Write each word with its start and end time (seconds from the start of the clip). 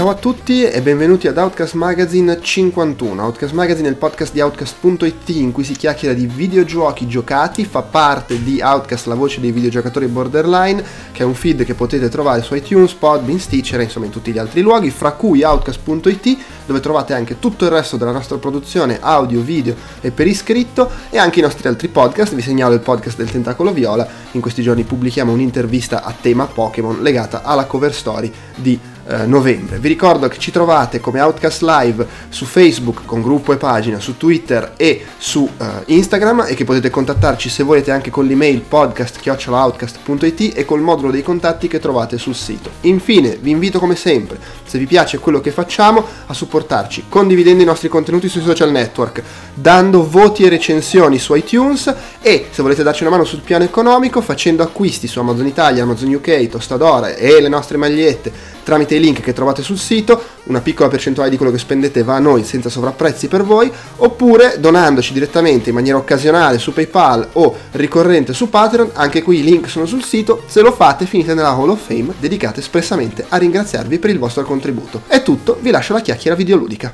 Ciao 0.00 0.08
a 0.08 0.14
tutti 0.14 0.64
e 0.64 0.80
benvenuti 0.80 1.28
ad 1.28 1.36
Outcast 1.36 1.74
Magazine 1.74 2.40
51. 2.40 3.22
Outcast 3.22 3.52
Magazine 3.52 3.86
è 3.86 3.90
il 3.90 3.98
podcast 3.98 4.32
di 4.32 4.40
Outcast.it 4.40 5.28
in 5.28 5.52
cui 5.52 5.62
si 5.62 5.74
chiacchiera 5.74 6.14
di 6.14 6.24
videogiochi 6.24 7.06
giocati, 7.06 7.66
fa 7.66 7.82
parte 7.82 8.42
di 8.42 8.62
Outcast, 8.62 9.08
la 9.08 9.14
voce 9.14 9.40
dei 9.40 9.52
videogiocatori 9.52 10.06
borderline, 10.06 10.82
che 11.12 11.22
è 11.22 11.26
un 11.26 11.34
feed 11.34 11.64
che 11.64 11.74
potete 11.74 12.08
trovare 12.08 12.40
su 12.40 12.54
iTunes, 12.54 12.94
Podbean, 12.94 13.38
Stitcher 13.38 13.78
e 13.80 13.82
insomma 13.82 14.06
in 14.06 14.10
tutti 14.10 14.32
gli 14.32 14.38
altri 14.38 14.62
luoghi, 14.62 14.88
fra 14.88 15.12
cui 15.12 15.42
Outcast.it, 15.42 16.38
dove 16.64 16.80
trovate 16.80 17.12
anche 17.12 17.38
tutto 17.38 17.66
il 17.66 17.70
resto 17.70 17.98
della 17.98 18.12
nostra 18.12 18.38
produzione 18.38 19.00
audio, 19.02 19.42
video 19.42 19.74
e 20.00 20.10
per 20.12 20.26
iscritto 20.26 20.90
e 21.10 21.18
anche 21.18 21.40
i 21.40 21.42
nostri 21.42 21.68
altri 21.68 21.88
podcast. 21.88 22.34
Vi 22.34 22.40
segnalo 22.40 22.72
il 22.72 22.80
podcast 22.80 23.18
del 23.18 23.30
Tentacolo 23.30 23.70
Viola, 23.70 24.08
in 24.30 24.40
questi 24.40 24.62
giorni 24.62 24.82
pubblichiamo 24.82 25.30
un'intervista 25.30 26.02
a 26.02 26.14
tema 26.18 26.46
Pokémon 26.46 27.02
legata 27.02 27.42
alla 27.42 27.66
cover 27.66 27.92
story 27.92 28.32
di 28.54 28.80
eh, 29.10 29.26
novembre. 29.26 29.78
Vi 29.78 29.88
ricordo 29.88 30.28
che 30.28 30.38
ci 30.38 30.52
trovate 30.52 31.00
come 31.00 31.20
Outcast 31.20 31.62
Live 31.62 32.06
su 32.28 32.44
Facebook 32.44 33.04
con 33.04 33.22
gruppo 33.22 33.52
e 33.52 33.56
pagina, 33.56 33.98
su 33.98 34.16
Twitter 34.16 34.74
e 34.76 35.04
su 35.18 35.40
uh, 35.40 35.64
Instagram 35.86 36.46
e 36.48 36.54
che 36.54 36.64
potete 36.64 36.90
contattarci 36.90 37.48
se 37.48 37.64
volete 37.64 37.90
anche 37.90 38.10
con 38.10 38.24
l'email 38.24 38.60
podcast.outcast.it 38.60 40.52
e 40.56 40.64
col 40.64 40.80
modulo 40.80 41.10
dei 41.10 41.22
contatti 41.22 41.66
che 41.66 41.80
trovate 41.80 42.18
sul 42.18 42.36
sito. 42.36 42.70
Infine 42.82 43.36
vi 43.40 43.50
invito 43.50 43.78
come 43.80 43.96
sempre, 43.96 44.38
se 44.70 44.78
vi 44.78 44.86
piace 44.86 45.18
quello 45.18 45.40
che 45.40 45.50
facciamo, 45.50 46.04
a 46.26 46.32
supportarci 46.32 47.06
condividendo 47.08 47.60
i 47.60 47.66
nostri 47.66 47.88
contenuti 47.88 48.28
sui 48.28 48.40
social 48.40 48.70
network, 48.70 49.20
dando 49.52 50.08
voti 50.08 50.44
e 50.44 50.48
recensioni 50.48 51.18
su 51.18 51.34
iTunes 51.34 51.92
e 52.22 52.46
se 52.52 52.62
volete 52.62 52.84
darci 52.84 53.02
una 53.02 53.10
mano 53.10 53.24
sul 53.24 53.40
piano 53.40 53.64
economico 53.64 54.20
facendo 54.20 54.62
acquisti 54.62 55.08
su 55.08 55.18
Amazon 55.18 55.48
Italia, 55.48 55.82
Amazon 55.82 56.14
UK, 56.14 56.46
Tostadora 56.46 57.16
e 57.16 57.40
le 57.40 57.48
nostre 57.48 57.78
magliette 57.78 58.58
tramite 58.62 58.94
i 58.94 59.00
link 59.00 59.20
che 59.20 59.32
trovate 59.32 59.62
sul 59.62 59.78
sito, 59.78 60.22
una 60.44 60.60
piccola 60.60 60.88
percentuale 60.88 61.30
di 61.30 61.36
quello 61.36 61.50
che 61.50 61.58
spendete 61.58 62.04
va 62.04 62.14
a 62.14 62.20
noi 62.20 62.44
senza 62.44 62.68
sovrapprezzi 62.68 63.26
per 63.26 63.42
voi, 63.42 63.68
oppure 63.96 64.56
donandoci 64.60 65.12
direttamente 65.12 65.70
in 65.70 65.74
maniera 65.74 65.98
occasionale 65.98 66.58
su 66.58 66.72
PayPal 66.72 67.30
o 67.32 67.56
ricorrente 67.72 68.32
su 68.32 68.48
Patreon, 68.48 68.90
anche 68.92 69.22
qui 69.22 69.40
i 69.40 69.42
link 69.42 69.68
sono 69.68 69.86
sul 69.86 70.04
sito, 70.04 70.44
se 70.46 70.60
lo 70.60 70.70
fate 70.70 71.06
finite 71.06 71.34
nella 71.34 71.48
Hall 71.50 71.70
of 71.70 71.84
Fame 71.84 72.14
dedicata 72.20 72.60
espressamente 72.60 73.24
a 73.28 73.36
ringraziarvi 73.36 73.98
per 73.98 74.10
il 74.10 74.18
vostro 74.18 74.44
contributo. 74.44 74.59
È 75.06 75.22
tutto, 75.22 75.56
vi 75.58 75.70
lascio 75.70 75.94
la 75.94 76.02
chiacchiera 76.02 76.36
videoludica. 76.36 76.92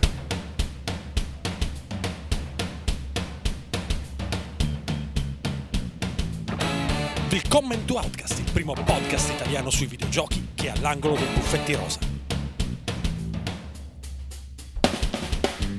Willkommen 7.28 7.84
to 7.84 7.94
Outcast, 7.94 8.38
il 8.38 8.52
primo 8.52 8.72
podcast 8.72 9.30
italiano 9.32 9.70
sui 9.70 9.86
videogiochi 9.86 10.50
che 10.54 10.68
è 10.68 10.72
all'angolo 10.76 11.16
dei 11.16 11.26
buffetti 11.34 11.74
rosa. 11.74 11.98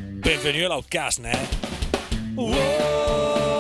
Benvenuti 0.10 0.64
all'Outcast, 0.66 1.20
ne? 1.20 1.48
Welcome 2.36 3.57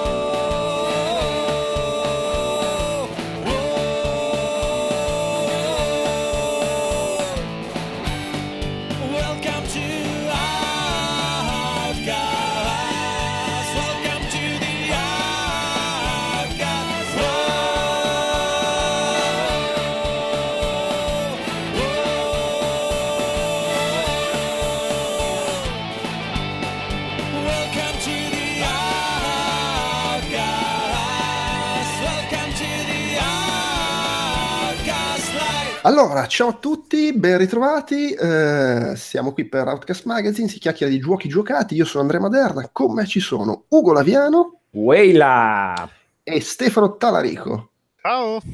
Allora, 35.88 36.28
ciao 36.28 36.50
a 36.50 36.53
tutti, 36.53 37.14
ben 37.14 37.38
ritrovati, 37.38 38.12
eh, 38.12 38.92
siamo 38.98 39.31
qui 39.31 39.46
per 39.46 39.68
Outcast 39.68 40.03
Magazine, 40.03 40.50
si 40.50 40.59
chiacchiera 40.59 40.92
di 40.92 41.00
giochi 41.00 41.30
giocati, 41.30 41.75
io 41.75 41.86
sono 41.86 42.02
Andrea 42.02 42.20
Maderna, 42.20 42.68
con 42.74 42.92
me 42.94 43.06
ci 43.06 43.22
sono 43.22 43.64
Ugo 43.70 43.94
Laviano 43.94 44.59
Weila! 44.72 45.90
e 46.24 46.42
Stefano 46.42 46.98
Talarico. 46.98 47.70
Ciao! 48.02 48.42
Tra 48.42 48.50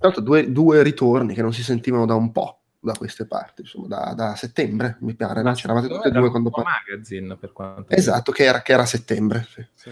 l'altro 0.00 0.20
due, 0.20 0.52
due 0.52 0.82
ritorni 0.82 1.32
che 1.32 1.40
non 1.40 1.54
si 1.54 1.62
sentivano 1.62 2.04
da 2.04 2.16
un 2.16 2.30
po' 2.32 2.63
da 2.84 2.92
queste 2.92 3.26
parti, 3.26 3.62
insomma, 3.62 3.86
da, 3.88 4.12
da 4.14 4.34
settembre, 4.36 4.96
mi 5.00 5.14
pare, 5.14 5.42
no? 5.42 5.52
C'eravate 5.52 5.88
tutte 5.88 6.08
e 6.08 6.10
due 6.10 6.30
quando 6.30 6.50
par- 6.50 6.64
magazine 6.64 7.36
per 7.36 7.52
quanto 7.52 7.94
Esatto, 7.94 8.30
che 8.30 8.44
era, 8.44 8.62
che 8.62 8.72
era 8.72 8.84
settembre. 8.86 9.46
Sì. 9.48 9.66
Sì. 9.74 9.90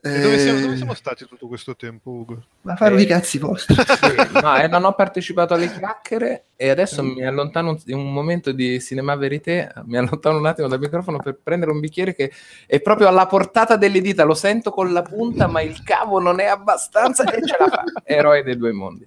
E 0.00 0.20
dove, 0.20 0.38
siamo, 0.38 0.58
Eh, 0.58 0.62
dove 0.62 0.76
siamo 0.76 0.94
stati 0.94 1.26
tutto 1.26 1.48
questo 1.48 1.74
tempo, 1.74 2.10
Ugo? 2.10 2.44
Ma 2.62 2.76
farvi 2.76 3.00
Eh, 3.00 3.04
i 3.04 3.06
cazzi 3.06 3.38
vostri. 3.38 3.74
Sì, 3.98 4.40
no, 4.40 4.56
eh, 4.56 4.68
non 4.68 4.84
ho 4.84 4.92
partecipato 4.94 5.54
alle 5.54 5.72
chiacchiere 5.72 6.44
e 6.54 6.68
adesso 6.68 7.02
mi 7.02 7.26
allontano 7.26 7.70
un, 7.70 7.80
in 7.86 7.96
un 7.96 8.12
momento 8.12 8.52
di 8.52 8.80
cinema 8.80 9.16
verité, 9.16 9.72
mi 9.86 9.96
allontano 9.96 10.38
un 10.38 10.46
attimo 10.46 10.68
dal 10.68 10.78
microfono 10.78 11.18
per 11.18 11.40
prendere 11.42 11.72
un 11.72 11.80
bicchiere 11.80 12.14
che 12.14 12.30
è 12.66 12.80
proprio 12.80 13.08
alla 13.08 13.26
portata 13.26 13.74
delle 13.76 14.00
dita, 14.00 14.22
lo 14.22 14.34
sento 14.34 14.70
con 14.70 14.92
la 14.92 15.02
punta, 15.02 15.48
ma 15.48 15.62
il 15.62 15.82
cavo 15.82 16.20
non 16.20 16.38
è 16.38 16.46
abbastanza 16.46 17.24
e 17.24 17.44
ce 17.44 17.56
la 17.58 17.66
fa. 17.66 17.84
Eroe 18.04 18.44
dei 18.44 18.56
due 18.56 18.70
mondi. 18.72 19.04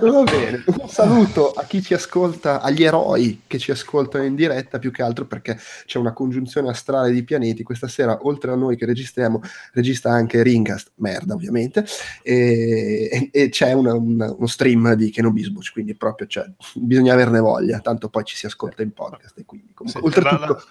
Va 0.00 0.22
bene, 0.24 0.64
un 0.66 0.88
saluto 0.88 1.50
a 1.52 1.64
chi 1.64 1.82
ci 1.82 1.94
ascolta, 1.94 2.60
agli 2.60 2.82
eroi 2.84 3.42
che 3.46 3.58
ci 3.58 3.70
ascoltano 3.70 4.24
in 4.24 4.34
diretta, 4.34 4.78
più 4.78 4.90
che 4.90 5.02
altro 5.02 5.26
perché 5.26 5.58
c'è 5.86 5.98
una 5.98 6.12
congiunzione 6.12 6.68
astrale 6.68 7.10
di 7.12 7.22
pianeti. 7.24 7.62
Questa 7.62 7.88
sera, 7.88 8.18
oltre 8.22 8.52
a 8.52 8.54
noi 8.56 8.76
che 8.76 8.84
registriamo, 8.86 9.40
registra 9.72 10.12
anche 10.12 10.42
Ringast, 10.42 10.92
merda 10.96 11.34
ovviamente, 11.34 11.84
e, 12.22 13.08
e- 13.10 13.28
e 13.32 13.48
c'è 13.48 13.72
una- 13.72 13.94
una- 13.94 14.32
uno 14.36 14.46
stream 14.46 14.94
di 14.94 15.10
Kenobis 15.10 15.48
Bush, 15.48 15.70
quindi 15.70 15.94
proprio 15.94 16.26
cioè, 16.26 16.44
bisogna 16.74 17.12
averne 17.14 17.40
voglia, 17.40 17.80
tanto 17.80 18.08
poi 18.08 18.24
ci 18.24 18.36
si 18.36 18.46
ascolta 18.46 18.82
in 18.82 18.92
podcast. 18.92 19.38
E 19.38 19.44
quindi, 19.44 19.70
comunque, 19.74 20.00
Sì, 20.00 20.06
oltretutto, 20.06 20.52
la- 20.52 20.62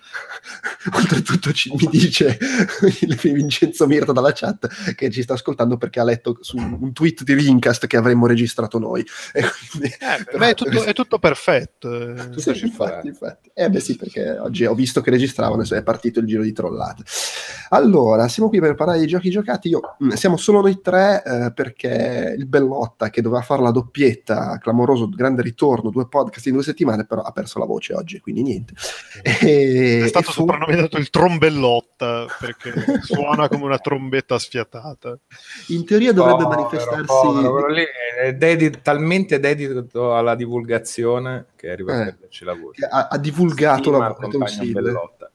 oltretutto 0.97 1.51
ci- 1.51 1.71
mi 1.75 1.87
dice 1.89 2.37
il 3.01 3.15
Vincenzo 3.33 3.87
Mirta 3.87 4.11
dalla 4.11 4.31
chat 4.33 4.93
che 4.95 5.09
ci 5.09 5.21
sta 5.21 5.33
ascoltando 5.33 5.77
perché 5.77 5.99
ha 5.99 6.03
letto 6.03 6.37
su 6.41 6.57
un 6.57 6.93
tweet 6.93 7.23
di 7.23 7.33
Rincast 7.33 7.87
che 7.87 7.97
avremmo 7.97 8.27
registrato 8.27 8.74
noi. 8.79 9.05
E 9.33 9.43
quindi, 9.69 9.93
Eh, 9.99 10.37
beh, 10.37 10.49
è, 10.49 10.53
tutto, 10.53 10.83
è 10.83 10.93
tutto 10.93 11.19
perfetto. 11.19 11.93
eh. 11.93 12.15
Tutto 12.15 12.39
sì, 12.41 12.53
circolare. 12.53 13.07
infatti, 13.07 13.07
infatti. 13.07 13.51
Eh 13.53 13.69
beh 13.69 13.79
sì, 13.79 13.95
perché 13.95 14.37
oggi 14.37 14.65
ho 14.65 14.73
visto 14.75 15.01
che 15.01 15.09
registravano 15.11 15.63
e 15.63 15.77
è 15.77 15.83
partito 15.83 16.19
il 16.19 16.25
giro 16.25 16.43
di 16.43 16.51
trollate. 16.53 17.03
Allora, 17.69 18.27
siamo 18.27 18.49
qui 18.49 18.59
per 18.59 18.75
parlare 18.75 18.99
di 18.99 19.07
giochi 19.07 19.29
giocati. 19.29 19.69
Io, 19.69 19.79
mm, 20.03 20.09
siamo 20.11 20.37
solo 20.37 20.61
noi 20.61 20.79
tre 20.81 21.23
eh, 21.25 21.51
perché 21.53 22.35
il 22.37 22.45
Bellotta 22.47 23.09
che 23.09 23.21
doveva 23.21 23.41
fare 23.41 23.61
la 23.61 23.71
doppietta, 23.71 24.57
clamoroso, 24.59 25.09
grande 25.09 25.41
ritorno, 25.41 25.89
due 25.89 26.07
podcast 26.07 26.45
in 26.47 26.53
due 26.53 26.63
settimane, 26.63 27.05
però 27.05 27.21
ha 27.21 27.31
perso 27.31 27.59
la 27.59 27.65
voce 27.65 27.93
oggi, 27.93 28.19
quindi 28.19 28.43
niente. 28.43 28.73
E, 29.45 30.01
È 30.03 30.07
stato 30.07 30.31
fu- 30.31 30.41
soprannominato 30.41 30.97
il 30.97 31.09
trombellotta 31.09 32.25
perché 32.39 32.73
suona 33.03 33.47
come 33.47 33.63
una 33.65 33.79
trombetta 33.79 34.37
sfiatata. 34.39 35.17
in 35.67 35.85
teoria 35.85 36.13
dovrebbe 36.13 36.43
Povero, 36.43 36.61
manifestarsi... 36.61 37.05
povero, 37.05 37.51
quello 37.51 37.67
lì 37.69 37.83
è 38.21 38.33
dedi- 38.69 38.81
talmente 38.81 39.39
dedito 39.39 40.15
alla 40.15 40.35
divulgazione 40.35 41.47
che 41.55 41.71
arriva 41.71 41.93
a 41.93 42.01
Eh. 42.01 42.03
perderci 42.05 42.43
la 42.45 42.53
voce. 42.53 42.85
ha, 42.85 43.07
ha 43.09 43.17
divulgato 43.17 43.81
Stima 43.83 43.97
la 43.97 44.15
voce. 44.19 44.71
Bellotta. 44.71 45.29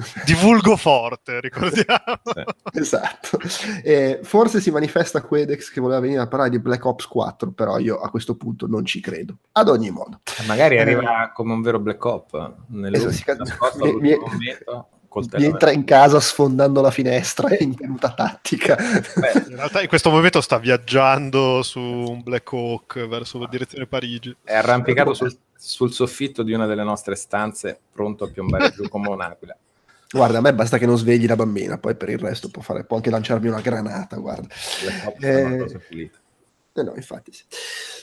Divulgo 0.24 0.76
forte, 0.76 1.40
ricordiamo. 1.40 2.20
Sì. 2.24 2.78
Esatto. 2.78 3.38
Eh, 3.82 4.20
forse 4.22 4.60
si 4.60 4.70
manifesta 4.70 5.20
Quedex 5.20 5.70
che 5.70 5.80
voleva 5.80 6.00
venire 6.00 6.20
a 6.20 6.26
parlare 6.26 6.48
di 6.48 6.58
Black 6.58 6.82
Ops 6.86 7.06
4, 7.06 7.50
però 7.50 7.76
io 7.78 8.00
a 8.00 8.08
questo 8.08 8.34
punto 8.34 8.66
non 8.66 8.86
ci 8.86 9.00
credo. 9.00 9.36
Ad 9.52 9.68
ogni 9.68 9.90
modo. 9.90 10.20
Magari 10.46 10.76
Eh. 10.76 10.80
arriva 10.80 11.32
come 11.34 11.52
un 11.52 11.60
vero 11.60 11.80
Black 11.80 12.02
Op 12.02 12.54
nel 12.68 12.94
Esatto, 12.94 13.12
si 13.12 13.24
mi- 14.00 14.00
mi- 14.00 14.16
coltello 15.10 15.44
entra 15.44 15.72
in 15.72 15.84
casa 15.84 16.18
sfondando 16.20 16.80
la 16.80 16.90
finestra 16.90 17.48
in 17.58 17.76
tenuta 17.76 18.14
tattica. 18.14 18.76
Beh, 18.76 19.44
In 19.48 19.56
realtà 19.56 19.82
in 19.82 19.88
questo 19.88 20.08
momento 20.10 20.40
sta 20.40 20.56
viaggiando 20.58 21.62
su 21.62 21.78
un 21.80 22.22
Black 22.22 22.50
Hawk 22.52 23.06
verso 23.06 23.38
la 23.38 23.48
direzione 23.50 23.86
Parigi. 23.86 24.34
è 24.42 24.54
arrampicato 24.54 25.12
sul, 25.12 25.36
sul 25.54 25.92
soffitto 25.92 26.42
di 26.42 26.52
una 26.54 26.64
delle 26.64 26.84
nostre 26.84 27.14
stanze, 27.16 27.78
pronto 27.92 28.24
a 28.24 28.28
piombare 28.28 28.70
giù 28.70 28.88
come 28.88 29.08
un'aquila. 29.08 29.54
Guarda, 30.12 30.38
a 30.38 30.40
me 30.40 30.54
basta 30.54 30.78
che 30.78 30.86
non 30.86 30.96
svegli 30.96 31.26
la 31.26 31.36
bambina, 31.36 31.76
poi 31.78 31.94
per 31.94 32.08
il 32.08 32.18
resto 32.18 32.48
può, 32.48 32.62
fare, 32.62 32.84
può 32.84 32.96
anche 32.96 33.10
lanciarmi 33.10 33.48
una 33.48 33.60
granata, 33.60 34.16
guarda. 34.16 34.48
Black 34.82 35.06
Ops 35.06 35.22
Eh, 35.22 35.28
è 35.38 35.44
una 35.44 35.56
cosa 35.58 35.80
pulita. 35.86 36.18
Eh 36.80 36.84
no, 36.84 36.94
infatti 36.96 37.32
sì. 37.32 37.44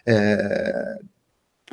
Eh, 0.04 1.14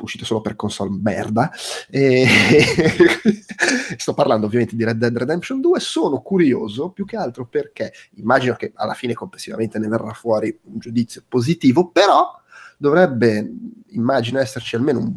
uscito 0.01 0.25
solo 0.25 0.41
per 0.41 0.55
console 0.55 0.89
merda. 1.01 1.51
E... 1.89 2.25
Sto 3.97 4.13
parlando 4.13 4.45
ovviamente 4.47 4.75
di 4.75 4.83
Red 4.83 4.97
Dead 4.97 5.15
Redemption 5.15 5.61
2. 5.61 5.79
Sono 5.79 6.21
curioso 6.21 6.89
più 6.89 7.05
che 7.05 7.15
altro 7.15 7.45
perché 7.45 7.93
immagino 8.15 8.55
che 8.55 8.71
alla 8.75 8.93
fine 8.93 9.13
complessivamente 9.13 9.79
ne 9.79 9.87
verrà 9.87 10.13
fuori 10.13 10.57
un 10.63 10.79
giudizio 10.79 11.23
positivo, 11.27 11.89
però 11.89 12.31
dovrebbe, 12.77 13.51
immagino, 13.89 14.39
esserci 14.39 14.75
almeno 14.75 14.99
un 14.99 15.13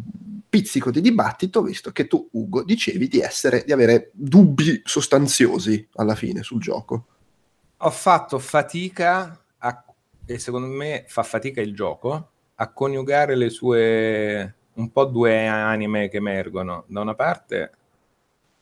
pizzico 0.49 0.91
di 0.91 1.01
dibattito, 1.01 1.63
visto 1.63 1.91
che 1.91 2.07
tu, 2.07 2.29
Ugo, 2.33 2.63
dicevi 2.63 3.09
di, 3.09 3.21
essere, 3.21 3.65
di 3.65 3.73
avere 3.73 4.11
dubbi 4.13 4.81
sostanziosi 4.85 5.89
alla 5.95 6.15
fine 6.15 6.43
sul 6.43 6.61
gioco. 6.61 7.07
Ho 7.79 7.91
fatto 7.91 8.39
fatica 8.39 9.39
a, 9.59 9.85
e 10.25 10.39
secondo 10.39 10.69
me 10.69 11.05
fa 11.09 11.23
fatica 11.23 11.61
il 11.61 11.75
gioco 11.75 12.31
a 12.55 12.73
coniugare 12.73 13.37
le 13.37 13.51
sue 13.51 14.55
un 14.77 14.91
po' 14.91 15.05
due 15.05 15.47
anime 15.47 16.09
che 16.09 16.19
emergono. 16.19 16.85
Da 16.87 17.01
una 17.01 17.15
parte 17.15 17.73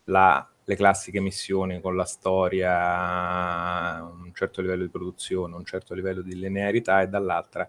la, 0.04 0.46
le 0.64 0.76
classiche 0.76 1.20
missioni 1.20 1.80
con 1.80 1.96
la 1.96 2.04
storia, 2.04 4.02
un 4.02 4.32
certo 4.34 4.60
livello 4.60 4.82
di 4.82 4.90
produzione, 4.90 5.54
un 5.54 5.64
certo 5.64 5.94
livello 5.94 6.22
di 6.22 6.38
linearità, 6.38 7.02
e 7.02 7.08
dall'altra 7.08 7.68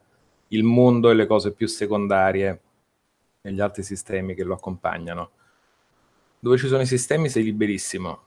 il 0.49 0.63
mondo 0.63 1.09
e 1.09 1.15
le 1.15 1.25
cose 1.25 1.53
più 1.53 1.67
secondarie 1.67 2.61
e 3.41 3.51
gli 3.51 3.61
altri 3.61 3.83
sistemi 3.83 4.35
che 4.35 4.43
lo 4.43 4.53
accompagnano. 4.53 5.31
Dove 6.39 6.57
ci 6.57 6.67
sono 6.67 6.81
i 6.81 6.85
sistemi 6.85 7.29
sei 7.29 7.43
liberissimo. 7.43 8.23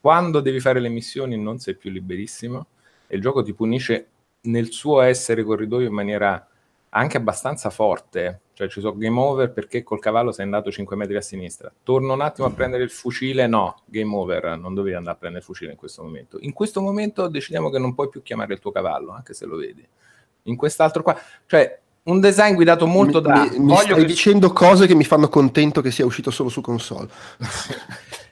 Quando 0.00 0.40
devi 0.40 0.60
fare 0.60 0.80
le 0.80 0.88
missioni 0.88 1.36
non 1.36 1.58
sei 1.58 1.76
più 1.76 1.90
liberissimo 1.90 2.66
e 3.06 3.16
il 3.16 3.22
gioco 3.22 3.42
ti 3.42 3.54
punisce 3.54 4.08
nel 4.42 4.70
suo 4.70 5.00
essere 5.00 5.42
corridoio 5.42 5.86
in 5.86 5.92
maniera 5.92 6.48
anche 6.90 7.16
abbastanza 7.16 7.70
forte 7.70 8.40
cioè 8.56 8.70
ci 8.70 8.80
sono 8.80 8.96
game 8.96 9.20
over 9.20 9.52
perché 9.52 9.82
col 9.82 10.00
cavallo 10.00 10.32
sei 10.32 10.46
andato 10.46 10.70
5 10.70 10.96
metri 10.96 11.14
a 11.14 11.20
sinistra. 11.20 11.70
Torno 11.82 12.14
un 12.14 12.22
attimo 12.22 12.46
a 12.46 12.50
prendere 12.50 12.84
il 12.84 12.90
fucile, 12.90 13.46
no, 13.46 13.82
game 13.84 14.16
over, 14.16 14.56
non 14.56 14.72
dovevi 14.72 14.96
andare 14.96 15.14
a 15.14 15.18
prendere 15.18 15.44
il 15.44 15.46
fucile 15.46 15.72
in 15.72 15.76
questo 15.76 16.02
momento. 16.02 16.38
In 16.40 16.54
questo 16.54 16.80
momento 16.80 17.28
decidiamo 17.28 17.68
che 17.68 17.78
non 17.78 17.94
puoi 17.94 18.08
più 18.08 18.22
chiamare 18.22 18.54
il 18.54 18.58
tuo 18.58 18.72
cavallo, 18.72 19.10
anche 19.12 19.34
se 19.34 19.44
lo 19.44 19.56
vedi. 19.56 19.86
In 20.44 20.56
quest'altro 20.56 21.02
qua, 21.02 21.20
cioè 21.44 21.80
un 22.04 22.18
design 22.18 22.54
guidato 22.54 22.86
molto 22.86 23.20
mi, 23.20 23.26
da... 23.26 23.42
Mi, 23.42 23.58
mi 23.58 23.76
stai 23.76 23.94
che... 23.94 24.04
dicendo 24.06 24.50
cose 24.54 24.86
che 24.86 24.94
mi 24.94 25.04
fanno 25.04 25.28
contento 25.28 25.82
che 25.82 25.90
sia 25.90 26.06
uscito 26.06 26.30
solo 26.30 26.48
su 26.48 26.62
console. 26.62 27.08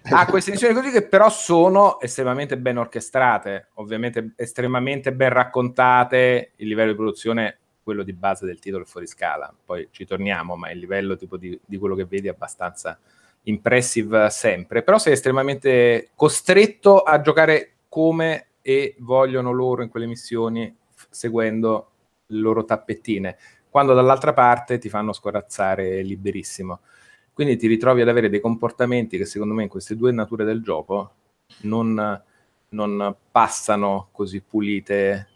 ha 0.04 0.24
queste 0.26 0.52
missioni 0.52 0.72
così 0.72 0.90
che 0.90 1.06
però 1.06 1.28
sono 1.28 2.00
estremamente 2.00 2.56
ben 2.56 2.78
orchestrate, 2.78 3.72
ovviamente 3.74 4.32
estremamente 4.36 5.12
ben 5.12 5.34
raccontate, 5.34 6.52
il 6.56 6.66
livello 6.66 6.92
di 6.92 6.96
produzione 6.96 7.58
quello 7.84 8.02
di 8.02 8.14
base 8.14 8.46
del 8.46 8.58
titolo 8.58 8.84
fuori 8.84 9.06
scala, 9.06 9.54
poi 9.64 9.88
ci 9.92 10.04
torniamo, 10.04 10.56
ma 10.56 10.70
il 10.70 10.78
livello 10.78 11.16
tipo 11.16 11.36
di, 11.36 11.58
di 11.64 11.76
quello 11.76 11.94
che 11.94 12.06
vedi 12.06 12.26
è 12.26 12.30
abbastanza 12.30 12.98
impressive 13.42 14.30
sempre, 14.30 14.82
però 14.82 14.98
sei 14.98 15.12
estremamente 15.12 16.10
costretto 16.16 17.00
a 17.02 17.20
giocare 17.20 17.74
come 17.88 18.46
e 18.62 18.96
vogliono 19.00 19.52
loro 19.52 19.82
in 19.82 19.90
quelle 19.90 20.06
missioni, 20.06 20.74
seguendo 21.10 21.90
le 22.28 22.38
loro 22.38 22.64
tappettine, 22.64 23.36
quando 23.68 23.92
dall'altra 23.92 24.32
parte 24.32 24.78
ti 24.78 24.88
fanno 24.88 25.12
scorazzare 25.12 26.02
liberissimo. 26.02 26.80
Quindi 27.34 27.56
ti 27.56 27.66
ritrovi 27.66 28.00
ad 28.00 28.08
avere 28.08 28.30
dei 28.30 28.40
comportamenti 28.40 29.18
che 29.18 29.26
secondo 29.26 29.52
me 29.52 29.64
in 29.64 29.68
queste 29.68 29.96
due 29.96 30.12
nature 30.12 30.44
del 30.44 30.62
gioco 30.62 31.14
non, 31.62 32.22
non 32.70 33.16
passano 33.30 34.08
così 34.12 34.40
pulite 34.40 35.28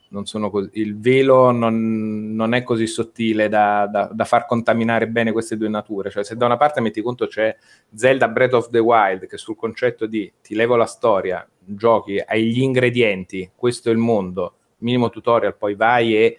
così, 0.50 0.70
il 0.72 0.98
velo 0.98 1.50
non, 1.50 2.34
non, 2.34 2.54
è 2.54 2.62
così 2.62 2.86
sottile 2.86 3.48
da, 3.48 3.86
da, 3.86 4.08
da, 4.12 4.24
far 4.24 4.46
contaminare 4.46 5.08
bene 5.08 5.32
queste 5.32 5.56
due 5.56 5.68
nature. 5.68 6.10
Cioè, 6.10 6.24
se 6.24 6.36
da 6.36 6.46
una 6.46 6.56
parte 6.56 6.80
metti 6.80 7.02
conto 7.02 7.26
c'è 7.26 7.54
Zelda 7.92 8.28
Breath 8.28 8.54
of 8.54 8.70
the 8.70 8.78
Wild, 8.78 9.26
che 9.26 9.36
sul 9.36 9.56
concetto 9.56 10.06
di 10.06 10.32
ti 10.42 10.54
levo 10.54 10.76
la 10.76 10.86
storia, 10.86 11.46
giochi, 11.58 12.22
hai 12.24 12.50
gli 12.50 12.60
ingredienti, 12.60 13.50
questo 13.54 13.90
è 13.90 13.92
il 13.92 13.98
mondo, 13.98 14.54
minimo 14.78 15.10
tutorial, 15.10 15.56
poi 15.56 15.74
vai 15.74 16.16
e 16.16 16.38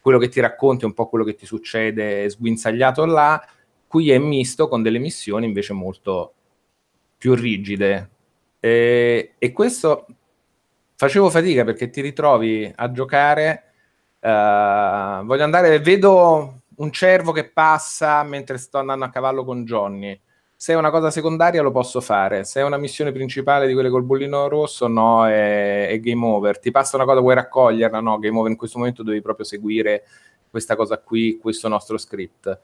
quello 0.00 0.18
che 0.18 0.28
ti 0.28 0.40
racconti 0.40 0.84
è 0.84 0.86
un 0.86 0.94
po' 0.94 1.08
quello 1.08 1.24
che 1.24 1.34
ti 1.34 1.44
succede 1.44 2.28
sguinzagliato 2.30 3.04
là. 3.04 3.44
Qui 3.86 4.10
è 4.10 4.18
misto 4.18 4.68
con 4.68 4.82
delle 4.82 4.98
missioni 4.98 5.46
invece 5.46 5.72
molto 5.72 6.34
più 7.16 7.34
rigide. 7.34 8.10
E, 8.60 9.34
e 9.38 9.52
questo 9.52 10.06
facevo 10.98 11.30
fatica 11.30 11.62
perché 11.62 11.90
ti 11.90 12.00
ritrovi 12.00 12.70
a 12.74 12.90
giocare. 12.90 13.62
Uh, 14.20 15.24
voglio 15.24 15.44
andare, 15.44 15.78
vedo 15.78 16.62
un 16.74 16.90
cervo 16.90 17.30
che 17.30 17.48
passa 17.50 18.20
mentre 18.24 18.58
sto 18.58 18.78
andando 18.78 19.04
a 19.04 19.10
cavallo 19.10 19.44
con 19.44 19.64
Johnny. 19.64 20.20
Se 20.56 20.72
è 20.72 20.76
una 20.76 20.90
cosa 20.90 21.12
secondaria 21.12 21.62
lo 21.62 21.70
posso 21.70 22.00
fare, 22.00 22.42
se 22.42 22.60
è 22.60 22.64
una 22.64 22.78
missione 22.78 23.12
principale 23.12 23.68
di 23.68 23.74
quelle 23.74 23.90
col 23.90 24.02
bollino 24.02 24.48
rosso, 24.48 24.88
no, 24.88 25.24
è, 25.24 25.86
è 25.86 26.00
game 26.00 26.26
over. 26.26 26.58
Ti 26.58 26.72
passa 26.72 26.96
una 26.96 27.04
cosa, 27.04 27.20
vuoi 27.20 27.36
raccoglierla? 27.36 28.00
No, 28.00 28.18
game 28.18 28.36
over. 28.36 28.50
In 28.50 28.56
questo 28.56 28.78
momento 28.78 29.04
devi 29.04 29.22
proprio 29.22 29.46
seguire 29.46 30.02
questa 30.50 30.74
cosa 30.74 30.98
qui, 30.98 31.38
questo 31.40 31.68
nostro 31.68 31.96
script. 31.96 32.60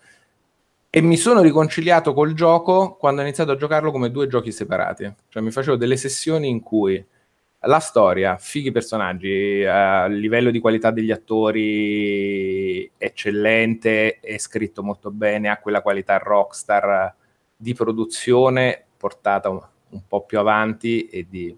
E 0.90 1.00
mi 1.00 1.16
sono 1.16 1.40
riconciliato 1.40 2.12
col 2.14 2.34
gioco 2.34 2.96
quando 2.96 3.20
ho 3.20 3.24
iniziato 3.24 3.52
a 3.52 3.56
giocarlo 3.56 3.92
come 3.92 4.10
due 4.10 4.26
giochi 4.26 4.50
separati. 4.50 5.14
Cioè 5.28 5.40
mi 5.40 5.52
facevo 5.52 5.76
delle 5.76 5.96
sessioni 5.96 6.48
in 6.48 6.60
cui 6.60 7.04
la 7.66 7.78
storia, 7.78 8.36
fighi 8.36 8.70
personaggi, 8.70 9.62
uh, 9.62 10.08
livello 10.08 10.50
di 10.50 10.60
qualità 10.60 10.90
degli 10.90 11.10
attori 11.10 12.90
eccellente, 12.96 14.20
è 14.20 14.38
scritto 14.38 14.82
molto 14.82 15.10
bene, 15.10 15.48
ha 15.48 15.58
quella 15.58 15.82
qualità 15.82 16.18
rockstar 16.18 17.14
di 17.56 17.74
produzione 17.74 18.84
portata 18.96 19.48
un, 19.48 19.60
un 19.90 20.00
po' 20.06 20.24
più 20.24 20.38
avanti 20.38 21.06
e 21.06 21.26
di 21.28 21.56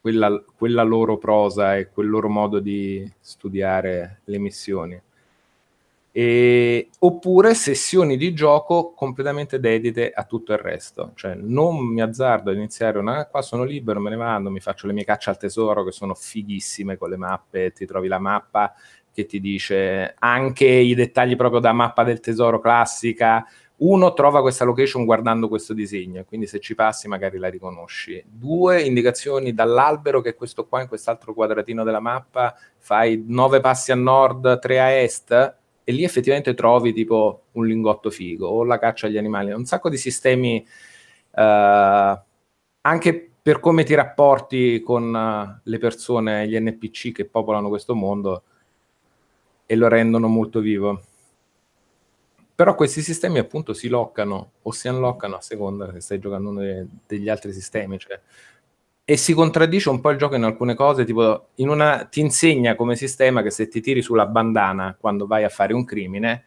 quella, 0.00 0.42
quella 0.56 0.82
loro 0.82 1.18
prosa 1.18 1.76
e 1.76 1.88
quel 1.88 2.08
loro 2.08 2.28
modo 2.28 2.58
di 2.60 3.10
studiare 3.20 4.20
le 4.24 4.38
missioni 4.38 5.02
e, 6.18 6.88
oppure 7.00 7.52
sessioni 7.52 8.16
di 8.16 8.32
gioco 8.32 8.94
completamente 8.94 9.60
dedite 9.60 10.10
a 10.10 10.24
tutto 10.24 10.54
il 10.54 10.58
resto. 10.58 11.12
Cioè, 11.14 11.34
non 11.34 11.76
mi 11.76 12.00
azzardo 12.00 12.48
a 12.48 12.54
iniziare 12.54 12.96
una, 12.98 13.26
qua 13.26 13.42
sono 13.42 13.64
libero, 13.64 14.00
me 14.00 14.08
ne 14.08 14.16
vado, 14.16 14.50
mi 14.50 14.60
faccio 14.60 14.86
le 14.86 14.94
mie 14.94 15.04
cacce 15.04 15.28
al 15.28 15.36
tesoro 15.36 15.84
che 15.84 15.92
sono 15.92 16.14
fighissime 16.14 16.96
con 16.96 17.10
le 17.10 17.18
mappe, 17.18 17.72
ti 17.72 17.84
trovi 17.84 18.08
la 18.08 18.18
mappa 18.18 18.72
che 19.12 19.26
ti 19.26 19.40
dice 19.40 20.14
anche 20.18 20.64
i 20.64 20.94
dettagli 20.94 21.36
proprio 21.36 21.60
da 21.60 21.74
mappa 21.74 22.02
del 22.02 22.20
tesoro 22.20 22.60
classica. 22.60 23.44
Uno, 23.78 24.14
trova 24.14 24.40
questa 24.40 24.64
location 24.64 25.04
guardando 25.04 25.48
questo 25.48 25.74
disegno, 25.74 26.24
quindi 26.24 26.46
se 26.46 26.60
ci 26.60 26.74
passi 26.74 27.08
magari 27.08 27.36
la 27.36 27.48
riconosci. 27.48 28.24
Due, 28.26 28.80
indicazioni 28.80 29.52
dall'albero 29.52 30.22
che 30.22 30.30
è 30.30 30.34
questo 30.34 30.66
qua 30.66 30.80
in 30.80 30.88
quest'altro 30.88 31.34
quadratino 31.34 31.84
della 31.84 32.00
mappa, 32.00 32.56
fai 32.78 33.22
nove 33.26 33.60
passi 33.60 33.92
a 33.92 33.96
nord, 33.96 34.58
tre 34.60 34.80
a 34.80 34.92
est, 34.92 35.64
e 35.88 35.92
lì 35.92 36.02
effettivamente 36.02 36.52
trovi 36.54 36.92
tipo 36.92 37.44
un 37.52 37.64
lingotto 37.64 38.10
figo 38.10 38.48
o 38.48 38.64
la 38.64 38.76
caccia 38.76 39.06
agli 39.06 39.18
animali, 39.18 39.52
un 39.52 39.66
sacco 39.66 39.88
di 39.88 39.96
sistemi 39.96 40.66
uh, 41.30 42.20
anche 42.80 43.30
per 43.40 43.60
come 43.60 43.84
ti 43.84 43.94
rapporti 43.94 44.80
con 44.80 45.14
uh, 45.14 45.60
le 45.62 45.78
persone, 45.78 46.48
gli 46.48 46.58
NPC 46.58 47.12
che 47.12 47.24
popolano 47.26 47.68
questo 47.68 47.94
mondo 47.94 48.42
e 49.64 49.76
lo 49.76 49.86
rendono 49.86 50.26
molto 50.26 50.58
vivo. 50.58 51.00
Però 52.52 52.74
questi 52.74 53.00
sistemi 53.00 53.38
appunto 53.38 53.72
si 53.72 53.86
loccano 53.86 54.54
o 54.62 54.72
si 54.72 54.88
unlockano 54.88 55.36
a 55.36 55.40
seconda 55.40 55.92
che 55.92 56.00
stai 56.00 56.18
giocando 56.18 56.50
uno 56.50 56.62
de- 56.62 56.86
degli 57.06 57.28
altri 57.28 57.52
sistemi, 57.52 57.96
cioè 57.96 58.20
e 59.08 59.16
si 59.16 59.34
contraddice 59.34 59.88
un 59.88 60.00
po' 60.00 60.10
il 60.10 60.18
gioco 60.18 60.34
in 60.34 60.42
alcune 60.42 60.74
cose, 60.74 61.04
tipo 61.04 61.50
una, 61.58 62.08
ti 62.10 62.18
insegna 62.18 62.74
come 62.74 62.96
sistema 62.96 63.40
che 63.40 63.50
se 63.50 63.68
ti 63.68 63.80
tiri 63.80 64.02
sulla 64.02 64.26
bandana 64.26 64.96
quando 64.98 65.28
vai 65.28 65.44
a 65.44 65.48
fare 65.48 65.72
un 65.72 65.84
crimine, 65.84 66.44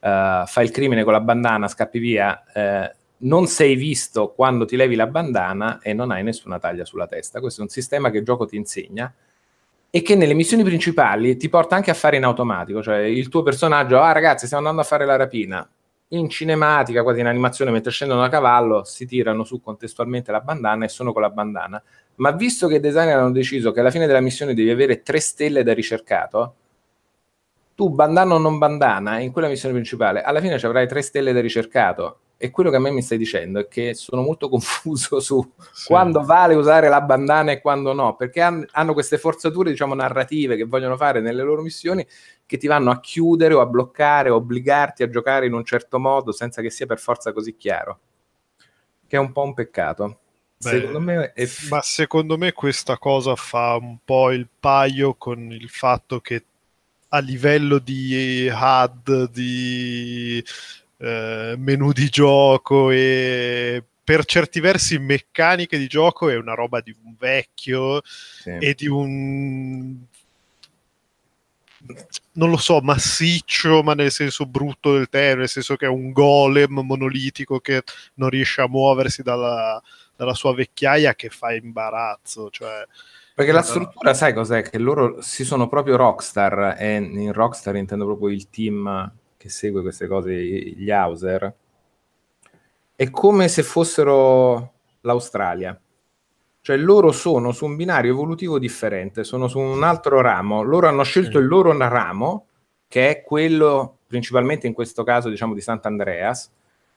uh, 0.00 0.44
fai 0.44 0.64
il 0.64 0.72
crimine 0.72 1.04
con 1.04 1.14
la 1.14 1.22
bandana, 1.22 1.68
scappi 1.68 1.98
via, 1.98 2.44
uh, 2.54 2.96
non 3.22 3.46
sei 3.46 3.76
visto 3.76 4.28
quando 4.28 4.66
ti 4.66 4.76
levi 4.76 4.94
la 4.94 5.06
bandana 5.06 5.78
e 5.80 5.94
non 5.94 6.10
hai 6.10 6.22
nessuna 6.22 6.58
taglia 6.58 6.84
sulla 6.84 7.06
testa. 7.06 7.40
Questo 7.40 7.60
è 7.60 7.64
un 7.64 7.70
sistema 7.70 8.10
che 8.10 8.18
il 8.18 8.24
gioco 8.24 8.44
ti 8.44 8.56
insegna 8.56 9.10
e 9.88 10.02
che 10.02 10.14
nelle 10.14 10.34
missioni 10.34 10.62
principali 10.62 11.38
ti 11.38 11.48
porta 11.48 11.76
anche 11.76 11.90
a 11.90 11.94
fare 11.94 12.18
in 12.18 12.24
automatico, 12.24 12.82
cioè 12.82 12.98
il 12.98 13.30
tuo 13.30 13.42
personaggio, 13.42 13.98
ah 14.00 14.12
ragazzi 14.12 14.44
stiamo 14.44 14.68
andando 14.68 14.86
a 14.86 14.88
fare 14.88 15.06
la 15.06 15.16
rapina, 15.16 15.66
in 16.12 16.28
cinematica, 16.28 17.02
quasi 17.02 17.20
in 17.20 17.26
animazione, 17.26 17.70
mentre 17.70 17.90
scendono 17.90 18.20
da 18.20 18.28
cavallo, 18.28 18.84
si 18.84 19.06
tirano 19.06 19.44
su 19.44 19.60
contestualmente 19.60 20.32
la 20.32 20.40
bandana 20.40 20.84
e 20.84 20.88
sono 20.88 21.12
con 21.12 21.22
la 21.22 21.30
bandana. 21.30 21.82
Ma 22.16 22.32
visto 22.32 22.66
che 22.66 22.76
i 22.76 22.80
designer 22.80 23.18
hanno 23.18 23.30
deciso 23.32 23.72
che 23.72 23.80
alla 23.80 23.90
fine 23.90 24.06
della 24.06 24.20
missione 24.20 24.54
devi 24.54 24.70
avere 24.70 25.02
tre 25.02 25.20
stelle 25.20 25.62
da 25.62 25.72
ricercato, 25.72 26.54
tu 27.74 27.88
bandana 27.90 28.34
o 28.34 28.38
non 28.38 28.58
bandana, 28.58 29.20
in 29.20 29.32
quella 29.32 29.48
missione 29.48 29.74
principale, 29.74 30.22
alla 30.22 30.40
fine 30.40 30.58
ci 30.58 30.66
avrai 30.66 30.86
tre 30.86 31.00
stelle 31.02 31.32
da 31.32 31.40
ricercato. 31.40 32.18
E 32.42 32.48
quello 32.50 32.70
che 32.70 32.76
a 32.76 32.80
me 32.80 32.90
mi 32.90 33.02
stai 33.02 33.18
dicendo 33.18 33.60
è 33.60 33.68
che 33.68 33.92
sono 33.92 34.22
molto 34.22 34.48
confuso 34.50 35.20
su 35.20 35.46
sì. 35.72 35.88
quando 35.88 36.22
vale 36.22 36.54
usare 36.54 36.88
la 36.88 37.02
bandana 37.02 37.52
e 37.52 37.60
quando 37.60 37.92
no, 37.92 38.16
perché 38.16 38.40
han, 38.40 38.66
hanno 38.72 38.94
queste 38.94 39.18
forzature, 39.18 39.68
diciamo, 39.68 39.92
narrative 39.92 40.56
che 40.56 40.64
vogliono 40.64 40.96
fare 40.96 41.20
nelle 41.20 41.42
loro 41.42 41.60
missioni 41.60 42.06
che 42.46 42.56
ti 42.56 42.66
vanno 42.66 42.90
a 42.90 43.00
chiudere 43.00 43.52
o 43.52 43.60
a 43.60 43.66
bloccare 43.66 44.30
o 44.30 44.36
obbligarti 44.36 45.02
a 45.02 45.10
giocare 45.10 45.44
in 45.44 45.52
un 45.52 45.64
certo 45.66 45.98
modo 45.98 46.32
senza 46.32 46.62
che 46.62 46.70
sia 46.70 46.86
per 46.86 46.98
forza 46.98 47.34
così 47.34 47.56
chiaro. 47.56 47.98
Che 49.06 49.16
è 49.16 49.20
un 49.20 49.32
po' 49.32 49.42
un 49.42 49.52
peccato. 49.52 50.20
Beh, 50.56 50.70
secondo 50.70 51.00
me 51.00 51.32
è... 51.34 51.46
Ma 51.68 51.82
secondo 51.82 52.38
me 52.38 52.52
questa 52.52 52.96
cosa 52.96 53.36
fa 53.36 53.76
un 53.76 53.98
po' 54.02 54.30
il 54.30 54.48
paio 54.58 55.14
con 55.14 55.52
il 55.52 55.68
fatto 55.68 56.20
che 56.20 56.44
a 57.10 57.18
livello 57.18 57.78
di 57.78 58.50
HUD, 58.50 59.30
di 59.30 60.44
eh, 61.00 61.54
menu 61.56 61.92
di 61.92 62.08
gioco 62.08 62.90
e 62.90 63.82
per 64.04 64.24
certi 64.24 64.60
versi 64.60 64.98
meccaniche 64.98 65.78
di 65.78 65.86
gioco 65.86 66.28
è 66.28 66.36
una 66.36 66.54
roba 66.54 66.80
di 66.80 66.94
un 67.04 67.14
vecchio 67.18 68.02
sì. 68.04 68.50
e 68.58 68.74
di 68.74 68.86
un 68.86 69.96
non 72.32 72.50
lo 72.50 72.58
so, 72.58 72.80
massiccio, 72.80 73.82
ma 73.82 73.94
nel 73.94 74.10
senso 74.10 74.44
brutto 74.44 74.92
del 74.92 75.08
termine, 75.08 75.40
nel 75.40 75.48
senso 75.48 75.76
che 75.76 75.86
è 75.86 75.88
un 75.88 76.12
golem 76.12 76.80
monolitico 76.80 77.58
che 77.60 77.82
non 78.14 78.28
riesce 78.28 78.60
a 78.60 78.68
muoversi 78.68 79.22
dalla, 79.22 79.80
dalla 80.14 80.34
sua 80.34 80.54
vecchiaia 80.54 81.14
che 81.14 81.30
fa 81.30 81.54
imbarazzo. 81.54 82.50
Cioè, 82.50 82.86
perché 83.34 83.52
la 83.52 83.62
struttura, 83.62 84.12
sai 84.12 84.34
cos'è? 84.34 84.62
Che 84.62 84.78
loro 84.78 85.22
si 85.22 85.44
sono 85.44 85.68
proprio 85.68 85.96
Rockstar, 85.96 86.76
e 86.78 86.96
in 86.96 87.32
Rockstar 87.32 87.76
intendo 87.76 88.04
proprio 88.04 88.28
il 88.28 88.50
team 88.50 89.10
che 89.40 89.48
segue 89.48 89.80
queste 89.80 90.06
cose, 90.06 90.34
gli 90.34 90.90
Hauser, 90.90 91.54
è 92.94 93.08
come 93.08 93.48
se 93.48 93.62
fossero 93.62 94.72
l'Australia 95.00 95.80
cioè 96.62 96.76
loro 96.76 97.10
sono 97.10 97.52
su 97.52 97.64
un 97.64 97.76
binario 97.76 98.12
evolutivo 98.12 98.58
differente, 98.58 99.24
sono 99.24 99.48
su 99.48 99.58
un 99.58 99.82
altro 99.82 100.20
ramo. 100.20 100.62
Loro 100.62 100.88
hanno 100.88 101.02
scelto 101.04 101.38
il 101.38 101.46
loro 101.46 101.76
ramo, 101.76 102.46
che 102.86 103.08
è 103.08 103.22
quello 103.22 103.98
principalmente 104.06 104.66
in 104.66 104.74
questo 104.74 105.02
caso 105.02 105.30
diciamo 105.30 105.54
di 105.54 105.60
Sant'Andreas, 105.60 106.52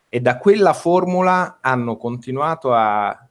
e 0.10 0.20
da 0.20 0.38
quella 0.38 0.74
formula 0.74 1.60
hanno 1.62 1.96
continuato 1.96 2.74
a 2.74 3.28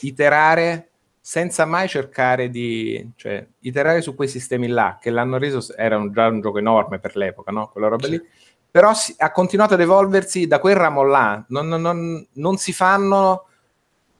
iterare 0.00 0.90
senza 1.32 1.64
mai 1.64 1.88
cercare 1.88 2.50
di 2.50 3.10
cioè, 3.16 3.46
iterare 3.60 4.02
su 4.02 4.14
quei 4.14 4.28
sistemi 4.28 4.68
là 4.68 4.98
che 5.00 5.08
l'hanno 5.08 5.38
reso 5.38 5.64
era 5.74 5.96
un, 5.96 6.12
già 6.12 6.26
un 6.26 6.42
gioco 6.42 6.58
enorme 6.58 6.98
per 6.98 7.16
l'epoca, 7.16 7.50
no? 7.50 7.70
quella 7.72 7.88
roba 7.88 8.06
lì. 8.06 8.20
Però 8.70 8.92
si, 8.92 9.14
ha 9.16 9.32
continuato 9.32 9.72
ad 9.72 9.80
evolversi 9.80 10.46
da 10.46 10.58
quel 10.58 10.76
ramo 10.76 11.02
là, 11.02 11.42
non, 11.48 11.68
non, 11.68 11.80
non, 11.80 12.26
non 12.34 12.58
si 12.58 12.74
fanno 12.74 13.46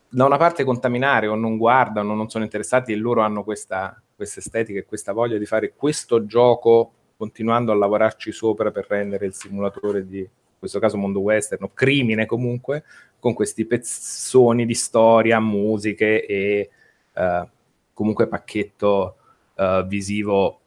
da 0.09 0.25
una 0.25 0.39
parte 0.39 0.65
contaminare 0.65 1.27
o 1.27 1.35
non 1.35 1.59
guardano, 1.59 2.15
non 2.15 2.31
sono 2.31 2.45
interessati 2.45 2.93
e 2.93 2.97
loro 2.97 3.21
hanno 3.21 3.45
questa, 3.45 4.01
questa 4.17 4.41
estetica 4.41 4.79
e 4.79 4.87
questa 4.87 5.13
voglia 5.13 5.37
di 5.37 5.45
fare 5.45 5.75
questo 5.77 6.25
gioco 6.25 6.93
continuando 7.19 7.73
a 7.73 7.75
lavorarci 7.75 8.33
sopra 8.33 8.71
per 8.71 8.87
rendere 8.89 9.27
il 9.27 9.35
simulatore 9.35 10.07
di, 10.07 10.21
in 10.21 10.59
questo 10.59 10.79
caso 10.79 10.97
mondo 10.97 11.21
western, 11.21 11.65
o 11.65 11.73
crimine 11.75 12.25
comunque, 12.25 12.85
con 13.19 13.35
questi 13.35 13.67
pezzoni 13.67 14.65
di 14.65 14.75
storia, 14.75 15.41
musiche 15.41 16.25
e 16.25 16.71
uh, 17.15 17.49
comunque 17.93 18.29
pacchetto 18.29 19.17
uh, 19.55 19.85
visivo 19.87 20.61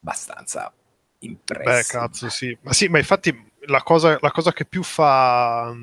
abbastanza 0.00 0.72
impressionante. 1.20 1.82
Beh, 1.82 1.98
cazzo, 1.98 2.28
sì. 2.28 2.56
Ma 2.62 2.72
sì, 2.72 2.88
ma 2.88 2.98
infatti 2.98 3.50
la 3.66 3.82
cosa, 3.82 4.18
la 4.20 4.30
cosa 4.30 4.52
che 4.52 4.64
più 4.64 4.82
fa 4.82 5.74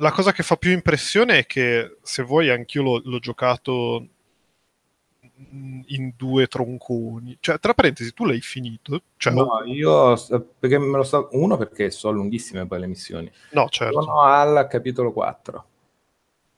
la 0.00 0.12
cosa 0.12 0.32
che 0.32 0.42
fa 0.42 0.56
più 0.56 0.70
impressione 0.70 1.38
è 1.38 1.46
che 1.46 1.96
se 2.02 2.22
vuoi 2.22 2.50
anch'io 2.50 2.82
l'ho, 2.82 3.02
l'ho 3.04 3.18
giocato 3.18 4.06
in 5.86 6.12
due 6.16 6.46
tronconi. 6.46 7.36
Cioè, 7.40 7.58
tra 7.58 7.74
parentesi, 7.74 8.12
tu 8.12 8.24
l'hai 8.24 8.40
finito? 8.40 9.02
Cioè, 9.16 9.32
no, 9.32 9.62
io 9.64 10.16
perché 10.58 10.78
me 10.78 10.96
lo 10.96 11.02
sto. 11.02 11.28
Uno, 11.32 11.56
perché 11.56 11.90
sono 11.90 12.14
lunghissime 12.14 12.66
poi 12.66 12.80
le 12.80 12.86
missioni. 12.86 13.30
No, 13.52 13.68
certo. 13.68 14.02
Sono 14.02 14.22
al 14.22 14.66
capitolo 14.68 15.12
4. 15.12 15.64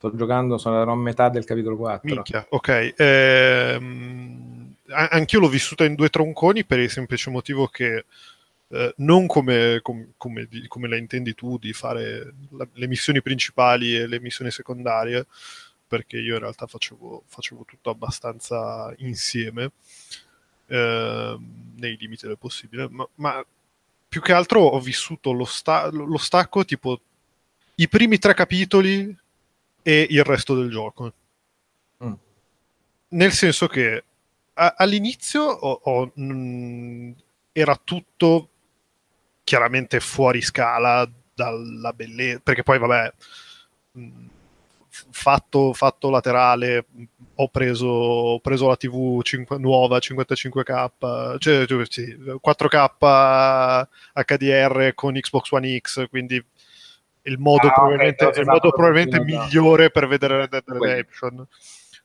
Sto 0.00 0.16
giocando, 0.16 0.56
sono 0.56 0.80
a 0.90 0.96
metà 0.96 1.28
del 1.28 1.44
capitolo 1.44 1.76
4. 1.76 2.08
Minchia, 2.08 2.46
ok. 2.48 2.94
Ehm, 2.96 4.74
anch'io 4.88 5.40
l'ho 5.40 5.48
vissuta 5.48 5.84
in 5.84 5.94
due 5.94 6.08
tronconi 6.08 6.64
per 6.64 6.78
il 6.78 6.88
semplice 6.88 7.28
motivo 7.28 7.66
che 7.66 8.06
eh, 8.68 8.94
non 8.96 9.26
come, 9.26 9.80
com, 9.82 10.12
come, 10.16 10.48
come, 10.68 10.88
la 10.88 10.96
intendi 10.96 11.34
tu 11.34 11.58
di 11.58 11.74
fare 11.74 12.32
la, 12.52 12.66
le 12.72 12.86
missioni 12.86 13.20
principali 13.20 13.94
e 13.94 14.06
le 14.06 14.20
missioni 14.20 14.50
secondarie, 14.50 15.26
perché 15.86 16.16
io 16.16 16.32
in 16.32 16.40
realtà 16.40 16.66
facevo, 16.66 17.24
facevo 17.26 17.66
tutto 17.66 17.90
abbastanza 17.90 18.94
insieme, 19.00 19.72
eh, 20.68 21.38
nei 21.76 21.96
limiti 22.00 22.26
del 22.26 22.38
possibile, 22.38 22.88
ma, 22.88 23.06
ma, 23.16 23.44
più 24.08 24.22
che 24.22 24.32
altro 24.32 24.60
ho 24.60 24.80
vissuto 24.80 25.32
lo, 25.32 25.44
sta- 25.44 25.90
lo 25.90 26.16
stacco 26.16 26.64
tipo 26.64 26.98
i 27.74 27.86
primi 27.86 28.16
tre 28.16 28.32
capitoli 28.32 29.14
e 29.82 30.06
il 30.10 30.24
resto 30.24 30.54
del 30.54 30.70
gioco. 30.70 31.12
Mm. 32.04 32.12
Nel 33.08 33.32
senso 33.32 33.66
che 33.66 34.04
a- 34.54 34.74
all'inizio 34.76 35.42
ho, 35.42 35.80
ho, 35.82 36.12
mh, 36.14 37.14
era 37.52 37.78
tutto 37.82 38.48
chiaramente 39.44 40.00
fuori 40.00 40.40
scala 40.42 41.08
dalla 41.34 41.92
bellezza, 41.92 42.40
perché 42.42 42.62
poi 42.62 42.78
vabbè, 42.78 43.12
fatto, 45.10 45.72
fatto 45.72 46.10
laterale, 46.10 46.86
ho 47.36 47.48
preso, 47.48 47.86
ho 47.86 48.40
preso 48.40 48.68
la 48.68 48.76
TV 48.76 49.22
5, 49.22 49.58
nuova 49.58 49.98
55k, 49.98 51.38
cioè, 51.38 51.66
cioè 51.66 51.84
sì, 51.88 52.16
4K 52.40 53.86
HDR 54.12 54.94
con 54.94 55.14
Xbox 55.14 55.50
One 55.50 55.78
X, 55.78 56.08
quindi 56.08 56.44
il 57.22 57.38
modo 57.38 57.68
ah, 57.68 57.72
probabilmente, 57.72 58.24
okay, 58.24 58.42
il 58.42 58.48
modo 58.48 58.70
probabilmente 58.70 59.20
migliore 59.20 59.90
per 59.90 60.06
vedere 60.06 60.36
Red 60.38 60.48
Dead 60.50 60.62
Redemption. 60.66 61.46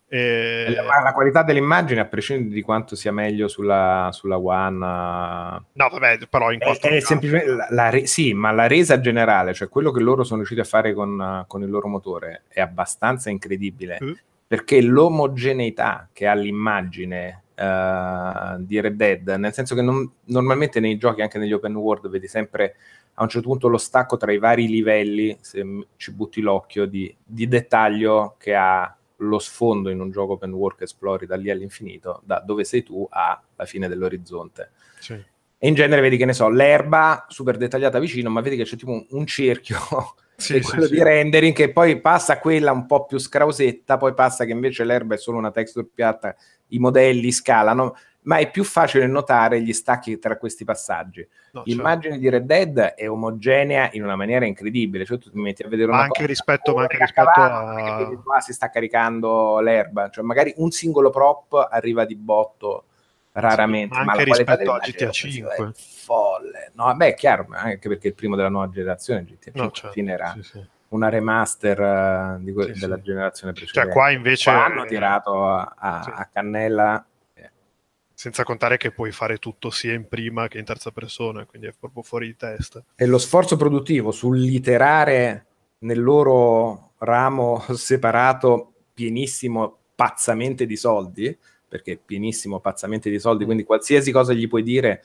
E... 0.07 0.73
La, 0.75 1.01
la, 1.01 1.13
qualità 1.13 1.41
dell'immagine, 1.41 1.99
a 1.99 2.05
prescindere 2.05 2.53
di 2.53 2.61
quanto 2.61 2.95
sia 2.95 3.11
meglio 3.11 3.47
sulla, 3.47 4.09
sulla 4.11 4.37
One, 4.37 4.77
no, 4.77 5.89
vabbè, 5.89 6.19
però 6.29 6.51
in 6.51 6.59
è, 6.61 6.69
è 6.69 6.99
semplicemente 6.99 7.51
la, 7.51 7.67
la 7.71 7.89
re, 7.89 8.05
sì, 8.05 8.33
ma 8.33 8.51
la 8.51 8.67
resa 8.67 8.99
generale, 8.99 9.53
cioè 9.53 9.67
quello 9.67 9.91
che 9.91 10.01
loro 10.01 10.23
sono 10.23 10.37
riusciti 10.37 10.61
a 10.61 10.65
fare 10.65 10.93
con, 10.93 11.43
con 11.47 11.63
il 11.63 11.69
loro 11.69 11.87
motore, 11.87 12.43
è 12.47 12.61
abbastanza 12.61 13.31
incredibile 13.31 13.97
uh. 13.99 14.15
perché 14.45 14.79
l'omogeneità 14.81 16.07
che 16.13 16.27
ha 16.27 16.35
l'immagine 16.35 17.41
uh, 17.55 18.61
di 18.63 18.79
Red 18.79 18.95
Dead, 18.95 19.27
nel 19.29 19.53
senso 19.53 19.73
che 19.73 19.81
non, 19.81 20.09
normalmente 20.25 20.79
nei 20.79 20.97
giochi, 20.97 21.23
anche 21.23 21.39
negli 21.39 21.53
open 21.53 21.75
world, 21.75 22.09
vedi 22.09 22.27
sempre 22.27 22.75
a 23.15 23.23
un 23.23 23.29
certo 23.29 23.47
punto 23.47 23.67
lo 23.67 23.77
stacco 23.77 24.17
tra 24.17 24.31
i 24.31 24.37
vari 24.37 24.67
livelli, 24.67 25.37
se 25.41 25.63
ci 25.97 26.11
butti 26.11 26.41
l'occhio, 26.41 26.85
di, 26.85 27.13
di 27.23 27.47
dettaglio 27.47 28.35
che 28.37 28.55
ha 28.55 28.95
lo 29.17 29.39
sfondo 29.39 29.89
in 29.89 30.01
un 30.01 30.11
gioco 30.11 30.33
open 30.33 30.51
world 30.51 30.81
esplori 30.81 31.25
da 31.25 31.37
lì 31.37 31.49
all'infinito, 31.49 32.21
da 32.25 32.43
dove 32.45 32.65
sei 32.65 32.83
tu 32.83 33.07
alla 33.09 33.65
fine 33.65 33.87
dell'orizzonte. 33.87 34.71
Sì. 34.99 35.13
E 35.13 35.67
in 35.67 35.73
genere 35.73 36.01
vedi 36.01 36.17
che 36.17 36.25
ne 36.25 36.33
so, 36.33 36.49
l'erba 36.49 37.25
super 37.29 37.55
dettagliata 37.55 37.99
vicino, 37.99 38.29
ma 38.29 38.41
vedi 38.41 38.57
che 38.57 38.65
c'è 38.65 38.75
tipo 38.75 38.91
un, 38.91 39.05
un 39.09 39.25
cerchio 39.25 39.77
sì, 40.35 40.59
quello 40.61 40.85
sì, 40.85 40.95
di 40.95 41.03
rendering 41.03 41.53
che 41.53 41.71
poi 41.71 42.01
passa 42.01 42.39
quella 42.39 42.73
un 42.73 42.85
po' 42.85 43.05
più 43.05 43.17
scrausetta, 43.17 43.95
poi 43.95 44.13
passa 44.13 44.43
che 44.43 44.51
invece 44.51 44.83
l'erba 44.83 45.15
è 45.15 45.17
solo 45.17 45.37
una 45.37 45.51
texture 45.51 45.87
piatta, 45.91 46.35
i 46.69 46.79
modelli 46.79 47.31
scalano 47.31 47.95
ma 48.25 48.37
è 48.37 48.49
più 48.49 48.63
facile 48.63 49.07
notare 49.07 49.61
gli 49.61 49.73
stacchi 49.73 50.17
tra 50.19 50.37
questi 50.37 50.63
passaggi. 50.63 51.27
No, 51.53 51.63
L'immagine 51.65 52.15
certo. 52.15 52.19
di 52.19 52.29
Red 52.29 52.45
Dead 52.45 52.79
è 52.95 53.09
omogenea 53.09 53.89
in 53.93 54.03
una 54.03 54.15
maniera 54.15 54.45
incredibile, 54.45 55.05
cioè 55.05 55.17
tu 55.17 55.29
ti 55.29 55.37
metti 55.37 55.63
a 55.63 55.67
vedere 55.67 55.89
ma 55.89 55.95
una 55.95 56.03
anche 56.03 56.21
cosa, 56.21 56.27
rispetto, 56.27 56.75
ma 56.75 56.81
anche 56.81 56.97
rispetto 56.97 57.39
a... 57.39 58.07
Che 58.09 58.17
qua 58.23 58.39
si 58.39 58.53
sta 58.53 58.69
caricando 58.69 59.59
l'erba, 59.59 60.09
cioè 60.09 60.23
magari 60.23 60.53
un 60.57 60.71
singolo 60.71 61.09
prop 61.09 61.67
arriva 61.69 62.05
di 62.05 62.15
botto 62.15 62.85
raramente, 63.33 63.95
sì, 63.95 64.03
ma 64.03 64.11
anche 64.13 64.25
ma 64.25 64.35
rispetto 64.35 64.71
a 64.71 64.79
GTA 64.79 65.11
5 65.11 65.71
folle. 65.75 66.71
No, 66.73 66.95
beh, 66.95 67.07
è 67.07 67.13
chiaro, 67.13 67.47
anche 67.51 67.87
perché 67.87 68.07
il 68.07 68.15
primo 68.15 68.35
della 68.35 68.49
nuova 68.49 68.69
generazione 68.69 69.23
GTA 69.23 69.51
5 69.51 69.61
no, 69.61 69.71
certo. 69.71 69.99
era 69.99 70.31
sì, 70.31 70.43
sì. 70.43 70.65
una 70.89 71.09
remaster 71.09 72.39
uh, 72.39 72.53
que- 72.53 72.73
della 72.73 72.99
generazione 72.99 73.53
precedente. 73.53 73.91
Cioè 73.91 73.93
qua 73.93 74.09
invece 74.09 74.51
qua 74.51 74.65
hanno 74.65 74.85
tirato 74.85 75.47
a, 75.47 75.75
a, 75.77 75.99
a 75.99 76.29
cannella 76.31 77.05
Senza 78.15 78.43
contare 78.43 78.77
che 78.77 78.91
puoi 78.91 79.11
fare 79.11 79.37
tutto 79.37 79.69
sia 79.69 79.93
in 79.93 80.07
prima 80.07 80.47
che 80.47 80.57
in 80.57 80.65
terza 80.65 80.91
persona, 80.91 81.45
quindi 81.45 81.67
è 81.67 81.73
proprio 81.77 82.01
fuori 82.01 82.27
di 82.27 82.35
testa. 82.35 82.83
E 82.95 83.05
lo 83.05 83.17
sforzo 83.17 83.57
produttivo 83.57 84.11
sull'iterare 84.11 85.45
nel 85.79 86.01
loro 86.01 86.93
ramo 86.99 87.63
separato 87.75 88.73
pienissimo 88.93 89.77
pazzamente 89.95 90.65
di 90.65 90.77
soldi, 90.77 91.37
perché 91.67 91.97
pienissimo 91.97 92.59
pazzamente 92.59 93.09
di 93.09 93.19
soldi, 93.19 93.45
quindi 93.45 93.63
qualsiasi 93.63 94.11
cosa 94.11 94.33
gli 94.33 94.47
puoi 94.47 94.63
dire, 94.63 95.03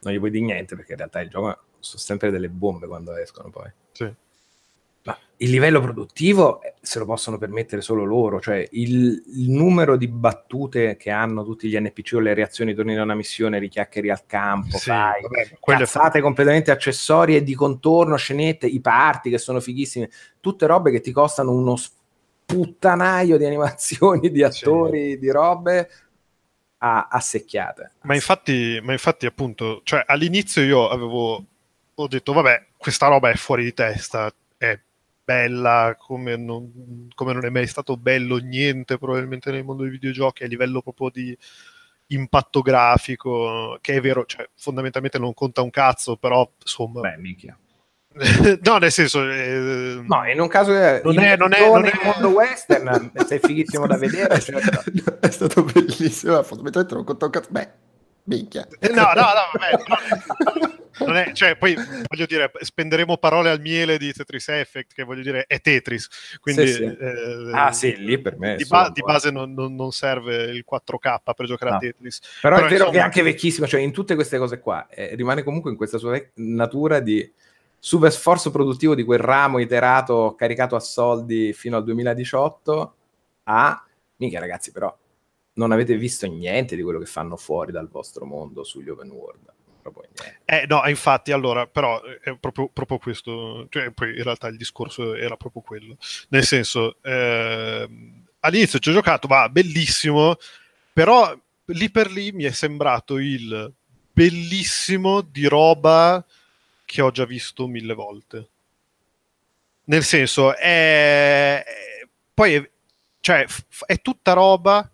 non 0.00 0.12
gli 0.12 0.18
puoi 0.18 0.30
dire 0.30 0.44
niente, 0.44 0.74
perché 0.74 0.92
in 0.92 0.98
realtà 0.98 1.20
il 1.20 1.28
gioco 1.28 1.56
sono 1.78 2.00
sempre 2.00 2.30
delle 2.30 2.48
bombe 2.48 2.86
quando 2.86 3.14
escono 3.16 3.50
poi. 3.50 3.70
Sì. 3.92 4.12
Ma 5.02 5.18
il 5.36 5.50
livello 5.50 5.80
produttivo 5.80 6.60
eh, 6.62 6.74
se 6.80 6.98
lo 6.98 7.04
possono 7.04 7.38
permettere 7.38 7.80
solo 7.80 8.04
loro, 8.04 8.40
cioè 8.40 8.66
il, 8.72 9.22
il 9.26 9.50
numero 9.50 9.96
di 9.96 10.08
battute 10.08 10.96
che 10.96 11.10
hanno 11.10 11.44
tutti 11.44 11.68
gli 11.68 11.78
NPC 11.78 12.14
o 12.14 12.20
le 12.20 12.34
reazioni 12.34 12.74
torni 12.74 12.94
da 12.94 13.02
una 13.02 13.14
missione, 13.14 13.58
richiacchieri 13.58 14.10
al 14.10 14.26
campo, 14.26 14.76
Sì, 14.78 14.90
fai, 14.90 15.22
vabbè, 15.22 15.58
cazzate 15.60 16.20
completamente 16.20 16.70
accessorie 16.70 17.42
di 17.42 17.54
contorno, 17.54 18.16
scenette, 18.16 18.66
i 18.66 18.80
party 18.80 19.30
che 19.30 19.38
sono 19.38 19.60
fighissime, 19.60 20.10
tutte 20.40 20.66
robe 20.66 20.90
che 20.90 21.00
ti 21.00 21.12
costano 21.12 21.52
uno 21.52 21.76
sputtanaio 21.76 23.36
di 23.36 23.44
animazioni, 23.44 24.30
di 24.30 24.42
attori, 24.42 25.18
di 25.18 25.30
robe 25.30 25.88
a, 26.78 27.08
a 27.10 27.20
secchiate. 27.20 27.92
Ma 28.02 28.14
infatti, 28.14 28.80
ma 28.82 28.92
infatti, 28.92 29.26
appunto, 29.26 29.82
cioè, 29.84 30.02
all'inizio 30.06 30.62
io 30.62 30.88
avevo 30.88 31.44
ho 32.00 32.06
detto, 32.06 32.32
vabbè, 32.32 32.66
questa 32.76 33.08
roba 33.08 33.30
è 33.30 33.34
fuori 33.34 33.64
di 33.64 33.74
testa, 33.74 34.32
è 34.56 34.78
bella 35.28 35.94
come 35.98 36.36
non, 36.36 37.06
come 37.14 37.34
non 37.34 37.44
è 37.44 37.50
mai 37.50 37.66
stato 37.66 37.98
bello 37.98 38.38
niente 38.38 38.96
probabilmente 38.96 39.50
nel 39.50 39.62
mondo 39.62 39.82
dei 39.82 39.90
videogiochi 39.92 40.44
a 40.44 40.46
livello 40.46 40.80
proprio 40.80 41.10
di 41.12 41.36
impatto 42.06 42.62
grafico, 42.62 43.76
che 43.82 43.96
è 43.96 44.00
vero, 44.00 44.24
cioè, 44.24 44.48
fondamentalmente 44.56 45.18
non 45.18 45.34
conta 45.34 45.60
un 45.60 45.68
cazzo, 45.68 46.16
però 46.16 46.50
insomma... 46.62 47.00
Beh, 47.00 47.16
minchia. 47.18 47.54
no, 48.64 48.78
nel 48.78 48.90
senso... 48.90 49.28
Eh, 49.30 50.00
No, 50.06 50.24
in 50.26 50.40
un 50.40 50.48
caso 50.48 50.72
che 50.72 51.02
Non 51.04 51.18
è- 51.18 51.36
non 51.36 51.52
è- 51.52 51.68
non 51.68 51.84
è- 51.84 51.92
mondo 52.02 52.28
western 52.28 53.12
sei 53.26 53.38
fighissimo 53.40 53.86
da 53.86 53.98
vedere, 53.98 54.40
certo. 54.40 55.18
è 55.20 55.30
stato 55.30 55.62
bellissimo. 55.64 56.42
Fondamentalmente 56.42 56.94
non 56.94 57.04
conta 57.04 57.26
un 57.26 57.30
cazzo. 57.30 57.48
Beh, 57.50 57.68
minchia. 58.24 58.66
Eh, 58.80 58.88
No, 58.88 59.02
no, 59.14 59.20
no, 59.20 59.44
vabbè, 59.52 60.76
è- 60.98 61.32
cioè, 61.32 61.56
poi 61.56 61.74
voglio 62.08 62.26
dire, 62.26 62.50
spenderemo 62.60 63.16
parole 63.18 63.50
al 63.50 63.60
miele 63.60 63.98
di 63.98 64.12
Tetris 64.12 64.48
Effect, 64.48 64.92
che 64.94 65.04
voglio 65.04 65.22
dire 65.22 65.44
è 65.46 65.60
Tetris, 65.60 66.38
quindi 66.40 66.66
Sì, 66.66 66.72
sì. 66.74 66.82
eh, 66.84 67.50
Ah 67.52 67.72
sì, 67.72 67.96
lì 67.96 68.18
per 68.20 68.38
me. 68.38 68.56
di, 68.56 68.64
ba- 68.66 68.90
di 68.92 69.00
base 69.02 69.30
non, 69.30 69.52
non- 69.54 69.90
serve 69.92 70.44
il 70.44 70.64
4K 70.64 71.32
per 71.34 71.46
giocare 71.46 71.70
a 71.70 71.74
No. 71.74 71.80
Tetris. 71.80 72.20
Però, 72.42 72.54
è 72.56 72.58
Però, 72.58 72.68
vero 72.68 72.74
insomma- 72.74 72.90
che 72.92 72.98
è 72.98 73.02
anche 73.02 73.22
vecchissimo, 73.22 73.66
cioè 73.66 73.80
in 73.80 73.92
tutte 73.92 74.14
queste 74.14 74.38
cose 74.38 74.58
qua 74.60 74.86
eh, 74.88 75.14
rimane 75.14 75.42
comunque 75.42 75.70
in 75.70 75.76
questa 75.76 75.98
sua 75.98 76.10
vec- 76.10 76.32
natura 76.34 77.00
di 77.00 77.30
super 77.78 78.10
sforzo 78.12 78.50
produttivo 78.50 78.94
di 78.94 79.04
quel 79.04 79.20
ramo 79.20 79.58
iterato 79.60 80.34
caricato 80.36 80.74
a 80.76 80.80
soldi 80.80 81.52
fino 81.52 81.76
al 81.76 81.84
2018 81.84 82.94
a 83.44 83.86
mica 84.16 84.40
ragazzi 84.40 84.72
però 84.72 84.94
non 85.54 85.70
avete 85.72 85.96
visto 85.96 86.26
niente 86.26 86.74
di 86.74 86.82
quello 86.82 86.98
che 86.98 87.06
fanno 87.06 87.36
fuori 87.36 87.70
dal 87.72 87.88
vostro 87.88 88.24
mondo 88.26 88.64
sugli 88.64 88.88
open 88.88 89.10
world 89.10 89.52
Eh, 90.44 90.66
no, 90.66 90.86
infatti, 90.86 91.32
allora, 91.32 91.66
però 91.66 92.02
eh, 92.02 92.30
è 92.30 92.36
proprio, 92.36 92.68
proprio 92.68 92.98
questo, 92.98 93.66
cioè, 93.70 93.90
poi 93.90 94.16
in 94.16 94.22
realtà 94.22 94.48
il 94.48 94.56
discorso 94.56 95.14
era 95.14 95.36
proprio 95.36 95.62
quello. 95.62 95.96
Nel 96.28 96.44
senso, 96.44 96.96
ehm, 97.02 98.24
all'inizio 98.40 98.78
ci 98.78 98.90
ho 98.90 98.92
giocato, 98.92 99.26
va, 99.28 99.48
bellissimo, 99.48 100.36
però 100.92 101.36
lì 101.66 101.90
per 101.90 102.10
lì 102.10 102.32
mi 102.32 102.44
è 102.44 102.50
sembrato 102.50 103.18
il 103.18 103.72
bellissimo 104.12 105.20
di 105.20 105.46
roba 105.46 106.24
che 106.84 107.02
ho 107.02 107.10
già 107.10 107.24
visto 107.24 107.66
mille 107.66 107.94
volte. 107.94 108.48
Nel 109.84 110.04
senso, 110.04 110.56
è... 110.56 111.64
poi 112.34 112.54
è, 112.54 112.70
cioè, 113.20 113.46
è 113.86 114.00
tutta 114.00 114.32
roba 114.32 114.90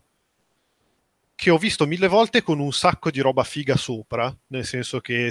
che 1.34 1.50
ho 1.50 1.58
visto 1.58 1.86
mille 1.86 2.08
volte 2.08 2.42
con 2.42 2.58
un 2.60 2.72
sacco 2.72 3.10
di 3.10 3.20
roba 3.20 3.42
figa 3.44 3.76
sopra, 3.76 4.34
nel 4.48 4.64
senso 4.64 5.00
che 5.00 5.30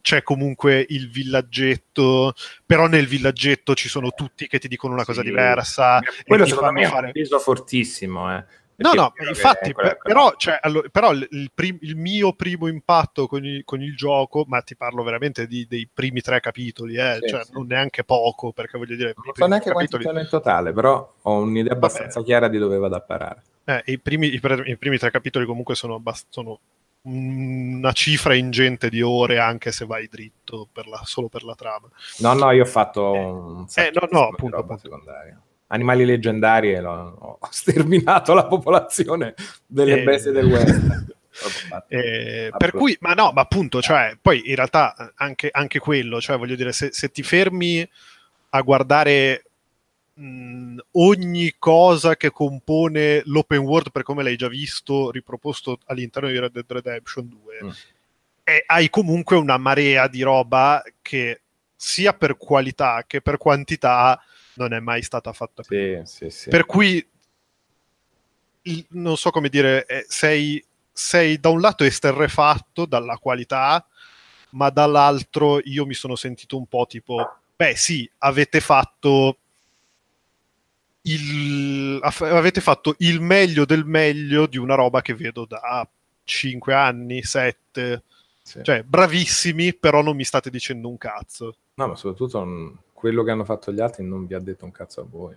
c'è 0.00 0.22
comunque 0.22 0.84
il 0.88 1.10
villaggetto, 1.10 2.32
però 2.64 2.86
nel 2.86 3.06
villaggetto 3.06 3.74
ci 3.74 3.88
sono 3.88 4.10
tutti 4.12 4.46
che 4.46 4.58
ti 4.58 4.68
dicono 4.68 4.94
una 4.94 5.04
cosa 5.04 5.20
Sì. 5.20 5.26
diversa. 5.28 5.98
e 5.98 6.24
quello 6.26 6.46
secondo 6.46 6.72
me 6.72 6.82
è 6.82 6.86
fare- 6.88 7.06
un 7.06 7.12
peso 7.12 7.38
fortissimo 7.38 8.34
eh. 8.34 8.44
No, 8.80 8.92
no, 8.92 9.12
è 9.16 9.26
infatti, 9.26 9.70
è 9.70 9.72
quella- 9.72 9.88
per- 9.88 9.98
però, 10.04 10.34
cioè, 10.36 10.56
allo- 10.62 10.84
però 10.92 11.10
il, 11.12 11.50
prim- 11.52 11.82
il 11.82 11.96
mio 11.96 12.32
primo 12.34 12.68
impatto 12.68 13.26
con 13.26 13.44
il, 13.44 13.64
con 13.64 13.82
il 13.82 13.96
gioco, 13.96 14.44
ma 14.46 14.60
ti 14.62 14.76
parlo 14.76 15.02
veramente 15.02 15.48
di- 15.48 15.66
dei 15.68 15.88
primi 15.92 16.20
tre 16.20 16.38
capitoli, 16.38 16.94
eh, 16.94 17.18
Sì, 17.22 17.28
cioè, 17.28 17.44
sì. 17.44 17.50
non 17.54 17.66
neanche 17.66 18.04
poco, 18.04 18.52
perché 18.52 18.78
voglio 18.78 18.94
dire, 18.94 19.14
non 19.16 19.34
so 19.34 19.46
neanche 19.48 19.64
tre 19.64 19.72
quanti 19.74 19.90
capitoli, 19.90 20.04
sono 20.04 20.20
in 20.20 20.28
totale 20.30 20.72
però 20.72 21.12
ho 21.22 21.32
un'idea 21.40 21.64
Vabbè. 21.64 21.74
abbastanza 21.74 22.22
chiara 22.22 22.46
di 22.46 22.56
dove 22.58 22.78
vado 22.78 22.94
a 22.94 23.00
parare 23.00 23.42
eh, 23.68 23.82
i, 23.86 23.98
primi, 23.98 24.32
i 24.32 24.40
pre- 24.40 24.68
i 24.70 24.76
primi 24.76 24.96
tre 24.96 25.10
capitoli 25.10 25.44
comunque 25.44 25.74
sono, 25.74 25.96
abbast- 25.96 26.26
sono 26.30 26.58
una 27.02 27.92
cifra 27.92 28.34
ingente 28.34 28.88
di 28.88 29.02
ore, 29.02 29.38
anche 29.38 29.72
se 29.72 29.84
vai 29.84 30.08
dritto 30.08 30.66
per 30.72 30.86
la- 30.86 31.02
solo 31.04 31.28
per 31.28 31.44
la 31.44 31.54
trama. 31.54 31.88
No, 32.18 32.32
no, 32.32 32.50
io 32.50 32.62
ho 32.62 32.66
fatto 32.66 33.12
un 33.12 33.66
eh, 33.76 33.90
no, 33.92 34.08
no, 34.10 34.28
appunto, 34.28 34.56
roba 34.56 34.74
appunto. 34.74 34.78
secondaria. 34.82 35.40
Animali 35.68 36.06
leggendari 36.06 36.72
e 36.72 36.80
ho 36.82 37.38
sterminato 37.50 38.32
la 38.32 38.46
popolazione 38.46 39.34
delle 39.66 40.00
Eh. 40.00 40.02
bestie 40.02 40.32
del 40.32 40.46
West. 40.46 41.06
Eh, 41.86 42.50
per 42.56 42.72
cui, 42.72 42.96
ma 42.98 43.12
no, 43.14 43.30
ma 43.32 43.42
appunto, 43.42 43.80
cioè, 43.80 44.18
poi 44.20 44.48
in 44.50 44.56
realtà 44.56 45.12
anche, 45.14 45.48
anche 45.52 45.78
quello, 45.78 46.20
cioè, 46.20 46.36
voglio 46.36 46.56
dire, 46.56 46.72
se, 46.72 46.88
se 46.90 47.12
ti 47.12 47.22
fermi 47.22 47.88
a 48.50 48.60
guardare 48.62 49.44
mh, 50.18 50.78
ogni 50.92 51.54
cosa 51.58 52.16
che 52.16 52.30
compone 52.30 53.22
l'open 53.26 53.58
world 53.58 53.90
per 53.90 54.02
come 54.02 54.22
l'hai 54.22 54.36
già 54.36 54.48
visto 54.48 55.10
riproposto 55.10 55.78
all'interno 55.86 56.28
di 56.28 56.38
Red 56.38 56.52
Dead 56.52 56.70
Redemption 56.70 57.28
2, 57.28 57.58
Mm. 57.62 57.70
e 58.44 58.62
hai 58.66 58.88
comunque 58.88 59.36
una 59.36 59.56
marea 59.58 60.08
di 60.08 60.22
roba 60.22 60.82
che 61.02 61.42
sia 61.74 62.12
per 62.14 62.36
qualità 62.36 63.04
che 63.06 63.20
per 63.20 63.36
quantità 63.36 64.20
non 64.54 64.72
è 64.72 64.80
mai 64.80 65.02
stata 65.02 65.32
fatta. 65.32 65.62
Sì, 65.62 66.00
sì, 66.04 66.30
sì. 66.30 66.48
Per 66.50 66.64
cui 66.66 67.06
non 68.90 69.16
so 69.16 69.30
come 69.30 69.48
dire, 69.48 69.86
eh, 69.86 70.04
sei, 70.08 70.62
sei 70.92 71.38
da 71.38 71.48
un 71.48 71.60
lato 71.60 71.84
esterrefatto 71.84 72.84
dalla 72.86 73.16
qualità, 73.16 73.86
ma 74.50 74.70
dall'altro 74.70 75.60
io 75.64 75.86
mi 75.86 75.94
sono 75.94 76.16
sentito 76.16 76.56
un 76.56 76.66
po' 76.66 76.86
tipo, 76.86 77.38
beh 77.56 77.76
sì, 77.76 78.08
avete 78.18 78.60
fatto 78.60 79.38
il, 81.12 82.00
avete 82.02 82.60
fatto 82.60 82.94
il 82.98 83.20
meglio 83.20 83.64
del 83.64 83.84
meglio 83.84 84.46
di 84.46 84.58
una 84.58 84.74
roba 84.74 85.00
che 85.02 85.14
vedo 85.14 85.44
da 85.44 85.86
5 86.24 86.74
anni, 86.74 87.22
7, 87.22 88.02
Sì. 88.42 88.60
cioè 88.62 88.82
bravissimi, 88.82 89.74
però 89.74 90.02
non 90.02 90.16
mi 90.16 90.24
state 90.24 90.50
dicendo 90.50 90.88
un 90.88 90.98
cazzo. 90.98 91.56
No, 91.74 91.88
ma 91.88 91.96
soprattutto 91.96 92.44
mm, 92.44 92.68
quello 92.92 93.22
che 93.22 93.30
hanno 93.30 93.44
fatto 93.44 93.72
gli 93.72 93.80
altri 93.80 94.04
non 94.04 94.26
vi 94.26 94.34
ha 94.34 94.40
detto 94.40 94.64
un 94.64 94.72
cazzo 94.72 95.00
a 95.00 95.06
voi. 95.08 95.34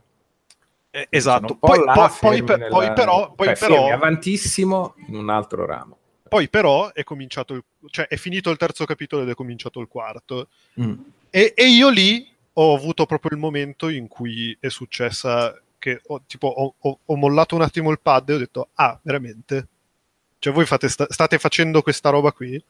Eh, 0.94 1.08
esatto, 1.10 1.54
un 1.54 1.60
po' 1.60 1.68
poi, 1.68 1.84
poi- 1.86 2.10
poi 2.20 2.44
per- 2.44 2.58
nella- 2.60 2.70
poi 2.76 2.94
però, 2.94 3.32
poi 3.34 3.48
cioè, 3.48 3.58
però 3.58 3.94
avantissimo 3.94 4.96
in 5.08 5.16
un 5.16 5.30
altro 5.30 5.66
ramo. 5.66 5.98
Poi 6.28 6.50
però 6.50 6.92
è 6.94 7.04
cominciato 7.04 7.54
il, 7.54 7.64
cioè 7.90 8.08
è 8.08 8.16
finito 8.18 8.50
il 8.52 8.58
terzo 8.58 8.86
capitolo 8.86 9.22
ed 9.24 9.30
è 9.30 9.34
cominciato 9.34 9.80
il 9.80 9.88
quarto. 9.88 10.48
Mm. 10.82 10.94
E, 11.30 11.54
e 11.56 11.68
io 11.70 11.90
lì 11.90 12.28
ho 12.54 12.76
avuto 12.76 13.06
proprio 13.06 13.32
il 13.32 13.38
momento 13.38 13.90
in 13.90 14.08
cui 14.08 14.56
è 14.60 14.70
successa 14.70 15.60
che 15.80 16.02
ho, 16.08 16.22
tipo, 16.28 16.48
ho, 16.48 16.74
ho- 16.78 17.00
ho 17.06 17.16
mollato 17.16 17.56
un 17.56 17.62
attimo 17.62 17.90
il 17.92 18.00
pad 18.00 18.30
e 18.30 18.34
ho 18.34 18.38
detto, 18.38 18.70
ah, 18.76 19.00
veramente? 19.02 19.68
Cioè 20.40 20.54
voi 20.54 20.66
fate 20.66 20.90
sta- 20.90 21.08
state 21.10 21.38
facendo 21.40 21.82
questa 21.82 22.10
roba 22.10 22.32
qui? 22.32 22.62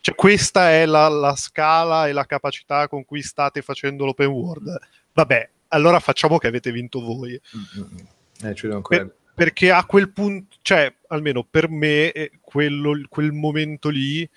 Cioè 0.00 0.14
questa 0.14 0.70
è 0.70 0.86
la, 0.86 1.08
la 1.08 1.36
scala 1.36 2.08
e 2.08 2.12
la 2.12 2.24
capacità 2.24 2.88
con 2.88 3.04
cui 3.04 3.22
state 3.22 3.62
facendo 3.62 4.04
l'open 4.04 4.28
world? 4.28 4.78
Vabbè, 5.12 5.50
allora 5.68 6.00
facciamo 6.00 6.38
che 6.38 6.46
avete 6.46 6.70
vinto 6.72 7.00
voi. 7.00 7.38
Mm, 7.56 7.80
mm, 7.80 7.86
mm. 7.92 8.46
Eh, 8.48 8.54
ci 8.54 8.62
devo 8.62 8.76
ancora- 8.76 9.00
Per- 9.04 9.14
perché 9.34 9.70
a 9.70 9.84
quel 9.84 10.10
punto, 10.10 10.56
cioè, 10.62 10.92
almeno 11.08 11.44
per 11.44 11.68
me, 11.68 12.10
eh, 12.12 12.32
quello- 12.40 13.00
quel 13.08 13.32
momento 13.32 13.88
lì, 13.88 14.28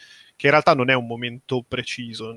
che 0.42 0.48
in 0.48 0.54
realtà 0.54 0.74
non 0.74 0.90
è 0.90 0.96
un 0.96 1.06
momento 1.06 1.64
preciso 1.68 2.36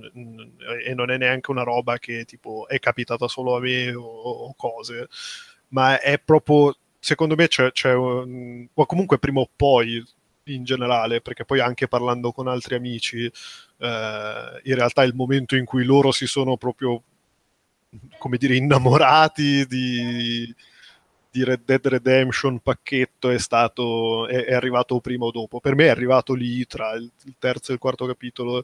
e 0.84 0.92
non 0.92 1.10
è 1.10 1.16
neanche 1.16 1.50
una 1.50 1.62
roba 1.62 1.98
che 1.98 2.26
tipo 2.26 2.68
è 2.68 2.78
capitata 2.78 3.28
solo 3.28 3.56
a 3.56 3.60
me 3.60 3.94
o, 3.94 4.02
o 4.04 4.54
cose, 4.54 5.08
ma 5.68 5.98
è 5.98 6.18
proprio, 6.18 6.76
secondo 6.98 7.34
me, 7.34 7.48
c'è, 7.48 7.72
c'è 7.72 7.94
un- 7.94 8.68
o 8.74 8.84
comunque 8.84 9.18
prima 9.18 9.40
o 9.40 9.48
poi 9.56 10.04
in 10.48 10.64
generale, 10.64 11.22
perché 11.22 11.46
poi 11.46 11.60
anche 11.60 11.88
parlando 11.88 12.30
con 12.32 12.46
altri 12.46 12.74
amici, 12.74 13.24
eh, 13.24 13.30
in 14.64 14.74
realtà 14.74 15.02
è 15.02 15.06
il 15.06 15.14
momento 15.14 15.56
in 15.56 15.64
cui 15.64 15.84
loro 15.84 16.12
si 16.12 16.26
sono 16.26 16.58
proprio, 16.58 17.02
come 18.18 18.36
dire, 18.36 18.56
innamorati 18.56 19.64
di 19.66 20.54
di 21.34 21.42
Red 21.42 21.62
Dead 21.64 21.84
Redemption 21.84 22.60
pacchetto 22.60 23.28
è 23.28 23.38
stato 23.40 24.28
è, 24.28 24.44
è, 24.44 24.54
arrivato 24.54 25.00
prima 25.00 25.24
o 25.24 25.32
dopo. 25.32 25.58
Per 25.58 25.74
me 25.74 25.86
è 25.86 25.88
arrivato 25.88 26.32
lì 26.32 26.64
tra 26.64 26.92
il, 26.92 27.10
il, 27.24 27.34
terzo 27.40 27.72
e 27.72 27.74
il 27.74 27.80
quarto 27.80 28.06
capitolo 28.06 28.62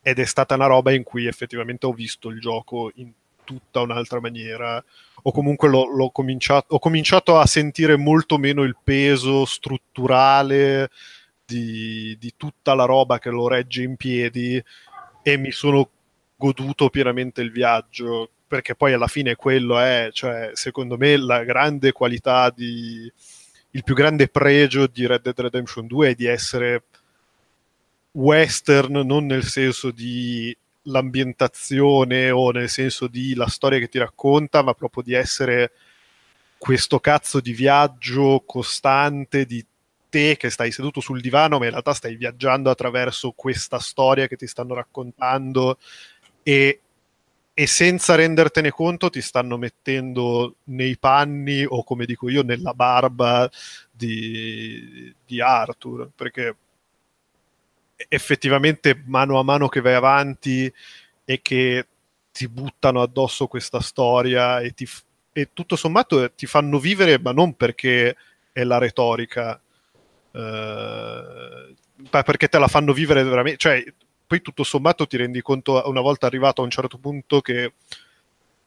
ed 0.00 0.18
è 0.18 0.24
stata 0.24 0.54
una 0.54 0.64
roba 0.64 0.92
in 0.92 1.02
cui 1.02 1.26
effettivamente 1.26 1.84
ho 1.84 1.92
visto 1.92 2.30
il 2.30 2.40
gioco 2.40 2.90
in 2.94 3.12
tutta 3.44 3.80
un'altra 3.80 4.20
maniera 4.20 4.82
o 5.20 5.32
comunque 5.32 5.68
l'ho, 5.68 5.84
l'ho 5.84 6.08
cominciato, 6.08 6.76
ho 6.76 6.78
cominciato 6.78 7.38
a 7.38 7.44
sentire 7.44 7.96
molto 7.96 8.38
meno 8.38 8.62
il 8.62 8.76
peso 8.82 9.44
strutturale 9.44 10.88
di, 11.44 12.16
di 12.18 12.32
tutta 12.38 12.72
la 12.72 12.86
roba 12.86 13.18
che 13.18 13.28
lo 13.28 13.48
regge 13.48 13.82
in 13.82 13.96
piedi 13.96 14.62
e 15.22 15.36
mi 15.36 15.50
sono 15.50 15.90
goduto 16.36 16.88
pienamente 16.88 17.42
il 17.42 17.50
viaggio 17.50 18.30
perché 18.48 18.74
poi 18.74 18.92
alla 18.94 19.06
fine 19.06 19.36
quello 19.36 19.78
è, 19.78 20.08
cioè, 20.12 20.50
secondo 20.54 20.96
me, 20.96 21.16
la 21.16 21.44
grande 21.44 21.92
qualità 21.92 22.50
di 22.50 23.12
il 23.72 23.84
più 23.84 23.94
grande 23.94 24.28
pregio 24.28 24.86
di 24.86 25.06
Red 25.06 25.22
Dead 25.22 25.38
Redemption 25.38 25.86
2 25.86 26.10
è 26.10 26.14
di 26.14 26.24
essere 26.24 26.84
western, 28.12 29.06
non 29.06 29.26
nel 29.26 29.44
senso 29.44 29.90
di 29.90 30.56
l'ambientazione 30.84 32.30
o 32.30 32.50
nel 32.50 32.70
senso 32.70 33.06
di 33.06 33.34
la 33.34 33.46
storia 33.46 33.78
che 33.78 33.88
ti 33.88 33.98
racconta, 33.98 34.62
ma 34.62 34.72
proprio 34.72 35.02
di 35.02 35.12
essere 35.12 35.72
questo 36.56 36.98
cazzo 36.98 37.40
di 37.40 37.52
viaggio 37.52 38.42
costante 38.46 39.44
di 39.44 39.64
te 40.08 40.36
che 40.36 40.50
stai 40.50 40.72
seduto 40.72 41.00
sul 41.00 41.20
divano, 41.20 41.58
ma 41.58 41.66
in 41.66 41.70
realtà 41.72 41.92
stai 41.92 42.16
viaggiando 42.16 42.70
attraverso 42.70 43.32
questa 43.32 43.78
storia 43.78 44.26
che 44.26 44.36
ti 44.36 44.46
stanno 44.46 44.74
raccontando 44.74 45.78
e, 46.42 46.80
e 47.58 47.66
senza 47.66 48.14
rendertene 48.14 48.70
conto 48.70 49.10
ti 49.10 49.20
stanno 49.20 49.56
mettendo 49.56 50.58
nei 50.66 50.96
panni 50.96 51.64
o 51.66 51.82
come 51.82 52.06
dico 52.06 52.28
io 52.28 52.44
nella 52.44 52.72
barba 52.72 53.50
di, 53.90 55.12
di 55.26 55.40
Arthur, 55.40 56.08
perché 56.14 56.56
effettivamente 57.96 59.02
mano 59.06 59.40
a 59.40 59.42
mano 59.42 59.66
che 59.66 59.80
vai 59.80 59.94
avanti 59.94 60.72
e 61.24 61.42
che 61.42 61.86
ti 62.30 62.46
buttano 62.46 63.02
addosso 63.02 63.48
questa 63.48 63.80
storia 63.80 64.60
e, 64.60 64.70
ti, 64.70 64.88
e 65.32 65.48
tutto 65.52 65.74
sommato 65.74 66.30
ti 66.34 66.46
fanno 66.46 66.78
vivere, 66.78 67.18
ma 67.18 67.32
non 67.32 67.54
perché 67.54 68.14
è 68.52 68.62
la 68.62 68.78
retorica, 68.78 69.60
eh, 70.30 71.74
perché 72.08 72.46
te 72.46 72.58
la 72.60 72.68
fanno 72.68 72.92
vivere 72.92 73.24
veramente, 73.24 73.58
cioè 73.58 73.84
poi 74.28 74.42
tutto 74.42 74.62
sommato 74.62 75.06
ti 75.06 75.16
rendi 75.16 75.40
conto 75.40 75.82
una 75.86 76.02
volta 76.02 76.26
arrivato 76.26 76.60
a 76.60 76.64
un 76.64 76.70
certo 76.70 76.98
punto 76.98 77.40
che 77.40 77.72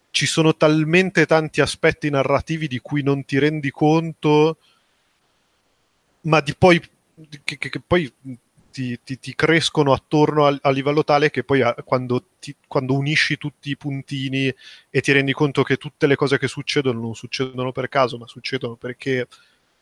ci 0.10 0.26
sono 0.26 0.56
talmente 0.56 1.26
tanti 1.26 1.62
aspetti 1.62 2.10
narrativi 2.10 2.68
di 2.68 2.80
cui 2.80 3.04
non 3.04 3.24
ti 3.24 3.38
rendi 3.38 3.72
conto, 3.72 4.58
ma 6.22 6.42
di 6.42 6.54
poi, 6.56 6.82
che, 7.44 7.58
che, 7.58 7.70
che 7.70 7.80
poi 7.80 8.12
ti, 8.72 9.00
ti, 9.04 9.20
ti, 9.20 9.36
crescono 9.36 9.94
attorno 9.94 10.48
a, 10.48 10.58
a, 10.62 10.70
livello 10.72 11.04
tale 11.04 11.30
che 11.30 11.44
poi 11.44 11.62
a, 11.62 11.74
quando, 11.76 12.26
ti, 12.40 12.56
quando, 12.68 12.96
unisci 12.96 13.38
tutti 13.38 13.70
i 13.70 13.78
puntini 13.78 14.54
e 14.90 15.02
ti 15.02 15.12
rendi 15.12 15.32
conto 15.34 15.64
che 15.64 15.78
tutte 15.78 16.08
le 16.08 16.16
cose 16.16 16.38
che 16.38 16.48
succedono 16.48 17.00
non 17.00 17.16
succedono 17.16 17.72
per 17.72 17.88
caso, 17.88 18.18
ma 18.18 18.28
succedono 18.28 18.76
perché 18.76 19.28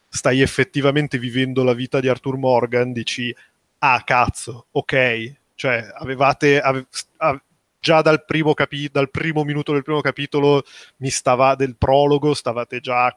stai 0.10 0.42
effettivamente 0.42 1.18
vivendo 1.18 1.64
la 1.64 1.74
vita 1.74 2.00
di 2.00 2.08
Arthur 2.08 2.38
Morgan, 2.38 2.92
dici, 2.92 3.34
ah 3.80 4.04
cazzo, 4.04 4.68
ok, 4.72 5.39
cioè 5.60 5.86
avevate... 5.94 6.62
Ave, 6.62 6.88
ave, 7.18 7.44
già 7.82 8.02
dal 8.02 8.24
primo, 8.24 8.54
capi- 8.54 8.90
dal 8.90 9.12
primo 9.12 9.44
minuto 9.44 9.74
del 9.74 9.84
primo 9.84 10.00
capitolo 10.00 10.64
mi 10.98 11.10
stava 11.10 11.56
del 11.56 11.76
prologo, 11.76 12.34
stavate 12.34 12.80
già 12.80 13.14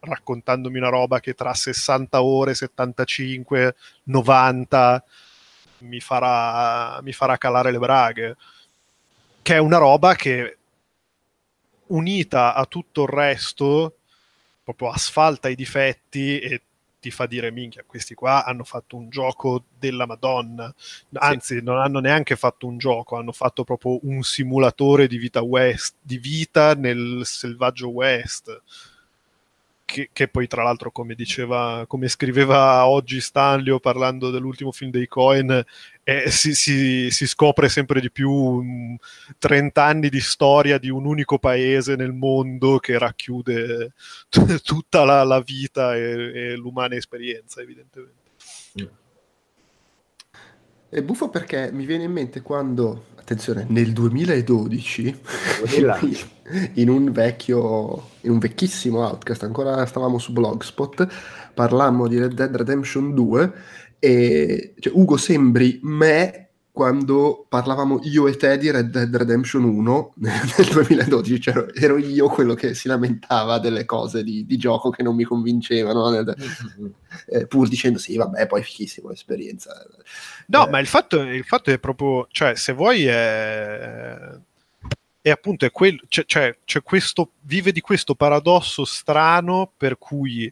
raccontandomi 0.00 0.78
una 0.78 0.88
roba 0.88 1.20
che 1.20 1.34
tra 1.34 1.54
60 1.54 2.22
ore, 2.22 2.54
75, 2.54 3.76
90 4.04 5.04
mi 5.78 6.00
farà, 6.00 7.00
mi 7.02 7.12
farà 7.12 7.36
calare 7.36 7.70
le 7.70 7.78
braghe. 7.78 8.36
Che 9.40 9.54
è 9.54 9.58
una 9.58 9.78
roba 9.78 10.16
che 10.16 10.58
unita 11.86 12.54
a 12.54 12.66
tutto 12.66 13.02
il 13.02 13.08
resto 13.08 13.96
proprio 14.64 14.90
asfalta 14.90 15.48
i 15.48 15.54
difetti 15.54 16.40
e 16.40 16.62
ti 17.00 17.10
fa 17.10 17.26
dire 17.26 17.50
minchia, 17.50 17.82
questi 17.86 18.14
qua 18.14 18.44
hanno 18.44 18.62
fatto 18.62 18.96
un 18.96 19.08
gioco 19.08 19.64
della 19.78 20.06
Madonna, 20.06 20.72
anzi 21.14 21.56
sì. 21.56 21.62
non 21.62 21.78
hanno 21.78 21.98
neanche 21.98 22.36
fatto 22.36 22.66
un 22.66 22.78
gioco, 22.78 23.16
hanno 23.16 23.32
fatto 23.32 23.64
proprio 23.64 23.98
un 24.02 24.22
simulatore 24.22 25.06
di 25.08 25.16
vita 25.16 25.42
West, 25.42 25.96
di 26.00 26.18
vita 26.18 26.74
nel 26.74 27.22
selvaggio 27.24 27.88
West 27.88 28.62
che, 29.90 30.10
che, 30.12 30.28
poi 30.28 30.46
tra 30.46 30.62
l'altro 30.62 30.92
come 30.92 31.14
diceva, 31.14 31.84
come 31.88 32.06
scriveva 32.06 32.86
oggi 32.86 33.20
Stanlio 33.20 33.80
parlando 33.80 34.30
dell'ultimo 34.30 34.70
film 34.70 34.92
dei 34.92 35.08
Cohen, 35.08 35.64
eh, 36.10 36.28
si, 36.28 36.54
si, 36.54 37.08
si, 37.10 37.26
scopre 37.28 37.68
sempre 37.68 38.00
di 38.00 38.10
più 38.10 38.32
um, 38.32 38.96
30 39.38 39.84
anni 39.84 40.08
di 40.08 40.18
storia 40.18 40.76
di 40.76 40.88
un 40.88 41.06
unico 41.06 41.38
paese 41.38 41.94
nel 41.94 42.12
mondo 42.12 42.78
che 42.78 42.98
racchiude 42.98 43.92
t- 44.28 44.60
tutta 44.62 45.04
la, 45.04 45.22
la 45.22 45.40
vita 45.40 45.94
e, 45.94 46.00
e, 46.00 46.56
l'umana 46.56 46.96
esperienza 46.96 47.60
evidentemente. 47.60 48.18
È 50.88 51.00
buffo 51.02 51.28
perché 51.28 51.70
mi 51.70 51.86
viene 51.86 52.02
in 52.02 52.10
mente 52.10 52.42
quando, 52.42 53.04
attenzione, 53.14 53.64
nel 53.68 53.92
2012, 53.92 55.20
in 56.74 56.88
un 56.88 57.12
vecchio, 57.12 58.08
in 58.22 58.32
un 58.32 58.38
vecchissimo 58.40 59.06
outcast, 59.06 59.44
ancora 59.44 59.86
stavamo 59.86 60.18
su 60.18 60.32
Blogspot, 60.32 61.06
parlammo 61.54 62.08
di 62.08 62.18
Red 62.18 62.32
Dead 62.32 62.56
Redemption 62.56 63.14
2 63.14 63.52
e 64.00 64.74
cioè, 64.78 64.92
Ugo 64.94 65.16
sembri 65.16 65.78
me 65.82 66.48
quando 66.72 67.44
parlavamo 67.48 68.00
io 68.04 68.26
e 68.26 68.36
te 68.36 68.56
di 68.56 68.70
Red 68.70 68.90
Dead 68.90 69.14
Redemption 69.14 69.64
1 69.64 70.14
nel 70.16 70.66
2012, 70.72 71.40
cioè 71.40 71.66
ero 71.74 71.98
io 71.98 72.28
quello 72.28 72.54
che 72.54 72.74
si 72.74 72.88
lamentava 72.88 73.58
delle 73.58 73.84
cose 73.84 74.22
di, 74.22 74.46
di 74.46 74.56
gioco 74.56 74.88
che 74.88 75.02
non 75.02 75.14
mi 75.14 75.24
convincevano, 75.24 76.08
mm-hmm. 76.10 76.86
eh, 77.26 77.46
pur 77.46 77.68
dicendo 77.68 77.98
sì, 77.98 78.16
vabbè, 78.16 78.46
poi 78.46 78.62
fichissimo 78.62 79.08
l'esperienza. 79.08 79.86
No, 80.46 80.66
eh. 80.66 80.70
ma 80.70 80.78
il 80.78 80.86
fatto, 80.86 81.20
il 81.20 81.44
fatto, 81.44 81.70
è 81.70 81.78
proprio, 81.78 82.28
cioè, 82.30 82.54
se 82.54 82.72
vuoi 82.72 83.04
è, 83.04 84.16
è 85.20 85.28
appunto, 85.28 85.66
è 85.66 85.70
quel, 85.70 86.00
cioè, 86.08 86.24
cioè, 86.24 86.56
c'è 86.64 86.82
questo, 86.82 87.32
vive 87.42 87.72
di 87.72 87.80
questo 87.80 88.14
paradosso 88.14 88.86
strano 88.86 89.70
per 89.76 89.98
cui 89.98 90.50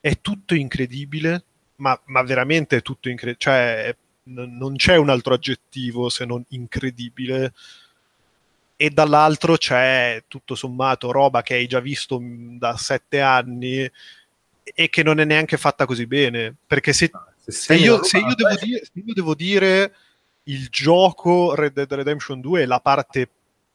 è 0.00 0.20
tutto 0.20 0.54
incredibile, 0.54 1.44
ma, 1.76 1.98
ma 2.06 2.22
veramente 2.22 2.78
è 2.78 2.82
tutto 2.82 3.08
incredibile, 3.08 3.38
cioè 3.38 3.96
non 4.24 4.74
c'è 4.76 4.96
un 4.96 5.08
altro 5.08 5.34
aggettivo 5.34 6.08
se 6.08 6.24
non 6.24 6.44
incredibile. 6.48 7.52
E 8.78 8.90
dall'altro 8.90 9.56
c'è 9.56 10.24
tutto 10.28 10.54
sommato 10.54 11.10
roba 11.10 11.42
che 11.42 11.54
hai 11.54 11.66
già 11.66 11.80
visto 11.80 12.20
da 12.22 12.76
sette 12.76 13.20
anni 13.20 13.90
e 14.62 14.88
che 14.90 15.02
non 15.02 15.18
è 15.18 15.24
neanche 15.24 15.56
fatta 15.56 15.86
così 15.86 16.06
bene. 16.06 16.54
Perché 16.66 16.92
se, 16.92 17.10
se, 17.46 17.52
se, 17.52 17.74
io, 17.74 18.02
se 18.02 18.18
io, 18.18 18.34
devo 18.34 18.54
dire, 18.60 18.84
se 18.84 19.02
io 19.02 19.14
devo 19.14 19.34
dire 19.34 19.94
il 20.44 20.68
gioco 20.68 21.54
Red 21.54 21.72
Dead 21.72 21.92
Redemption 21.92 22.40
2 22.40 22.62
è 22.62 22.66
la 22.66 22.80
parte 22.80 23.28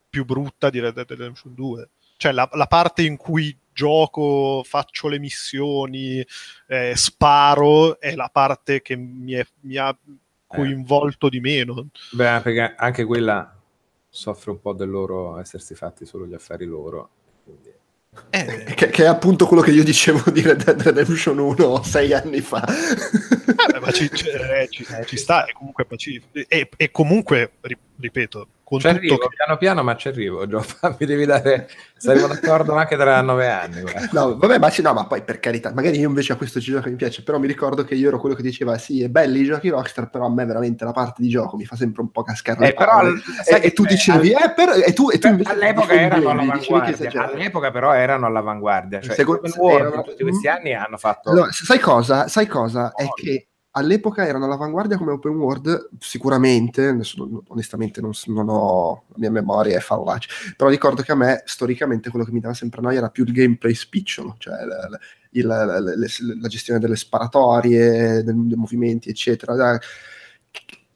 più 0.10 0.24
brutta 0.26 0.70
di 0.70 0.80
Red 0.80 0.94
Dead 0.94 1.10
Redemption 1.10 1.54
2 1.56 1.90
cioè 2.22 2.34
la, 2.34 2.48
la 2.54 2.68
parte 2.68 3.02
in 3.02 3.18
cui 3.18 3.58
gioco, 3.74 4.64
faccio 4.66 5.08
le 5.08 5.20
missioni, 5.20 6.26
eh, 6.68 6.94
sparo, 6.96 8.00
è 8.00 8.16
la 8.16 8.30
parte 8.32 8.82
che 8.82 8.96
mi, 8.96 9.34
è, 9.34 9.46
mi 9.62 9.78
ha 9.78 9.96
coinvolto 10.48 11.28
eh. 11.28 11.30
di 11.30 11.40
meno. 11.40 11.88
Beh, 12.12 12.42
perché 12.42 12.76
anche 12.76 13.06
quella 13.06 13.56
soffre 14.10 14.52
un 14.52 14.60
po' 14.60 14.74
del 14.74 14.90
loro 14.90 15.40
essersi 15.40 15.74
fatti 15.74 16.06
solo 16.06 16.26
gli 16.26 16.34
affari 16.34 16.66
loro. 16.66 17.10
Quindi... 17.44 17.72
Eh, 18.30 18.74
che, 18.76 18.90
che, 18.90 19.04
è 19.04 19.08
appunto 19.08 19.48
quello 19.48 19.62
che 19.62 19.72
io 19.72 19.86
dicevo 19.86 20.30
di 20.32 20.42
Red 20.42 20.66
Dead 20.66 20.82
Redemption 20.82 21.38
1 21.38 21.84
sei 21.84 22.14
anni 22.14 22.42
fa. 22.42 22.58
Ah, 22.58 23.80
ma 23.80 23.92
ci, 23.92 24.10
ci, 24.14 24.28
eh, 24.28 24.68
ci, 24.70 24.86
ci, 25.06 25.18
sta, 25.18 25.46
è 25.46 25.54
comunque 25.54 25.86
pacifico. 25.86 26.28
E, 26.48 26.70
e 26.76 26.92
comunque, 26.92 27.54
ripeto, 27.98 28.48
con 28.72 28.80
ci 28.80 28.88
arrivo, 28.88 29.18
che... 29.18 29.28
piano 29.36 29.58
piano, 29.58 29.84
ma 29.84 29.96
ci 29.98 30.08
arrivo, 30.08 30.48
Giova. 30.48 30.66
Mi 30.98 31.06
devi 31.06 31.26
dare... 31.26 31.70
Saremo 32.02 32.28
d'accordo 32.28 32.74
anche 32.74 32.96
tra 32.96 33.22
nove 33.22 33.48
anni. 33.50 33.82
Guarda. 33.82 34.10
No, 34.14 34.38
vabbè, 34.38 34.58
ma, 34.58 34.72
no, 34.82 34.94
ma 34.94 35.06
poi 35.06 35.22
per 35.22 35.40
carità, 35.40 35.72
magari 35.74 36.00
io 36.00 36.08
invece 36.08 36.34
a 36.34 36.36
questo 36.36 36.60
gioco 36.60 36.90
mi 36.90 36.96
piace, 36.96 37.22
però 37.22 37.38
mi 37.38 37.48
ricordo 37.48 37.84
che 37.84 37.96
io 37.96 38.08
ero 38.08 38.18
quello 38.18 38.34
che 38.34 38.42
diceva, 38.42 38.78
sì, 38.78 39.04
è 39.04 39.10
belli 39.10 39.42
i 39.42 39.46
giochi 39.46 39.70
Rockstar, 39.70 40.10
però 40.10 40.26
a 40.26 40.30
me 40.32 40.46
veramente 40.46 40.84
la 40.84 40.94
parte 40.94 41.22
di 41.22 41.30
gioco 41.30 41.58
mi 41.58 41.66
fa 41.66 41.76
sempre 41.76 42.02
un 42.02 42.10
po' 42.10 42.24
cascare 42.24 42.70
eh, 42.70 42.74
però, 42.74 43.04
e, 43.04 43.16
e, 43.62 43.72
tu 43.72 43.84
dicevi, 43.84 44.32
eh, 44.32 44.52
però, 44.56 44.74
e 44.74 44.94
tu, 44.94 45.12
e 45.12 45.20
tu 45.20 45.28
invece 45.28 45.52
all'epoca 45.52 45.94
erano 45.94 46.30
all'avanguardia, 46.30 47.22
all'epoca 47.22 47.72
però 47.72 47.94
erano 47.94 48.26
all'avanguardia, 48.26 49.02
cioè 49.02 49.14
Secondo, 49.14 49.70
erano, 49.70 50.02
tutti 50.02 50.24
questi 50.24 50.48
anni 50.48 50.74
hanno 50.74 50.98
fatto... 50.98 51.32
No, 51.34 51.52
sai 51.52 51.78
cosa? 51.78 52.28
Sai 52.28 52.48
cosa? 52.48 52.94
È 52.96 53.08
che 53.14 53.51
all'epoca 53.72 54.26
erano 54.26 54.46
all'avanguardia 54.46 54.98
come 54.98 55.12
open 55.12 55.36
world, 55.36 55.90
sicuramente, 56.00 56.88
adesso, 56.88 57.44
onestamente 57.48 58.02
non, 58.02 58.12
non, 58.28 58.50
ho, 58.50 59.04
la 59.10 59.16
mia 59.18 59.32
memoria 59.32 59.78
è 59.78 59.82
fallace, 59.82 60.30
però 60.56 60.70
ricordo 60.70 61.02
che 61.02 61.12
a 61.12 61.16
me 61.16 61.44
storicamente 61.46 62.10
quello 62.10 62.26
che 62.26 62.32
mi 62.32 62.40
dava 62.40 62.54
sempre 62.54 62.82
noia 62.82 62.98
era 62.98 63.10
più 63.10 63.24
il 63.24 63.34
gameplay 63.34 63.74
spicciolo, 63.74 64.36
cioè 64.38 64.66
la, 64.66 64.88
la, 64.90 65.00
il, 65.32 65.46
la, 65.46 65.80
la 65.80 66.48
gestione 66.48 66.80
delle 66.80 66.96
sparatorie, 66.96 68.24
dei, 68.24 68.48
dei 68.48 68.58
movimenti, 68.58 69.10
eccetera 69.10 69.80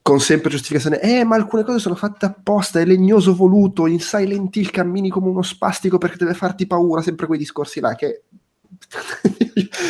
con 0.06 0.20
sempre 0.20 0.52
giustificazione, 0.52 1.02
eh, 1.02 1.24
ma 1.24 1.36
alcune 1.36 1.64
cose 1.64 1.80
sono 1.80 1.96
fatte 1.96 2.28
apposta, 2.28 2.80
è 2.80 2.86
legnoso 2.86 3.34
voluto, 3.34 3.88
in 3.88 4.00
Silent 4.00 4.56
Hill 4.56 4.70
cammini 4.70 5.10
come 5.10 5.30
uno 5.30 5.42
spastico 5.42 5.98
perché 5.98 6.18
deve 6.18 6.36
farti 6.36 6.68
paura, 6.68 7.02
sempre 7.02 7.26
quei 7.26 7.40
discorsi 7.40 7.80
là 7.80 7.96
che... 7.96 8.26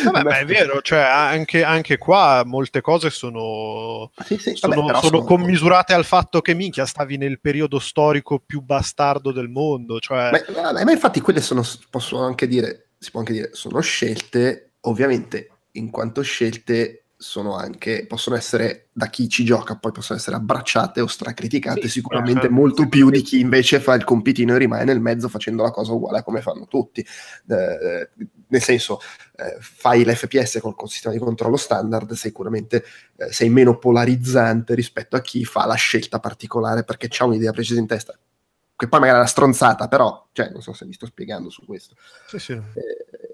Vabbè, 0.04 0.22
ma 0.22 0.38
è 0.38 0.44
vero, 0.44 0.80
cioè 0.80 1.00
anche, 1.00 1.62
anche 1.62 1.98
qua 1.98 2.42
molte 2.44 2.80
cose 2.80 3.10
sono, 3.10 4.10
sì, 4.24 4.36
sì, 4.38 4.54
sono, 4.54 4.74
vabbè, 4.74 5.00
sono, 5.00 5.00
sono 5.00 5.24
commisurate 5.24 5.92
al 5.94 6.04
fatto 6.04 6.40
che 6.40 6.54
minchia 6.54 6.86
stavi 6.86 7.16
nel 7.16 7.40
periodo 7.40 7.78
storico 7.78 8.38
più 8.38 8.60
bastardo 8.60 9.32
del 9.32 9.48
mondo. 9.48 9.98
Cioè... 9.98 10.30
Ma, 10.54 10.84
ma 10.84 10.92
infatti 10.92 11.20
quelle 11.20 11.40
sono, 11.40 11.64
posso 11.90 12.18
anche 12.18 12.46
dire, 12.46 12.90
si 12.98 13.10
può 13.10 13.20
anche 13.20 13.32
dire, 13.32 13.50
sono 13.52 13.80
scelte, 13.80 14.72
ovviamente 14.82 15.50
in 15.72 15.90
quanto 15.90 16.22
scelte 16.22 17.05
sono 17.18 17.56
anche, 17.56 18.04
possono 18.06 18.36
essere 18.36 18.88
da 18.92 19.06
chi 19.06 19.28
ci 19.28 19.44
gioca, 19.44 19.76
poi 19.76 19.90
possono 19.90 20.18
essere 20.18 20.36
abbracciate 20.36 21.00
o 21.00 21.06
stracriticate, 21.06 21.82
sì, 21.82 21.88
sicuramente 21.88 22.42
certo. 22.42 22.54
molto 22.54 22.88
più 22.88 23.08
di 23.08 23.22
chi 23.22 23.40
invece 23.40 23.80
fa 23.80 23.94
il 23.94 24.04
compitino 24.04 24.54
e 24.54 24.58
rimane 24.58 24.84
nel 24.84 25.00
mezzo 25.00 25.28
facendo 25.28 25.62
la 25.62 25.70
cosa 25.70 25.92
uguale 25.92 26.18
a 26.18 26.22
come 26.22 26.42
fanno 26.42 26.66
tutti. 26.66 27.00
Eh, 27.00 28.10
nel 28.48 28.62
senso, 28.62 29.00
eh, 29.36 29.56
fai 29.60 30.04
l'FPS 30.04 30.58
col, 30.60 30.74
col, 30.74 30.90
sistema 30.90 31.14
di 31.14 31.20
controllo 31.20 31.56
standard, 31.56 32.12
sicuramente 32.12 32.84
eh, 33.16 33.32
sei 33.32 33.48
meno 33.48 33.78
polarizzante 33.78 34.74
rispetto 34.74 35.16
a 35.16 35.20
chi 35.20 35.44
fa 35.44 35.64
la 35.64 35.74
scelta 35.74 36.20
particolare 36.20 36.84
perché 36.84 37.08
ha 37.18 37.24
un'idea 37.24 37.52
precisa 37.52 37.80
in 37.80 37.86
testa. 37.86 38.16
Che 38.78 38.88
poi 38.88 39.00
magari 39.00 39.16
è 39.18 39.20
una 39.20 39.28
stronzata, 39.28 39.88
però, 39.88 40.28
cioè, 40.32 40.50
non 40.50 40.60
so 40.60 40.74
se 40.74 40.84
mi 40.84 40.92
sto 40.92 41.06
spiegando 41.06 41.48
su 41.48 41.64
questo. 41.64 41.94
Sì, 42.26 42.38
sì. 42.38 42.52
Eh, 42.52 43.25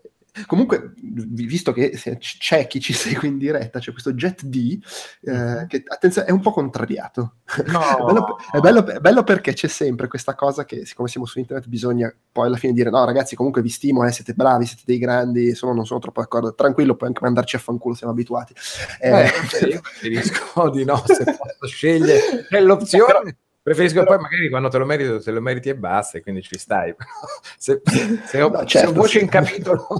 Comunque, 0.47 0.95
visto 0.97 1.73
che 1.73 1.91
c'è 2.19 2.67
chi 2.67 2.81
ci 2.81 2.95
segue 2.95 3.29
in 3.29 3.37
diretta, 3.37 3.79
c'è 3.79 3.93
questo 3.93 4.15
Jet 4.15 4.45
D, 4.45 4.79
eh, 5.23 5.31
mm-hmm. 5.31 5.67
che 5.67 5.83
attenzione, 5.87 6.29
è 6.29 6.31
un 6.31 6.41
po' 6.41 6.53
contrariato. 6.53 7.37
No. 7.67 7.81
è, 8.01 8.03
bello, 8.03 8.39
è, 8.53 8.61
bello, 8.61 8.87
è, 8.87 8.99
bello, 8.99 9.25
perché 9.25 9.53
c'è 9.53 9.69
sempre 9.69 10.09
questa 10.09 10.35
cosa 10.35 10.65
che, 10.65 10.87
siccome 10.87 11.09
siamo 11.09 11.27
su 11.27 11.39
internet, 11.39 11.69
bisogna 11.69 12.15
poi 12.33 12.47
alla 12.47 12.57
fine 12.57 12.73
dire: 12.73 12.89
no, 12.89 13.05
ragazzi, 13.05 13.37
comunque 13.37 13.61
vi 13.61 13.69
stimo, 13.69 14.07
eh, 14.07 14.13
siete 14.13 14.33
bravi, 14.33 14.65
siete 14.65 14.85
dei 14.87 14.99
grandi. 14.99 15.55
Sono, 15.55 15.75
non 15.75 15.85
sono 15.85 16.01
troppo 16.01 16.23
d'accordo. 16.23 16.55
Tranquillo, 16.55 16.97
puoi 16.97 17.11
anche 17.11 17.23
mandarci 17.23 17.57
a 17.57 17.59
fanculo, 17.59 17.95
siamo 17.95 18.15
abituati. 18.15 18.55
Eh, 19.01 19.11
eh, 19.11 19.67
io 19.67 19.81
preferisco 19.85 20.71
di 20.71 20.85
no, 20.85 21.03
se 21.07 21.25
posso 21.25 21.67
scegliere. 21.67 22.47
È 22.49 22.59
l'opzione. 22.59 23.37
Preferisco 23.63 24.03
Però... 24.03 24.17
poi 24.17 24.23
magari 24.23 24.51
quando 24.51 24.69
te 24.69 24.79
lo 24.79 24.85
meriti, 24.85 25.23
te 25.23 25.31
lo 25.31 25.41
meriti 25.41 25.69
e 25.69 25.77
basta, 25.77 26.19
e 26.19 26.23
quindi 26.23 26.43
ci 26.43 26.59
stai. 26.59 26.95
se, 27.57 27.81
se, 28.25 28.43
ho, 28.43 28.49
no, 28.49 28.65
certo, 28.65 28.79
se 28.79 28.87
ho 28.87 28.93
voce 28.93 29.19
sì. 29.19 29.25
in 29.25 29.31
capitolo... 29.31 29.87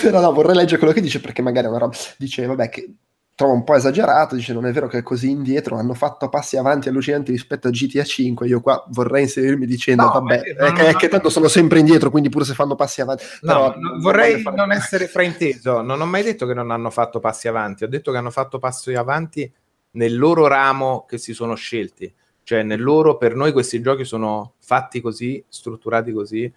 Però 0.00 0.20
no, 0.20 0.32
vorrei 0.32 0.56
leggere 0.56 0.78
quello 0.78 0.92
che 0.92 1.00
dice 1.00 1.20
perché 1.20 1.40
magari 1.40 1.66
è 1.66 1.70
una 1.70 1.78
roba... 1.78 1.96
Dice, 2.18 2.44
vabbè, 2.44 2.68
che 2.68 2.94
trova 3.36 3.52
un 3.52 3.64
po' 3.64 3.74
esagerato, 3.74 4.34
dice 4.34 4.54
non 4.54 4.66
è 4.66 4.72
vero 4.72 4.88
che 4.88 4.98
è 4.98 5.02
così 5.02 5.28
indietro, 5.28 5.76
hanno 5.76 5.92
fatto 5.92 6.30
passi 6.30 6.56
avanti 6.56 6.88
allucinanti 6.88 7.30
rispetto 7.30 7.68
a 7.68 7.70
GTA 7.70 8.02
5, 8.02 8.46
io 8.46 8.62
qua 8.62 8.82
vorrei 8.88 9.24
inserirmi 9.24 9.66
dicendo 9.66 10.04
no, 10.04 10.10
vabbè, 10.10 10.40
è, 10.40 10.54
no, 10.54 10.72
che, 10.72 10.90
no, 10.90 10.98
che, 10.98 11.08
tanto 11.08 11.28
sono 11.28 11.46
sempre 11.46 11.78
indietro, 11.78 12.10
quindi 12.10 12.30
pure 12.30 12.46
se 12.46 12.54
fanno 12.54 12.74
passi 12.74 13.02
avanti... 13.02 13.24
No, 13.42 13.52
Però, 13.52 13.74
vorrei 14.00 14.42
non 14.42 14.72
essere 14.72 15.06
frainteso, 15.06 15.82
non 15.82 16.00
ho 16.00 16.06
mai 16.06 16.22
detto 16.22 16.46
che 16.46 16.54
non 16.54 16.70
hanno 16.70 16.88
fatto 16.88 17.20
passi 17.20 17.46
avanti, 17.46 17.84
ho 17.84 17.88
detto 17.88 18.10
che 18.10 18.16
hanno 18.16 18.30
fatto 18.30 18.58
passi 18.58 18.94
avanti 18.94 19.52
nel 19.96 20.16
loro 20.16 20.46
ramo 20.46 21.04
che 21.08 21.18
si 21.18 21.34
sono 21.34 21.54
scelti. 21.54 22.12
Cioè, 22.42 22.62
nel 22.62 22.82
loro, 22.82 23.16
per 23.16 23.34
noi 23.34 23.52
questi 23.52 23.80
giochi 23.80 24.04
sono 24.04 24.54
fatti 24.58 25.00
così, 25.00 25.42
strutturati 25.48 26.12
così, 26.12 26.52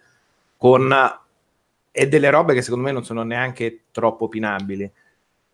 con 0.56 0.94
e 1.92 2.06
delle 2.06 2.30
robe 2.30 2.54
che 2.54 2.62
secondo 2.62 2.84
me 2.84 2.92
non 2.92 3.04
sono 3.04 3.22
neanche 3.24 3.84
troppo 3.90 4.24
opinabili. 4.26 4.90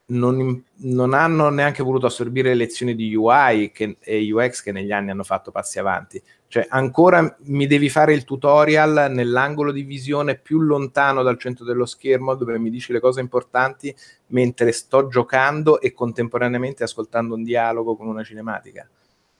Non, 0.08 0.62
non, 0.76 1.14
hanno 1.14 1.48
neanche 1.48 1.82
voluto 1.82 2.06
assorbire 2.06 2.50
le 2.50 2.54
lezioni 2.54 2.94
di 2.94 3.14
UI 3.14 3.72
che, 3.72 3.96
e 4.00 4.32
UX 4.32 4.62
che 4.62 4.70
negli 4.70 4.92
anni 4.92 5.10
hanno 5.10 5.24
fatto 5.24 5.50
passi 5.50 5.78
avanti. 5.78 6.22
Cioè, 6.48 6.66
ancora 6.68 7.36
mi 7.46 7.66
devi 7.66 7.88
fare 7.88 8.12
il 8.14 8.24
tutorial 8.24 9.10
nell'angolo 9.10 9.72
di 9.72 9.82
visione 9.82 10.36
più 10.36 10.60
lontano 10.60 11.22
dal 11.22 11.38
centro 11.38 11.64
dello 11.64 11.86
schermo, 11.86 12.34
dove 12.34 12.58
mi 12.58 12.70
dici 12.70 12.92
le 12.92 13.00
cose 13.00 13.20
importanti 13.20 13.94
mentre 14.28 14.72
sto 14.72 15.08
giocando 15.08 15.80
e 15.80 15.92
contemporaneamente 15.92 16.84
ascoltando 16.84 17.34
un 17.34 17.42
dialogo 17.42 17.96
con 17.96 18.06
una 18.06 18.22
cinematica. 18.22 18.88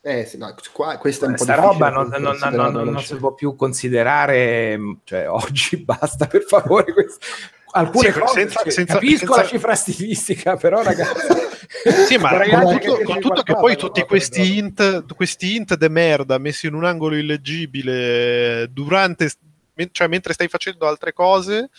Eh 0.00 0.24
sì, 0.24 0.38
no, 0.38 0.54
qua, 0.72 0.98
questa 0.98 1.26
è 1.26 1.28
un 1.28 1.34
Questa 1.34 1.56
roba 1.56 1.90
non, 1.90 2.08
non, 2.18 2.38
non, 2.52 2.72
non 2.72 3.02
si 3.02 3.16
può 3.16 3.34
più 3.34 3.56
considerare, 3.56 4.78
cioè 5.02 5.26
oggi 5.30 5.78
basta 5.78 6.26
per 6.26 6.42
favore. 6.42 6.92
Questo 6.92 7.18
alcune 7.76 8.12
sì, 8.12 8.18
cose 8.18 8.40
senza, 8.40 8.70
senza, 8.70 8.94
capisco 8.94 9.18
senza... 9.18 9.40
la 9.40 9.46
cifra 9.46 9.74
stilistica 9.74 10.56
però 10.56 10.82
ragazzi. 10.82 11.26
Sì 12.06 12.16
ma 12.16 12.30
con 12.48 12.78
tutto, 12.78 13.02
con 13.02 13.20
tutto 13.20 13.42
che 13.42 13.54
poi 13.54 13.76
tutti 13.76 14.02
questi 14.02 14.58
int, 14.58 15.14
questi 15.14 15.56
int 15.56 15.76
de 15.76 15.88
merda 15.88 16.38
messi 16.38 16.66
in 16.66 16.74
un 16.74 16.84
angolo 16.84 17.16
illeggibile 17.16 18.68
durante 18.70 19.30
cioè 19.90 20.06
mentre 20.08 20.32
stai 20.32 20.48
facendo 20.48 20.86
altre 20.86 21.12
cose 21.12 21.70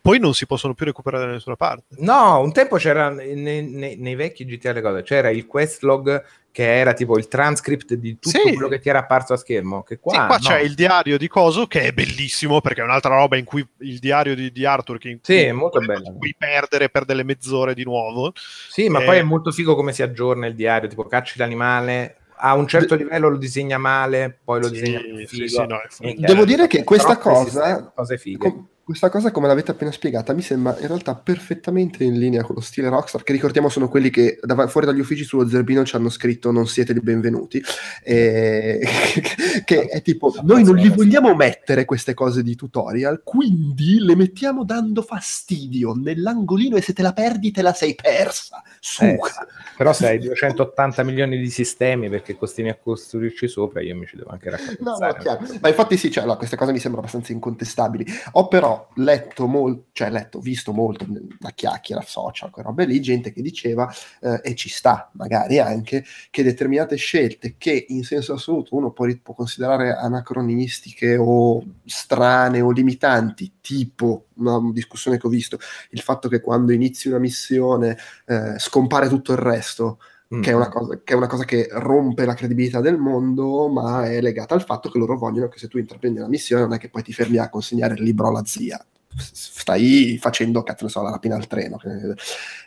poi 0.00 0.18
non 0.18 0.34
si 0.34 0.46
possono 0.46 0.72
più 0.72 0.86
recuperare 0.86 1.26
da 1.26 1.32
nessuna 1.32 1.56
parte. 1.56 1.96
No, 1.98 2.40
un 2.40 2.52
tempo 2.52 2.76
c'era 2.76 3.10
nei, 3.10 3.34
nei, 3.36 3.96
nei 3.96 4.14
vecchi 4.14 4.46
GTA 4.46 4.72
le 4.72 4.80
cose, 4.80 5.02
c'era 5.02 5.30
il 5.30 5.46
quest 5.46 5.82
log 5.82 6.24
che 6.52 6.78
era 6.78 6.92
tipo 6.92 7.16
il 7.16 7.28
transcript 7.28 7.94
di 7.94 8.18
tutto 8.18 8.38
sì. 8.38 8.40
quello 8.54 8.68
che 8.68 8.80
ti 8.80 8.88
era 8.88 9.00
apparso 9.00 9.32
a 9.32 9.36
schermo. 9.36 9.82
Che 9.82 9.98
qua, 9.98 10.12
sì, 10.12 10.18
qua 10.18 10.36
no. 10.36 10.48
c'è 10.48 10.60
il 10.60 10.74
diario 10.74 11.16
di 11.16 11.28
Coso 11.28 11.66
che 11.66 11.82
è 11.82 11.92
bellissimo 11.92 12.60
perché 12.60 12.80
è 12.80 12.84
un'altra 12.84 13.14
roba 13.14 13.36
in 13.36 13.44
cui 13.44 13.66
il 13.78 13.98
diario 13.98 14.34
di, 14.34 14.50
di 14.50 14.64
Arthur 14.64 14.98
che 14.98 15.08
in 15.10 15.18
sì, 15.22 15.34
cui 15.34 15.42
è 15.44 15.52
molto 15.52 15.80
bello. 15.80 16.16
puoi 16.18 16.34
perdere 16.36 16.88
per 16.88 17.04
delle 17.04 17.22
mezz'ore 17.22 17.74
di 17.74 17.84
nuovo. 17.84 18.32
Sì, 18.34 18.88
ma 18.88 19.00
eh... 19.00 19.04
poi 19.04 19.18
è 19.18 19.22
molto 19.22 19.52
figo 19.52 19.74
come 19.74 19.92
si 19.92 20.02
aggiorna 20.02 20.46
il 20.46 20.54
diario, 20.54 20.88
tipo 20.88 21.06
cacci 21.06 21.38
l'animale, 21.38 22.16
a 22.42 22.54
un 22.54 22.66
certo 22.66 22.94
livello 22.94 23.28
lo 23.28 23.36
disegna 23.36 23.78
male, 23.78 24.38
poi 24.42 24.60
lo 24.60 24.66
sì, 24.66 24.72
disegna 24.72 25.00
figo. 25.26 25.46
Sì, 25.46 25.66
no, 25.66 26.26
Devo 26.26 26.44
dire 26.44 26.66
che 26.66 26.84
questa 26.84 27.16
cosa, 27.18 27.92
cose 27.94 28.18
fighe. 28.18 28.68
Questa 28.90 29.08
cosa, 29.08 29.30
come 29.30 29.46
l'avete 29.46 29.70
appena 29.70 29.92
spiegata, 29.92 30.32
mi 30.32 30.42
sembra 30.42 30.76
in 30.80 30.88
realtà 30.88 31.14
perfettamente 31.14 32.02
in 32.02 32.18
linea 32.18 32.42
con 32.42 32.56
lo 32.56 32.60
stile 32.60 32.88
Rockstar, 32.88 33.22
che 33.22 33.30
ricordiamo 33.30 33.68
sono 33.68 33.88
quelli 33.88 34.10
che 34.10 34.40
dav- 34.42 34.68
fuori 34.68 34.84
dagli 34.84 34.98
uffici 34.98 35.22
sullo 35.22 35.48
zerbino 35.48 35.84
ci 35.84 35.94
hanno 35.94 36.08
scritto 36.08 36.50
non 36.50 36.66
siete 36.66 36.90
i 36.90 37.00
benvenuti, 37.00 37.62
e... 38.02 38.80
che 39.64 39.82
è 39.82 40.02
tipo, 40.02 40.34
noi 40.42 40.64
non 40.64 40.74
li 40.74 40.88
vogliamo 40.88 41.36
mettere 41.36 41.84
queste 41.84 42.14
cose 42.14 42.42
di 42.42 42.56
tutorial, 42.56 43.22
quindi 43.22 44.00
le 44.00 44.16
mettiamo 44.16 44.64
dando 44.64 45.02
fastidio 45.02 45.92
nell'angolino 45.94 46.74
e 46.74 46.82
se 46.82 46.92
te 46.92 47.02
la 47.02 47.12
perdi 47.12 47.52
te 47.52 47.62
la 47.62 47.72
sei 47.72 47.94
persa. 47.94 48.60
Eh, 48.98 49.18
però 49.76 49.92
se 49.92 50.08
hai 50.08 50.18
280 50.18 51.04
milioni 51.04 51.38
di 51.38 51.48
sistemi 51.48 52.08
perché 52.08 52.36
continui 52.36 52.72
a 52.72 52.76
costruirci 52.82 53.46
sopra, 53.46 53.82
io 53.82 53.94
mi 53.94 54.06
ci 54.06 54.16
devo 54.16 54.30
anche 54.30 54.50
raccontare. 54.50 55.22
No, 55.22 55.38
no, 55.38 55.58
Ma 55.60 55.68
infatti 55.68 55.96
sì, 55.96 56.10
cioè, 56.10 56.24
allora, 56.24 56.38
queste 56.38 56.56
cose 56.56 56.72
mi 56.72 56.78
sembrano 56.80 57.06
abbastanza 57.06 57.32
incontestabili. 57.32 58.04
Ho 58.32 58.48
però 58.48 58.79
letto 58.96 59.46
molto, 59.46 59.86
cioè 59.92 60.10
letto, 60.10 60.40
visto 60.40 60.72
molto 60.72 61.06
la 61.38 61.50
chiacchiera 61.50 62.02
social, 62.02 62.50
quelle 62.50 62.68
robe 62.68 62.84
lì, 62.86 63.00
gente 63.00 63.32
che 63.32 63.42
diceva, 63.42 63.92
eh, 64.20 64.40
e 64.42 64.54
ci 64.54 64.68
sta 64.68 65.10
magari 65.14 65.58
anche, 65.58 66.04
che 66.30 66.42
determinate 66.42 66.96
scelte 66.96 67.54
che 67.58 67.86
in 67.88 68.04
senso 68.04 68.34
assoluto 68.34 68.76
uno 68.76 68.90
può, 68.92 69.06
può 69.22 69.34
considerare 69.34 69.94
anacronistiche 69.94 71.16
o 71.16 71.62
strane 71.84 72.60
o 72.60 72.70
limitanti, 72.70 73.54
tipo 73.60 74.26
una 74.34 74.60
discussione 74.72 75.18
che 75.18 75.26
ho 75.26 75.30
visto, 75.30 75.58
il 75.90 76.00
fatto 76.00 76.28
che 76.28 76.40
quando 76.40 76.72
inizi 76.72 77.08
una 77.08 77.18
missione 77.18 77.96
eh, 78.26 78.58
scompare 78.58 79.08
tutto 79.08 79.32
il 79.32 79.38
resto, 79.38 79.98
mm. 80.34 80.40
che, 80.40 80.50
è 80.50 80.68
cosa, 80.68 81.00
che, 81.02 81.12
è 81.12 81.16
una 81.16 81.26
cosa, 81.26 81.44
che 81.44 81.68
rompe 81.70 82.24
la 82.24 82.34
credibilità 82.34 82.80
del 82.80 82.98
mondo, 82.98 83.68
ma 83.68 84.10
è 84.10 84.20
legata 84.20 84.54
al 84.54 84.64
fatto 84.64 84.90
che 84.90 84.98
loro 84.98 85.16
vogliono 85.16 85.48
che 85.48 85.58
se 85.58 85.68
tu 85.68 85.78
intraprendi 85.78 86.18
una 86.18 86.28
missione 86.28 86.62
non 86.62 86.74
è 86.74 86.78
che 86.78 86.88
poi 86.88 87.02
ti 87.02 87.12
fermi 87.12 87.38
a 87.38 87.48
consegnare 87.48 87.94
il 87.94 88.02
libro 88.02 88.28
alla 88.28 88.44
zia. 88.44 88.84
Stai 89.12 90.18
facendo, 90.20 90.62
cazzo 90.62 90.84
ne 90.84 90.90
so, 90.90 91.02
la 91.02 91.10
rapina 91.10 91.34
al 91.36 91.46
treno. 91.46 91.78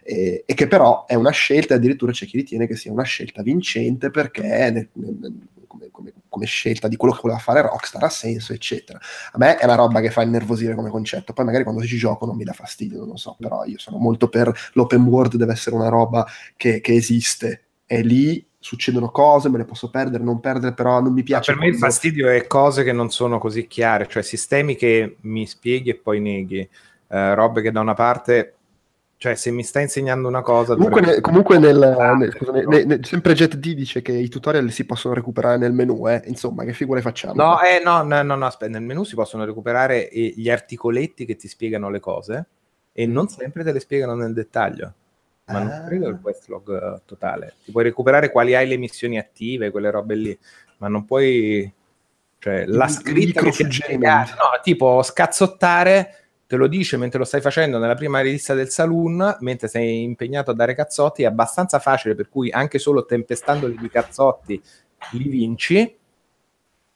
E, 0.03 0.43
e 0.45 0.53
che 0.53 0.67
però 0.67 1.05
è 1.05 1.15
una 1.15 1.31
scelta, 1.31 1.75
addirittura 1.75 2.11
c'è 2.11 2.25
chi 2.25 2.37
ritiene 2.37 2.67
che 2.67 2.75
sia 2.75 2.91
una 2.91 3.03
scelta 3.03 3.41
vincente 3.41 4.09
perché 4.09 4.69
nel, 4.71 4.89
nel, 4.93 5.33
come, 5.73 5.89
come, 5.91 6.13
come, 6.29 6.45
scelta 6.45 6.87
di 6.87 6.95
quello 6.95 7.13
che 7.13 7.21
voleva 7.23 7.39
fare 7.39 7.61
Rockstar 7.61 8.03
ha 8.03 8.09
senso, 8.09 8.53
eccetera. 8.53 8.99
A 9.31 9.37
me 9.37 9.57
è 9.57 9.65
una 9.65 9.75
roba 9.75 9.99
che 9.99 10.11
fa 10.11 10.21
innervosire 10.21 10.75
come 10.75 10.89
concetto, 10.89 11.33
poi 11.33 11.45
magari 11.45 11.63
quando 11.63 11.83
ci 11.83 11.97
gioco 11.97 12.25
non 12.25 12.35
mi 12.35 12.43
dà 12.43 12.53
fastidio, 12.53 12.99
non 12.99 13.09
lo 13.09 13.17
so, 13.17 13.35
però 13.39 13.65
io 13.65 13.79
sono 13.79 13.97
molto 13.97 14.29
per 14.29 14.51
l'open 14.73 15.03
world 15.03 15.35
deve 15.35 15.53
essere 15.53 15.75
una 15.75 15.89
roba 15.89 16.25
che, 16.55 16.79
che 16.79 16.93
esiste, 16.93 17.65
è 17.85 18.01
lì 18.01 18.45
succedono 18.59 19.09
cose, 19.11 19.49
me 19.49 19.57
le 19.57 19.65
posso 19.65 19.89
perdere, 19.89 20.23
non 20.23 20.39
perdere, 20.39 20.73
però 20.73 21.01
non 21.01 21.11
mi 21.11 21.23
piace. 21.23 21.51
Ma 21.51 21.57
per 21.57 21.67
me 21.67 21.73
il 21.73 21.79
fastidio 21.79 22.29
è 22.29 22.47
cose 22.47 22.83
che 22.83 22.93
non 22.93 23.09
sono 23.09 23.37
così 23.37 23.67
chiare, 23.67 24.07
cioè 24.07 24.23
sistemi 24.23 24.75
che 24.75 25.17
mi 25.21 25.45
spieghi 25.45 25.89
e 25.89 25.95
poi 25.95 26.21
neghi, 26.21 26.59
eh, 26.59 27.35
robe 27.35 27.61
che 27.61 27.71
da 27.71 27.81
una 27.81 27.93
parte 27.93 28.55
Cioè, 29.23 29.35
se 29.35 29.51
mi 29.51 29.63
sta 29.63 29.79
insegnando 29.79 30.27
una 30.27 30.41
cosa... 30.41 30.75
Comunque, 30.75 30.99
ne- 30.99 31.21
comunque 31.21 31.57
nel, 31.57 31.77
nel- 32.19 32.33
scusa, 32.35 32.51
ne- 32.51 32.61
no. 32.63 32.69
ne- 32.71 32.83
ne- 32.83 32.99
sempre 33.03 33.31
JetD 33.31 33.71
dice 33.71 34.01
che 34.01 34.11
i 34.11 34.27
tutorial 34.27 34.69
si 34.69 34.85
possono 34.85 35.13
recuperare 35.13 35.55
nel 35.55 35.71
menu, 35.71 36.05
eh. 36.09 36.21
insomma, 36.25 36.65
che 36.65 36.73
figure 36.73 36.99
facciamo? 36.99 37.35
No, 37.41 37.61
eh, 37.61 37.81
no, 37.81 38.03
no, 38.03 38.21
no, 38.21 38.35
no, 38.35 38.45
aspetta, 38.45 38.69
nel 38.73 38.81
menu 38.81 39.05
si 39.05 39.15
possono 39.15 39.45
recuperare 39.45 40.09
eh, 40.09 40.33
gli 40.35 40.49
articoletti 40.49 41.23
che 41.23 41.37
ti 41.37 41.47
spiegano 41.47 41.89
le 41.89 42.01
cose 42.01 42.45
e 42.91 43.05
non 43.05 43.29
sempre 43.29 43.63
te 43.63 43.71
le 43.71 43.79
spiegano 43.79 44.13
nel 44.13 44.33
dettaglio. 44.33 44.93
Ma 45.45 45.59
Ah. 45.59 45.63
non 45.63 45.83
credo 45.87 46.09
il 46.09 46.19
quest 46.21 46.49
log 46.49 46.69
eh, 46.95 47.01
totale. 47.05 47.53
Ti 47.63 47.71
puoi 47.71 47.85
recuperare 47.85 48.29
quali 48.29 48.55
hai 48.55 48.67
le 48.67 48.75
missioni 48.75 49.17
attive, 49.17 49.71
quelle 49.71 49.89
robe 49.89 50.15
lì, 50.15 50.37
ma 50.79 50.89
non 50.89 51.05
puoi... 51.05 51.71
Cioè, 52.39 52.65
la 52.65 52.89
scritta 52.89 53.39
che 53.41 53.51
ti 53.69 53.81
ha 54.05 54.19
no, 54.23 54.59
tipo 54.61 55.01
scazzottare, 55.01 56.22
te 56.53 56.59
lo 56.59 56.67
dice 56.67 56.97
mentre 56.97 57.17
lo 57.17 57.25
stai 57.25 57.41
facendo 57.41 57.79
nella 57.79 57.95
prima 57.95 58.19
rivista 58.19 58.53
del 58.53 58.69
saloon, 58.69 59.37
mentre 59.39 59.67
sei 59.67 60.03
impegnato 60.03 60.51
a 60.51 60.53
dare 60.53 60.75
cazzotti, 60.75 61.23
è 61.23 61.25
abbastanza 61.25 61.79
facile, 61.79 62.13
per 62.13 62.29
cui 62.29 62.51
anche 62.51 62.77
solo 62.77 63.05
tempestandoli 63.05 63.75
di 63.75 63.89
cazzotti 63.89 64.61
li 65.13 65.29
vinci. 65.29 65.97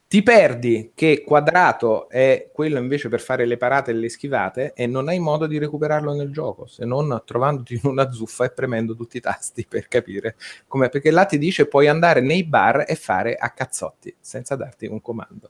Ti 0.07 0.21
perdi 0.21 0.91
che 0.93 1.23
quadrato 1.25 2.07
è 2.07 2.51
quello 2.53 2.77
invece 2.77 3.09
per 3.09 3.19
fare 3.19 3.47
le 3.47 3.57
parate 3.57 3.89
e 3.89 3.95
le 3.95 4.09
schivate 4.09 4.73
e 4.75 4.85
non 4.85 5.07
hai 5.07 5.17
modo 5.17 5.47
di 5.47 5.57
recuperarlo 5.57 6.13
nel 6.13 6.31
gioco 6.31 6.67
se 6.67 6.85
non 6.85 7.23
trovandoti 7.25 7.73
in 7.73 7.89
una 7.89 8.11
zuffa 8.11 8.45
e 8.45 8.51
premendo 8.51 8.95
tutti 8.95 9.17
i 9.17 9.21
tasti 9.21 9.65
per 9.67 9.87
capire 9.87 10.35
com'è. 10.67 10.89
Perché 10.89 11.09
là 11.09 11.25
ti 11.25 11.39
dice 11.39 11.67
puoi 11.67 11.87
andare 11.87 12.21
nei 12.21 12.43
bar 12.45 12.85
e 12.87 12.93
fare 12.93 13.33
a 13.33 13.49
cazzotti 13.49 14.15
senza 14.19 14.55
darti 14.55 14.85
un 14.85 15.01
comando. 15.01 15.49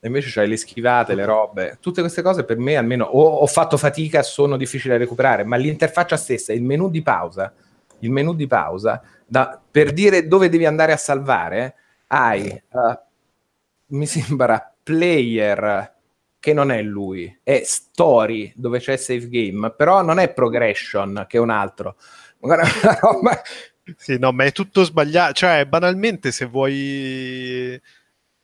Invece 0.00 0.30
c'hai 0.30 0.46
le 0.48 0.56
schivate, 0.56 1.14
le 1.14 1.24
robe, 1.24 1.78
tutte 1.80 2.00
queste 2.02 2.22
cose 2.22 2.44
per 2.44 2.56
me 2.58 2.76
almeno 2.76 3.04
o 3.04 3.20
ho 3.40 3.46
fatto 3.46 3.76
fatica, 3.76 4.22
sono 4.22 4.56
difficili 4.56 4.92
da 4.92 4.98
recuperare, 4.98 5.42
ma 5.44 5.56
l'interfaccia 5.56 6.16
stessa, 6.16 6.52
il 6.52 6.62
menu 6.62 6.88
di 6.88 7.02
pausa, 7.02 7.52
il 8.00 8.10
menu 8.12 8.32
di 8.34 8.46
pausa, 8.46 9.02
da- 9.26 9.60
per 9.70 9.92
dire 9.92 10.28
dove 10.28 10.48
devi 10.48 10.66
andare 10.66 10.92
a 10.92 10.96
salvare, 10.96 11.74
hai, 12.08 12.46
eh, 12.46 12.62
mi 13.86 14.06
sembra, 14.06 14.72
player, 14.82 15.94
che 16.38 16.52
non 16.52 16.70
è 16.70 16.80
lui, 16.82 17.40
è 17.42 17.62
story, 17.64 18.52
dove 18.54 18.78
c'è 18.78 18.96
save 18.96 19.28
game, 19.28 19.70
però 19.72 20.02
non 20.02 20.18
è 20.18 20.32
progression, 20.32 21.24
che 21.28 21.38
è 21.38 21.40
un 21.40 21.50
altro. 21.50 21.96
Guarda, 22.38 22.64
una 22.82 22.98
roba- 23.00 23.42
Sì, 23.96 24.18
no, 24.18 24.32
ma 24.32 24.44
è 24.44 24.52
tutto 24.52 24.84
sbagliato. 24.84 25.32
Cioè, 25.34 25.66
banalmente, 25.66 26.30
se 26.30 26.44
vuoi. 26.44 27.80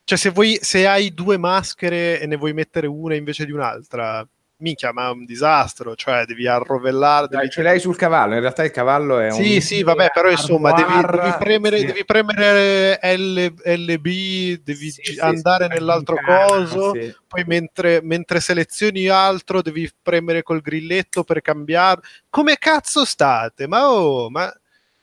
Cioè, 0.05 0.19
se 0.19 0.31
vuoi, 0.31 0.59
se 0.61 0.87
hai 0.87 1.13
due 1.15 1.39
maschere 1.39 2.21
e 2.21 2.27
ne 2.27 2.37
vuoi 2.37 2.53
mettere 2.53 2.87
una 2.87 3.15
invece 3.15 3.47
di 3.47 3.53
un'altra, 3.53 4.27
minchia, 4.59 4.93
ma 4.93 5.09
è 5.09 5.11
un 5.11 5.25
disastro. 5.25 5.95
Cioè, 5.95 6.25
devi 6.25 6.47
arrovellare. 6.47 7.29
Dai, 7.29 7.41
Devi... 7.41 7.53
ce 7.53 7.63
l'hai 7.63 7.81
sul 7.81 7.97
cavallo, 7.97 8.35
in 8.35 8.41
realtà 8.41 8.65
il 8.65 8.71
cavallo 8.71 9.19
è 9.19 9.27
un... 9.27 9.33
Sì, 9.33 9.61
sì, 9.61 9.83
vabbè, 9.83 10.11
però 10.13 10.31
insomma, 10.31 10.73
devi, 10.73 10.93
devi 10.93 11.35
premere, 11.39 11.79
sì. 11.79 11.87
devi 11.87 12.05
premere 12.05 12.99
L- 13.17 13.55
LB, 13.65 14.63
devi 14.63 14.91
Sì, 14.91 15.03
sì, 15.03 15.19
andare 15.19 15.67
sì, 15.67 15.75
nell'altro 15.75 16.17
coso. 16.25 16.93
sì. 16.95 17.15
Poi 17.27 17.45
mentre, 17.47 18.01
mentre 18.03 18.41
selezioni 18.41 19.09
altro 19.09 19.61
devi 19.61 19.91
premere 20.01 20.43
col 20.43 20.61
grilletto 20.61 21.25
per 21.25 21.41
cambiare. 21.41 22.01
Come 22.31 22.57
cazzo 22.59 23.05
state? 23.05 23.67
Ma 23.67 23.91
oh, 23.91 24.31
ma 24.31 24.53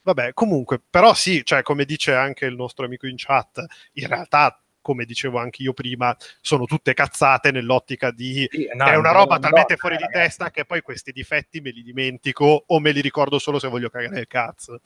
vabbè, 0.04 0.34
comunque, 0.34 0.82
però 0.90 1.14
sì, 1.14 1.44
cioè 1.44 1.62
come 1.62 1.86
dice 1.86 2.14
anche 2.14 2.46
il 2.46 2.56
nostro 2.56 2.86
amico 2.86 3.06
in 3.06 3.16
chat, 3.18 3.64
in 3.94 4.08
realtà 4.08 4.61
come 4.82 5.06
dicevo 5.06 5.38
anche 5.38 5.64
io 5.64 5.74
prima, 5.74 6.16
sono 6.42 6.66
tutte 6.66 6.94
cazzate 6.94 7.52
nell'ottica 7.52 8.12
di 8.12 8.48
Sì, 8.50 8.70
no, 8.74 8.86
è 8.86 8.96
una 8.96 9.12
no, 9.12 9.20
roba 9.20 9.36
no, 9.36 9.42
talmente 9.42 9.78
fuori 9.78 9.98
di 9.98 10.08
testa 10.12 10.52
che 10.52 10.66
poi 10.66 10.82
questi 10.82 11.12
difetti 11.12 11.62
me 11.62 11.72
li 11.72 11.84
dimentico 11.84 12.64
o 12.68 12.80
me 12.80 12.92
li 12.92 13.02
ricordo 13.02 13.40
solo 13.40 13.60
se 13.60 13.68
voglio 13.68 13.90
cagare 13.90 14.20
il 14.20 14.28
cazzo. 14.28 14.80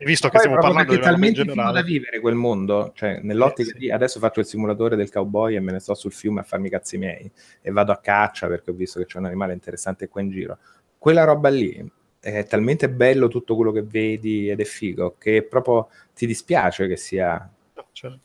E 0.00 0.04
visto 0.04 0.28
che 0.28 0.38
stiamo 0.38 0.58
parlando 0.58 0.94
di 0.94 1.00
talmente 1.00 1.40
figo 1.40 1.54
da 1.54 1.62
generale, 1.62 1.82
vivere 1.82 2.20
quel 2.20 2.36
mondo, 2.36 2.92
cioè 2.94 3.18
nell'ottica 3.20 3.70
Eh, 3.70 3.72
sì. 3.72 3.78
di 3.78 3.90
adesso 3.90 4.20
faccio 4.20 4.38
il 4.38 4.46
simulatore 4.46 4.94
del 4.94 5.10
cowboy 5.10 5.56
e 5.56 5.60
me 5.60 5.72
ne 5.72 5.80
sto 5.80 5.94
sul 5.94 6.12
fiume 6.12 6.38
a 6.40 6.44
farmi 6.44 6.68
i 6.68 6.70
cazzi 6.70 6.98
miei 6.98 7.28
e 7.60 7.70
vado 7.72 7.90
a 7.90 7.98
caccia 7.98 8.46
perché 8.46 8.70
ho 8.70 8.74
visto 8.74 9.00
che 9.00 9.06
c'è 9.06 9.18
un 9.18 9.24
animale 9.24 9.54
interessante 9.54 10.08
qua 10.08 10.20
in 10.20 10.30
giro. 10.30 10.58
Quella 10.98 11.24
roba 11.24 11.48
lì 11.48 11.84
è 12.20 12.44
talmente 12.46 12.88
bello 12.88 13.26
tutto 13.26 13.56
quello 13.56 13.72
che 13.72 13.82
vedi 13.82 14.48
ed 14.48 14.60
è 14.60 14.64
figo 14.64 15.16
che 15.18 15.42
proprio 15.42 15.88
ti 16.14 16.26
dispiace 16.26 16.86
che 16.86 16.96
sia 16.96 17.48
cioè, 17.92 18.16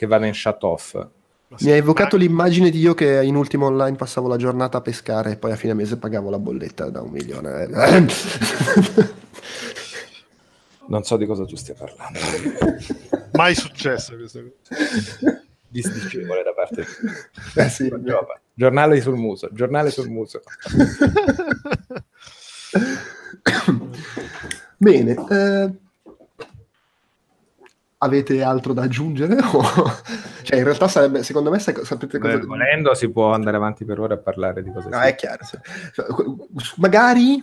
che 0.00 0.06
vada 0.06 0.24
in 0.24 0.32
shut 0.32 0.62
off. 0.62 0.94
Mi 1.58 1.72
ha 1.72 1.74
evocato 1.74 2.16
ma- 2.16 2.22
l'immagine 2.22 2.70
di 2.70 2.78
io 2.78 2.94
che 2.94 3.22
in 3.22 3.34
ultimo 3.34 3.66
online 3.66 3.98
passavo 3.98 4.28
la 4.28 4.38
giornata 4.38 4.78
a 4.78 4.80
pescare 4.80 5.32
e 5.32 5.36
poi 5.36 5.52
a 5.52 5.56
fine 5.56 5.74
mese 5.74 5.98
pagavo 5.98 6.30
la 6.30 6.38
bolletta 6.38 6.88
da 6.88 7.02
un 7.02 7.10
milione. 7.10 7.68
Non 10.90 11.04
so 11.04 11.16
di 11.16 11.24
cosa 11.26 11.44
tu 11.44 11.54
stia 11.54 11.74
parlando. 11.74 12.18
mai 13.34 13.54
successo 13.54 14.16
questa 14.16 14.40
cosa. 14.40 15.42
Disdicevole 15.68 16.42
da 16.42 16.52
parte 16.52 16.84
di 17.54 17.60
Eh 17.60 17.68
sì. 17.68 17.92
Giornale 18.54 19.00
sul 19.00 19.14
muso, 19.14 19.50
giornale 19.52 19.90
sul 19.90 20.08
muso. 20.08 20.40
Bene, 24.78 25.14
eh, 25.30 25.70
avete 28.02 28.42
altro 28.42 28.72
da 28.72 28.82
aggiungere? 28.82 29.36
O- 29.52 29.98
cioè, 30.42 30.58
in 30.58 30.64
realtà 30.64 30.88
sarebbe, 30.88 31.22
secondo 31.22 31.50
me, 31.50 31.58
sa- 31.58 31.84
sapete 31.84 32.18
cosa... 32.18 32.38
Beh, 32.38 32.44
volendo 32.46 32.94
si 32.94 33.10
può 33.10 33.32
andare 33.32 33.56
avanti 33.56 33.84
per 33.84 34.00
ore 34.00 34.14
a 34.14 34.18
parlare 34.18 34.62
di 34.62 34.72
cose 34.72 34.88
No, 34.88 35.00
è 35.00 35.14
chiaro. 35.14 35.44
Magari 36.76 37.40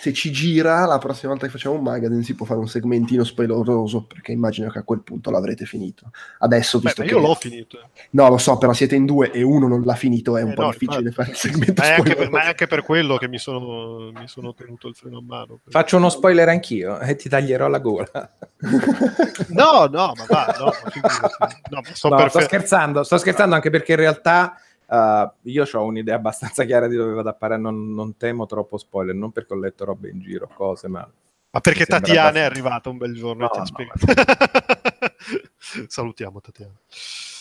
se 0.00 0.12
ci 0.12 0.30
gira 0.30 0.86
la 0.86 0.98
prossima 0.98 1.32
volta 1.32 1.46
che 1.46 1.52
facciamo 1.52 1.74
un 1.74 1.82
magazine 1.82 2.22
si 2.22 2.34
può 2.34 2.46
fare 2.46 2.60
un 2.60 2.68
segmentino 2.68 3.24
spoileroso 3.24 4.04
perché 4.04 4.30
immagino 4.32 4.70
che 4.70 4.78
a 4.78 4.82
quel 4.84 5.00
punto 5.00 5.30
l'avrete 5.30 5.64
finito. 5.64 6.10
Adesso, 6.38 6.78
Beh, 6.78 6.84
visto 6.84 7.02
ma 7.02 7.08
che... 7.08 7.14
io 7.14 7.20
l'ho 7.20 7.34
finito. 7.34 7.80
eh. 7.80 7.86
No, 8.10 8.28
lo 8.28 8.38
so, 8.38 8.56
però 8.58 8.72
siete 8.72 8.94
in 8.94 9.04
due 9.06 9.30
e 9.32 9.42
uno 9.42 9.66
non 9.66 9.82
l'ha 9.82 9.94
finito, 9.96 10.36
è 10.36 10.42
un 10.42 10.50
Eh, 10.50 10.54
po' 10.54 10.62
no, 10.62 10.70
difficile 10.70 11.08
infatti. 11.08 11.14
fare 11.14 11.30
il 11.30 11.36
segmento 11.36 11.82
Ma 11.82 11.88
è, 11.88 11.90
anche 11.90 12.02
per, 12.02 12.10
spoileroso. 12.12 12.30
ma 12.30 12.42
è 12.42 12.46
anche 12.46 12.66
per 12.68 12.82
quello 12.84 13.16
che 13.16 13.28
mi 13.28 13.38
sono, 13.38 14.10
mi 14.12 14.28
sono 14.28 14.54
tenuto 14.54 14.86
il 14.88 14.94
freno 14.94 15.18
a 15.18 15.22
mano. 15.26 15.58
Faccio 15.68 15.96
uno 15.96 16.08
spoiler 16.10 16.48
anch'io 16.48 17.00
e 17.00 17.16
ti 17.16 17.28
taglierò 17.28 17.66
la 17.68 17.78
gola. 17.78 18.32
No, 19.48 19.86
no, 19.90 20.12
ma 20.16 20.24
va, 20.28 20.56
no. 20.58 20.64
No, 21.70 21.80
sto 21.92 22.08
No, 22.08 22.28
sto 22.28 22.40
scherzando, 22.40 23.02
sto 23.02 23.18
scherzando 23.18 23.54
anche 23.54 23.70
perché 23.70 23.92
in 23.92 23.98
realtà 23.98 24.58
uh, 24.88 25.30
io 25.42 25.64
ho 25.72 25.84
un'idea 25.84 26.16
abbastanza 26.16 26.64
chiara 26.64 26.86
di 26.88 26.96
dove 26.96 27.12
vado 27.14 27.28
a 27.28 27.34
parare, 27.34 27.60
non, 27.60 27.92
non 27.94 28.16
temo 28.16 28.46
troppo 28.46 28.76
spoiler, 28.78 29.14
non 29.14 29.30
perché 29.32 29.52
ho 29.54 29.58
letto 29.58 29.84
robe 29.84 30.08
in 30.10 30.20
giro, 30.20 30.48
cose, 30.54 30.88
ma 30.88 31.08
Ma 31.50 31.60
perché 31.60 31.86
Tatiana 31.86 32.16
è 32.16 32.20
abbastanza- 32.20 32.46
arrivata 32.46 32.88
un 32.90 32.96
bel 32.98 33.14
giorno 33.14 33.42
No, 33.42 33.48
e 33.48 33.50
ti 33.52 33.58
ha 33.58 33.60
no, 33.60 33.66
spiegato. 33.66 34.06
Salutiamo 35.88 36.40
Tatiana. 36.40 36.72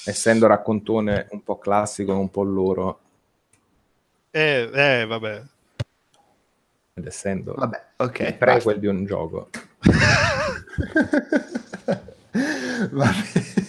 essendo 0.06 0.48
raccontone 0.48 1.28
un 1.32 1.44
po' 1.44 1.58
classico 1.58 2.18
un 2.18 2.30
po' 2.32 2.44
loro, 2.44 3.00
Eh, 4.32 4.70
eh, 4.74 5.06
vabbè. 5.06 5.42
ed 6.94 7.06
essendo 7.06 7.54
Vabbè, 7.56 7.84
ok. 7.98 8.20
il 8.20 8.26
basta. 8.26 8.38
prequel 8.46 8.80
di 8.80 8.88
un 8.88 9.06
gioco, 9.06 9.50
Va 12.92 13.12
bene. 13.12 13.67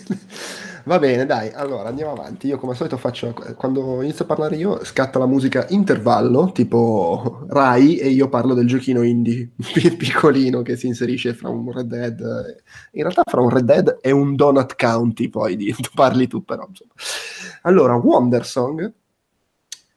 Va 0.89 0.99
bene, 0.99 1.27
dai, 1.27 1.51
allora 1.53 1.91
andiamo 1.91 2.13
avanti. 2.13 2.47
Io 2.47 2.57
come 2.57 2.73
al 2.73 2.79
solito 2.79 2.97
faccio, 2.97 3.35
quando 3.57 4.01
inizio 4.01 4.25
a 4.25 4.27
parlare 4.27 4.57
io, 4.57 4.83
scatta 4.87 5.19
la 5.19 5.27
musica 5.27 5.67
intervallo, 5.69 6.51
tipo 6.51 7.45
Rai, 7.51 7.99
e 7.99 8.09
io 8.09 8.31
parlo 8.31 8.55
del 8.55 8.67
giochino 8.67 9.03
indie 9.03 9.51
pi- 9.75 9.95
piccolino 9.97 10.63
che 10.63 10.77
si 10.77 10.87
inserisce 10.87 11.35
fra 11.35 11.51
un 11.51 11.71
Red 11.71 11.89
Dead. 11.89 12.63
In 12.93 13.03
realtà 13.03 13.23
fra 13.27 13.43
un 13.43 13.51
Red 13.51 13.65
Dead 13.67 13.99
e 14.01 14.11
un 14.13 14.35
Donut 14.35 14.77
County, 14.77 15.29
poi 15.29 15.57
di, 15.57 15.75
parli 15.95 16.27
tu 16.27 16.43
però. 16.43 16.67
Insomma. 16.67 16.93
Allora, 17.63 17.95
Wondersong, 17.97 18.91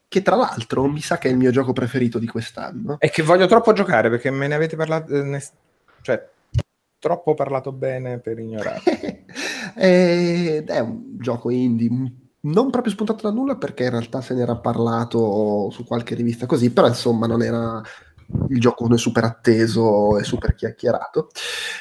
che 0.10 0.21
tra 0.21 0.36
l'altro 0.36 0.88
mi 0.88 0.99
sa 0.99 1.17
che 1.17 1.30
è 1.30 1.32
il 1.32 1.38
mio 1.38 1.51
gioco 1.51 1.71
preferito 1.71 2.19
di 2.19 2.27
quest'anno. 2.27 2.97
è 2.99 3.10
che 3.10 3.23
voglio 3.23 3.47
troppo 3.47 3.71
giocare 3.71 4.10
perché 4.10 4.30
me 4.30 4.47
ne 4.47 4.56
avete 4.56 4.75
parlato, 4.75 5.15
eh, 5.15 5.23
ne- 5.23 5.43
cioè 6.01 6.27
troppo 7.02 7.34
parlato 7.34 7.74
bene 7.74 8.20
per 8.20 8.40
ignorare. 8.40 9.26
Ed 9.76 10.70
è 10.70 10.80
un 10.80 11.18
gioco 11.18 11.50
indie 11.50 11.90
non 12.44 12.72
proprio 12.72 12.92
spuntato 12.92 13.28
da 13.28 13.34
nulla 13.34 13.56
perché 13.56 13.84
in 13.84 13.92
realtà 13.92 14.22
se 14.22 14.34
n'era 14.34 14.56
parlato 14.56 15.70
su 15.70 15.84
qualche 15.84 16.16
rivista 16.16 16.46
così, 16.46 16.72
però 16.72 16.88
insomma 16.88 17.28
non 17.28 17.44
era 17.44 17.82
il 18.50 18.60
gioco 18.60 18.96
super 18.98 19.24
atteso 19.26 20.18
e 20.18 20.24
super 20.24 20.56
chiacchierato. 20.56 21.30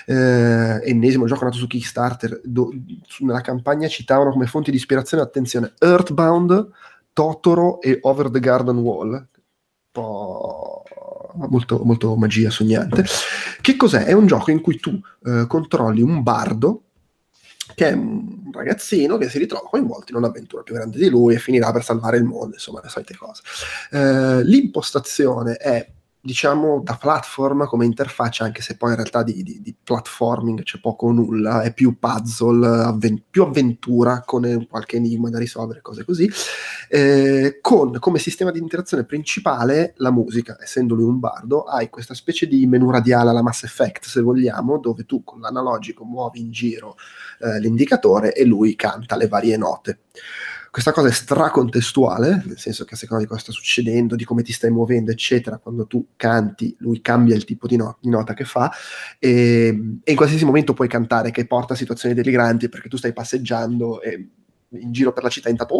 Eh, 0.06 0.80
ennesimo 0.84 1.26
gioco 1.26 1.44
nato 1.44 1.56
su 1.56 1.66
Kickstarter, 1.66 2.40
do- 2.44 2.72
nella 3.20 3.40
campagna 3.40 3.88
citavano 3.88 4.30
come 4.30 4.46
fonti 4.46 4.70
di 4.70 4.76
ispirazione, 4.76 5.22
attenzione, 5.22 5.74
Earthbound, 5.78 6.68
Totoro 7.12 7.80
e 7.80 7.98
Over 8.02 8.30
the 8.30 8.40
Garden 8.40 8.78
Wall. 8.78 9.12
Un 9.12 9.26
po' 9.92 10.79
molto, 11.34 11.82
molto 11.84 12.16
magia 12.16 12.50
sognante. 12.50 13.04
Che 13.60 13.76
cos'è? 13.76 14.04
È 14.04 14.12
un 14.12 14.26
gioco 14.26 14.50
in 14.50 14.60
cui 14.60 14.78
tu 14.78 15.00
eh, 15.24 15.46
controlli 15.46 16.02
un 16.02 16.22
bardo 16.22 16.82
che 17.74 17.88
è 17.88 17.92
un 17.92 18.50
ragazzino 18.52 19.16
che 19.16 19.28
si 19.28 19.38
ritrova 19.38 19.68
coinvolto 19.68 20.12
in 20.12 20.18
un'avventura 20.18 20.62
più 20.62 20.74
grande 20.74 20.98
di 20.98 21.08
lui 21.08 21.34
e 21.34 21.38
finirà 21.38 21.72
per 21.72 21.84
salvare 21.84 22.16
il 22.16 22.24
mondo, 22.24 22.54
insomma, 22.54 22.80
le 22.82 22.88
solite 22.88 23.16
cose. 23.16 23.42
Eh, 23.90 24.44
l'impostazione 24.44 25.54
è 25.54 25.88
diciamo 26.22 26.82
da 26.84 26.96
platform 26.96 27.66
come 27.66 27.86
interfaccia 27.86 28.44
anche 28.44 28.60
se 28.60 28.76
poi 28.76 28.90
in 28.90 28.96
realtà 28.96 29.22
di, 29.22 29.42
di, 29.42 29.60
di 29.62 29.74
platforming 29.82 30.62
c'è 30.62 30.78
poco 30.78 31.06
o 31.06 31.12
nulla 31.12 31.62
è 31.62 31.72
più 31.72 31.98
puzzle 31.98 32.66
avven- 32.66 33.22
più 33.30 33.42
avventura 33.42 34.22
con 34.24 34.66
qualche 34.68 34.96
enigma 34.96 35.30
da 35.30 35.38
risolvere 35.38 35.80
cose 35.80 36.04
così. 36.04 36.30
Eh, 36.88 37.58
con 37.62 37.98
come 37.98 38.18
sistema 38.18 38.50
di 38.50 38.58
interazione 38.58 39.04
principale 39.04 39.94
la 39.96 40.10
musica. 40.10 40.58
Essendo 40.60 40.94
lui 40.94 41.04
un 41.04 41.18
bardo 41.18 41.62
hai 41.62 41.88
questa 41.88 42.14
specie 42.14 42.46
di 42.46 42.66
menu 42.66 42.90
radiale 42.90 43.30
alla 43.30 43.42
Mass 43.42 43.62
Effect 43.62 44.04
se 44.04 44.20
vogliamo 44.20 44.78
dove 44.78 45.06
tu 45.06 45.24
con 45.24 45.40
l'analogico 45.40 46.04
muovi 46.04 46.40
in 46.40 46.50
giro 46.50 46.96
eh, 47.40 47.58
l'indicatore 47.60 48.34
e 48.34 48.44
lui 48.44 48.76
canta 48.76 49.16
le 49.16 49.28
varie 49.28 49.56
note 49.56 50.00
questa 50.70 50.92
cosa 50.92 51.08
è 51.08 51.12
stracontestuale, 51.12 52.42
nel 52.46 52.58
senso 52.58 52.84
che 52.84 52.94
a 52.94 52.96
seconda 52.96 53.22
di 53.22 53.28
cosa 53.28 53.40
sta 53.40 53.52
succedendo, 53.52 54.14
di 54.14 54.24
come 54.24 54.42
ti 54.42 54.52
stai 54.52 54.70
muovendo, 54.70 55.10
eccetera, 55.10 55.58
quando 55.58 55.86
tu 55.86 56.10
canti, 56.16 56.76
lui 56.78 57.00
cambia 57.00 57.34
il 57.34 57.44
tipo 57.44 57.66
di, 57.66 57.76
no- 57.76 57.98
di 58.00 58.08
nota 58.08 58.34
che 58.34 58.44
fa 58.44 58.70
e, 59.18 59.98
e, 60.04 60.10
in 60.10 60.16
qualsiasi 60.16 60.44
momento 60.44 60.72
puoi 60.72 60.86
cantare 60.86 61.32
che 61.32 61.46
porta 61.46 61.72
a 61.72 61.76
situazioni 61.76 62.14
deliranti 62.14 62.68
perché 62.68 62.88
tu 62.88 62.96
stai 62.96 63.12
passeggiando 63.12 64.00
e 64.00 64.28
in 64.72 64.92
giro 64.92 65.12
per 65.12 65.24
la 65.24 65.28
città 65.28 65.48
intanto 65.48 65.76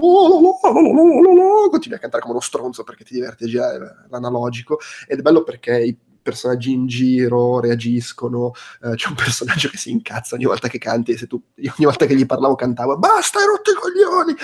continui 1.71 1.97
a 1.97 2.01
cantare 2.01 2.21
come 2.23 2.35
uno 2.35 2.43
stronzo 2.43 2.83
perché 2.83 3.05
ti 3.05 3.15
diverti 3.15 3.45
a 3.45 3.47
girare 3.47 4.07
l'analogico 4.09 4.81
ed 5.07 5.21
è 5.21 5.23
bello 5.23 5.45
perché 5.45 5.81
i 5.81 5.97
personaggi 6.23 6.73
in 6.73 6.87
giro 6.87 7.61
reagiscono, 7.61 8.53
eh, 8.83 8.95
c'è 8.95 9.09
un 9.09 9.15
personaggio 9.15 9.69
che 9.69 9.77
si 9.77 9.91
incazza 9.91 10.35
ogni 10.35 10.45
volta 10.45 10.69
che 10.69 10.79
canti 10.79 11.13
e 11.13 11.27
tu, 11.27 11.41
ogni 11.57 11.85
volta 11.85 12.07
che 12.07 12.15
gli 12.15 12.27
parlavo 12.27 12.55
cantavo 12.55 12.99
basta 12.99 13.39
hai 13.39 13.47
rotto 13.47 13.71
i 13.71 13.75
coglioni 13.75 14.35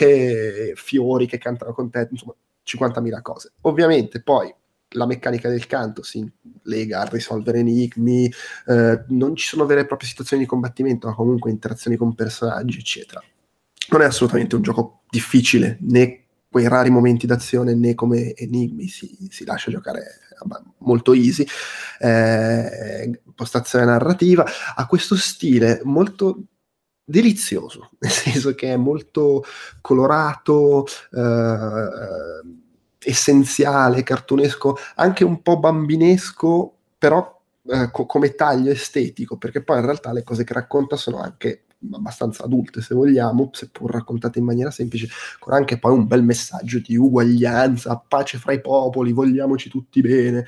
e 0.00 0.72
fiori 0.76 1.26
che 1.26 1.38
cantano 1.38 1.72
con 1.72 1.90
te, 1.90 2.08
insomma 2.10 2.34
50.000 2.64 3.22
cose. 3.22 3.52
Ovviamente 3.62 4.22
poi 4.22 4.54
la 4.94 5.06
meccanica 5.06 5.48
del 5.48 5.66
canto 5.66 6.02
si 6.02 6.28
lega 6.64 7.00
a 7.00 7.04
risolvere 7.04 7.58
enigmi, 7.58 8.30
eh, 8.66 9.04
non 9.08 9.36
ci 9.36 9.46
sono 9.46 9.66
vere 9.66 9.82
e 9.82 9.86
proprie 9.86 10.08
situazioni 10.08 10.42
di 10.42 10.48
combattimento, 10.48 11.08
ma 11.08 11.14
comunque 11.14 11.50
interazioni 11.50 11.96
con 11.96 12.14
personaggi, 12.14 12.78
eccetera. 12.78 13.22
Non 13.90 14.02
è 14.02 14.04
assolutamente 14.04 14.54
un 14.54 14.62
gioco 14.62 15.02
difficile, 15.08 15.78
né 15.80 16.22
quei 16.52 16.68
rari 16.68 16.90
momenti 16.90 17.26
d'azione 17.26 17.74
né 17.74 17.94
come 17.94 18.34
enigmi 18.34 18.86
si, 18.86 19.16
si 19.30 19.44
lascia 19.46 19.70
giocare 19.70 20.02
molto 20.78 21.12
easy, 21.12 21.46
eh, 21.98 23.20
impostazione 23.24 23.84
narrativa, 23.84 24.44
ha 24.74 24.86
questo 24.86 25.16
stile 25.16 25.80
molto 25.84 26.44
delizioso, 27.04 27.90
nel 28.00 28.10
senso 28.10 28.54
che 28.54 28.72
è 28.72 28.76
molto 28.76 29.44
colorato, 29.80 30.86
eh, 31.12 32.60
essenziale, 33.04 34.02
cartunesco, 34.02 34.76
anche 34.96 35.24
un 35.24 35.42
po' 35.42 35.58
bambinesco, 35.58 36.76
però 36.98 37.40
eh, 37.66 37.90
co- 37.90 38.06
come 38.06 38.34
taglio 38.34 38.70
estetico, 38.70 39.36
perché 39.36 39.62
poi 39.62 39.78
in 39.78 39.84
realtà 39.84 40.12
le 40.12 40.22
cose 40.22 40.44
che 40.44 40.52
racconta 40.52 40.96
sono 40.96 41.20
anche 41.20 41.64
abbastanza 41.90 42.44
adulte 42.44 42.80
se 42.80 42.94
vogliamo, 42.94 43.50
seppur 43.52 43.90
raccontate 43.90 44.38
in 44.38 44.44
maniera 44.44 44.70
semplice, 44.70 45.08
con 45.38 45.54
anche 45.54 45.78
poi 45.78 45.92
un 45.92 46.06
bel 46.06 46.22
messaggio 46.22 46.78
di 46.78 46.96
uguaglianza, 46.96 48.02
pace 48.06 48.38
fra 48.38 48.52
i 48.52 48.60
popoli, 48.60 49.12
vogliamoci 49.12 49.68
tutti 49.68 50.00
bene. 50.00 50.44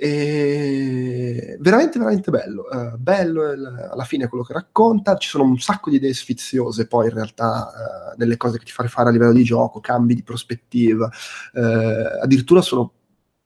E 0.00 1.56
veramente 1.58 1.98
veramente 1.98 2.30
bello. 2.30 2.66
Uh, 2.70 2.96
bello 2.96 3.50
il, 3.50 3.88
alla 3.90 4.04
fine 4.04 4.28
quello 4.28 4.44
che 4.44 4.52
racconta. 4.52 5.16
Ci 5.16 5.28
sono 5.28 5.42
un 5.42 5.58
sacco 5.58 5.90
di 5.90 5.96
idee 5.96 6.14
sfiziose 6.14 6.86
poi 6.86 7.08
in 7.08 7.14
realtà 7.14 8.14
uh, 8.16 8.36
cose 8.36 8.58
che 8.58 8.64
ti 8.64 8.70
fa 8.70 8.86
fare 8.86 9.08
a 9.08 9.12
livello 9.12 9.32
di 9.32 9.42
gioco 9.42 9.80
cambi 9.80 10.14
di 10.14 10.22
prospettiva. 10.22 11.10
Uh, 11.52 12.22
addirittura 12.22 12.62
sono 12.62 12.92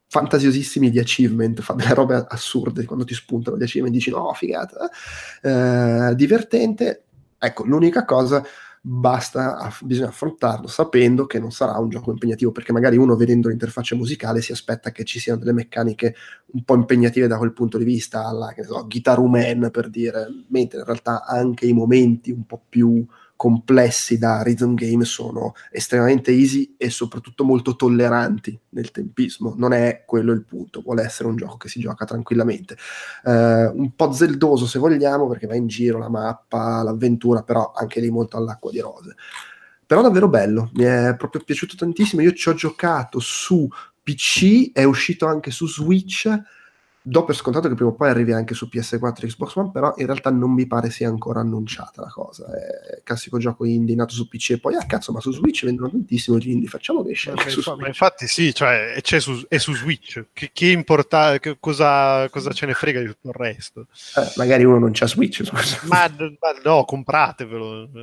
fantasiosissimi 0.09 0.91
di 0.91 0.99
achievement, 0.99 1.62
fa 1.62 1.73
delle 1.73 1.95
robe 1.95 2.27
assurde. 2.29 2.85
Quando 2.85 3.07
ti 3.07 3.14
spuntano 3.14 3.57
gli 3.57 3.62
achievement 3.62 3.95
dici 3.95 4.11
no 4.11 4.31
figata 4.35 4.91
eh, 5.41 6.14
divertente 6.14 7.05
Ecco, 7.45 7.64
l'unica 7.64 8.05
cosa 8.05 8.40
basta, 8.80 9.68
bisogna 9.80 10.09
affrontarlo 10.09 10.68
sapendo 10.68 11.26
che 11.26 11.40
non 11.40 11.51
sarà 11.51 11.76
un 11.78 11.88
gioco 11.88 12.12
impegnativo, 12.12 12.53
perché 12.53 12.72
magari 12.72 12.97
uno 12.97 13.16
vedendo 13.16 13.49
l'interfaccia 13.49 13.97
musicale 13.97 14.40
si 14.40 14.53
aspetta 14.53 14.93
che 14.93 15.03
ci 15.03 15.18
siano 15.18 15.40
delle 15.40 15.53
meccaniche 15.53 16.14
un 16.53 16.62
po' 16.62 16.76
impegnative 16.76 17.26
da 17.26 17.38
quel 17.38 17.53
punto 17.53 17.78
di 17.78 17.84
vista, 17.84 18.24
alla, 18.26 18.53
che 18.53 18.62
so, 18.62 18.86
Guitar 18.86 19.20
Man 19.22 19.70
per 19.72 19.90
dire, 19.90 20.26
mentre 20.51 20.78
in 20.78 20.84
realtà 20.84 21.24
anche 21.24 21.66
i 21.66 21.72
momenti 21.72 22.30
un 22.30 22.47
po' 22.47 22.62
più 22.68 23.05
complessi 23.43 24.18
da 24.18 24.40
rhythm 24.40 24.74
game 24.74 25.05
sono 25.05 25.55
estremamente 25.72 26.30
easy 26.30 26.76
e 26.78 26.90
soprattutto 26.90 27.43
molto 27.43 27.74
tolleranti 27.74 28.57
nel 28.68 28.93
tempismo. 28.93 29.57
Non 29.59 29.72
è 29.72 30.05
quello 30.07 30.30
il 30.30 30.45
punto, 30.45 30.80
vuole 30.80 31.03
essere 31.03 31.28
un 31.28 31.34
gioco 31.34 31.57
che 31.57 31.68
si 31.68 31.80
gioca 31.80 32.05
tranquillamente. 32.05 32.76
Uh, 33.24 33.76
un 33.76 33.97
po' 33.97 34.12
zeldoso 34.12 34.64
se 34.64 34.78
vogliamo, 34.78 35.26
perché 35.26 35.49
va 35.49 35.57
in 35.57 35.66
giro 35.66 35.99
la 35.99 36.09
mappa, 36.09 36.84
l'avventura, 36.84 37.43
però 37.43 37.72
anche 37.74 37.99
lì 37.99 38.11
molto 38.11 38.36
all'acqua 38.36 38.70
di 38.70 38.78
rose. 38.78 39.16
Però 39.84 40.03
davvero 40.03 40.28
bello, 40.28 40.70
mi 40.74 40.84
è 40.84 41.16
proprio 41.18 41.43
piaciuto 41.45 41.74
tantissimo. 41.74 42.22
Io 42.22 42.34
ci 42.34 42.49
ho 42.49 42.55
giocato 42.55 43.18
su 43.18 43.68
PC, 44.05 44.70
è 44.72 44.84
uscito 44.84 45.26
anche 45.26 45.51
su 45.51 45.66
Switch 45.66 46.30
do 47.03 47.25
per 47.25 47.35
scontato 47.35 47.69
che 47.69 47.75
prima 47.75 47.91
o 47.91 47.95
poi 47.95 48.09
arrivi 48.09 48.33
anche 48.33 48.55
su 48.55 48.69
PS4 48.73 49.25
e 49.25 49.27
Xbox 49.27 49.57
One, 49.57 49.71
però 49.73 49.93
in 49.97 50.07
realtà 50.07 50.31
non 50.31 50.53
mi 50.53 50.67
pare 50.67 50.91
sia 50.91 51.09
ancora 51.09 51.41
annunciata 51.41 52.01
la 52.03 52.11
cosa. 52.11 52.47
È 52.47 53.03
classico 53.03 53.39
gioco 53.39 53.65
indie 53.65 53.97
nato 53.97 54.15
su 54.15 54.29
PC 54.29 54.51
e 54.51 54.59
poi, 54.59 54.77
ah 54.77 54.87
cazzo, 54.87 55.13
ma 55.13 55.21
su 55.21 55.33
Switch 55.33 55.65
vendono 55.65 55.91
tantissimo 55.91 56.39
gli 56.39 56.51
indie, 56.51 56.69
facciamo 56.69 57.03
che 57.03 57.11
esce 57.11 57.31
anche 57.31 57.51
su 57.51 57.61
Switch. 57.61 57.81
Ma 57.81 57.89
infatti 57.89 58.27
sì, 58.29 58.55
cioè, 58.55 58.93
è, 58.93 59.19
su, 59.19 59.45
è 59.49 59.59
su 59.59 59.75
Switch, 59.75 60.27
che, 60.33 60.51
che 60.53 60.69
importa, 60.69 61.39
che 61.39 61.57
cosa, 61.59 62.29
cosa, 62.29 62.53
ce 62.53 62.67
ne 62.67 62.75
frega 62.75 63.01
di 63.01 63.07
tutto 63.07 63.29
il 63.29 63.35
resto? 63.35 63.87
Eh, 64.17 64.33
magari 64.37 64.65
uno 64.65 64.79
non 64.79 64.91
c'ha 64.93 65.07
Switch, 65.07 65.43
ma, 65.89 66.09
ma, 66.19 66.53
no, 66.63 66.85
compratevelo. 66.85 67.89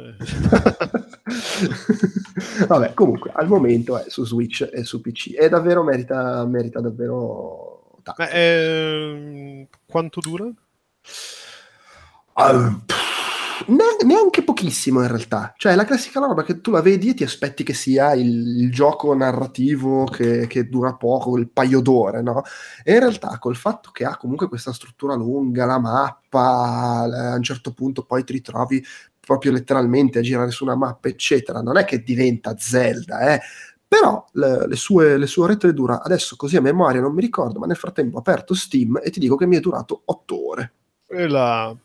Vabbè, 2.67 2.93
comunque, 2.93 3.31
al 3.33 3.47
momento 3.47 3.97
è 3.97 4.09
su 4.09 4.25
Switch 4.25 4.67
e 4.71 4.83
su 4.83 4.99
PC 5.01 5.35
e 5.37 5.47
davvero 5.49 5.83
merita, 5.83 6.45
merita 6.45 6.81
davvero 6.81 7.68
Ma, 8.17 8.29
eh, 8.29 9.67
quanto 9.85 10.19
dura? 10.19 10.45
Uh, 12.33 12.81
neanche 14.05 14.43
pochissimo 14.43 15.01
in 15.01 15.07
realtà. 15.07 15.53
Cioè, 15.57 15.75
la 15.75 15.85
classica 15.85 16.19
roba 16.19 16.43
che 16.43 16.61
tu 16.61 16.71
la 16.71 16.81
vedi 16.81 17.09
e 17.09 17.13
ti 17.13 17.23
aspetti 17.23 17.63
che 17.63 17.73
sia 17.73 18.13
il, 18.13 18.61
il 18.61 18.71
gioco 18.71 19.13
narrativo 19.13 20.05
che, 20.05 20.47
che, 20.47 20.69
dura 20.69 20.95
poco, 20.95 21.37
il 21.37 21.49
paio 21.49 21.81
d'ore, 21.81 22.21
no? 22.21 22.43
E 22.83 22.93
in 22.93 22.99
realtà 22.99 23.37
col 23.39 23.55
fatto 23.55 23.91
che 23.91 24.05
ha 24.05 24.17
comunque 24.17 24.47
questa 24.47 24.73
struttura 24.73 25.15
lunga, 25.15 25.65
la 25.65 25.79
mappa, 25.79 27.01
a 27.01 27.35
un 27.35 27.43
certo 27.43 27.73
punto 27.73 28.03
poi 28.03 28.23
ti 28.23 28.33
ritrovi 28.33 28.83
proprio 29.19 29.51
letteralmente 29.51 30.19
a 30.19 30.21
girare 30.23 30.49
su 30.49 30.63
una 30.63 30.75
mappa, 30.75 31.07
eccetera. 31.07 31.61
Non 31.61 31.77
è 31.77 31.85
che 31.85 32.01
diventa 32.01 32.55
Zelda, 32.57 33.33
eh 33.33 33.41
però 33.89 34.23
le, 34.33 34.67
le, 34.67 34.75
sue, 34.75 35.17
le 35.17 35.25
sue 35.25 35.43
orette 35.45 35.65
le 35.65 35.73
dura 35.73 36.03
adesso 36.03 36.35
così 36.35 36.55
a 36.55 36.61
memoria 36.61 37.01
non 37.01 37.11
mi 37.11 37.21
ricordo, 37.21 37.57
ma 37.57 37.65
nel 37.65 37.75
frattempo 37.75 38.17
ho 38.17 38.19
aperto 38.19 38.53
Steam 38.53 39.01
e 39.03 39.09
ti 39.09 39.19
dico 39.19 39.35
che 39.35 39.47
mi 39.47 39.57
è 39.57 39.59
durato 39.59 40.03
8 40.05 40.47
ore. 40.47 40.73
E 41.07 41.27
la... 41.27 41.75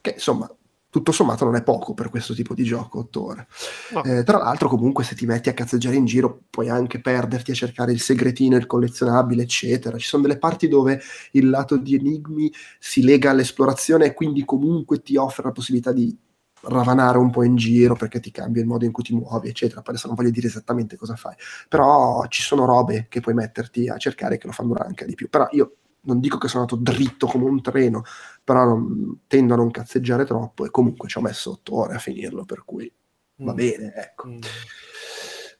Che 0.00 0.12
insomma, 0.14 0.48
tutto 0.90 1.10
sommato 1.10 1.44
non 1.44 1.56
è 1.56 1.62
poco 1.64 1.92
per 1.92 2.08
questo 2.08 2.34
tipo 2.34 2.54
di 2.54 2.62
gioco, 2.62 3.00
8 3.00 3.24
ore. 3.24 3.48
No. 3.94 4.04
Eh, 4.04 4.22
tra 4.22 4.38
l'altro, 4.38 4.68
comunque, 4.68 5.02
se 5.02 5.16
ti 5.16 5.26
metti 5.26 5.48
a 5.48 5.54
cazzeggiare 5.54 5.96
in 5.96 6.04
giro, 6.04 6.42
puoi 6.48 6.68
anche 6.68 7.00
perderti 7.00 7.50
a 7.50 7.54
cercare 7.54 7.90
il 7.90 8.00
segretino, 8.00 8.56
il 8.56 8.66
collezionabile, 8.66 9.42
eccetera. 9.42 9.98
Ci 9.98 10.06
sono 10.06 10.22
delle 10.22 10.38
parti 10.38 10.68
dove 10.68 11.00
il 11.32 11.50
lato 11.50 11.76
di 11.76 11.96
enigmi 11.96 12.52
si 12.78 13.02
lega 13.02 13.30
all'esplorazione 13.30 14.06
e 14.06 14.14
quindi 14.14 14.44
comunque 14.44 15.00
ti 15.00 15.16
offre 15.16 15.44
la 15.44 15.52
possibilità 15.52 15.92
di 15.92 16.16
ravanare 16.62 17.18
un 17.18 17.30
po' 17.30 17.42
in 17.42 17.56
giro 17.56 17.94
perché 17.94 18.20
ti 18.20 18.30
cambia 18.30 18.60
il 18.60 18.68
modo 18.68 18.84
in 18.84 18.92
cui 18.92 19.02
ti 19.02 19.14
muovi, 19.14 19.48
eccetera. 19.48 19.80
Poi 19.80 19.94
adesso 19.94 20.06
non 20.06 20.16
voglio 20.16 20.30
dire 20.30 20.46
esattamente 20.46 20.96
cosa 20.96 21.16
fai, 21.16 21.34
però 21.68 22.26
ci 22.28 22.42
sono 22.42 22.64
robe 22.64 23.06
che 23.08 23.20
puoi 23.20 23.34
metterti 23.34 23.88
a 23.88 23.96
cercare 23.96 24.38
che 24.38 24.46
lo 24.46 24.52
fanno 24.52 24.74
anche 24.74 25.06
di 25.06 25.14
più. 25.14 25.28
Però 25.28 25.48
io 25.52 25.76
non 26.02 26.20
dico 26.20 26.38
che 26.38 26.48
sono 26.48 26.62
andato 26.62 26.80
dritto 26.80 27.26
come 27.26 27.44
un 27.44 27.60
treno, 27.60 28.04
però 28.42 28.64
non, 28.64 29.20
tendo 29.26 29.54
a 29.54 29.56
non 29.56 29.70
cazzeggiare 29.70 30.24
troppo 30.24 30.64
e 30.64 30.70
comunque 30.70 31.08
ci 31.08 31.18
ho 31.18 31.22
messo 31.22 31.52
otto 31.52 31.76
ore 31.76 31.94
a 31.94 31.98
finirlo, 31.98 32.44
per 32.44 32.62
cui 32.64 32.90
va 33.36 33.52
mm. 33.52 33.56
bene, 33.56 33.92
ecco. 33.94 34.28
Mm. 34.28 34.38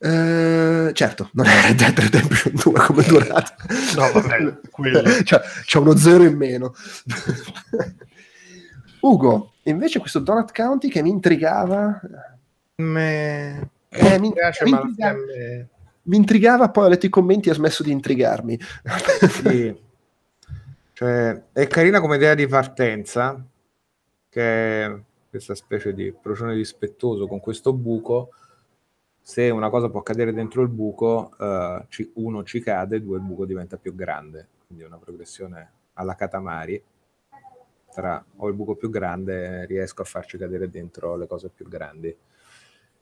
Eh, 0.03 0.93
certo, 0.95 1.29
non 1.35 1.45
è 1.45 1.61
Red 1.61 1.77
Dead 1.77 1.99
Redemption 1.99 2.55
2 2.55 2.73
come 2.87 3.03
durata. 3.03 3.55
No, 3.97 4.11
vabbè, 4.13 4.61
cioè, 5.25 5.41
c'è 5.65 5.79
uno 5.79 5.95
zero 5.95 6.23
in 6.25 6.37
meno. 6.37 6.73
Ugo, 9.01 9.53
invece 9.65 9.99
questo 9.99 10.19
Donut 10.19 10.53
County 10.53 10.89
che 10.89 11.03
mi 11.03 11.11
intrigava... 11.11 12.01
Me... 12.77 13.71
Eh, 13.89 14.19
mi, 14.21 14.33
piace, 14.33 14.65
mi, 14.65 14.71
intrigava, 14.71 15.19
me... 15.19 15.69
mi 16.03 16.17
intrigava, 16.17 16.71
poi 16.71 16.85
ho 16.85 16.89
letto 16.89 17.07
i 17.07 17.11
commenti 17.11 17.49
e 17.49 17.53
ha 17.53 17.55
smesso 17.55 17.83
di 17.83 17.91
intrigarmi. 17.91 18.59
Sì. 19.29 19.77
cioè, 20.93 21.43
è 21.53 21.67
carina 21.67 22.01
come 22.01 22.17
idea 22.17 22.35
di 22.35 22.47
partenza, 22.47 23.45
che 24.29 25.03
questa 25.29 25.55
specie 25.55 25.93
di 25.93 26.13
procione 26.13 26.55
dispettoso 26.55 27.27
con 27.27 27.41
questo 27.41 27.73
buco. 27.73 28.31
Se 29.21 29.49
una 29.51 29.71
cosa 29.71 29.89
può 29.89 30.03
cadere 30.03 30.33
dentro 30.33 30.63
il 30.63 30.69
buco, 30.69 31.31
uh, 31.39 31.85
ci, 31.89 32.11
uno 32.15 32.43
ci 32.43 32.61
cade, 32.61 33.03
due 33.03 33.17
il 33.17 33.23
buco 33.23 33.45
diventa 33.45 33.77
più 33.77 33.95
grande. 33.95 34.47
Quindi 34.67 34.85
è 34.85 34.87
una 34.87 34.99
progressione 34.99 35.71
alla 35.95 36.15
Katamari. 36.15 36.83
Tra 37.93 38.25
ho 38.37 38.49
il 38.49 38.55
buco 38.55 38.77
più 38.77 38.91
grande, 38.91 39.67
riesco 39.67 40.03
a 40.03 40.05
farci 40.05 40.39
cadere 40.39 40.71
dentro 40.71 41.17
le 41.17 41.27
cose 41.27 41.49
più 41.49 41.69
grandi. 41.69 42.17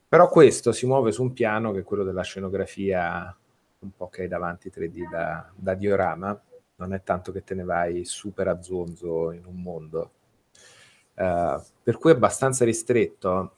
Però 0.09 0.29
questo 0.29 0.73
si 0.73 0.87
muove 0.87 1.13
su 1.13 1.23
un 1.23 1.33
piano 1.33 1.73
che 1.73 1.81
è 1.81 1.85
quello 1.85 2.05
della 2.05 2.23
scenografia 2.23 3.37
un 3.81 3.91
po' 3.97 4.09
che 4.09 4.23
hai 4.23 4.29
davanti 4.29 4.71
3D 4.71 5.11
da, 5.11 5.51
da 5.55 5.75
diorama. 5.75 6.41
Non 6.77 6.95
è 6.95 7.03
tanto 7.03 7.33
che 7.33 7.45
te 7.45 7.55
ne 7.55 7.65
vai 7.65 8.05
super 8.05 8.49
a 8.49 8.63
zonzo 8.63 9.33
in 9.33 9.45
un 9.45 9.61
mondo, 9.61 10.13
Uh, 11.19 11.61
per 11.83 11.99
cui 11.99 12.13
è 12.13 12.15
abbastanza 12.15 12.65
ristretto. 12.65 13.55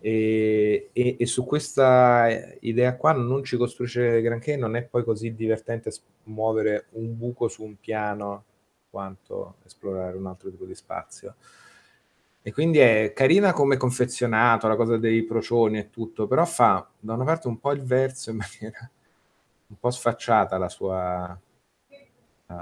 E, 0.00 0.90
e, 0.92 1.16
e, 1.18 1.26
su 1.26 1.46
questa 1.46 2.28
idea 2.60 2.96
qua 2.96 3.12
non 3.12 3.42
ci 3.42 3.56
costruisce 3.56 4.20
granché, 4.20 4.56
non 4.56 4.76
è 4.76 4.82
poi 4.82 5.02
così 5.02 5.34
divertente 5.34 5.90
muovere 6.24 6.88
un 6.92 7.16
buco 7.16 7.48
su 7.48 7.64
un 7.64 7.78
piano 7.80 8.44
quanto 8.90 9.56
esplorare 9.64 10.16
un 10.16 10.26
altro 10.26 10.50
tipo 10.50 10.64
di 10.64 10.74
spazio. 10.74 11.36
E 12.42 12.52
quindi 12.52 12.78
è 12.78 13.12
carina 13.14 13.52
come 13.52 13.76
confezionato, 13.76 14.66
la 14.66 14.76
cosa 14.76 14.96
dei 14.96 15.24
procioni 15.24 15.78
e 15.78 15.90
tutto, 15.90 16.26
però 16.26 16.44
fa 16.44 16.88
da 16.98 17.14
una 17.14 17.24
parte 17.24 17.48
un 17.48 17.60
po' 17.60 17.72
il 17.72 17.82
verso 17.82 18.30
in 18.30 18.36
maniera 18.40 18.90
un 19.66 19.78
po' 19.78 19.90
sfacciata 19.90 20.58
la 20.58 20.68
sua 20.68 21.38
uh, 22.46 22.54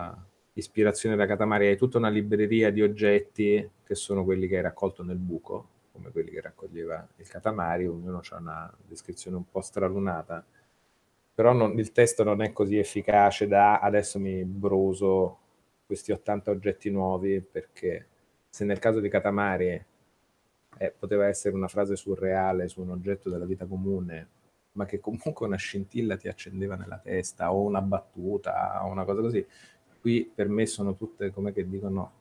ispirazione 0.52 1.16
da 1.16 1.26
Katamari, 1.26 1.68
hai 1.68 1.76
tutta 1.76 1.98
una 1.98 2.08
libreria 2.08 2.70
di 2.70 2.82
oggetti 2.82 3.70
che 3.84 3.94
sono 3.94 4.24
quelli 4.24 4.46
che 4.46 4.56
hai 4.56 4.62
raccolto 4.62 5.02
nel 5.02 5.16
buco, 5.16 5.68
come 5.92 6.10
quelli 6.10 6.30
che 6.30 6.40
raccoglieva 6.40 7.08
il 7.16 7.28
Katamari, 7.28 7.86
ognuno 7.86 8.20
ha 8.28 8.36
una 8.36 8.76
descrizione 8.86 9.36
un 9.36 9.48
po' 9.48 9.60
stralunata, 9.60 10.44
però 11.34 11.52
non, 11.52 11.78
il 11.78 11.92
testo 11.92 12.24
non 12.24 12.42
è 12.42 12.52
così 12.52 12.76
efficace 12.76 13.46
da 13.46 13.78
adesso 13.78 14.18
mi 14.18 14.44
broso 14.44 15.38
questi 15.88 16.12
80 16.12 16.50
oggetti 16.50 16.90
nuovi 16.90 17.40
perché 17.40 18.06
se 18.50 18.66
nel 18.66 18.78
caso 18.78 19.00
di 19.00 19.08
Katamari 19.08 19.82
eh, 20.76 20.94
poteva 20.96 21.26
essere 21.26 21.54
una 21.54 21.66
frase 21.66 21.96
surreale 21.96 22.68
su 22.68 22.82
un 22.82 22.90
oggetto 22.90 23.30
della 23.30 23.46
vita 23.46 23.64
comune, 23.64 24.28
ma 24.72 24.84
che 24.84 25.00
comunque 25.00 25.46
una 25.46 25.56
scintilla 25.56 26.18
ti 26.18 26.28
accendeva 26.28 26.76
nella 26.76 26.98
testa, 26.98 27.54
o 27.54 27.62
una 27.62 27.80
battuta, 27.80 28.84
o 28.84 28.90
una 28.90 29.06
cosa 29.06 29.22
così, 29.22 29.46
qui 29.98 30.30
per 30.32 30.50
me 30.50 30.66
sono 30.66 30.94
tutte, 30.94 31.32
come 31.32 31.54
che 31.54 31.66
dicono, 31.66 32.12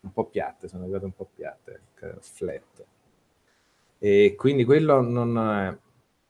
un 0.00 0.12
po' 0.12 0.26
piatte, 0.26 0.66
sono 0.66 0.82
arrivate 0.82 1.04
un 1.04 1.14
po' 1.14 1.28
piatte, 1.32 1.80
flat. 2.18 2.84
E 3.98 4.34
quindi 4.36 4.64
quello 4.64 5.00
non 5.00 5.38
è 5.38 5.76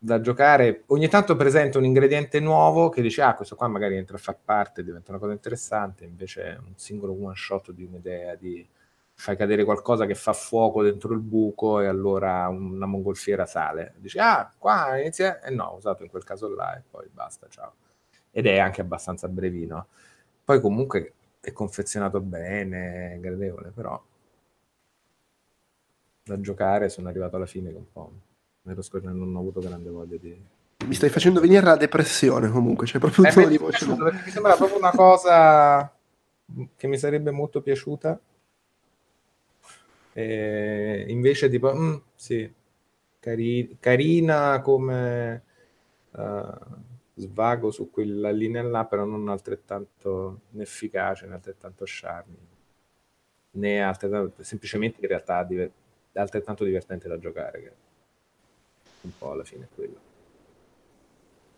da 0.06 0.20
giocare. 0.20 0.84
Ogni 0.86 1.08
tanto 1.08 1.34
presenta 1.34 1.78
un 1.78 1.84
ingrediente 1.84 2.38
nuovo 2.38 2.88
che 2.90 3.02
dice, 3.02 3.22
ah, 3.22 3.34
questo 3.34 3.56
qua 3.56 3.66
magari 3.66 3.96
entra 3.96 4.16
a 4.16 4.20
far 4.20 4.38
parte, 4.42 4.84
diventa 4.84 5.10
una 5.10 5.18
cosa 5.18 5.32
interessante, 5.32 6.04
invece 6.04 6.58
un 6.64 6.74
singolo 6.76 7.12
one 7.12 7.34
shot 7.34 7.72
di 7.72 7.82
un'idea 7.84 8.36
di 8.36 8.66
fai 9.14 9.36
cadere 9.36 9.64
qualcosa 9.64 10.06
che 10.06 10.14
fa 10.14 10.32
fuoco 10.32 10.82
dentro 10.82 11.12
il 11.12 11.18
buco 11.20 11.80
e 11.80 11.86
allora 11.86 12.46
una 12.48 12.86
mongolfiera 12.86 13.46
sale. 13.46 13.94
Dici, 13.96 14.18
ah, 14.18 14.52
qua 14.56 14.96
inizia... 15.00 15.40
E 15.40 15.50
no, 15.50 15.64
ho 15.64 15.76
usato 15.76 16.04
in 16.04 16.08
quel 16.10 16.22
caso 16.22 16.54
là 16.54 16.76
e 16.76 16.82
poi 16.88 17.08
basta, 17.10 17.48
ciao. 17.48 17.74
Ed 18.30 18.46
è 18.46 18.58
anche 18.58 18.82
abbastanza 18.82 19.26
brevino. 19.28 19.88
Poi 20.44 20.60
comunque 20.60 21.14
è 21.40 21.52
confezionato 21.52 22.20
bene, 22.20 23.14
è 23.14 23.18
gradevole, 23.18 23.70
però 23.74 24.00
da 26.22 26.40
giocare 26.40 26.88
sono 26.88 27.08
arrivato 27.08 27.36
alla 27.36 27.46
fine 27.46 27.70
che 27.70 27.76
un 27.76 27.90
po' 27.92 28.12
ero 28.70 28.82
scorso 28.82 29.08
non 29.10 29.34
ho 29.34 29.38
avuto 29.38 29.60
grande 29.60 29.90
voglia 29.90 30.16
di... 30.16 30.36
Mi 30.86 30.94
stai 30.94 31.08
facendo 31.08 31.40
venire 31.40 31.64
la 31.64 31.76
depressione 31.76 32.50
comunque, 32.50 32.86
c'è 32.86 32.98
proprio 32.98 33.24
un 33.24 33.30
eh, 33.30 33.32
tono 33.32 33.48
di 33.48 33.58
voce. 33.58 33.86
Mi 33.86 34.30
sembra 34.30 34.54
proprio 34.54 34.78
una 34.78 34.90
cosa 34.90 35.92
che 36.76 36.86
mi 36.86 36.98
sarebbe 36.98 37.30
molto 37.30 37.60
piaciuta. 37.60 38.20
E 40.12 41.04
invece 41.08 41.48
tipo, 41.48 41.74
mm, 41.74 41.94
sì, 42.14 42.52
cari- 43.18 43.76
carina 43.80 44.60
come... 44.60 45.42
Uh, 46.10 46.84
svago 47.16 47.70
su 47.70 47.90
quella 47.90 48.30
linea 48.30 48.62
là, 48.62 48.84
però 48.84 49.04
non 49.04 49.28
altrettanto 49.28 50.42
né 50.50 50.62
efficace 50.62 51.26
né 51.26 51.34
altrettanto 51.34 51.84
charming, 51.86 52.46
né 53.52 53.82
altrettanto, 53.82 54.42
semplicemente 54.42 55.00
in 55.00 55.08
realtà 55.08 55.42
diver- 55.42 55.72
altrettanto 56.12 56.64
divertente 56.64 57.08
da 57.08 57.18
giocare, 57.18 57.76
un 59.06 59.18
po' 59.18 59.30
alla 59.32 59.44
fine 59.44 59.68
quello. 59.74 60.04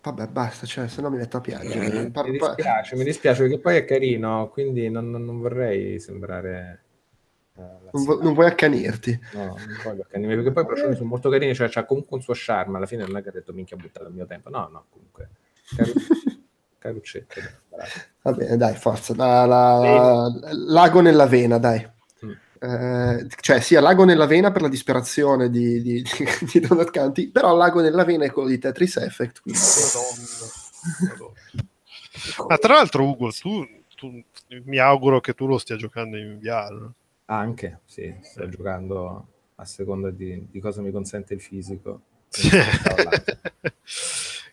Vabbè, 0.01 0.29
basta, 0.29 0.65
cioè, 0.65 0.89
se 0.89 1.01
no 1.03 1.11
mi 1.11 1.17
metto 1.17 1.37
a 1.37 1.41
piangere. 1.41 2.11
Eh, 2.15 2.23
mi 2.23 2.31
dispiace, 2.39 2.97
mi 2.97 3.05
dispiace 3.05 3.43
perché 3.43 3.59
poi 3.59 3.77
è 3.77 3.85
carino, 3.85 4.49
quindi 4.49 4.89
non, 4.89 5.11
non 5.11 5.41
vorrei 5.41 5.99
sembrare... 5.99 6.83
Uh, 7.55 7.63
non, 7.93 8.05
vo- 8.05 8.23
non, 8.23 8.35
vuoi 8.35 8.47
accanirti? 8.47 9.19
No, 9.33 9.45
non 9.47 9.81
voglio 9.83 10.03
accanirmi, 10.03 10.37
perché 10.37 10.53
poi 10.53 10.63
i 10.63 10.67
procioni 10.67 10.95
sono 10.95 11.09
molto 11.09 11.29
carini, 11.29 11.55
cioè 11.55 11.69
c'ha 11.69 11.85
comunque 11.85 12.17
un 12.17 12.23
suo 12.23 12.35
charme, 12.37 12.77
alla 12.77 12.87
fine 12.87 13.05
non 13.05 13.17
è 13.17 13.23
che 13.23 13.31
ha 13.31 13.33
detto 13.33 13.53
minchia 13.53 13.77
buttato 13.77 14.07
il 14.07 14.15
mio 14.15 14.27
tempo, 14.27 14.49
no, 14.49 14.69
no, 14.71 14.85
comunque 14.89 15.31
Caruccetto. 16.79 17.41
Va 18.23 18.33
bene, 18.33 18.57
dai, 18.57 18.75
forza. 18.77 19.15
La, 19.17 19.45
la, 19.45 19.79
la, 19.79 20.51
lago 20.53 21.01
nella 21.01 21.27
vena, 21.27 21.59
dai. 21.59 21.87
Eh, 22.61 23.27
cioè, 23.41 23.61
sia 23.61 23.81
lago 23.81 24.05
nella 24.05 24.27
vena 24.27 24.51
per 24.51 24.63
la 24.63 24.69
disperazione 24.69 25.49
di, 25.51 25.81
di, 25.81 26.03
di, 26.03 26.27
di 26.53 26.61
Donald 26.61 26.91
Canti, 26.91 27.29
però 27.29 27.55
lago 27.55 27.81
nella 27.81 28.05
vena 28.05 28.25
è 28.25 28.31
quello 28.31 28.49
di 28.49 28.59
Tetris 28.59 28.97
Effect. 28.97 29.41
Quindi... 29.43 29.61
Madonna. 29.61 30.27
Madonna. 31.09 32.47
Ma 32.49 32.59
tra 32.59 32.75
l'altro, 32.75 33.05
Ugo, 33.05 33.31
tu, 33.31 33.67
tu, 33.97 34.23
mi 34.65 34.79
auguro 34.79 35.21
che 35.21 35.35
tu 35.35 35.47
lo 35.47 35.59
stia 35.59 35.77
giocando 35.77 36.17
in 36.17 36.39
VR. 36.39 36.91
Anche, 37.27 37.81
sì, 37.85 38.15
sto 38.23 38.43
eh. 38.43 38.49
giocando 38.49 39.27
a 39.55 39.65
seconda 39.65 40.11
di, 40.11 40.47
di 40.51 40.61
cosa 40.61 40.81
mi 40.81 40.91
consente 40.91 41.35
il 41.35 41.41
fisico. 41.41 42.01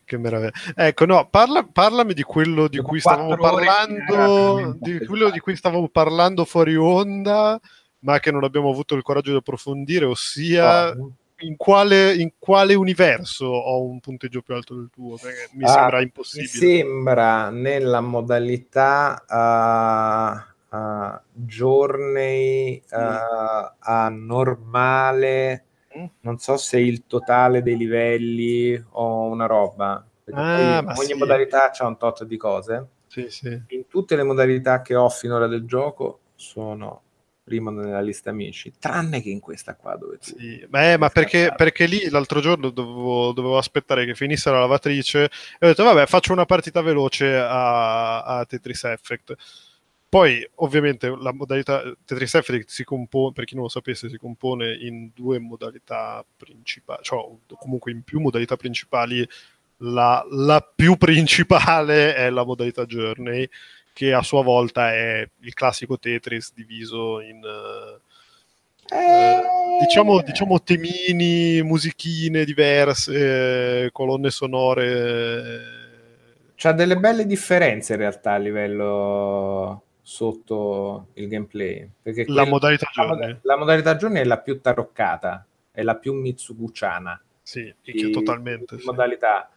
che 0.05 0.17
meraviglia. 0.17 0.51
Ecco, 0.75 1.05
no, 1.05 1.27
parla, 1.29 1.63
parlami 1.63 2.13
di 2.13 2.23
quello 2.23 2.67
di 2.67 2.79
cui 2.79 2.99
stavamo 2.99 3.35
parlando, 3.35 4.77
di 4.79 5.05
quello 5.05 5.29
di 5.29 5.39
cui 5.39 5.55
stavamo 5.55 5.87
parlando 5.89 6.45
fuori 6.45 6.75
onda, 6.75 7.59
ma 8.05 8.19
che 8.19 8.31
non 8.31 8.43
abbiamo 8.43 8.69
avuto 8.69 8.95
il 8.95 9.01
coraggio 9.01 9.31
di 9.31 9.37
approfondire, 9.37 10.05
ossia 10.05 10.91
oh. 10.91 11.11
in, 11.39 11.57
quale, 11.57 12.13
in, 12.13 12.31
quale, 12.37 12.75
universo 12.75 13.45
ho 13.47 13.83
un 13.83 13.99
punteggio 13.99 14.41
più 14.41 14.53
alto 14.53 14.75
del 14.75 14.89
tuo? 14.93 15.17
Perché 15.17 15.49
mi 15.53 15.63
ah, 15.63 15.69
sembra 15.69 16.01
impossibile. 16.01 16.49
Mi 16.51 16.77
sembra 16.77 17.49
nella 17.49 18.01
modalità 18.01 19.25
uh, 20.71 20.75
uh, 20.75 21.19
journey 21.33 22.83
uh, 22.91 23.73
a 23.79 24.09
normale 24.09 25.65
non 26.21 26.37
so 26.37 26.57
se 26.57 26.79
il 26.79 27.05
totale 27.07 27.61
dei 27.61 27.77
livelli 27.77 28.83
o 28.91 29.27
una 29.27 29.45
roba. 29.45 30.05
Ah, 30.31 30.83
ogni 30.97 31.05
sì. 31.05 31.13
modalità 31.13 31.71
ha 31.71 31.87
un 31.87 31.97
tot 31.97 32.25
di 32.25 32.37
cose. 32.37 32.87
Sì, 33.07 33.29
sì. 33.29 33.61
In 33.67 33.87
tutte 33.87 34.15
le 34.15 34.23
modalità 34.23 34.81
che 34.81 34.95
ho 34.95 35.07
finora 35.09 35.47
del 35.47 35.65
gioco 35.65 36.19
sono 36.35 37.03
prima 37.45 37.69
nella 37.69 38.01
lista 38.01 38.31
amici, 38.31 38.73
tranne 38.79 39.21
che 39.21 39.29
in 39.29 39.39
questa 39.39 39.75
qua 39.75 39.95
dove 39.95 40.17
tu... 40.17 40.35
Sì, 40.37 40.65
ma, 40.69 40.97
ma 40.97 41.09
perché, 41.09 41.53
perché, 41.55 41.85
lì 41.85 42.09
l'altro 42.09 42.41
giorno 42.41 42.71
dovevo, 42.71 43.31
dovevo, 43.33 43.57
aspettare 43.57 44.03
che 44.05 44.15
finisse 44.15 44.49
la 44.49 44.59
lavatrice 44.59 45.25
e 45.25 45.65
ho 45.65 45.67
detto 45.67 45.83
vabbè 45.83 46.07
faccio 46.07 46.33
una 46.33 46.45
partita 46.45 46.81
veloce 46.81 47.35
a, 47.35 48.23
a 48.23 48.45
Tetris 48.45 48.83
Effect 48.85 49.35
poi, 50.15 50.47
ovviamente, 50.55 51.13
la 51.19 51.33
modalità 51.33 51.83
Tetris 52.05 52.35
Effect 52.35 52.69
si 52.69 52.85
compone, 52.85 53.33
per 53.33 53.43
chi 53.43 53.53
non 53.53 53.63
lo 53.63 53.69
sapesse, 53.69 54.07
si 54.07 54.17
compone 54.17 54.73
in 54.73 55.09
due 55.13 55.39
modalità 55.39 56.23
principali, 56.37 57.03
cioè 57.03 57.21
comunque 57.57 57.91
in 57.91 58.01
più 58.01 58.21
modalità 58.21 58.55
principali. 58.55 59.27
La, 59.79 60.25
la 60.29 60.61
più 60.61 60.95
principale 60.95 62.15
è 62.15 62.29
la 62.29 62.45
modalità 62.45 62.85
Journey, 62.85 63.49
che 63.95 64.11
a 64.11 64.21
sua 64.23 64.43
volta 64.43 64.93
è 64.93 65.25
il 65.39 65.53
classico 65.53 65.97
Tetris 65.97 66.51
diviso 66.53 67.21
in... 67.21 67.39
Uh, 67.41 68.93
eh, 68.93 69.41
diciamo, 69.79 70.21
diciamo 70.21 70.61
temini, 70.61 71.61
musichine 71.63 72.43
diverse, 72.43 73.87
colonne 73.93 74.31
sonore. 74.31 75.61
C'ha 76.55 76.73
delle 76.73 76.97
belle 76.97 77.25
differenze 77.25 77.93
in 77.93 77.99
realtà 77.99 78.33
a 78.33 78.37
livello 78.37 79.83
sotto 80.01 81.07
il 81.13 81.29
gameplay. 81.29 81.89
Perché 82.01 82.25
la 82.27 82.45
modalità 82.45 82.89
giorni. 82.91 83.27
La, 83.27 83.37
la, 83.43 83.57
modalità 83.57 83.95
giorni 83.95 84.19
è 84.19 84.25
la 84.25 84.39
più 84.39 84.59
taroccata, 84.59 85.47
è 85.71 85.81
la 85.83 85.95
più 85.95 86.13
Mitsuguchana. 86.15 87.17
Sì, 87.41 87.73
di, 87.81 88.11
totalmente. 88.11 88.75
Di 88.75 88.81
sì. 88.81 88.87
modalità. 88.87 89.49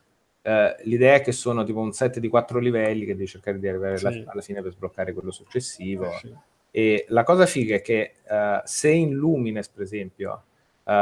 Uh, 0.49 0.75
l'idea 0.85 1.17
è 1.17 1.21
che 1.21 1.33
sono 1.33 1.63
tipo 1.63 1.81
un 1.81 1.93
set 1.93 2.21
di 2.21 2.29
quattro 2.29 2.59
livelli 2.59 3.05
che 3.05 3.13
devi 3.13 3.27
cercare 3.27 3.59
di 3.59 3.69
arrivare 3.69 3.99
sì. 3.99 4.07
alla, 4.07 4.31
alla, 4.31 4.41
fine 4.41 4.63
per 4.63 4.73
sbloccare 4.73 5.13
quello 5.13 5.31
successivo. 5.31 6.11
Sì. 6.21 6.35
E 6.71 7.05
la 7.09 7.23
cosa 7.23 7.45
figa 7.45 7.77
è 7.77 7.83
che 7.83 8.15
uh, 8.27 8.63
se 8.65 8.89
in 8.89 9.13
Lumines, 9.13 9.69
per 9.69 9.83
esempio, 9.83 10.45
uh, 10.85 10.93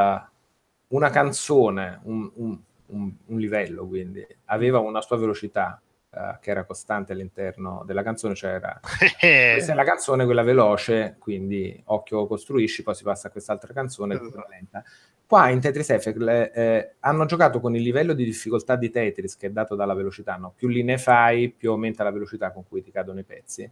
una 0.89 1.11
canzone, 1.11 2.01
un, 2.05 2.29
un, 2.35 2.59
un, 2.87 3.13
un, 3.27 3.39
livello, 3.39 3.87
quindi, 3.87 4.27
aveva 4.47 4.81
una 4.81 5.01
sua 5.01 5.17
velocità 5.17 5.81
uh, 6.11 6.41
che 6.41 6.51
era 6.51 6.65
costante 6.65 7.13
all'interno 7.13 7.85
della 7.87 8.03
canzone, 8.03 8.35
cioè 8.35 8.51
era 8.51 8.81
questa 8.83 9.73
è 9.73 9.75
la 9.77 9.85
canzone, 9.85 10.25
quella 10.25 10.43
veloce, 10.43 11.15
quindi 11.21 11.81
occhio 11.85 12.27
costruisci, 12.27 12.83
poi 12.83 12.97
si 12.97 13.05
passa 13.05 13.29
a 13.29 13.31
quest'altra 13.31 13.73
canzone, 13.73 14.19
più 14.19 14.27
esatto. 14.27 14.49
lenta. 14.49 14.83
Qua 15.27 15.49
in 15.51 15.61
Tetris 15.61 15.91
Effect 15.91 16.21
eh, 16.55 16.95
hanno 17.01 17.25
giocato 17.25 17.59
con 17.61 17.75
il 17.75 17.83
livello 17.83 18.13
di 18.13 18.25
difficoltà 18.25 18.77
di 18.77 18.91
Tetris 18.91 19.37
che 19.37 19.49
è 19.49 19.51
dato 19.51 19.75
dalla 19.75 19.95
velocità, 19.95 20.37
no? 20.37 20.53
più 20.55 20.69
linee 20.69 20.99
fai, 20.99 21.51
più 21.51 21.71
aumenta 21.71 22.05
la 22.05 22.13
velocità 22.13 22.53
con 22.53 22.65
cui 22.69 22.83
ti 22.83 22.91
cadono 22.91 23.19
i 23.19 23.25
pezzi. 23.25 23.69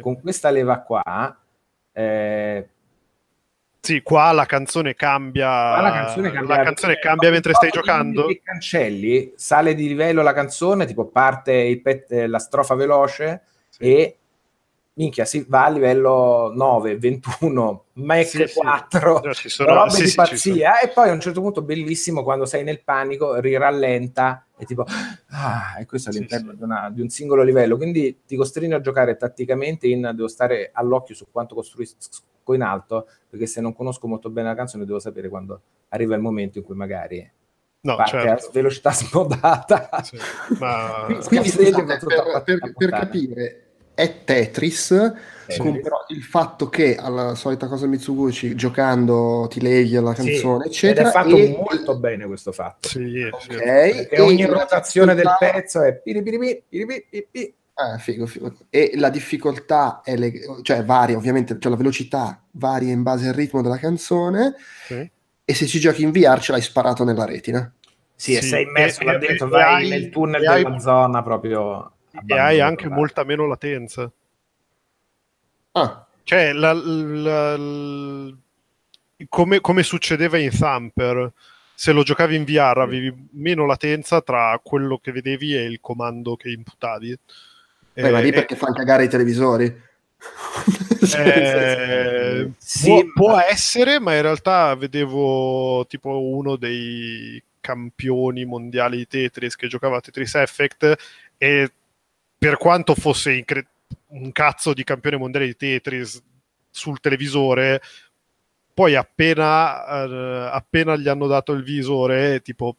Con 0.00 0.20
questa 0.20 0.50
leva 0.50 0.80
qua 0.80 1.38
eh, 1.92 2.68
sì, 3.84 4.00
qua 4.00 4.32
la 4.32 4.46
canzone 4.46 4.94
cambia. 4.94 5.78
La 5.80 5.92
canzone 5.92 6.30
cambia, 6.32 6.56
la 6.56 6.62
canzone 6.62 6.98
cambia 6.98 7.30
mentre 7.30 7.52
stai 7.52 7.68
giocando. 7.68 8.24
Che 8.24 8.40
cancelli, 8.42 9.34
sale 9.36 9.74
di 9.74 9.86
livello 9.86 10.22
la 10.22 10.32
canzone, 10.32 10.86
tipo 10.86 11.04
parte 11.04 11.78
pet, 11.82 12.10
la 12.10 12.38
strofa 12.38 12.74
veloce 12.74 13.42
sì. 13.68 13.82
e 13.82 14.18
minchia, 14.94 15.24
si 15.24 15.44
va 15.48 15.64
a 15.64 15.70
livello 15.70 16.52
9, 16.54 16.98
21, 16.98 17.84
Mac 17.94 18.26
sì, 18.26 18.46
4, 18.52 19.32
sì. 19.32 19.48
Sono, 19.48 19.74
robe 19.74 19.90
sì, 19.90 20.04
di 20.04 20.12
pazzia. 20.14 20.80
e 20.80 20.88
poi 20.88 21.08
a 21.08 21.12
un 21.12 21.20
certo 21.20 21.40
punto, 21.40 21.62
bellissimo, 21.62 22.22
quando 22.22 22.46
sei 22.46 22.64
nel 22.64 22.82
panico, 22.82 23.38
rirallenta 23.40 24.46
e 24.56 24.64
tipo, 24.64 24.84
ah, 25.30 25.76
e 25.80 25.86
questo 25.86 26.10
all'interno 26.10 26.52
di, 26.52 26.62
una, 26.62 26.90
di, 26.90 27.00
un 27.00 27.08
singolo 27.08 27.42
livello. 27.42 27.76
Quindi 27.76 28.20
ti 28.26 28.36
costringe 28.36 28.76
a 28.76 28.80
giocare 28.80 29.16
tatticamente 29.16 29.88
in, 29.88 30.12
devo 30.14 30.28
stare 30.28 30.70
all'occhio 30.72 31.14
su 31.14 31.26
quanto 31.30 31.54
costruisco 31.54 32.54
in 32.54 32.62
alto, 32.62 33.08
perché 33.28 33.46
se 33.46 33.60
non 33.60 33.74
conosco 33.74 34.06
molto 34.06 34.30
bene 34.30 34.48
la 34.48 34.54
canzone 34.54 34.84
devo 34.84 35.00
sapere 35.00 35.28
quando 35.28 35.60
arriva 35.88 36.14
il 36.14 36.20
momento 36.20 36.58
in 36.58 36.64
cui 36.64 36.74
magari 36.76 37.28
no, 37.80 37.96
parte 37.96 38.20
certo. 38.20 38.46
a 38.46 38.50
velocità 38.52 38.92
smodata. 38.94 39.88
Sì, 40.02 40.18
ma... 40.58 41.06
Quindi, 41.26 41.48
scusate, 41.48 41.84
per, 41.84 42.42
per, 42.44 42.72
per 42.74 42.90
capire, 42.90 43.63
è 43.94 44.24
Tetris, 44.24 45.14
sì. 45.46 45.58
con 45.58 45.80
però 45.80 46.04
il 46.08 46.22
fatto 46.22 46.68
che 46.68 46.96
alla 46.96 47.34
solita 47.34 47.68
cosa 47.68 47.86
Mitsuguchi 47.86 48.54
giocando 48.54 49.46
ti 49.48 49.60
leghi 49.60 49.96
alla 49.96 50.12
canzone, 50.12 50.64
sì. 50.64 50.70
eccetera. 50.70 51.02
Ed 51.02 51.06
è 51.08 51.12
fatto 51.12 51.36
e... 51.36 51.56
molto 51.56 51.96
bene 51.98 52.26
questo 52.26 52.52
fatto. 52.52 52.88
Sì, 52.88 53.28
okay. 53.30 54.08
E 54.10 54.20
ogni 54.20 54.44
rotazione 54.44 55.14
del 55.14 55.36
pezzo 55.38 55.82
è 55.82 55.94
piripiripi, 55.94 56.64
piripiripi. 56.68 57.54
Ah, 57.74 57.98
figo, 57.98 58.26
figo. 58.26 58.52
E 58.70 58.92
la 58.96 59.10
difficoltà 59.10 60.00
è 60.02 60.16
le... 60.16 60.32
cioè 60.62 60.84
varia, 60.84 61.16
ovviamente, 61.16 61.56
cioè 61.58 61.70
la 61.70 61.76
velocità 61.76 62.42
varia 62.52 62.92
in 62.92 63.02
base 63.02 63.28
al 63.28 63.34
ritmo 63.34 63.62
della 63.62 63.78
canzone. 63.78 64.54
Sì. 64.86 65.10
E 65.44 65.54
se 65.54 65.66
ci 65.66 65.78
giochi 65.78 66.02
in 66.02 66.10
VR 66.10 66.40
ce 66.40 66.52
l'hai 66.52 66.62
sparato 66.62 67.04
nella 67.04 67.24
retina. 67.24 67.72
Sì, 68.16 68.32
sì. 68.32 68.38
e 68.38 68.42
sei 68.42 68.62
immerso 68.64 69.00
e, 69.02 69.04
là 69.04 69.18
dentro, 69.18 69.46
e, 69.46 69.50
vai 69.50 69.88
nel 69.88 70.08
tunnel 70.08 70.40
della 70.40 70.68
hai... 70.68 70.80
zona 70.80 71.22
proprio 71.22 71.93
e 72.26 72.38
hai 72.38 72.60
anche 72.60 72.88
molta 72.88 73.24
meno 73.24 73.46
latenza. 73.46 74.10
Ah. 75.72 76.06
Cioè, 76.22 76.52
la, 76.52 76.72
la, 76.72 77.56
la, 77.56 78.34
come, 79.28 79.60
come, 79.60 79.82
succedeva 79.82 80.38
in 80.38 80.50
Thumper, 80.50 81.32
se 81.74 81.92
lo 81.92 82.02
giocavi 82.02 82.36
in 82.36 82.44
VR 82.44 82.78
avevi 82.78 83.28
meno 83.32 83.66
latenza 83.66 84.20
tra 84.22 84.58
quello 84.62 84.98
che 84.98 85.12
vedevi 85.12 85.54
e 85.56 85.64
il 85.64 85.80
comando 85.80 86.36
che 86.36 86.50
imputavi. 86.50 87.18
Beh, 87.94 88.08
eh, 88.08 88.10
ma 88.10 88.20
lì 88.20 88.32
perché 88.32 88.56
fanno 88.56 88.74
cagare 88.74 89.04
i 89.04 89.08
televisori. 89.08 89.64
eh, 91.18 92.50
sì, 92.56 92.88
può, 92.88 93.02
può 93.12 93.38
essere, 93.38 94.00
ma 94.00 94.14
in 94.14 94.22
realtà 94.22 94.74
vedevo 94.76 95.84
tipo 95.86 96.22
uno 96.22 96.56
dei 96.56 97.42
campioni 97.60 98.44
mondiali 98.44 98.98
di 98.98 99.06
Tetris 99.06 99.56
che 99.56 99.68
giocava 99.68 99.96
a 99.96 100.00
Tetris 100.00 100.34
Effect 100.34 100.96
e 101.36 101.72
per 102.44 102.58
quanto 102.58 102.94
fosse 102.94 103.32
incre- 103.32 103.66
un 104.08 104.30
cazzo 104.30 104.74
di 104.74 104.84
campione 104.84 105.16
mondiale 105.16 105.46
di 105.46 105.56
Tetris 105.56 106.22
sul 106.68 107.00
televisore, 107.00 107.80
poi 108.74 108.96
appena, 108.96 110.04
uh, 110.04 110.50
appena 110.52 110.94
gli 110.96 111.08
hanno 111.08 111.26
dato 111.26 111.52
il 111.52 111.62
visore, 111.62 112.42
tipo 112.42 112.76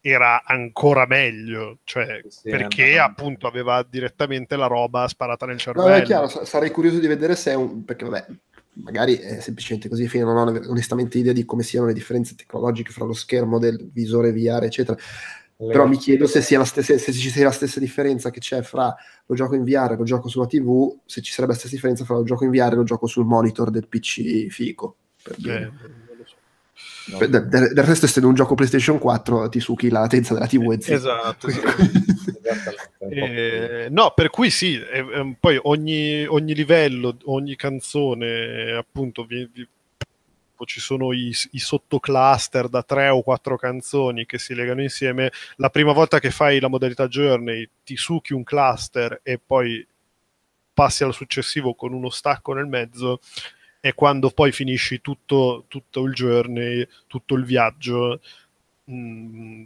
era 0.00 0.42
ancora 0.44 1.04
meglio, 1.04 1.80
cioè, 1.84 2.22
sì, 2.28 2.48
perché 2.48 2.98
appunto 2.98 3.46
aveva 3.46 3.82
direttamente 3.86 4.56
la 4.56 4.66
roba 4.66 5.06
sparata 5.08 5.44
nel 5.44 5.58
cervello. 5.58 5.88
No, 5.88 5.94
è 5.94 6.02
chiaro, 6.02 6.28
sarei 6.28 6.70
curioso 6.70 6.98
di 6.98 7.06
vedere 7.06 7.36
se 7.36 7.50
è 7.50 7.54
un... 7.54 7.84
perché 7.84 8.06
vabbè, 8.06 8.26
magari 8.74 9.16
è 9.16 9.40
semplicemente 9.40 9.90
così, 9.90 10.08
fino 10.08 10.32
non 10.32 10.48
ho 10.48 10.70
onestamente 10.70 11.18
idea 11.18 11.34
di 11.34 11.44
come 11.44 11.64
siano 11.64 11.86
le 11.86 11.92
differenze 11.92 12.34
tecnologiche 12.34 12.92
fra 12.92 13.04
lo 13.04 13.12
schermo 13.12 13.58
del 13.58 13.90
visore 13.92 14.32
VR, 14.32 14.62
eccetera. 14.62 14.96
Però 15.56 15.86
mi 15.86 15.96
chiedo 15.96 16.26
se, 16.26 16.42
sia 16.42 16.58
la 16.58 16.64
stessa, 16.64 16.98
se 16.98 17.12
ci 17.12 17.30
sia 17.30 17.44
la 17.44 17.50
stessa 17.50 17.80
differenza 17.80 18.30
che 18.30 18.40
c'è 18.40 18.60
fra 18.60 18.94
lo 19.24 19.34
gioco 19.34 19.54
in 19.54 19.64
VR 19.64 19.92
e 19.92 19.96
lo 19.96 20.04
gioco 20.04 20.28
sulla 20.28 20.46
TV, 20.46 20.98
se 21.06 21.22
ci 21.22 21.32
sarebbe 21.32 21.52
la 21.52 21.58
stessa 21.58 21.74
differenza 21.74 22.04
fra 22.04 22.16
lo 22.16 22.24
gioco 22.24 22.44
in 22.44 22.50
VR 22.50 22.72
e 22.72 22.76
lo 22.76 22.84
gioco 22.84 23.06
sul 23.06 23.24
monitor 23.24 23.70
del 23.70 23.88
PC 23.88 24.48
fico. 24.48 24.96
Per 25.22 25.34
dire. 25.38 25.62
Eh, 25.62 26.06
no. 27.06 27.26
del, 27.26 27.48
del, 27.48 27.84
resto, 27.84 28.04
essendo 28.04 28.28
un 28.28 28.34
gioco 28.34 28.54
PlayStation 28.54 28.98
4, 28.98 29.48
ti 29.48 29.60
succhi 29.60 29.88
la 29.88 30.00
latenza 30.00 30.34
della 30.34 30.46
TV 30.46 30.72
e 30.72 30.92
Esatto. 30.92 31.48
eh, 33.08 33.88
no, 33.90 34.12
per 34.14 34.28
cui 34.28 34.50
sì, 34.50 34.74
eh, 34.74 35.36
poi 35.40 35.58
ogni, 35.62 36.26
ogni, 36.26 36.54
livello, 36.54 37.16
ogni 37.24 37.56
canzone, 37.56 38.72
appunto, 38.72 39.24
vi, 39.24 39.48
vi 39.50 39.66
ci 40.64 40.80
sono 40.80 41.12
i, 41.12 41.34
i 41.52 41.58
sottocluster 41.58 42.68
da 42.68 42.82
tre 42.82 43.08
o 43.08 43.22
quattro 43.22 43.56
canzoni 43.56 44.26
che 44.26 44.38
si 44.38 44.54
legano 44.54 44.82
insieme. 44.82 45.30
La 45.56 45.70
prima 45.70 45.92
volta 45.92 46.18
che 46.18 46.30
fai 46.30 46.60
la 46.60 46.68
modalità 46.68 47.08
journey 47.08 47.68
ti 47.84 47.96
succhi 47.96 48.32
un 48.32 48.44
cluster 48.44 49.20
e 49.22 49.38
poi 49.38 49.86
passi 50.72 51.04
al 51.04 51.14
successivo 51.14 51.74
con 51.74 51.92
uno 51.92 52.10
stacco 52.10 52.52
nel 52.52 52.66
mezzo 52.66 53.20
e 53.80 53.94
quando 53.94 54.30
poi 54.30 54.52
finisci 54.52 55.00
tutto, 55.00 55.64
tutto 55.68 56.04
il 56.04 56.12
journey, 56.12 56.86
tutto 57.06 57.34
il 57.34 57.44
viaggio, 57.44 58.20
mh, 58.84 58.94
mm, 58.94 59.64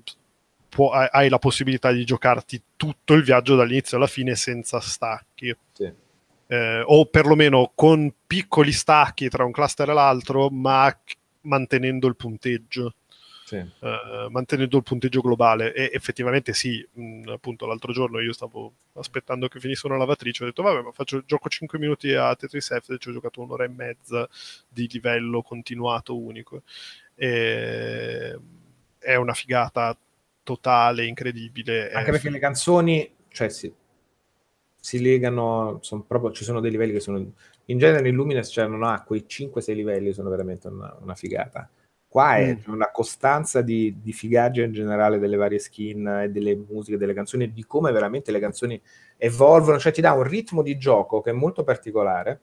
può, 0.68 0.91
hai 0.91 1.28
la 1.28 1.38
possibilità 1.38 1.91
di 1.93 2.05
giocarti 2.05 2.62
tutto 2.76 3.14
il 3.14 3.22
viaggio 3.22 3.57
dall'inizio 3.57 3.97
alla 3.97 4.07
fine 4.07 4.34
senza 4.34 4.80
stacchi. 4.80 5.57
Sì 5.72 6.09
eh, 6.51 6.82
o 6.84 7.07
perlomeno 7.07 7.70
con 7.76 8.12
piccoli 8.26 8.72
stacchi 8.72 9.28
tra 9.28 9.44
un 9.44 9.53
cluster 9.53 9.88
e 9.88 9.92
l'altro, 9.92 10.51
ma 10.51 10.92
mantenendo 11.42 12.09
il 12.09 12.16
punteggio. 12.16 12.94
Sì. 13.44 13.57
Eh, 13.57 14.26
mantenendo 14.30 14.76
il 14.76 14.82
punteggio 14.82 15.20
globale 15.20 15.72
e 15.72 15.90
effettivamente 15.92 16.53
sì, 16.53 16.86
mh, 16.92 17.28
appunto 17.30 17.66
l'altro 17.66 17.92
giorno 17.92 18.20
io 18.20 18.32
stavo 18.32 18.72
aspettando 18.92 19.48
che 19.48 19.59
finisse 19.59 19.88
una 19.88 19.96
lavatrice 19.96 20.44
ho 20.44 20.46
detto 20.46 20.62
vabbè 20.62 20.82
ma 20.82 20.92
faccio, 20.92 21.24
gioco 21.24 21.48
5 21.48 21.76
minuti 21.80 22.14
a 22.14 22.32
Tetris 22.36 22.78
F 22.80 22.96
ci 22.98 23.09
ho 23.09 23.12
giocato 23.12 23.40
un'ora 23.40 23.64
e 23.64 23.68
mezza 23.68 24.28
di 24.68 24.88
livello 24.92 25.42
continuato 25.42 26.16
unico 26.16 26.62
e... 27.16 28.38
è 28.98 29.14
una 29.16 29.34
figata 29.34 29.98
totale, 30.44 31.07
incredibile 31.07 31.90
anche 31.90 32.12
perché 32.12 32.28
f- 32.28 32.32
le 32.32 32.38
canzoni 32.38 33.14
cioè 33.32 33.48
sì, 33.48 33.72
si 34.81 35.01
legano, 35.01 35.78
sono 35.83 36.03
proprio, 36.03 36.33
ci 36.33 36.43
sono 36.43 36.61
dei 36.61 36.70
livelli 36.70 36.93
che 36.93 37.01
sono... 37.01 37.33
In 37.66 37.78
genere 37.78 38.09
in 38.09 38.16
Lumines 38.16 38.49
cioè, 38.49 38.66
non 38.66 38.83
ha 38.83 39.05
quei 39.05 39.26
5-6 39.28 39.74
livelli, 39.74 40.12
sono 40.12 40.31
veramente 40.31 40.66
una, 40.66 40.97
una 41.01 41.14
figata. 41.14 41.70
Qua 42.09 42.39
è 42.39 42.57
mm. 42.57 42.72
una 42.72 42.91
costanza 42.91 43.62
di, 43.62 43.99
di 44.03 44.12
figaggia 44.12 44.64
in 44.64 44.72
generale 44.72 45.20
delle 45.20 45.37
varie 45.37 45.61
skin 45.61 46.22
e 46.24 46.31
delle 46.31 46.57
musiche, 46.57 46.97
delle 46.97 47.14
canzoni, 47.14 47.53
di 47.53 47.64
come 47.64 47.93
veramente 47.93 48.33
le 48.33 48.41
canzoni 48.41 48.83
evolvono, 49.16 49.78
cioè 49.78 49.93
ti 49.93 50.01
dà 50.01 50.12
un 50.12 50.24
ritmo 50.24 50.62
di 50.62 50.76
gioco 50.76 51.20
che 51.20 51.31
è 51.31 51.35
molto 51.35 51.62
particolare 51.62 52.41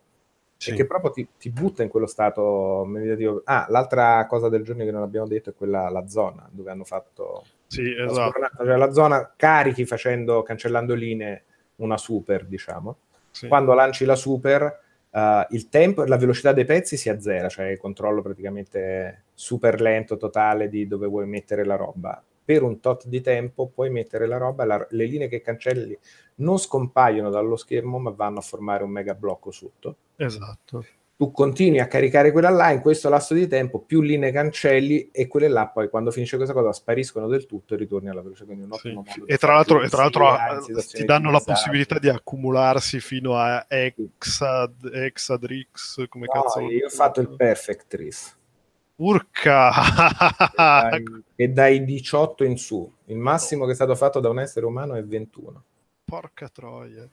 sì. 0.56 0.72
e 0.72 0.74
che 0.74 0.86
proprio 0.86 1.12
ti, 1.12 1.28
ti, 1.38 1.50
butta 1.50 1.84
in 1.84 1.90
quello 1.90 2.08
stato 2.08 2.86
meditativo. 2.88 3.42
Ah, 3.44 3.66
l'altra 3.68 4.26
cosa 4.28 4.48
del 4.48 4.64
giorno 4.64 4.86
che 4.86 4.92
non 4.92 5.02
abbiamo 5.04 5.28
detto 5.28 5.50
è 5.50 5.54
quella, 5.54 5.90
la 5.90 6.08
zona, 6.08 6.48
dove 6.50 6.72
hanno 6.72 6.86
fatto... 6.86 7.44
Sì, 7.68 7.94
esatto. 7.94 8.40
Cioè 8.64 8.78
la 8.78 8.92
zona 8.94 9.34
carichi 9.36 9.86
facendo, 9.86 10.44
cancellando 10.44 10.94
linee 10.94 11.44
una 11.78 11.97
super, 11.97 12.45
diciamo. 12.45 12.97
Sì. 13.32 13.47
Quando 13.47 13.73
lanci 13.73 14.05
la 14.05 14.15
super, 14.15 14.80
uh, 15.09 15.19
il 15.49 15.69
tempo 15.69 16.03
e 16.03 16.07
la 16.07 16.17
velocità 16.17 16.53
dei 16.53 16.65
pezzi 16.65 16.97
si 16.97 17.09
azzera, 17.09 17.49
cioè 17.49 17.67
il 17.67 17.78
controllo 17.78 18.21
praticamente 18.21 19.23
super 19.34 19.82
lento 19.82 20.17
totale 20.17 20.69
di 20.69 20.88
dove 20.88 21.07
vuoi 21.07 21.28
mettere 21.28 21.63
la 21.65 21.75
roba. 21.75 22.21
Per 22.43 22.63
un 22.63 22.80
tot 22.80 23.07
di 23.07 23.21
tempo 23.21 23.67
puoi 23.67 23.89
mettere 23.89 24.25
la 24.25 24.38
roba, 24.38 24.63
la, 24.63 24.88
le 24.91 25.05
linee 25.05 25.28
che 25.28 25.41
cancelli 25.41 25.97
non 26.36 26.57
scompaiono 26.57 27.30
dallo 27.30 27.57
schermo, 27.57 27.99
ma 27.99 28.11
vanno 28.11 28.39
a 28.39 28.41
formare 28.41 28.84
un 28.84 28.89
mega 28.89 29.13
blocco 29.13 29.51
sotto. 29.51 29.97
Esatto. 30.15 30.86
Tu 31.18 31.32
continui 31.32 31.80
a 31.80 31.88
caricare 31.88 32.32
quella 32.32 32.51
là 32.51 32.70
in 32.70 32.80
questo 32.80 33.09
lasso 33.09 33.34
di 33.34 33.47
tempo, 33.47 33.80
più 33.80 34.01
linee 34.01 34.32
cancelli 34.32 35.09
e 35.11 35.26
quelle 35.26 35.47
là 35.47 35.68
poi 35.68 35.89
quando 35.89 36.11
finisce 36.11 36.36
questa 36.36 36.53
cosa 36.53 36.72
spariscono 36.72 37.28
del 37.28 37.47
tutto 37.47 37.74
e 37.74 37.78
ritorni 37.78 38.07
alla 38.07 38.22
velocità. 38.22 38.45
Quindi 38.45 38.65
un 38.65 38.74
ottimo 38.74 39.03
Sì. 39.07 39.24
E 39.26 39.38
tra 39.38 39.53
l'altro, 39.53 39.82
e 39.82 39.89
tra 39.89 40.03
l'altro 40.03 40.61
situazioni 40.61 41.03
ti 41.03 41.05
danno 41.05 41.32
la 41.32 41.39
possibilità 41.39 41.97
di 41.97 42.07
accumularsi 42.07 42.99
fino 42.99 43.36
a 43.36 43.65
Exad, 43.68 44.91
Exadrix, 44.93 46.07
come 46.07 46.28
No, 46.32 46.41
cazzo. 46.41 46.59
io 46.59 46.86
ho 46.86 46.89
fatto 46.89 47.20
il 47.20 47.36
Perfect 47.36 47.88
Tris. 47.88 48.38
Urca! 48.97 49.72
dai, 50.55 51.03
e 51.36 51.47
dai 51.47 51.84
18 51.84 52.43
in 52.43 52.57
su. 52.57 52.93
Il 53.05 53.18
massimo 53.18 53.65
che 53.65 53.72
è 53.72 53.76
stato 53.76 53.95
fatto 53.95 54.20
da 54.20 54.30
un 54.30 54.39
essere 54.39 54.68
umano 54.68 54.93
è 54.93 55.03
21. 55.03 55.63
Porca 56.05 56.47
troia. 56.47 57.09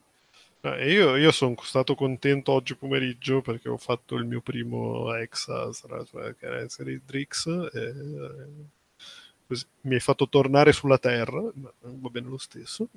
Eh, 0.64 0.90
io, 0.90 1.16
io 1.16 1.30
sono 1.30 1.54
stato 1.60 1.94
contento 1.94 2.52
oggi 2.52 2.74
pomeriggio 2.74 3.42
perché 3.42 3.68
ho 3.68 3.76
fatto 3.76 4.14
il 4.16 4.24
mio 4.24 4.40
primo 4.40 5.14
Exa, 5.14 5.70
cioè, 5.72 6.34
che 6.38 6.46
era 6.46 6.66
Series 6.70 7.02
Drix, 7.04 7.46
e, 7.46 7.80
eh, 7.80 9.02
così 9.46 9.66
mi 9.82 9.92
hai 9.92 10.00
fatto 10.00 10.26
tornare 10.26 10.72
sulla 10.72 10.96
Terra, 10.96 11.42
va 11.42 12.08
bene 12.08 12.28
lo 12.28 12.38
stesso. 12.38 12.88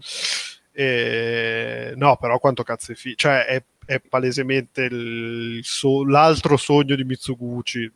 E, 0.71 1.91
no, 1.97 2.15
però 2.15 2.39
quanto 2.39 2.63
cazzo 2.63 2.93
è 2.93 2.95
figo. 2.95 3.17
Cioè, 3.17 3.45
è, 3.45 3.63
è 3.85 3.99
palesemente 3.99 4.83
il 4.83 5.59
so- 5.63 6.05
l'altro 6.05 6.55
sogno 6.55 6.95
di 6.95 7.03
Mitsuguchi. 7.03 7.91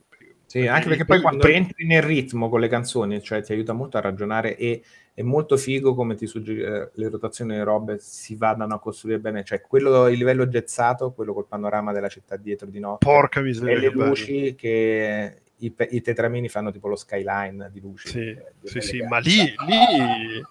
Sì, 0.47 0.67
anche 0.67 0.89
perché 0.89 1.05
poi 1.05 1.21
quando 1.21 1.47
entri 1.47 1.85
nel 1.85 2.01
ritmo 2.01 2.49
con 2.49 2.59
le 2.59 2.67
canzoni, 2.67 3.23
cioè 3.23 3.41
ti 3.41 3.53
aiuta 3.53 3.71
molto 3.71 3.95
a 3.95 4.01
ragionare 4.01 4.57
e 4.57 4.83
è 5.13 5.21
molto 5.21 5.57
figo 5.57 5.93
come 5.93 6.15
ti 6.15 6.25
suggerisce 6.25 6.91
le 6.93 7.09
rotazioni 7.09 7.51
delle 7.51 7.63
robe 7.63 7.97
si 7.99 8.35
vadano 8.35 8.75
a 8.75 8.79
costruire 8.79 9.19
bene, 9.19 9.43
cioè 9.43 9.61
quello 9.61 10.07
il 10.07 10.17
livello 10.17 10.47
jazzato, 10.47 11.11
quello 11.11 11.33
col 11.33 11.47
panorama 11.47 11.91
della 11.91 12.07
città 12.07 12.37
dietro 12.37 12.67
di 12.67 12.79
notte 12.79 13.05
Porca 13.05 13.39
e 13.39 13.43
miseria. 13.43 13.75
le 13.75 13.81
che 13.81 13.91
bello. 13.91 14.05
luci 14.07 14.55
che 14.55 15.41
i, 15.57 15.73
i 15.89 16.01
tetramini 16.01 16.49
fanno 16.49 16.71
tipo 16.71 16.87
lo 16.87 16.95
skyline 16.95 17.69
di 17.71 17.79
luci. 17.81 18.07
Sì, 18.07 18.19
eh, 18.29 18.53
di 18.59 18.67
sì, 18.67 18.81
sì, 18.81 19.01
ma 19.01 19.19
lì, 19.19 19.53
lì 19.67 20.43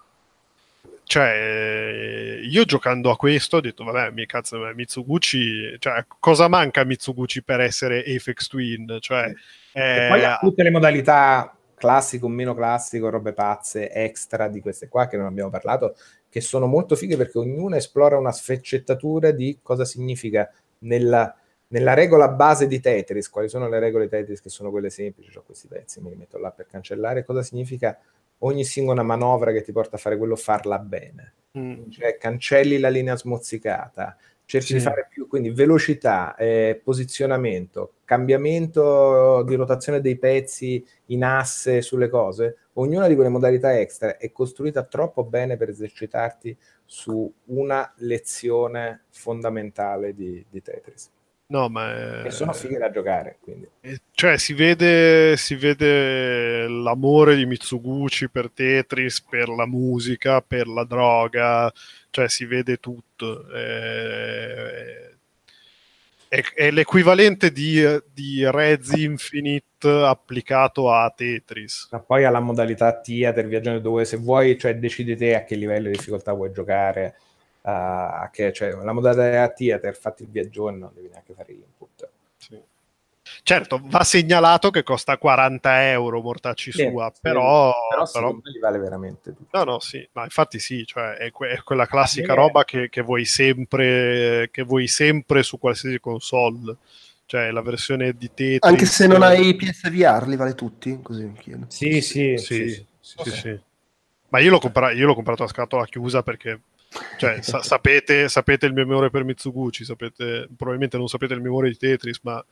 cioè, 1.03 2.39
io 2.41 2.63
giocando 2.63 3.11
a 3.11 3.17
questo 3.17 3.57
ho 3.57 3.59
detto, 3.59 3.83
vabbè, 3.83 4.11
mi 4.11 4.25
cazzo, 4.25 4.59
Mitsuguchi, 4.73 5.75
cioè, 5.77 6.05
cosa 6.19 6.47
manca 6.47 6.81
a 6.81 6.85
Mitsuguchi 6.85 7.43
per 7.43 7.59
essere 7.59 7.99
Apex 7.99 8.47
Twin? 8.47 8.97
Cioè, 9.01 9.33
E 9.73 10.05
eh, 10.05 10.07
poi 10.07 10.23
ha 10.23 10.37
tutte 10.39 10.63
le 10.63 10.69
modalità 10.69 11.53
classico, 11.81 12.27
meno 12.27 12.53
classico, 12.53 13.09
robe 13.09 13.33
pazze, 13.33 13.89
extra 13.91 14.47
di 14.47 14.61
queste 14.61 14.87
qua 14.87 15.07
che 15.07 15.17
non 15.17 15.25
abbiamo 15.25 15.49
parlato, 15.49 15.95
che 16.29 16.39
sono 16.39 16.67
molto 16.67 16.95
fighe 16.95 17.17
perché 17.17 17.39
ognuna 17.39 17.77
esplora 17.77 18.17
una 18.19 18.31
sfaccettatura 18.31 19.31
di 19.31 19.57
cosa 19.63 19.83
significa 19.83 20.47
nella, 20.79 21.35
nella 21.69 21.95
regola 21.95 22.27
base 22.29 22.67
di 22.67 22.79
Tetris, 22.79 23.29
quali 23.29 23.49
sono 23.49 23.67
le 23.67 23.79
regole 23.79 24.07
Tetris 24.07 24.39
che 24.41 24.49
sono 24.49 24.69
quelle 24.69 24.91
semplici, 24.91 25.35
ho 25.35 25.41
questi 25.43 25.67
pezzi, 25.67 25.99
me 26.01 26.09
li 26.11 26.15
metto 26.15 26.37
là 26.37 26.51
per 26.51 26.67
cancellare, 26.67 27.25
cosa 27.25 27.41
significa 27.41 27.97
ogni 28.43 28.63
singola 28.63 29.01
manovra 29.01 29.51
che 29.51 29.63
ti 29.63 29.71
porta 29.71 29.95
a 29.95 29.99
fare 29.99 30.17
quello, 30.17 30.35
farla 30.35 30.77
bene. 30.77 31.33
mm, 31.57 31.89
Cioè 31.89 32.17
cancelli 32.17 32.77
la 32.77 32.89
linea 32.89 33.17
smozzicata, 33.17 34.15
cerchi 34.45 34.67
Sì. 34.67 34.73
di 34.75 34.79
fare 34.79 35.07
più, 35.09 35.27
quindi 35.27 35.49
velocità, 35.49 36.35
eh, 36.35 36.79
posizionamento, 36.83 37.93
cambiamento 38.11 39.41
di 39.43 39.55
rotazione 39.55 40.01
dei 40.01 40.17
pezzi 40.17 40.85
in 41.07 41.23
asse 41.23 41.81
sulle 41.81 42.09
cose, 42.09 42.57
ognuna 42.73 43.07
di 43.07 43.15
quelle 43.15 43.29
modalità 43.29 43.79
extra 43.79 44.17
è 44.17 44.33
costruita 44.33 44.83
troppo 44.83 45.23
bene 45.23 45.55
per 45.55 45.69
esercitarti 45.69 46.57
su 46.83 47.33
una 47.45 47.89
lezione 47.99 49.03
fondamentale 49.11 50.13
di, 50.13 50.45
di 50.49 50.61
Tetris. 50.61 51.09
no, 51.47 51.69
ma... 51.69 52.23
E 52.23 52.31
sono 52.31 52.51
fighe 52.51 52.77
da 52.77 52.91
giocare, 52.91 53.37
quindi. 53.39 53.69
eh, 53.79 54.01
Cioè, 54.11 54.37
si 54.37 54.53
vede, 54.55 55.37
si 55.37 55.55
vede 55.55 56.67
l'amore 56.67 57.37
di 57.37 57.45
Mitsuguchi 57.45 58.29
per 58.29 58.51
Tetris, 58.51 59.21
per 59.21 59.47
la 59.47 59.65
musica, 59.65 60.41
per 60.41 60.67
la 60.67 60.83
droga, 60.83 61.71
cioè 62.09 62.27
si 62.27 62.43
vede 62.43 62.75
tutto. 62.75 63.49
Eh, 63.53 65.10
È, 66.33 66.41
è 66.55 66.71
l'equivalente 66.71 67.51
di, 67.51 67.83
di 68.13 68.49
Rez 68.49 68.93
Infinite 68.93 69.89
applicato 69.89 70.89
a 70.89 71.11
Tetris. 71.13 71.89
Ma 71.91 71.99
poi 71.99 72.23
alla 72.23 72.39
modalità 72.39 73.01
theater, 73.01 73.45
viaggiando 73.45 73.81
dove 73.81 74.05
se 74.05 74.15
vuoi, 74.15 74.57
cioè 74.57 74.77
decidi 74.77 75.17
te 75.17 75.35
a 75.35 75.43
che 75.43 75.55
livello 75.55 75.89
di 75.89 75.97
difficoltà 75.97 76.31
vuoi 76.31 76.53
giocare, 76.53 77.15
uh, 77.63 78.29
che, 78.31 78.53
cioè, 78.53 78.71
la 78.71 78.93
modalità 78.93 79.49
theater, 79.49 79.93
fatti 79.93 80.23
il 80.23 80.29
viaggione, 80.29 80.77
non 80.77 80.91
devi 80.93 81.09
neanche. 81.09 81.30
Certo, 83.43 83.79
va 83.83 84.03
segnalato 84.03 84.69
che 84.69 84.83
costa 84.83 85.17
40 85.17 85.89
euro 85.89 86.21
mortacci 86.21 86.71
Sì, 86.71 86.87
sua, 86.89 87.11
sì, 87.13 87.19
però, 87.21 87.73
però 87.89 88.09
però- 88.11 88.37
li 88.43 88.59
vale 88.59 88.77
veramente 88.79 89.33
tutto. 89.35 89.57
No, 89.57 89.63
no, 89.63 89.79
sì, 89.79 90.07
ma 90.13 90.23
infatti 90.23 90.59
sì, 90.59 90.85
cioè 90.85 91.13
è, 91.13 91.31
que- 91.31 91.49
è 91.49 91.61
quella 91.63 91.85
classica 91.85 92.33
Eh. 92.33 92.35
roba 92.35 92.63
che, 92.63 92.89
che 92.89 93.01
vuoi 93.01 93.25
sempre, 93.25 94.49
che 94.51 94.63
vuoi 94.63 94.87
sempre 94.87 95.43
su 95.43 95.57
qualsiasi 95.59 95.99
console. 95.99 96.75
Cioè 97.25 97.49
la 97.51 97.61
versione 97.61 98.11
di 98.11 98.27
Tetris. 98.33 98.59
Anche 98.69 98.85
se 98.85 99.07
non 99.07 99.23
hai 99.23 99.55
PSVR, 99.55 100.27
li 100.27 100.35
vale 100.35 100.53
tutti? 100.53 100.99
Così 101.01 101.31
chiedo. 101.39 101.65
Sì, 101.69 102.01
sì, 102.01 102.37
Sì, 102.37 102.67
sì, 102.67 102.85
sì, 102.99 103.31
sì. 103.31 103.59
Ma 104.27 104.39
io 104.39 104.49
l'ho, 104.49 104.59
compra- 104.59 104.91
io 104.91 105.05
l'ho 105.05 105.15
comprato 105.15 105.43
a 105.43 105.47
scatola 105.47 105.85
chiusa 105.85 106.23
perché 106.23 106.59
cioè, 107.17 107.41
sa- 107.41 107.61
sapete, 107.63 108.27
sapete 108.27 108.65
il 108.65 108.73
mio 108.73 108.83
amore 108.83 109.09
per 109.09 109.23
Mitsuguchi, 109.23 109.85
sapete, 109.85 110.49
probabilmente 110.57 110.97
non 110.97 111.07
sapete 111.07 111.33
il 111.33 111.39
mio 111.39 111.51
amore 111.51 111.69
di 111.69 111.77
Tetris, 111.77 112.19
ma 112.23 112.43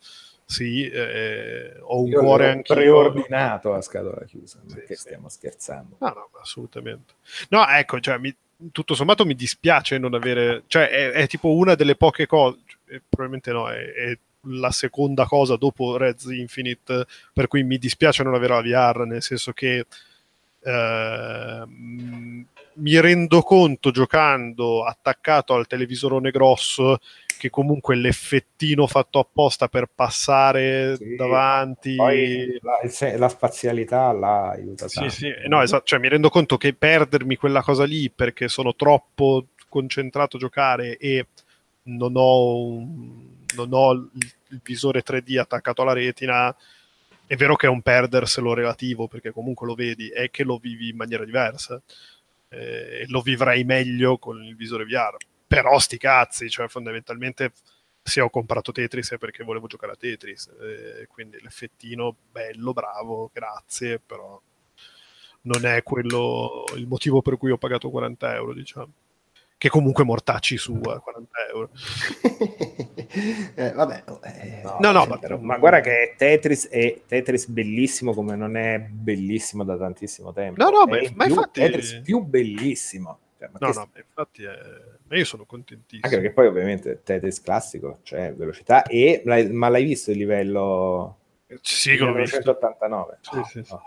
sì, 0.52 0.90
eh, 0.90 1.76
ho 1.80 2.02
un 2.02 2.08
Io 2.08 2.20
cuore 2.22 2.50
anche 2.50 2.74
preordinato 2.74 3.72
a 3.76 3.82
scatola 3.82 4.26
chiusa, 4.26 4.60
Sì, 4.66 4.74
perché 4.74 4.96
sì. 4.96 5.02
stiamo 5.02 5.30
scherzando. 5.30 5.98
No, 6.00 6.08
no, 6.08 6.30
assolutamente. 6.42 7.14
No, 7.50 7.68
ecco, 7.68 8.00
cioè, 8.00 8.18
mi- 8.18 8.36
tutto 8.72 8.96
sommato 8.96 9.26
mi 9.28 9.36
dispiace 9.36 10.00
non 10.00 10.16
avere... 10.16 10.64
Cioè, 10.66 10.90
è, 10.90 11.12
è 11.12 11.28
tipo 11.28 11.52
una 11.54 11.76
delle 11.76 11.96
poche 11.96 12.26
cose... 12.26 12.58
eh, 12.88 13.00
probabilmente 13.08 13.52
no, 13.52 13.70
è, 13.70 13.94
è 13.94 14.18
la 14.48 14.72
seconda 14.72 15.26
cosa 15.26 15.56
dopo 15.56 15.98
Reds 15.98 16.26
Infinite 16.32 17.06
per 17.32 17.48
cui 17.48 17.62
mi 17.62 17.78
dispiace 17.78 18.24
non 18.24 18.34
avere 18.34 18.54
la 18.56 18.62
VR, 18.92 19.06
nel 19.06 19.22
senso 19.22 19.52
che 19.54 19.86
ehm, 20.64 22.46
mi 22.74 23.00
rendo 23.02 23.42
conto 23.42 23.92
giocando 23.92 24.84
attaccato 24.84 25.54
al 25.54 25.68
televisorone 25.68 26.32
grosso 26.32 26.98
che 27.40 27.50
comunque 27.50 27.96
l'effettino 27.96 28.86
fatto 28.86 29.18
apposta 29.20 29.70
per 29.70 29.88
passare 29.94 30.98
Sì, 30.98 31.16
davanti 31.16 31.96
Poi 31.96 32.60
la, 32.62 33.18
la 33.18 33.30
spazialità 33.30 34.12
là 34.12 34.50
aiuta 34.50 34.88
sì, 34.88 34.96
tanto. 34.96 35.16
sì, 35.16 35.34
no, 35.48 35.62
esatto, 35.62 35.86
cioè 35.86 36.00
mi 36.00 36.10
rendo 36.10 36.30
conto 36.30 36.58
che 36.58 36.74
perdermi 36.74 37.38
quella 37.38 37.62
cosa 37.62 37.86
lì 37.86 38.10
perché 38.10 38.50
sono 38.50 38.76
troppo 38.76 39.48
concentrato 39.70 40.36
a 40.36 40.40
giocare 40.40 40.98
e 40.98 41.28
non 41.84 42.12
ho, 42.16 42.66
un- 42.66 43.28
non 43.56 43.70
ho 43.72 43.92
il, 43.94 44.10
visore 44.64 45.02
3D 45.02 45.38
attaccato 45.38 45.82
alla 45.84 45.94
retina, 45.94 46.54
è 47.26 47.36
vero 47.36 47.56
che 47.56 47.68
è 47.68 47.70
un 47.70 47.82
perderselo 47.82 48.54
relativo 48.54 49.08
perché 49.08 49.32
comunque 49.32 49.66
lo 49.68 49.76
vedi, 49.76 50.10
è 50.10 50.30
che 50.30 50.44
lo 50.44 50.58
vivi 50.58 50.90
in 50.90 50.98
maniera 50.98 51.24
diversa 51.24 51.82
eh, 52.50 53.06
lo 53.08 53.22
vivrei 53.22 53.64
meglio 53.64 54.18
con 54.18 54.44
il 54.44 54.56
visore 54.56 54.86
VR. 54.86 55.16
Però 55.50 55.80
sti 55.80 55.98
cazzi, 55.98 56.48
cioè 56.48 56.68
fondamentalmente 56.68 57.54
se 58.04 58.22
ho 58.22 58.30
comprato 58.30 58.72
Tetris 58.72 59.14
è 59.14 59.18
perché 59.18 59.44
volevo 59.44 59.66
giocare 59.66 59.94
a 59.94 59.96
Tetris, 59.96 60.48
eh, 60.62 61.08
quindi 61.08 61.40
l'effettino 61.42 62.16
bello, 62.32 62.72
bravo, 62.72 63.32
grazie, 63.34 63.98
però 64.00 64.40
non 65.42 65.66
è 65.66 65.82
quello 65.82 66.66
il 66.76 66.86
motivo 66.86 67.24
per 67.24 67.38
cui 67.38 67.50
ho 67.50 67.58
pagato 67.58 67.90
40 67.90 68.36
euro, 68.36 68.54
diciamo. 68.54 68.92
Che 69.58 69.70
comunque 69.70 70.04
mortacci 70.04 70.56
su 70.56 70.80
a 70.86 71.00
40 71.00 71.48
euro. 71.52 71.70
Eh, 73.56 73.72
vabbè, 73.74 74.04
eh, 74.24 74.62
No, 74.80 74.92
no, 74.92 75.02
sì, 75.02 75.08
ma- 75.10 75.18
però- 75.18 75.40
ma 75.40 75.58
guarda 75.58 75.82
che 75.82 76.14
Tetris 76.16 76.68
è 76.68 77.02
Tetris 77.08 77.48
bellissimo 77.48 78.14
come 78.14 78.36
non 78.36 78.56
è 78.56 78.78
bellissimo 78.80 79.64
da 79.64 79.76
tantissimo 79.76 80.32
tempo. 80.32 80.62
No, 80.64 80.70
no, 80.70 80.84
È 80.86 81.02
ma- 81.02 81.10
ma 81.16 81.26
più 81.26 81.34
infatti- 81.34 81.60
Tetris 81.60 82.02
più 82.04 82.20
bellissimo. 82.22 83.20
Cioè, 83.40 83.50
ma 83.54 83.58
No, 83.62 83.72
no, 83.72 83.90
infatti 83.96 84.44
è... 84.44 84.52
ma 85.08 85.16
io 85.16 85.24
sono 85.24 85.46
contentissimo. 85.46 86.06
Anche 86.06 86.18
perché 86.18 86.34
poi 86.34 86.48
ovviamente 86.48 87.02
Tetris 87.04 87.42
classico, 87.42 88.00
cioè 88.04 88.34
velocità, 88.34 88.84
e 88.84 89.22
l'hai- 89.24 89.50
ma 89.50 89.70
l'hai 89.70 89.86
visto 89.86 90.12
il 90.12 90.18
livello 90.18 91.18
Sì, 91.62 91.92
che 91.92 91.98
l'ho 91.98 92.14
visto. 92.14 92.38
1989? 92.38 93.18
Sì, 93.22 93.44
sì, 93.44 93.64
sì. 93.64 93.74
Oh, 93.74 93.82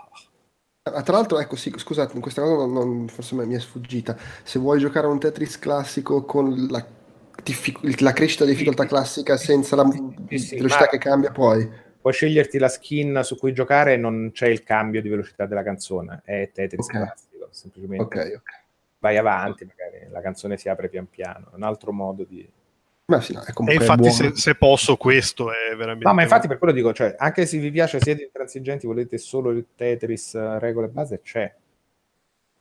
Ah, 0.85 1.01
Tra 1.01 1.13
l'altro, 1.15 1.39
ecco, 1.39 1.55
sì, 1.55 1.71
scusate, 1.73 2.19
questa 2.19 2.41
cosa 2.41 2.65
non- 2.65 2.73
non- 2.73 3.07
forse 3.07 3.35
mi 3.35 3.55
è 3.55 3.59
sfuggita. 3.59 4.17
Se 4.43 4.59
vuoi 4.59 4.79
giocare 4.79 5.05
a 5.07 5.09
un 5.11 5.17
Tetris 5.19 5.57
classico 5.57 6.25
con 6.25 6.67
la, 6.69 6.85
diffic- 7.41 8.01
la 8.01 8.11
crescita 8.11 8.43
di 8.43 8.51
difficoltà 8.51 8.85
classica 8.85 9.37
senza 9.37 9.77
la 9.77 9.85
Sì, 10.27 10.37
sì, 10.39 10.55
velocità 10.57 10.87
che 10.87 10.97
cambia 10.97 11.31
poi. 11.31 11.69
Puoi 12.01 12.11
sceglierti 12.11 12.57
la 12.57 12.67
skin 12.67 13.21
su 13.23 13.37
cui 13.37 13.53
giocare, 13.53 13.95
non 13.95 14.31
c'è 14.33 14.47
il 14.47 14.63
cambio 14.63 15.01
di 15.01 15.07
velocità 15.07 15.45
della 15.45 15.63
canzone, 15.63 16.21
è 16.25 16.51
Tetris 16.53 16.85
Ok. 16.87 16.91
classico, 16.91 17.47
semplicemente 17.51 18.03
Ok, 18.03 18.33
ok. 18.35 18.62
Vai 19.03 19.17
avanti, 19.17 19.65
magari 19.65 20.09
la 20.09 20.21
canzone 20.21 20.55
si 20.55 20.69
apre 20.69 20.87
pian 20.87 21.09
piano, 21.09 21.51
è 21.51 21.55
un 21.55 21.63
altro 21.63 21.91
modo 21.91 22.23
di... 22.23 22.49
Ma 23.05 23.19
sì, 23.19 23.33
no, 23.33 23.41
è 23.41 23.51
E 23.69 23.73
infatti, 23.73 24.09
se, 24.11 24.33
se 24.33 24.55
posso, 24.55 24.95
questo 24.95 25.51
è 25.51 25.75
veramente. 25.75 26.05
No, 26.05 26.13
ma 26.13 26.21
infatti 26.21 26.47
per 26.47 26.57
quello 26.57 26.71
dico, 26.71 26.93
cioè, 26.93 27.13
anche 27.17 27.45
se 27.45 27.57
vi 27.57 27.69
piace, 27.69 27.99
siete 27.99 28.23
intransigenti, 28.23 28.87
volete 28.87 29.17
solo 29.17 29.49
il 29.49 29.65
Tetris 29.75 30.35
eh, 30.35 30.57
regole 30.59 30.87
base, 30.87 31.19
c'è. 31.21 31.53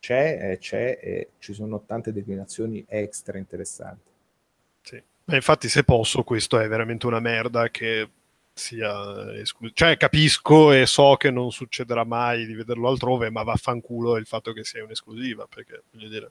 C'è, 0.00 0.50
e 0.50 0.58
c'è, 0.58 0.98
e 1.00 1.28
ci 1.38 1.52
sono 1.52 1.84
tante 1.86 2.12
declinazioni 2.12 2.84
extra 2.88 3.38
interessanti. 3.38 4.10
Sì. 4.80 5.00
Ma 5.26 5.36
infatti, 5.36 5.68
se 5.68 5.84
posso, 5.84 6.24
questo 6.24 6.58
è 6.58 6.66
veramente 6.66 7.06
una 7.06 7.20
merda 7.20 7.68
che 7.68 8.08
sia 8.62 9.34
esclusivo. 9.34 9.74
Cioè, 9.74 9.96
capisco 9.96 10.72
e 10.72 10.86
so 10.86 11.16
che 11.16 11.30
non 11.30 11.50
succederà 11.50 12.04
mai 12.04 12.46
di 12.46 12.54
vederlo 12.54 12.88
altrove, 12.88 13.30
ma 13.30 13.42
vaffanculo 13.42 14.16
il 14.16 14.26
fatto 14.26 14.52
che 14.52 14.64
sia 14.64 14.84
un'esclusiva, 14.84 15.46
perché 15.46 15.82
voglio 15.90 16.08
dire. 16.08 16.30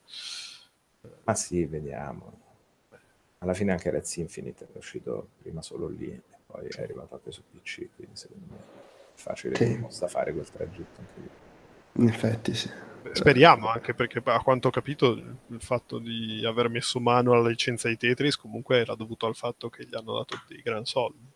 Ma 1.24 1.36
sì, 1.36 1.66
vediamo. 1.66 2.40
Alla 3.40 3.54
fine 3.54 3.72
anche 3.72 3.90
Reds 3.90 4.18
Infinite 4.18 4.68
è 4.72 4.78
uscito 4.78 5.30
prima 5.42 5.62
solo 5.62 5.88
lì 5.88 6.06
e 6.10 6.22
poi 6.46 6.68
è 6.68 6.82
arrivato 6.82 7.16
anche 7.16 7.32
su 7.32 7.42
PC, 7.50 7.88
quindi 7.96 8.16
secondo 8.16 8.46
me 8.50 8.58
è 8.58 9.18
facile 9.18 9.56
Sì. 9.56 9.66
che 9.66 9.78
possa 9.80 10.08
fare 10.08 10.32
quel 10.32 10.50
tragitto 10.50 11.00
anche 11.00 11.20
lì. 11.20 12.04
In 12.04 12.08
effetti 12.08 12.54
sì. 12.54 12.70
Speriamo, 13.14 13.68
anche 13.68 13.96
perché 13.96 14.22
a 14.24 14.42
quanto 14.42 14.68
ho 14.68 14.72
capito 14.72 15.12
il 15.14 15.60
fatto 15.60 15.98
di 15.98 16.46
aver 16.46 16.70
messo 16.70 17.00
mano 17.00 17.34
alla 17.34 17.50
licenza 17.50 17.88
di 17.90 17.98
Tetris 17.98 18.38
comunque 18.38 18.78
era 18.78 18.94
dovuto 18.94 19.26
al 19.26 19.36
fatto 19.36 19.70
che 19.70 19.86
gli 19.86 19.96
hanno 19.96 20.14
dato 20.18 20.40
dei 20.48 20.62
gran 20.62 20.86
soldi. 20.86 21.31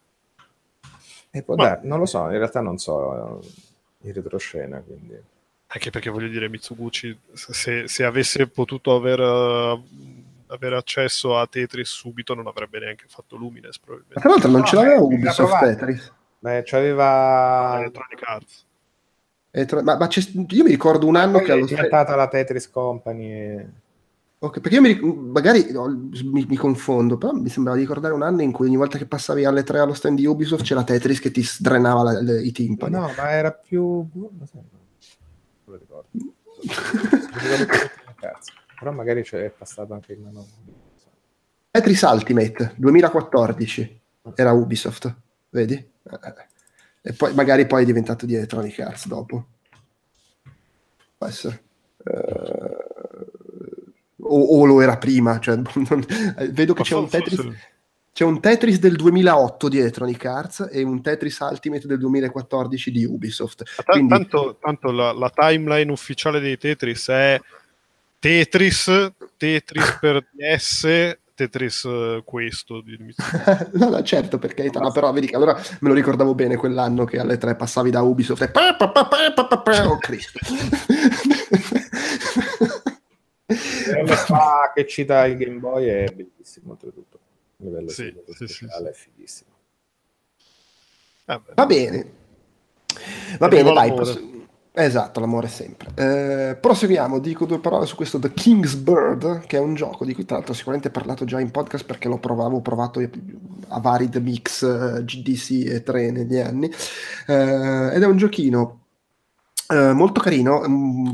E 1.35 1.43
può 1.43 1.55
Ma- 1.55 1.63
dar- 1.65 1.83
non 1.83 1.99
lo 1.99 2.05
so, 2.05 2.19
in 2.29 2.37
realtà 2.37 2.61
non 2.61 2.77
so 2.77 3.41
eh, 3.41 4.07
in 4.07 4.13
retroscena, 4.13 4.79
quindi... 4.79 5.19
Anche 5.67 5.89
perché 5.89 6.09
voglio 6.09 6.29
dire, 6.29 6.47
Mitsuguchi, 6.47 7.19
se, 7.33 7.89
se 7.89 8.03
avesse 8.05 8.47
potuto 8.47 8.95
aver, 8.95 9.19
eh, 9.19 9.81
avere 10.47 10.77
accesso 10.77 11.37
a 11.37 11.45
Tetris 11.45 11.89
subito, 11.89 12.33
non 12.35 12.47
avrebbe 12.47 12.79
neanche 12.79 13.03
fatto 13.09 13.35
Lumines, 13.35 13.77
Ma 13.79 13.83
probabilmente. 13.83 14.21
tra 14.21 14.29
l'altro 14.29 14.49
non 14.49 14.59
No, 14.61 14.65
ce 14.65 14.75
l'aveva 14.75 14.95
beh, 14.95 15.01
Ubisoft. 15.15 15.59
Tetris. 15.59 16.13
Beh, 16.39 16.63
c'aveva... 16.63 17.75
Electronic 17.79 18.21
Arts. 18.23 18.65
E 19.51 19.65
tra- 19.65 19.83
Ma, 19.83 19.97
ma 19.97 20.07
io 20.11 20.63
mi 20.63 20.69
ricordo 20.69 21.05
un 21.07 21.17
anno 21.17 21.37
Poi 21.39 21.45
che 21.45 21.51
è 21.51 21.55
allo 21.55 21.65
diventata 21.65 22.15
la 22.15 22.27
Tetris 22.29 22.69
Company 22.69 23.31
e... 23.31 23.67
Ok, 24.45 24.59
perché 24.59 24.75
io 24.75 24.81
mi, 24.81 24.99
magari 25.31 25.71
no, 25.71 25.87
mi, 25.87 26.45
mi 26.47 26.55
confondo, 26.55 27.17
però 27.17 27.33
mi 27.33 27.49
sembrava 27.49 27.77
di 27.79 27.83
ricordare 27.83 28.13
un 28.13 28.21
anno 28.21 28.43
in 28.43 28.51
cui 28.51 28.67
ogni 28.67 28.75
volta 28.77 28.99
che 28.99 29.07
passavi 29.07 29.43
alle 29.43 29.63
3 29.63 29.79
allo 29.79 29.95
stand 29.95 30.17
di 30.19 30.27
Ubisoft 30.27 30.63
c'era 30.63 30.83
Tetris 30.83 31.19
che 31.19 31.31
ti 31.31 31.41
sdrenava 31.41 32.03
la- 32.03 32.21
le- 32.21 32.43
i 32.43 32.51
timpani. 32.51 32.93
No, 32.93 33.11
ma 33.17 33.31
era 33.31 33.51
più... 33.51 34.07
non 34.13 34.39
lo 35.65 35.77
ricordo. 35.77 36.09
Però 38.77 38.91
magari 38.91 39.23
c'è 39.23 39.49
passato 39.49 39.93
anche 39.95 40.13
in 40.13 40.21
mano... 40.21 40.45
Tetris 41.71 42.01
Ultimate 42.03 42.73
2014 42.75 44.01
era 44.35 44.51
Ubisoft, 44.51 45.11
vedi? 45.49 45.73
Eh, 45.73 46.45
E 47.01 47.13
poi 47.13 47.33
magari 47.33 47.65
poi 47.65 47.81
è 47.81 47.85
diventato 47.85 48.27
di 48.27 48.35
Electronic 48.35 48.79
Arts 48.79 49.07
dopo. 49.07 49.47
Può 51.17 51.25
essere. 51.25 51.63
Eh, 52.05 52.54
o, 54.27 54.59
o 54.59 54.65
lo 54.65 54.81
era 54.81 54.97
prima, 54.97 55.39
cioè, 55.39 55.55
non- 55.89 56.05
eh, 56.37 56.47
vedo 56.49 56.73
che 56.73 56.83
c'è 56.83 56.95
un 56.95 57.07
Tetris 57.07 57.47
C'è 58.11 58.23
un 58.23 58.39
Tetris 58.39 58.79
del 58.79 58.95
2008 58.95 59.67
di 59.67 59.79
Electronic 59.79 60.25
Arts 60.25 60.69
e 60.71 60.83
un 60.83 61.01
Tetris 61.01 61.37
Ultimate 61.39 61.85
del 61.85 61.99
2014 61.99 62.91
di 62.91 63.03
Ubisoft. 63.03 63.63
Ta- 63.75 63.83
Quindi- 63.83 64.09
tanto, 64.09 64.57
tanto 64.61 64.91
la, 64.91 65.11
la 65.11 65.29
timeline 65.29 65.91
ufficiale 65.91 66.39
dei 66.39 66.57
Tetris 66.57 67.09
è 67.09 67.39
Tetris, 68.19 69.11
Tetris 69.37 69.97
per 69.99 70.25
DS, 70.31 71.17
Tetris 71.35 71.83
eh, 71.83 72.21
questo. 72.23 72.81
no, 73.73 73.89
no, 73.89 74.01
certo, 74.03 74.39
perché 74.39 74.71
no, 74.73 74.91
però 74.91 75.11
vedi 75.11 75.27
che 75.27 75.35
allora 75.35 75.53
me 75.81 75.89
lo 75.89 75.93
ricordavo 75.93 76.33
bene 76.33 76.55
quell'anno 76.55 77.03
che 77.03 77.19
alle 77.19 77.37
tre 77.37 77.55
passavi 77.55 77.91
da 77.91 78.01
Ubisoft 78.01 78.41
e 78.41 78.49
pa, 78.49 78.75
oh 79.87 79.97
Cristo. 79.97 80.39
Fa 83.47 84.71
che 84.73 84.87
cita 84.87 85.25
il 85.25 85.37
Game 85.37 85.59
Boy 85.59 85.87
è 85.87 86.11
bellissimo 86.13 86.71
oltretutto. 86.71 87.19
A 87.59 87.63
livello 87.63 87.89
Sì, 87.89 88.13
sì, 88.27 88.47
sì, 88.47 88.53
speciale 88.53 88.89
è 88.89 88.93
fighissimo. 88.93 89.49
Vabbè. 91.25 91.53
Va 91.55 91.65
bene. 91.65 92.11
Va 93.39 93.47
bene, 93.47 93.73
dai. 93.73 94.33
Esatto, 94.77 95.21
l'amore 95.21 95.47
sempre. 95.47 95.91
Eh, 95.95 96.55
proseguiamo, 96.57 97.19
dico 97.19 97.45
due 97.45 97.59
parole 97.59 97.85
su 97.85 97.95
questo 97.95 98.19
The 98.19 98.33
King's 98.33 98.75
Bird, 98.75 99.45
che 99.45 99.55
è 99.55 99.59
un 99.59 99.73
gioco 99.73 100.03
di 100.03 100.13
cui 100.13 100.25
tra 100.25 100.35
l'altro 100.35 100.53
sicuramente 100.53 100.89
ho 100.89 100.91
parlato 100.91 101.23
già 101.23 101.39
in 101.39 101.49
podcast 101.49 101.85
perché 101.85 102.09
lo 102.09 102.17
provavo, 102.19 102.57
ho 102.57 102.61
provato 102.61 102.99
a 103.69 103.79
vari 103.79 104.09
The 104.09 104.19
Mix, 104.19 104.63
eh, 104.63 105.03
GDC 105.05 105.71
e 105.71 105.81
3 105.81 106.11
negli 106.11 106.37
anni. 106.39 106.69
Eh, 107.27 107.95
ed 107.95 108.03
è 108.03 108.05
un 108.05 108.17
giochino 108.17 108.81
eh, 109.69 109.93
molto 109.93 110.19
carino, 110.19 110.61
mm, 110.67 111.05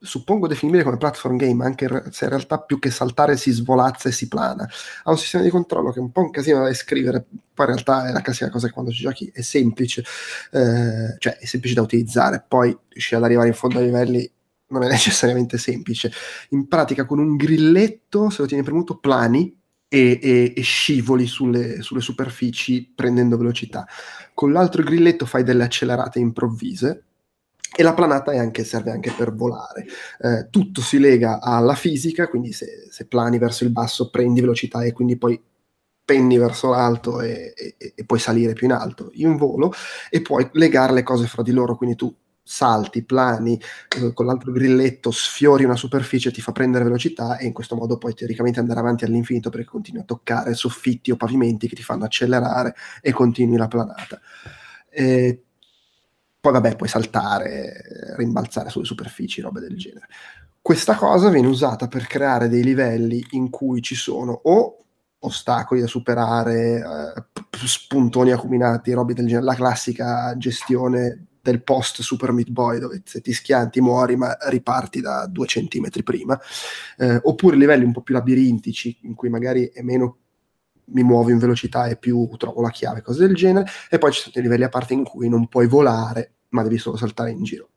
suppongo 0.00 0.46
definibile 0.46 0.84
come 0.84 0.96
platform 0.96 1.36
game, 1.36 1.64
anche 1.64 1.86
se 2.10 2.24
in 2.24 2.30
realtà 2.30 2.60
più 2.60 2.78
che 2.78 2.90
saltare 2.90 3.36
si 3.36 3.50
svolazza 3.50 4.08
e 4.08 4.12
si 4.12 4.28
plana. 4.28 4.68
Ha 5.04 5.10
un 5.10 5.18
sistema 5.18 5.42
di 5.42 5.50
controllo 5.50 5.90
che 5.90 5.98
è 5.98 6.02
un 6.02 6.12
po' 6.12 6.22
un 6.22 6.30
casino 6.30 6.60
da 6.60 6.66
descrivere, 6.66 7.24
poi 7.54 7.66
in 7.66 7.72
realtà 7.72 8.08
è 8.08 8.12
la 8.12 8.20
classica 8.20 8.50
cosa 8.50 8.66
che 8.66 8.72
quando 8.72 8.90
ci 8.90 9.02
giochi 9.02 9.30
è 9.32 9.40
semplice, 9.40 10.04
eh, 10.52 11.16
cioè 11.18 11.36
è 11.38 11.44
semplice 11.44 11.74
da 11.74 11.82
utilizzare, 11.82 12.44
poi 12.46 12.76
riuscire 12.88 13.16
ad 13.16 13.24
arrivare 13.24 13.48
in 13.48 13.54
fondo 13.54 13.78
ai 13.78 13.84
livelli 13.84 14.30
non 14.68 14.82
è 14.82 14.88
necessariamente 14.90 15.58
semplice. 15.58 16.12
In 16.50 16.68
pratica 16.68 17.04
con 17.04 17.18
un 17.18 17.36
grilletto, 17.36 18.30
se 18.30 18.42
lo 18.42 18.48
tieni 18.48 18.62
premuto, 18.62 18.98
plani 18.98 19.56
e, 19.88 20.18
e- 20.22 20.52
e 20.54 20.62
scivoli 20.62 21.26
sulle, 21.26 21.82
sulle 21.82 22.00
superfici 22.00 22.92
prendendo 22.94 23.36
velocità. 23.36 23.86
Con 24.34 24.52
l'altro 24.52 24.82
grilletto 24.82 25.26
fai 25.26 25.42
delle 25.42 25.64
accelerate 25.64 26.18
improvvise 26.18 27.04
e 27.76 27.82
la 27.82 27.94
planata 27.94 28.32
anche- 28.32 28.64
serve 28.64 28.90
anche 28.90 29.12
per 29.16 29.34
volare. 29.34 29.86
Eh, 30.20 30.48
tutto 30.50 30.80
si 30.80 30.98
lega 30.98 31.40
alla 31.40 31.74
fisica, 31.74 32.28
quindi 32.28 32.52
se, 32.52 32.88
se 32.90 33.06
plani 33.06 33.38
verso 33.38 33.64
il 33.64 33.70
basso 33.70 34.10
prendi 34.10 34.40
velocità 34.40 34.82
e 34.82 34.92
quindi 34.92 35.16
poi 35.16 35.40
penni 36.04 36.38
verso 36.38 36.70
l'alto 36.70 37.20
e, 37.20 37.52
e- 37.56 37.92
e 37.94 38.04
puoi 38.04 38.18
salire 38.18 38.54
più 38.54 38.66
in 38.66 38.72
alto 38.72 39.10
in 39.14 39.36
volo 39.36 39.72
e 40.10 40.22
puoi 40.22 40.48
legare 40.52 40.92
le 40.94 41.02
cose 41.02 41.26
fra 41.26 41.42
di 41.42 41.52
loro, 41.52 41.76
quindi 41.76 41.96
tu 41.96 42.14
salti, 42.42 43.04
plani, 43.04 43.60
eh, 43.94 44.14
con 44.14 44.24
l'altro 44.24 44.50
grilletto 44.52 45.10
sfiori 45.10 45.64
una 45.64 45.76
superficie, 45.76 46.30
ti 46.32 46.40
fa 46.40 46.52
prendere 46.52 46.84
velocità 46.84 47.36
e 47.36 47.44
in 47.46 47.52
questo 47.52 47.76
modo 47.76 47.98
puoi 47.98 48.14
teoricamente 48.14 48.58
andare 48.58 48.80
avanti 48.80 49.04
all'infinito 49.04 49.50
perché 49.50 49.66
continui 49.66 50.00
a 50.00 50.04
toccare 50.04 50.54
soffitti 50.54 51.10
o 51.10 51.16
pavimenti 51.16 51.68
che 51.68 51.76
ti 51.76 51.82
fanno 51.82 52.04
accelerare 52.04 52.74
e 53.02 53.12
continui 53.12 53.58
la 53.58 53.68
planata. 53.68 54.18
Eh, 54.90 55.42
poi 56.40 56.52
vabbè, 56.52 56.76
puoi 56.76 56.88
saltare, 56.88 58.14
rimbalzare 58.16 58.70
sulle 58.70 58.84
superfici, 58.84 59.40
robe 59.40 59.60
del 59.60 59.76
genere. 59.76 60.08
Questa 60.60 60.94
cosa 60.94 61.30
viene 61.30 61.48
usata 61.48 61.88
per 61.88 62.06
creare 62.06 62.48
dei 62.48 62.62
livelli 62.62 63.24
in 63.30 63.50
cui 63.50 63.80
ci 63.80 63.94
sono 63.94 64.32
o 64.44 64.84
ostacoli 65.20 65.80
da 65.80 65.86
superare, 65.86 66.76
eh, 66.76 67.42
spuntoni 67.50 68.30
acuminati, 68.30 68.92
robe 68.92 69.14
del 69.14 69.26
genere, 69.26 69.44
la 69.44 69.54
classica 69.54 70.36
gestione 70.36 71.26
del 71.40 71.62
post 71.62 72.02
Super 72.02 72.32
Meat 72.32 72.50
Boy 72.50 72.78
dove 72.78 73.02
se 73.04 73.20
ti 73.20 73.32
schianti 73.32 73.80
muori 73.80 74.16
ma 74.16 74.36
riparti 74.48 75.00
da 75.00 75.26
due 75.26 75.46
centimetri 75.46 76.02
prima, 76.02 76.38
eh, 76.98 77.18
oppure 77.22 77.56
livelli 77.56 77.84
un 77.84 77.92
po' 77.92 78.02
più 78.02 78.14
labirintici 78.14 78.98
in 79.02 79.14
cui 79.14 79.30
magari 79.30 79.70
è 79.72 79.82
meno 79.82 80.18
mi 80.92 81.02
muovo 81.02 81.30
in 81.30 81.38
velocità 81.38 81.86
e 81.86 81.96
più 81.96 82.28
trovo 82.36 82.62
la 82.62 82.70
chiave, 82.70 83.02
cose 83.02 83.26
del 83.26 83.34
genere, 83.34 83.68
e 83.90 83.98
poi 83.98 84.12
ci 84.12 84.20
sono 84.20 84.32
dei 84.34 84.42
livelli 84.42 84.64
a 84.64 84.68
parte 84.68 84.94
in 84.94 85.04
cui 85.04 85.28
non 85.28 85.48
puoi 85.48 85.66
volare, 85.66 86.34
ma 86.50 86.62
devi 86.62 86.78
solo 86.78 86.96
saltare 86.96 87.30
in 87.30 87.42
giro. 87.42 87.68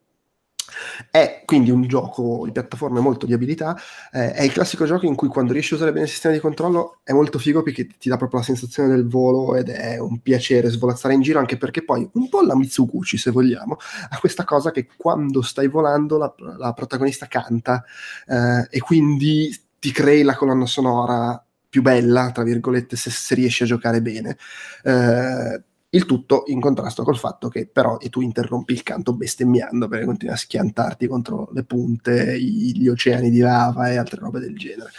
È 1.09 1.43
quindi 1.45 1.69
un 1.71 1.87
gioco 1.87 2.43
di 2.45 2.51
piattaforme 2.51 2.99
molto 2.99 3.25
di 3.25 3.33
abilità, 3.33 3.77
eh, 4.11 4.33
è 4.33 4.43
il 4.43 4.51
classico 4.51 4.85
gioco 4.85 5.05
in 5.05 5.15
cui 5.15 5.27
quando 5.27 5.53
riesci 5.53 5.73
a 5.73 5.75
usare 5.75 5.91
bene 5.91 6.05
il 6.05 6.11
sistema 6.11 6.33
di 6.33 6.39
controllo 6.39 6.99
è 7.03 7.11
molto 7.11 7.39
figo 7.39 7.61
perché 7.61 7.87
ti 7.99 8.09
dà 8.09 8.17
proprio 8.17 8.39
la 8.39 8.45
sensazione 8.45 8.89
del 8.89 9.07
volo 9.07 9.55
ed 9.55 9.69
è 9.69 9.97
un 9.97 10.19
piacere 10.19 10.69
svolazzare 10.69 11.13
in 11.13 11.21
giro, 11.21 11.39
anche 11.39 11.57
perché 11.57 11.83
poi 11.83 12.09
un 12.13 12.29
po' 12.29 12.41
la 12.41 12.55
Mitsuguchi, 12.55 13.17
se 13.17 13.31
vogliamo, 13.31 13.77
ha 14.09 14.17
questa 14.19 14.43
cosa 14.43 14.71
che 14.71 14.87
quando 14.95 15.41
stai 15.41 15.67
volando 15.67 16.17
la, 16.17 16.33
la 16.57 16.73
protagonista 16.73 17.27
canta 17.27 17.83
eh, 18.27 18.67
e 18.69 18.79
quindi 18.79 19.53
ti 19.79 19.91
crei 19.91 20.23
la 20.23 20.35
colonna 20.35 20.65
sonora 20.65 21.43
più 21.71 21.81
bella, 21.81 22.31
tra 22.31 22.43
virgolette, 22.43 22.97
se, 22.97 23.09
se 23.09 23.33
riesci 23.33 23.63
a 23.63 23.65
giocare 23.65 24.01
bene. 24.01 24.37
Eh, 24.83 25.63
il 25.93 26.05
tutto 26.05 26.43
in 26.47 26.59
contrasto 26.59 27.03
col 27.03 27.17
fatto 27.17 27.47
che 27.47 27.65
però 27.67 27.97
e 27.97 28.09
tu 28.09 28.21
interrompi 28.21 28.73
il 28.73 28.83
canto 28.83 29.13
bestemmiando 29.13 29.87
perché 29.87 30.05
continui 30.05 30.33
a 30.33 30.37
schiantarti 30.37 31.07
contro 31.07 31.49
le 31.53 31.63
punte, 31.63 32.39
gli 32.39 32.87
oceani 32.87 33.29
di 33.29 33.39
lava 33.39 33.89
e 33.89 33.97
altre 33.97 34.19
robe 34.19 34.39
del 34.39 34.57
genere. 34.57 34.91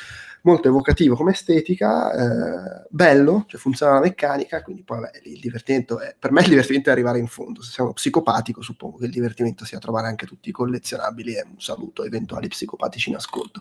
Molto 0.43 0.69
evocativo 0.69 1.15
come 1.15 1.33
estetica, 1.33 2.13
eh, 2.13 2.87
bello, 2.91 3.45
cioè 3.47 3.61
funziona 3.61 3.95
la 3.95 4.01
meccanica, 4.01 4.63
quindi 4.63 4.83
poi 4.83 5.01
vabbè, 5.01 5.21
il 5.25 5.41
divertimento 5.41 6.01
è, 6.01 6.15
per 6.19 6.33
me 6.33 6.43
il 6.43 6.49
divertimento 6.49 6.89
è 6.89 6.93
arrivare 6.93 7.19
in 7.19 7.27
fondo, 7.27 7.63
se 7.63 7.71
sei 7.71 7.85
uno 7.85 7.95
psicopatico 7.95 8.63
suppongo 8.63 8.99
che 8.99 9.07
il 9.07 9.11
divertimento 9.13 9.65
sia 9.65 9.79
trovare 9.79 10.09
anche 10.09 10.27
tutti 10.27 10.49
i 10.49 10.53
collezionabili 10.53 11.35
e 11.35 11.45
un 11.49 11.61
saluto 11.61 12.05
eventuali 12.05 12.49
psicopatici 12.49 13.11
in 13.11 13.17
ascolto. 13.17 13.61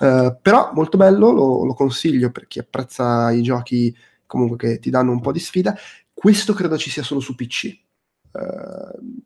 Uh, 0.00 0.36
però 0.40 0.70
molto 0.74 0.96
bello, 0.96 1.30
lo, 1.30 1.64
lo 1.64 1.74
consiglio 1.74 2.30
per 2.30 2.46
chi 2.46 2.58
apprezza 2.58 3.30
i 3.30 3.42
giochi 3.42 3.96
comunque 4.26 4.56
che 4.56 4.78
ti 4.78 4.90
danno 4.90 5.12
un 5.12 5.20
po' 5.20 5.32
di 5.32 5.40
sfida. 5.40 5.76
Questo 6.12 6.52
credo 6.54 6.76
ci 6.76 6.90
sia 6.90 7.02
solo 7.02 7.20
su 7.20 7.34
PC. 7.34 7.78
Uh, 8.32 8.38
eh, 8.38 9.24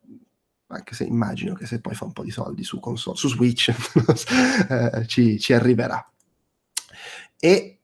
anche 0.67 0.95
se 0.95 1.03
immagino 1.03 1.53
che 1.53 1.65
se 1.65 1.81
poi 1.81 1.95
fa 1.95 2.05
un 2.05 2.13
po' 2.13 2.23
di 2.23 2.31
soldi 2.31 2.63
su 2.63 2.79
console, 2.79 3.17
su 3.17 3.27
Switch, 3.27 3.73
eh, 4.69 5.05
ci, 5.07 5.39
ci, 5.39 5.53
arriverà. 5.53 6.05
E 7.43 7.79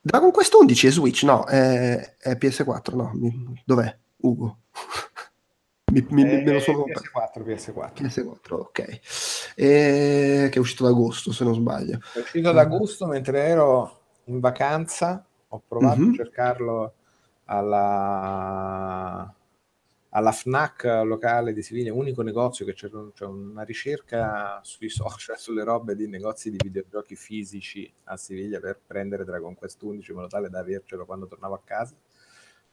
Dragon 0.00 0.30
Quest 0.30 0.54
11 0.54 0.86
è 0.86 0.90
Switch? 0.90 1.24
No, 1.24 1.44
è, 1.46 2.14
è 2.16 2.30
PS4, 2.34 2.94
no? 2.94 3.12
Dov'è? 3.64 3.98
Ugo? 4.18 4.58
mi, 5.92 6.06
mi, 6.10 6.22
me 6.22 6.52
lo 6.52 6.60
sono... 6.60 6.84
PS4, 6.84 7.42
PS4. 7.44 7.92
PS4, 7.94 8.52
ok. 8.52 9.00
E... 9.56 10.48
Che 10.48 10.56
è 10.56 10.58
uscito 10.58 10.86
ad 10.86 10.92
agosto, 10.92 11.32
se 11.32 11.42
non 11.42 11.54
sbaglio. 11.54 11.98
È 12.14 12.18
uscito 12.20 12.50
ad 12.50 12.58
agosto 12.58 13.06
mentre 13.06 13.40
ero 13.40 14.00
in 14.26 14.38
vacanza, 14.38 15.26
ho 15.48 15.62
provato 15.66 15.98
mm-hmm. 15.98 16.12
a 16.12 16.14
cercarlo 16.14 16.94
alla 17.46 19.34
alla 20.10 20.32
FNAC 20.32 20.84
locale 21.04 21.52
di 21.52 21.62
Siviglia, 21.62 21.92
unico 21.92 22.22
negozio 22.22 22.64
che 22.64 22.72
c'è, 22.72 22.88
c'è, 23.14 23.24
una 23.24 23.62
ricerca 23.62 24.60
sui 24.62 24.88
social, 24.88 25.36
sulle 25.38 25.62
robe 25.62 25.94
di 25.94 26.08
negozi 26.08 26.50
di 26.50 26.58
videogiochi 26.60 27.14
fisici 27.14 27.90
a 28.04 28.16
Siviglia 28.16 28.58
per 28.58 28.80
prendere 28.84 29.24
Dragon 29.24 29.54
Quest 29.54 29.80
11 29.82 30.10
in 30.10 30.16
modo 30.16 30.28
tale 30.28 30.48
da 30.48 30.60
avercelo 30.60 31.04
quando 31.04 31.26
tornavo 31.26 31.54
a 31.54 31.60
casa. 31.64 31.94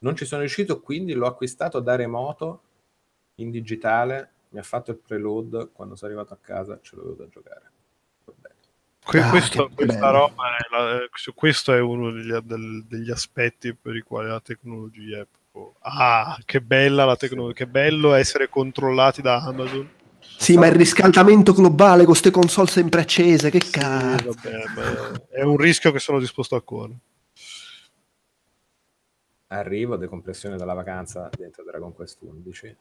Non 0.00 0.16
ci 0.16 0.24
sono 0.24 0.40
riuscito, 0.40 0.80
quindi 0.80 1.12
l'ho 1.12 1.26
acquistato 1.26 1.80
da 1.80 1.96
remoto 1.96 2.62
in 3.36 3.50
digitale, 3.50 4.32
mi 4.50 4.58
ha 4.58 4.62
fatto 4.62 4.90
il 4.90 4.98
preload, 4.98 5.72
quando 5.72 5.94
sono 5.94 6.12
arrivato 6.12 6.34
a 6.34 6.38
casa 6.40 6.78
ce 6.80 6.96
l'avevo 6.96 7.14
da 7.14 7.28
giocare. 7.28 7.70
Que- 9.04 9.20
ah, 9.20 9.30
questo, 9.30 9.70
questa 9.74 10.10
roba 10.10 10.56
è 10.56 10.68
la, 10.70 11.00
questo 11.34 11.72
è 11.72 11.80
uno 11.80 12.10
degli, 12.10 12.30
del, 12.40 12.84
degli 12.86 13.10
aspetti 13.10 13.74
per 13.74 13.96
i 13.96 14.02
quali 14.02 14.28
la 14.28 14.40
tecnologia 14.40 15.20
è 15.20 15.26
tipo, 15.58 15.74
ah, 15.80 16.38
che 16.44 16.60
bella 16.60 17.04
la 17.04 17.16
tecnologia, 17.16 17.64
che 17.64 17.66
bello 17.66 18.14
essere 18.14 18.48
controllati 18.48 19.20
da 19.20 19.42
Amazon. 19.42 19.90
Sì, 20.20 20.56
ma 20.56 20.66
il 20.66 20.74
riscaldamento 20.74 21.52
globale 21.52 22.04
con 22.04 22.12
queste 22.12 22.30
console 22.30 22.68
sempre 22.68 23.00
accese, 23.00 23.50
che 23.50 23.60
sì, 23.60 23.72
cazzo. 23.72 24.32
Vabbè, 24.32 25.26
è 25.30 25.42
un 25.42 25.56
rischio 25.56 25.90
che 25.90 25.98
sono 25.98 26.20
disposto 26.20 26.54
a 26.54 26.62
correre. 26.62 26.98
Arrivo, 29.48 29.96
decompressione 29.96 30.56
dalla 30.56 30.74
vacanza 30.74 31.28
dentro 31.36 31.64
Dragon 31.64 31.92
Quest 31.92 32.18
11. 32.20 32.76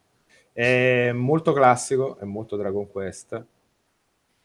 È 0.52 1.12
molto 1.14 1.54
classico, 1.54 2.18
è 2.20 2.26
molto 2.26 2.58
Dragon 2.58 2.88
Quest 2.90 3.46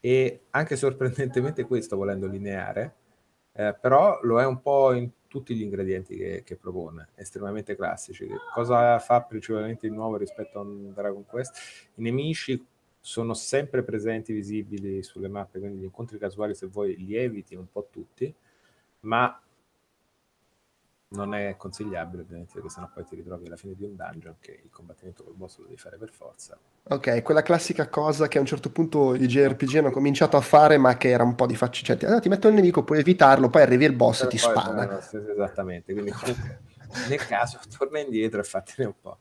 e 0.01 0.41
anche 0.51 0.77
sorprendentemente 0.77 1.65
questo 1.65 1.97
volendo 1.97 2.27
lineare, 2.27 2.95
eh, 3.53 3.77
però 3.79 4.19
lo 4.23 4.41
è 4.41 4.47
un 4.47 4.61
po' 4.61 4.93
in 4.93 5.11
tutti 5.33 5.55
gli 5.55 5.63
ingredienti 5.63 6.15
che, 6.15 6.43
che, 6.45 6.57
propone, 6.57 7.09
estremamente 7.15 7.75
classici. 7.75 8.29
Cosa 8.53 8.99
fa 8.99 9.23
principalmente 9.23 9.89
di 9.89 9.95
nuovo 9.95 10.19
rispetto 10.19 10.59
a 10.59 10.61
un 10.61 10.93
Dragon 10.93 11.25
Quest? 11.25 11.91
I 11.95 12.03
nemici 12.03 12.63
sono 13.01 13.33
sempre 13.33 13.83
presenti, 13.83 14.35
visibili 14.35 15.03
sulle 15.03 15.29
mappe, 15.29 15.59
quindi 15.59 15.79
gli 15.79 15.85
incontri 15.85 16.19
casuali 16.19 16.55
se 16.55 16.67
vuoi 16.67 16.97
li 16.99 17.17
eviti 17.17 17.55
un 17.55 17.65
po' 17.73 17.89
tutti, 17.91 18.33
ma 19.01 19.42
non 21.13 21.35
è 21.35 21.57
consigliabile 21.57 22.23
ovviamente 22.23 22.53
perché 22.55 22.69
sennò 22.69 22.89
poi 22.93 23.05
ti 23.05 23.15
ritrovi 23.17 23.47
alla 23.47 23.57
fine 23.57 23.75
di 23.75 23.85
un 23.85 23.97
dungeon 23.97 24.37
che 24.41 24.61
il 24.65 24.71
combattimento 24.71 25.25
col 25.25 25.35
boss 25.35 25.59
lo 25.59 25.65
devi 25.65 25.77
fare 25.77 25.97
per 25.97 26.11
forza. 26.11 26.59
Ok, 26.85 27.23
quella 27.23 27.43
classica 27.43 27.89
cosa 27.89 28.29
che 28.29 28.39
a 28.39 28.41
un 28.41 28.47
certo 28.47 28.71
punto 28.71 29.15
i 29.15 29.27
JRPG 29.27 29.77
hanno 29.77 29.91
cominciato 29.91 30.37
a 30.37 30.41
fare 30.41 30.79
ma 30.79 30.97
che 30.97 31.11
era 31.11 31.23
un 31.23 31.35
po' 31.35 31.47
di 31.47 31.57
faccia, 31.57 31.83
cioè 31.83 31.97
ti, 31.97 32.07
ti 32.21 32.29
metto 32.29 32.49
il 32.49 32.55
nemico, 32.55 32.83
puoi 32.83 32.99
evitarlo, 33.01 33.49
poi 33.49 33.63
arrivi 33.63 33.85
il 33.85 33.95
boss 33.95 34.23
e 34.23 34.27
ti 34.29 34.39
spara. 34.39 34.99
Esattamente, 34.99 35.93
quindi 35.93 36.13
nel 37.09 37.27
caso 37.27 37.59
torna 37.77 37.99
indietro 37.99 38.41
e 38.41 38.45
fatene 38.45 38.89
un 38.89 38.95
po'. 39.01 39.19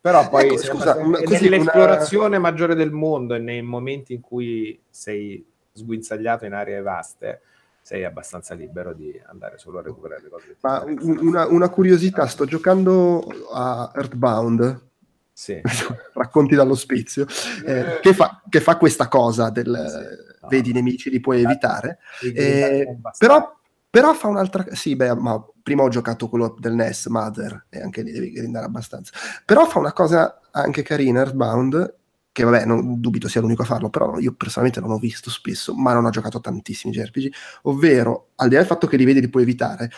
Però 0.00 0.28
poi 0.28 0.48
ecco, 0.48 0.58
scusa, 0.58 0.96
una, 0.96 1.18
nell'esplorazione 1.18 2.36
una... 2.36 2.50
maggiore 2.50 2.74
del 2.74 2.90
mondo 2.90 3.34
e 3.34 3.38
nei 3.38 3.62
momenti 3.62 4.12
in 4.12 4.20
cui 4.20 4.78
sei 4.90 5.42
sguinzagliato 5.72 6.44
in 6.44 6.52
aree 6.52 6.82
vaste, 6.82 7.40
sei 7.84 8.02
abbastanza 8.02 8.54
libero 8.54 8.94
di 8.94 9.20
andare 9.26 9.58
solo 9.58 9.78
a 9.78 9.82
recuperare 9.82 10.22
le 10.22 10.28
cose. 10.30 10.56
Ma 10.62 10.82
una, 11.02 11.46
una, 11.46 11.68
curiosità, 11.68 12.26
sto 12.26 12.46
giocando 12.46 13.22
a 13.52 13.92
Earthbound. 13.94 14.88
Sì. 15.30 15.60
Racconti 16.14 16.54
dall'ospizio, 16.54 17.26
eh, 17.66 17.98
che, 18.00 18.14
fa, 18.14 18.40
che, 18.48 18.62
fa, 18.62 18.78
questa 18.78 19.06
cosa 19.08 19.50
del 19.50 19.66
sì, 19.86 20.38
no. 20.40 20.48
vedi 20.48 20.70
i 20.70 20.72
nemici, 20.72 21.10
li 21.10 21.20
puoi 21.20 21.42
evitare. 21.42 21.98
Eh, 22.22 22.96
però, 23.18 23.54
però, 23.90 24.14
fa 24.14 24.28
un'altra... 24.28 24.64
Sì, 24.70 24.96
beh, 24.96 25.16
ma 25.16 25.46
prima 25.62 25.82
ho 25.82 25.88
giocato 25.90 26.30
quello 26.30 26.56
del 26.58 26.72
NES, 26.72 27.08
Mother, 27.08 27.66
e 27.68 27.82
anche 27.82 28.00
lì 28.00 28.12
devi 28.12 28.30
grindare 28.30 28.64
abbastanza. 28.64 29.12
Però 29.44 29.66
fa 29.66 29.78
una 29.78 29.92
cosa 29.92 30.40
anche 30.52 30.80
carina, 30.80 31.20
Earthbound, 31.20 31.94
che 32.34 32.42
vabbè, 32.42 32.64
non 32.64 33.00
dubito 33.00 33.28
sia 33.28 33.40
l'unico 33.40 33.62
a 33.62 33.64
farlo, 33.64 33.90
però 33.90 34.18
io 34.18 34.34
personalmente 34.34 34.80
non 34.80 34.90
ho 34.90 34.98
visto 34.98 35.30
spesso, 35.30 35.72
ma 35.72 35.92
non 35.92 36.04
ho 36.04 36.10
giocato 36.10 36.40
tantissimi 36.40 36.92
JRPG, 36.92 37.32
ovvero, 37.62 38.30
al 38.34 38.48
di 38.48 38.54
là 38.54 38.60
del 38.60 38.68
fatto 38.68 38.88
che 38.88 38.96
li 38.96 39.04
vedi 39.04 39.20
li 39.20 39.28
puoi 39.28 39.44
evitare, 39.44 39.88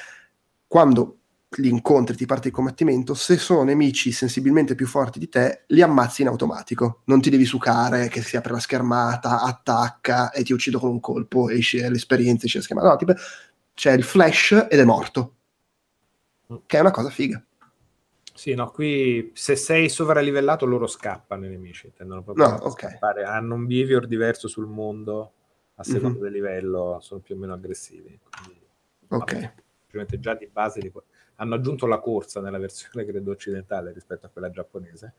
quando 0.66 1.20
li 1.58 1.70
incontri, 1.70 2.14
ti 2.14 2.26
parte 2.26 2.48
il 2.48 2.54
combattimento, 2.54 3.14
se 3.14 3.38
sono 3.38 3.62
nemici 3.62 4.12
sensibilmente 4.12 4.74
più 4.74 4.86
forti 4.86 5.18
di 5.18 5.30
te, 5.30 5.64
li 5.68 5.80
ammazzi 5.80 6.20
in 6.20 6.28
automatico. 6.28 7.00
Non 7.04 7.22
ti 7.22 7.30
devi 7.30 7.46
sucare, 7.46 8.08
che 8.08 8.20
si 8.20 8.36
apre 8.36 8.52
la 8.52 8.58
schermata, 8.58 9.40
attacca 9.40 10.30
e 10.30 10.42
ti 10.44 10.52
uccido 10.52 10.78
con 10.78 10.90
un 10.90 11.00
colpo, 11.00 11.48
esci 11.48 11.78
l'esperienza, 11.80 12.44
esce 12.44 12.58
la 12.58 12.64
schermata. 12.64 12.88
No, 12.90 12.96
tipo, 12.96 13.14
c'è 13.72 13.92
il 13.92 14.02
flash 14.02 14.66
ed 14.68 14.78
è 14.78 14.84
morto. 14.84 15.36
Che 16.66 16.76
è 16.76 16.80
una 16.80 16.90
cosa 16.90 17.08
figa. 17.08 17.42
Sì, 18.36 18.54
no, 18.54 18.70
qui 18.70 19.30
se 19.34 19.56
sei 19.56 19.88
sovralivellato 19.88 20.66
loro 20.66 20.86
scappano 20.86 21.46
i 21.46 21.48
nemici, 21.48 21.90
tendono 21.96 22.22
proprio 22.22 22.46
no, 22.46 22.54
a 22.54 22.66
okay. 22.66 22.90
scappare, 22.90 23.24
hanno 23.24 23.54
un 23.54 23.66
behavior 23.66 24.06
diverso 24.06 24.46
sul 24.46 24.66
mondo 24.66 25.32
a 25.76 25.82
seconda 25.82 26.10
mm-hmm. 26.10 26.22
del 26.22 26.32
livello, 26.32 26.98
sono 27.00 27.20
più 27.20 27.34
o 27.34 27.38
meno 27.38 27.54
aggressivi. 27.54 28.18
Quindi, 28.22 28.60
ok. 29.08 29.52
Vabbè, 29.90 30.18
già 30.18 30.34
di 30.34 30.46
base 30.52 30.80
li... 30.80 30.92
hanno 31.36 31.54
aggiunto 31.54 31.86
la 31.86 31.98
corsa 31.98 32.40
nella 32.40 32.58
versione 32.58 33.04
credo 33.08 33.30
occidentale 33.30 33.92
rispetto 33.92 34.26
a 34.26 34.28
quella 34.28 34.50
giapponese, 34.50 35.14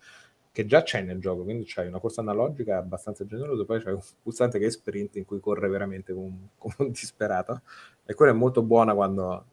che 0.52 0.66
già 0.66 0.84
c'è 0.84 1.02
nel 1.02 1.20
gioco, 1.20 1.44
quindi 1.44 1.66
c'hai 1.66 1.88
una 1.88 2.00
corsa 2.00 2.22
analogica 2.22 2.78
abbastanza 2.78 3.26
generosa, 3.26 3.66
poi 3.66 3.82
c'è 3.82 3.92
un 3.92 4.02
pulsante 4.22 4.60
che 4.60 4.68
è 4.68 4.70
sprint 4.70 5.16
in 5.16 5.26
cui 5.26 5.40
corre 5.40 5.68
veramente 5.68 6.14
come 6.14 6.26
un, 6.26 6.48
come 6.58 6.76
un 6.78 6.92
disperato, 6.92 7.62
e 8.06 8.14
quella 8.14 8.32
è 8.32 8.36
molto 8.36 8.62
buona 8.62 8.94
quando 8.94 9.46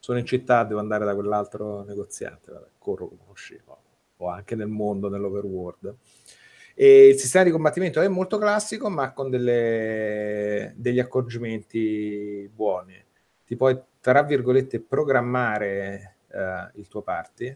sono 0.00 0.18
in 0.18 0.24
città, 0.24 0.64
devo 0.64 0.80
andare 0.80 1.04
da 1.04 1.14
quell'altro 1.14 1.82
negoziante, 1.82 2.50
vabbè, 2.50 2.68
corro 2.78 3.06
come 3.06 3.20
uno 3.22 3.34
scemo, 3.34 3.82
o 4.16 4.28
anche 4.28 4.56
nel 4.56 4.66
mondo, 4.66 5.10
nell'overworld. 5.10 5.94
E 6.74 7.08
il 7.08 7.16
sistema 7.16 7.44
di 7.44 7.50
combattimento 7.50 8.00
è 8.00 8.08
molto 8.08 8.38
classico, 8.38 8.88
ma 8.88 9.12
con 9.12 9.28
delle, 9.28 10.72
degli 10.76 10.98
accorgimenti 10.98 12.50
buoni. 12.52 12.94
Ti 13.44 13.56
puoi, 13.56 13.78
tra 14.00 14.22
virgolette, 14.22 14.80
programmare 14.80 16.16
uh, 16.28 16.78
il 16.78 16.88
tuo 16.88 17.02
party. 17.02 17.54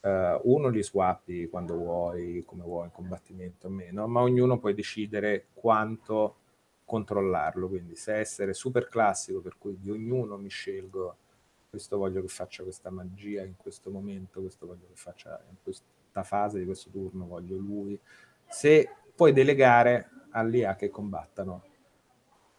Uh, 0.00 0.40
uno 0.44 0.68
li 0.68 0.82
swappi 0.82 1.48
quando 1.48 1.76
vuoi, 1.76 2.42
come 2.44 2.64
vuoi, 2.64 2.86
in 2.86 2.92
combattimento 2.92 3.68
o 3.68 3.70
meno, 3.70 4.08
ma 4.08 4.22
ognuno 4.22 4.58
puoi 4.58 4.74
decidere 4.74 5.46
quanto 5.52 6.36
controllarlo. 6.84 7.68
Quindi 7.68 7.94
se 7.94 8.16
essere 8.16 8.54
super 8.54 8.88
classico, 8.88 9.40
per 9.40 9.56
cui 9.58 9.78
di 9.78 9.90
ognuno 9.90 10.36
mi 10.36 10.48
scelgo 10.48 11.16
questo 11.70 11.98
voglio 11.98 12.20
che 12.20 12.28
faccia 12.28 12.64
questa 12.64 12.90
magia 12.90 13.44
in 13.44 13.54
questo 13.56 13.90
momento, 13.90 14.40
questo 14.40 14.66
voglio 14.66 14.88
che 14.88 14.96
faccia 14.96 15.40
in 15.48 15.56
questa 15.62 16.24
fase 16.24 16.58
di 16.58 16.64
questo 16.64 16.90
turno, 16.90 17.26
voglio 17.26 17.56
lui. 17.56 17.98
Se 18.48 18.88
puoi 19.14 19.32
delegare 19.32 20.08
all'IA 20.32 20.74
che 20.74 20.90
combattano 20.90 21.62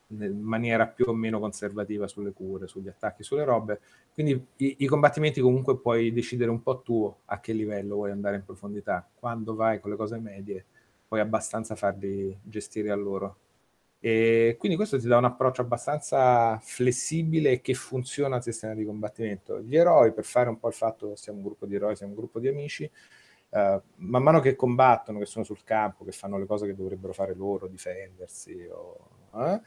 in 0.08 0.40
maniera 0.40 0.88
più 0.88 1.06
o 1.08 1.14
meno 1.14 1.40
conservativa 1.40 2.08
sulle 2.08 2.32
cure, 2.32 2.68
sugli 2.68 2.88
attacchi, 2.88 3.24
sulle 3.24 3.44
robe. 3.44 3.82
Quindi 4.14 4.46
i, 4.58 4.76
i, 4.80 4.86
combattimenti 4.86 5.42
comunque 5.42 5.80
puoi 5.80 6.12
decidere 6.12 6.50
un 6.50 6.62
po' 6.62 6.82
tu 6.82 7.14
a 7.26 7.40
che 7.40 7.54
livello 7.54 7.96
vuoi 7.96 8.12
andare 8.12 8.38
in 8.38 8.46
profondità. 8.46 9.08
Quando 9.14 9.56
vai 9.56 9.80
con 9.80 9.92
le 9.92 9.98
cose 9.98 10.20
medie, 10.20 10.66
puoi 11.08 11.20
abbastanza 11.20 11.76
farli 11.76 12.38
gestire 12.44 12.92
a 12.92 12.96
loro. 12.96 13.38
E 14.04 14.56
quindi 14.58 14.76
questo 14.76 15.00
ti 15.00 15.08
dà 15.08 15.18
un 15.18 15.26
approccio 15.26 15.62
abbastanza 15.62 16.58
flessibile 16.60 17.62
che 17.62 17.76
funziona 17.76 18.38
al 18.38 18.42
sistema 18.42 18.74
di 18.74 18.84
combattimento. 18.84 19.62
Gli 19.62 19.78
eroi, 19.78 20.12
per 20.12 20.26
fare 20.26 20.50
un 20.50 20.58
po' 20.58 20.70
il 20.70 20.74
fatto 20.74 21.10
che 21.10 21.18
siamo 21.18 21.38
un 21.38 21.44
gruppo 21.46 21.68
di 21.68 21.76
eroi, 21.76 21.96
siamo 21.96 22.14
un 22.14 22.18
gruppo 22.18 22.40
di 22.40 22.48
amici, 22.48 22.90
uh, 23.50 23.80
man 23.98 24.24
mano 24.24 24.40
che 24.40 24.56
combattono, 24.56 25.20
che 25.20 25.28
sono 25.28 25.46
sul 25.46 25.64
campo, 25.64 26.04
che 26.04 26.12
fanno 26.12 26.40
le 26.40 26.48
cose 26.48 26.66
che 26.66 26.74
dovrebbero 26.74 27.14
fare 27.14 27.36
loro, 27.36 27.68
difendersi, 27.68 28.68
o, 28.72 29.08
eh, 29.36 29.62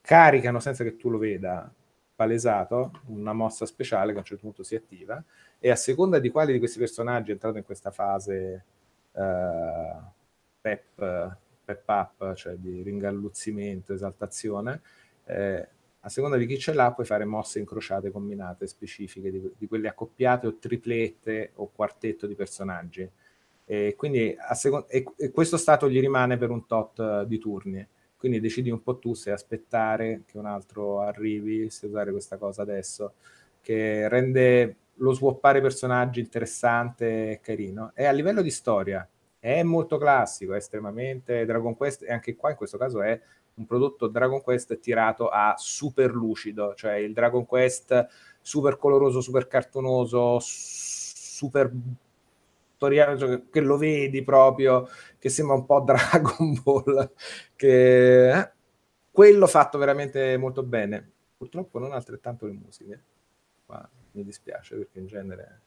caricano 0.00 0.60
senza 0.60 0.84
che 0.84 0.96
tu 0.96 1.10
lo 1.10 1.18
veda 1.18 1.72
palesato 2.14 2.92
una 3.06 3.32
mossa 3.32 3.66
speciale 3.66 4.12
che 4.12 4.18
a 4.18 4.20
un 4.20 4.24
certo 4.24 4.44
punto 4.44 4.62
si 4.62 4.76
attiva 4.76 5.22
e 5.58 5.70
a 5.70 5.76
seconda 5.76 6.20
di 6.20 6.30
quali 6.30 6.52
di 6.52 6.60
questi 6.60 6.78
personaggi 6.78 7.30
è 7.30 7.32
entrato 7.32 7.58
in 7.58 7.64
questa 7.64 7.90
fase 7.90 8.64
uh, 9.10 10.00
pep, 10.60 11.36
pep 11.64 11.88
up, 11.88 12.34
cioè 12.34 12.54
di 12.54 12.82
ringalluzzimento, 12.82 13.92
esaltazione, 13.92 14.80
eh, 15.24 15.68
a 16.00 16.08
seconda 16.08 16.36
di 16.36 16.46
chi 16.46 16.58
ce 16.58 16.74
l'ha 16.74 16.92
puoi 16.92 17.06
fare 17.06 17.24
mosse 17.24 17.58
incrociate 17.58 18.10
combinate 18.10 18.66
specifiche 18.66 19.30
di, 19.30 19.50
di 19.56 19.66
quelle 19.66 19.88
accoppiate 19.88 20.46
o 20.46 20.56
triplette 20.58 21.52
o 21.54 21.70
quartetto 21.74 22.26
di 22.26 22.34
personaggi. 22.34 23.08
E 23.66 23.94
quindi 23.96 24.36
seconda, 24.52 24.86
e, 24.88 25.04
e 25.16 25.30
questo 25.30 25.56
stato 25.56 25.88
gli 25.88 26.00
rimane 26.00 26.36
per 26.36 26.50
un 26.50 26.66
tot 26.66 27.22
di 27.22 27.38
turni 27.38 27.88
quindi 28.24 28.40
decidi 28.40 28.70
un 28.70 28.82
po' 28.82 28.96
tu 28.96 29.12
se 29.12 29.32
aspettare 29.32 30.22
che 30.24 30.38
un 30.38 30.46
altro 30.46 31.02
arrivi, 31.02 31.68
se 31.68 31.84
usare 31.84 32.10
questa 32.10 32.38
cosa 32.38 32.62
adesso, 32.62 33.16
che 33.60 34.08
rende 34.08 34.76
lo 34.94 35.12
swappare 35.12 35.60
personaggi 35.60 36.20
interessante 36.20 37.32
e 37.32 37.40
carino. 37.42 37.92
E 37.94 38.06
a 38.06 38.12
livello 38.12 38.40
di 38.40 38.48
storia 38.48 39.06
è 39.44 39.62
molto 39.62 39.98
classico, 39.98 40.54
è 40.54 40.56
estremamente 40.56 41.44
Dragon 41.44 41.76
Quest, 41.76 42.02
e 42.04 42.10
anche 42.10 42.34
qua 42.34 42.48
in 42.48 42.56
questo 42.56 42.78
caso 42.78 43.02
è 43.02 43.20
un 43.56 43.66
prodotto 43.66 44.06
Dragon 44.06 44.40
Quest 44.40 44.78
tirato 44.80 45.28
a 45.28 45.54
super 45.58 46.14
lucido, 46.14 46.72
cioè 46.74 46.94
il 46.94 47.12
Dragon 47.12 47.44
Quest 47.44 48.08
super 48.40 48.78
coloroso, 48.78 49.20
super 49.20 49.46
cartonoso, 49.46 50.38
super 50.40 51.70
cioè, 52.78 53.42
che 53.50 53.60
lo 53.60 53.76
vedi 53.76 54.22
proprio, 54.22 54.88
che 55.18 55.28
sembra 55.28 55.56
un 55.56 55.66
po' 55.66 55.80
Dragon 55.84 56.58
Ball, 56.62 57.12
che 57.54 58.30
eh? 58.30 58.52
quello 59.10 59.46
fatto 59.46 59.76
veramente 59.76 60.38
molto 60.38 60.62
bene. 60.62 61.10
Purtroppo 61.36 61.78
non 61.78 61.92
altrettanto 61.92 62.46
le 62.46 62.52
musiche, 62.52 63.02
ma 63.66 63.86
mi 64.12 64.24
dispiace 64.24 64.76
perché 64.76 65.00
in 65.00 65.06
genere 65.06 65.63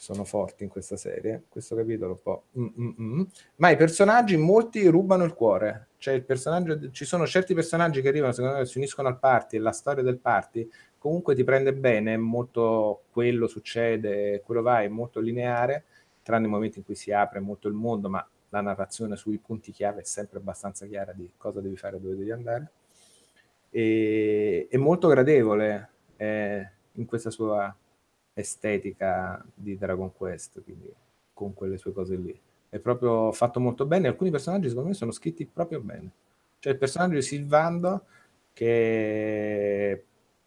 sono 0.00 0.24
forti 0.24 0.64
in 0.64 0.70
questa 0.70 0.96
serie. 0.96 1.44
Questo 1.46 1.76
capitolo 1.76 2.12
un 2.12 2.22
po'. 2.22 2.44
Mm-mm-mm. 2.58 3.26
Ma 3.56 3.68
i 3.68 3.76
personaggi, 3.76 4.38
molti 4.38 4.86
rubano 4.86 5.24
il 5.24 5.34
cuore. 5.34 5.88
Cioè, 5.98 6.14
il 6.14 6.90
ci 6.90 7.04
sono 7.04 7.26
certi 7.26 7.52
personaggi 7.52 8.00
che 8.00 8.08
arrivano, 8.08 8.32
secondo 8.32 8.56
me, 8.56 8.64
si 8.64 8.78
uniscono 8.78 9.08
al 9.08 9.18
party 9.18 9.56
e 9.56 9.60
la 9.60 9.72
storia 9.72 10.02
del 10.02 10.18
party 10.18 10.66
comunque 10.96 11.34
ti 11.34 11.44
prende 11.44 11.74
bene, 11.74 12.16
molto 12.16 13.02
quello 13.10 13.46
succede, 13.46 14.42
quello 14.42 14.62
va, 14.62 14.82
è 14.82 14.88
molto 14.88 15.20
lineare 15.20 15.84
tranne 16.22 16.46
i 16.46 16.50
momenti 16.50 16.78
in 16.78 16.84
cui 16.84 16.94
si 16.94 17.12
apre 17.12 17.40
molto 17.40 17.68
il 17.68 17.74
mondo, 17.74 18.08
ma 18.08 18.26
la 18.50 18.60
narrazione 18.60 19.16
sui 19.16 19.38
punti 19.38 19.72
chiave 19.72 20.00
è 20.00 20.04
sempre 20.04 20.38
abbastanza 20.38 20.86
chiara 20.86 21.12
di 21.12 21.30
cosa 21.36 21.60
devi 21.60 21.76
fare 21.76 21.96
e 21.96 22.00
dove 22.00 22.16
devi 22.16 22.30
andare. 22.30 22.70
E, 23.70 24.66
è 24.70 24.76
molto 24.76 25.08
gradevole 25.08 25.90
eh, 26.16 26.70
in 26.92 27.04
questa 27.06 27.30
sua 27.30 27.74
estetica 28.32 29.44
di 29.54 29.76
Dragon 29.76 30.12
Quest, 30.14 30.62
quindi 30.62 30.92
con 31.32 31.54
quelle 31.54 31.78
sue 31.78 31.92
cose 31.92 32.16
lì. 32.16 32.38
È 32.68 32.78
proprio 32.78 33.32
fatto 33.32 33.60
molto 33.60 33.86
bene. 33.86 34.08
Alcuni 34.08 34.30
personaggi, 34.30 34.68
secondo 34.68 34.90
me, 34.90 34.94
sono 34.94 35.10
scritti 35.10 35.46
proprio 35.46 35.80
bene. 35.80 36.10
Cioè, 36.58 36.72
il 36.72 36.78
personaggio 36.78 37.14
di 37.14 37.22
Silvando, 37.22 38.04
che 38.52 40.04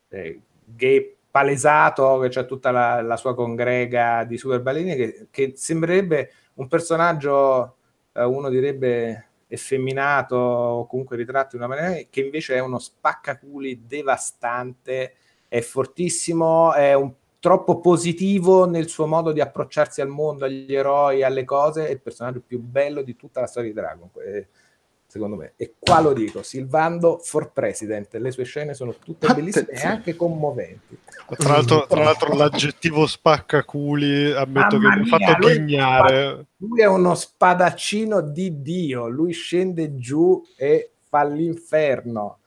è 0.07 0.38
gay 0.65 1.15
palesato, 1.29 2.19
che 2.19 2.29
c'è 2.29 2.45
tutta 2.45 2.71
la, 2.71 3.01
la, 3.01 3.17
sua 3.17 3.34
congrega 3.34 4.23
di 4.23 4.38
super 4.38 4.61
ballerini, 4.61 4.95
che, 4.95 5.27
che 5.31 5.53
sembrerebbe 5.55 6.31
un 6.55 6.67
personaggio, 6.67 7.77
eh, 8.13 8.23
uno 8.23 8.49
direbbe 8.49 9.29
effeminato 9.47 10.36
o 10.36 10.88
comunque 10.88 11.17
ritratto 11.17 11.55
in 11.55 11.63
una 11.63 11.75
maniera 11.75 12.05
che 12.09 12.21
invece 12.21 12.55
è 12.55 12.59
uno 12.59 12.79
spaccaculi 12.79 13.84
devastante, 13.88 15.15
è 15.47 15.61
fortissimo, 15.61 16.73
è 16.73 16.93
un, 16.93 17.11
troppo 17.44 17.82
positivo 17.82 18.66
nel 18.66 18.88
suo 18.88 19.06
modo 19.06 19.34
di 19.34 19.41
approcciarsi 19.41 20.00
al 20.00 20.08
mondo, 20.08 20.46
agli 20.46 20.74
eroi, 20.74 21.24
alle 21.24 21.44
cose, 21.44 21.88
è 21.88 21.91
il 21.91 22.00
personaggio 22.00 22.39
più 22.39 22.58
bello 22.58 23.02
di 23.02 23.18
tutta 23.18 23.41
la 23.41 23.48
storia 23.48 23.68
di 23.70 23.76
Dragon. 23.76 24.10
Eh, 24.26 24.48
secondo 25.06 25.36
me. 25.36 25.52
E 25.58 25.74
qua 25.78 26.00
lo 26.00 26.14
dico, 26.14 26.41
Silvando 26.41 27.20
for 27.22 27.52
President, 27.52 28.16
le 28.16 28.32
sue 28.32 28.46
scene 28.46 28.74
sono 28.74 28.96
tutte 28.98 29.28
bellissime 29.34 29.72
e 29.72 29.86
anche 29.86 30.16
commoventi. 30.16 30.98
Tra 31.36 31.50
l'altro, 31.50 31.86
tra 31.86 32.04
l'altro 32.06 32.34
l'aggettivo 32.34 33.06
spaccaculi, 33.06 34.32
ammetto 34.32 34.80
Mamma 34.80 34.94
che 34.94 35.00
mi 35.02 35.12
ha 35.12 35.18
fatto 35.18 35.48
ghignare. 35.50 36.46
Lui 36.60 36.80
è 36.80 36.88
uno 36.88 37.14
spadaccino 37.14 38.22
di 38.22 38.62
Dio, 38.62 39.10
lui 39.10 39.34
scende 39.34 39.98
giù 39.98 40.41
e 40.56 40.94
fa 41.10 41.26
l'inferno. 41.26 42.38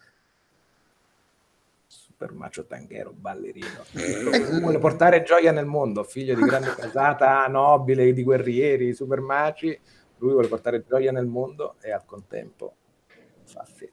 Super 2.19 2.33
macio 2.33 2.64
tanghero, 2.64 3.12
ballerino. 3.12 3.85
vuole 4.61 4.79
portare 4.79 5.23
gioia 5.23 5.53
nel 5.53 5.67
mondo, 5.67 6.03
figlio 6.03 6.35
di 6.35 6.43
grande 6.43 6.75
casata, 6.75 7.47
nobile, 7.49 8.12
di 8.12 8.23
guerrieri, 8.23 8.95
super 8.95 9.21
maci 9.21 9.79
lui 10.19 10.33
vuole 10.33 10.49
portare 10.49 10.85
gioia 10.87 11.12
nel 11.12 11.27
mondo 11.27 11.77
e 11.81 11.93
al 11.93 12.05
contempo 12.05 12.75
fa 13.45 13.64
fede. 13.64 13.93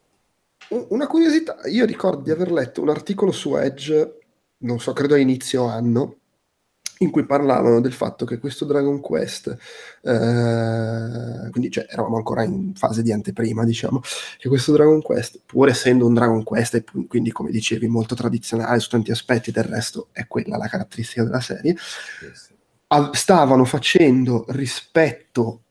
Una 0.90 1.08
curiosità, 1.08 1.58
io 1.66 1.86
ricordo 1.86 2.22
di 2.22 2.32
aver 2.32 2.52
letto 2.52 2.82
un 2.82 2.90
articolo 2.90 3.32
su 3.32 3.56
Edge, 3.58 4.20
non 4.60 4.80
so, 4.80 4.94
credo 4.94 5.14
a 5.14 5.18
inizio 5.18 5.66
anno, 5.66 6.20
in 7.04 7.12
cui 7.12 7.26
parlavano 7.26 7.80
del 7.82 7.94
fatto 7.94 8.26
che 8.26 8.40
questo 8.40 8.66
Dragon 8.66 9.00
Quest, 9.00 9.48
eh, 10.02 11.50
quindi 11.52 11.70
cioè, 11.70 11.86
eravamo 11.90 12.18
ancora 12.18 12.44
in 12.44 12.74
fase 12.76 13.02
di 13.02 13.12
anteprima, 13.12 13.64
diciamo, 13.64 14.02
che 14.38 14.50
questo 14.50 14.72
Dragon 14.72 15.02
Quest, 15.02 15.42
pur 15.46 15.70
essendo 15.70 16.06
un 16.06 16.14
Dragon 16.14 16.44
Quest, 16.44 16.76
e 16.76 16.84
quindi 17.08 17.32
come 17.32 17.52
dicevi 17.52 17.88
molto 17.88 18.16
tradizionale 18.16 18.80
su 18.80 18.90
tanti 18.90 19.12
aspetti, 19.12 19.52
del 19.52 19.64
resto 19.64 20.08
è 20.12 20.28
quella 20.28 20.58
la 20.58 20.68
caratteristica 20.68 21.24
della 21.24 21.42
serie, 21.42 21.76
stavano 23.12 23.66
facendo 23.66 24.46
rispetto 24.50 25.62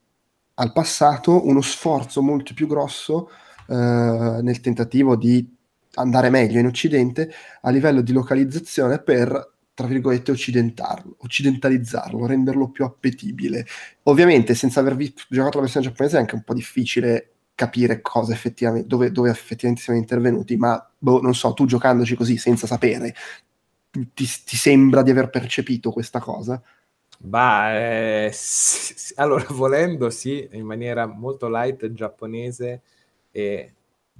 al 0.54 0.72
passato 0.72 1.46
uno 1.46 1.60
sforzo 1.60 2.22
molto 2.22 2.52
più 2.54 2.66
grosso 2.66 3.30
eh, 3.68 3.74
nel 3.74 4.60
tentativo 4.60 5.16
di 5.16 5.48
andare 5.94 6.30
meglio 6.30 6.58
in 6.58 6.66
Occidente 6.66 7.30
a 7.62 7.70
livello 7.70 8.00
di 8.00 8.12
localizzazione 8.12 8.98
per 8.98 9.51
tra 9.74 9.86
virgolette 9.86 10.30
occidentarlo, 10.30 11.16
occidentalizzarlo, 11.18 12.26
renderlo 12.26 12.68
più 12.70 12.84
appetibile. 12.84 13.66
Ovviamente 14.04 14.54
senza 14.54 14.80
aver 14.80 14.96
visto, 14.96 15.22
giocato 15.28 15.56
la 15.56 15.64
versione 15.64 15.86
giapponese 15.86 16.16
è 16.16 16.20
anche 16.20 16.34
un 16.34 16.42
po' 16.42 16.54
difficile 16.54 17.28
capire 17.54 18.00
cosa 18.00 18.32
effettivamente, 18.32 18.86
dove, 18.88 19.12
dove 19.12 19.30
effettivamente 19.30 19.82
siamo 19.84 19.98
intervenuti, 19.98 20.56
ma 20.56 20.90
boh, 20.98 21.20
non 21.20 21.34
so, 21.34 21.52
tu 21.54 21.66
giocandoci 21.66 22.14
così 22.16 22.36
senza 22.36 22.66
sapere, 22.66 23.14
ti, 23.90 24.26
ti 24.44 24.56
sembra 24.56 25.02
di 25.02 25.10
aver 25.10 25.30
percepito 25.30 25.90
questa 25.90 26.18
cosa? 26.18 26.60
Eh, 27.24 28.30
sì, 28.32 29.12
allora 29.16 29.46
volendo 29.50 30.10
sì, 30.10 30.48
in 30.52 30.64
maniera 30.64 31.06
molto 31.06 31.48
light 31.48 31.92
giapponese 31.92 32.82
e 33.30 33.74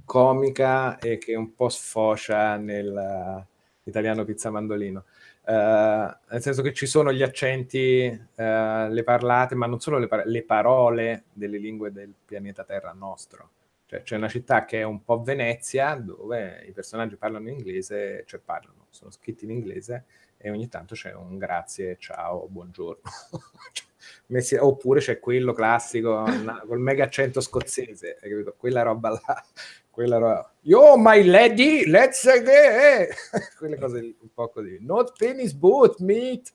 comica 0.05 0.97
e 0.99 1.17
che 1.17 1.35
un 1.35 1.53
po' 1.53 1.69
sfocia 1.69 2.55
nell'italiano 2.57 4.23
pizza 4.23 4.49
mandolino. 4.51 5.03
Uh, 5.45 5.51
nel 5.51 6.41
senso 6.41 6.61
che 6.61 6.71
ci 6.71 6.85
sono 6.85 7.11
gli 7.11 7.21
accenti, 7.21 8.07
uh, 8.07 8.87
le 8.87 9.01
parlate, 9.03 9.55
ma 9.55 9.65
non 9.65 9.81
solo 9.81 9.97
le, 9.97 10.07
par- 10.07 10.25
le, 10.25 10.43
parole 10.43 11.25
delle 11.33 11.57
lingue 11.57 11.91
del 11.91 12.13
pianeta 12.25 12.63
Terra 12.63 12.93
nostro. 12.93 13.49
Cioè, 13.85 14.03
c'è 14.03 14.15
una 14.15 14.29
città 14.29 14.63
che 14.63 14.79
è 14.79 14.83
un 14.83 15.03
po' 15.03 15.21
Venezia, 15.21 15.95
dove 15.95 16.63
i 16.65 16.71
personaggi 16.71 17.17
parlano 17.17 17.49
in 17.49 17.57
inglese, 17.57 18.23
cioè 18.25 18.39
parlano, 18.43 18.85
sono 18.89 19.11
scritti 19.11 19.43
in 19.43 19.51
inglese, 19.51 20.05
e 20.37 20.49
ogni 20.49 20.69
tanto 20.69 20.95
c'è 20.95 21.13
un 21.13 21.37
grazie, 21.37 21.97
ciao, 21.99 22.47
buongiorno. 22.47 23.01
Messi, 24.27 24.55
oppure 24.55 24.99
c'è 24.99 25.19
quello 25.19 25.53
classico 25.53 26.25
col 26.65 26.79
mega 26.79 27.03
accento 27.03 27.41
scozzese? 27.41 28.17
Quella 28.57 28.81
roba 28.81 29.09
là, 29.09 29.45
quella 29.93 30.17
roba. 30.17 30.51
Yo, 30.61 30.97
my 30.97 31.23
lady, 31.23 31.85
let's 31.85 32.25
go! 32.25 33.13
Quelle 33.59 33.77
cose 33.77 33.99
un 33.99 34.29
po' 34.33 34.49
così. 34.49 34.79
Not 34.81 35.13
penis 35.15 35.53
boot 35.53 35.99
meat. 35.99 36.51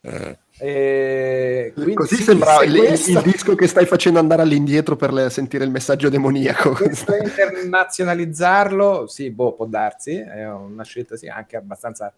Eh. 0.00 1.72
Così 1.94 2.16
sì, 2.16 2.22
sembra 2.24 2.64
il, 2.64 2.76
questo... 2.76 3.10
il, 3.12 3.22
disco 3.22 3.54
che 3.54 3.68
stai 3.68 3.86
facendo 3.86 4.18
andare 4.18 4.42
all'indietro 4.42 4.96
per 4.96 5.12
le, 5.12 5.30
sentire 5.30 5.62
il 5.64 5.70
messaggio 5.70 6.08
demoniaco. 6.08 6.72
Questo 6.72 7.14
internazionalizzarlo, 7.22 9.06
sì, 9.06 9.30
boh, 9.30 9.52
può 9.52 9.66
darsi, 9.66 10.16
è 10.16 10.50
una 10.50 10.82
scelta 10.82 11.16
sì, 11.16 11.28
anche 11.28 11.56
abbastanza 11.56 12.12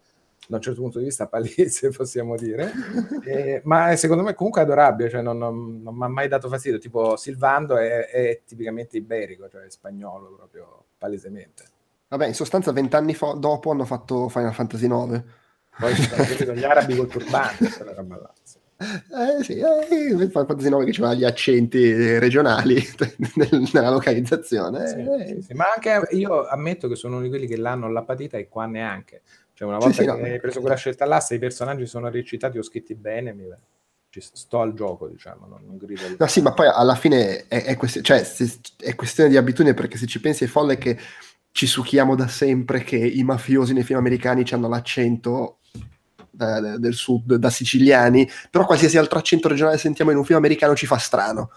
da 0.47 0.57
un 0.57 0.61
certo 0.61 0.81
punto 0.81 0.99
di 0.99 1.05
vista 1.05 1.27
palese, 1.27 1.89
possiamo 1.89 2.35
dire, 2.35 2.71
eh, 3.25 3.61
ma 3.63 3.95
secondo 3.95 4.23
me 4.23 4.33
comunque 4.33 4.61
adorabile, 4.61 5.09
cioè 5.09 5.21
non, 5.21 5.37
non, 5.37 5.81
non 5.81 5.95
mi 5.95 6.03
ha 6.03 6.07
mai 6.07 6.27
dato 6.27 6.49
fastidio, 6.49 6.79
tipo 6.79 7.15
Silvando 7.15 7.77
è, 7.77 8.07
è, 8.07 8.41
tipicamente 8.45 8.97
iberico, 8.97 9.47
cioè 9.49 9.69
spagnolo 9.69 10.33
proprio 10.35 10.85
palesemente. 10.97 11.63
Vabbè, 12.07 12.27
in 12.27 12.33
sostanza 12.35 12.71
vent'anni 12.71 13.13
fo- 13.13 13.33
dopo 13.33 13.71
hanno 13.71 13.85
fatto 13.85 14.29
Final 14.29 14.53
Fantasy 14.53 14.85
IX. 14.85 15.23
Poi 15.77 15.93
sono 16.37 16.53
gli 16.53 16.63
arabi 16.63 16.95
col 16.95 17.07
turbante, 17.07 17.69
quella 17.69 17.93
roba 17.93 18.17
là. 18.17 18.33
Eh 18.77 19.41
sì, 19.43 19.57
eh, 19.57 19.85
Final 19.87 20.29
Fantasy 20.31 20.69
9 20.69 20.85
che 20.85 20.91
c'era 20.91 21.13
gli 21.13 21.23
accenti 21.23 22.17
regionali 22.19 22.75
nella 23.71 23.89
localizzazione. 23.89 24.87
Sì, 24.87 24.99
eh. 24.99 25.27
sì, 25.27 25.41
sì. 25.41 25.53
Ma 25.53 25.65
anche 25.73 26.13
io 26.15 26.45
ammetto 26.45 26.87
che 26.89 26.95
sono 26.95 27.15
uno 27.15 27.23
di 27.23 27.29
quelli 27.29 27.47
che 27.47 27.55
l'hanno 27.55 27.89
la 27.89 28.03
patita 28.03 28.37
e 28.37 28.49
qua 28.49 28.65
neanche 28.65 29.21
Cioè, 29.55 29.67
una 29.67 29.77
volta 29.77 29.93
Sì, 29.93 30.03
sì, 30.03 30.05
che 30.09 30.17
no. 30.17 30.23
hai 30.25 30.39
preso 30.39 30.59
quella 30.59 30.75
scelta 30.75 31.05
là, 31.05 31.19
se 31.19 31.35
i 31.35 31.39
personaggi 31.39 31.85
sono 31.85 32.09
recitati 32.09 32.57
o 32.57 32.61
scritti 32.61 32.93
bene, 32.93 33.33
mi... 33.33 33.45
sto 34.17 34.59
al 34.61 34.73
gioco, 34.73 35.07
diciamo, 35.07 35.47
non, 35.47 35.61
non 35.65 35.77
grido. 35.77 36.01
No, 36.17 36.27
sì, 36.27 36.41
ma 36.41 36.53
poi 36.53 36.67
alla 36.67 36.95
fine 36.95 37.47
è, 37.47 37.63
è 37.63 37.75
questi- 37.77 38.03
cioè, 38.03 38.23
se- 38.23 38.59
è 38.77 38.95
questione 38.95 39.29
di 39.29 39.37
abitudine 39.37 39.73
perché 39.73 39.97
se 39.97 40.05
ci 40.07 40.19
pensi 40.19 40.43
è 40.43 40.47
folle 40.47 40.77
che 40.77 40.97
ci 41.51 41.67
succhiamo 41.67 42.15
da 42.15 42.27
sempre 42.27 42.83
che 42.83 42.97
i 42.97 43.23
mafiosi 43.23 43.73
nei 43.73 43.83
film 43.83 43.99
americani 43.99 44.43
hanno 44.51 44.67
l'accento 44.67 45.59
da- 46.29 46.59
da- 46.59 46.77
del 46.77 46.93
sud, 46.93 47.35
da 47.35 47.49
siciliani, 47.49 48.29
però 48.51 48.65
qualsiasi 48.65 48.97
altro 48.97 49.19
accento 49.19 49.47
regionale 49.47 49.77
sentiamo 49.77 50.11
in 50.11 50.17
un 50.17 50.25
film 50.25 50.37
americano 50.37 50.75
ci 50.75 50.85
fa 50.85 50.97
strano. 50.97 51.49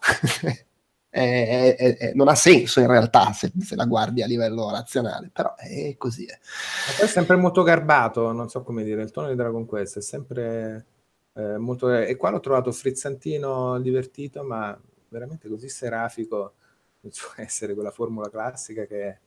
È- 1.16 1.76
è- 1.78 1.96
è- 1.96 2.12
non 2.14 2.26
ha 2.28 2.34
senso 2.34 2.80
in 2.80 2.88
realtà 2.88 3.32
se, 3.32 3.52
se 3.60 3.76
la 3.76 3.84
guardi 3.84 4.22
a 4.22 4.26
livello 4.26 4.68
razionale, 4.70 5.30
però 5.32 5.54
è 5.54 5.94
così. 5.96 6.24
eh. 6.26 6.38
Ma 6.86 6.92
poi 6.96 7.04
è 7.06 7.08
sempre 7.08 7.36
molto 7.36 7.62
garbato, 7.62 8.32
non 8.32 8.48
so 8.48 8.62
come 8.62 8.82
dire, 8.82 9.02
il 9.02 9.10
tono 9.12 9.28
di 9.28 9.34
Dragon 9.36 9.64
Quest 9.64 9.98
è 9.98 10.02
sempre 10.02 10.86
eh, 11.34 11.56
molto... 11.58 11.92
E 11.92 12.16
qua 12.16 12.30
l'ho 12.30 12.40
trovato 12.40 12.72
frizzantino, 12.72 13.80
divertito, 13.80 14.42
ma 14.42 14.76
veramente 15.08 15.48
così 15.48 15.68
serafico, 15.68 16.54
non 17.00 17.12
so 17.12 17.28
essere 17.36 17.74
quella 17.74 17.90
formula 17.92 18.28
classica 18.28 18.84
che 18.86 19.02
è 19.08 19.18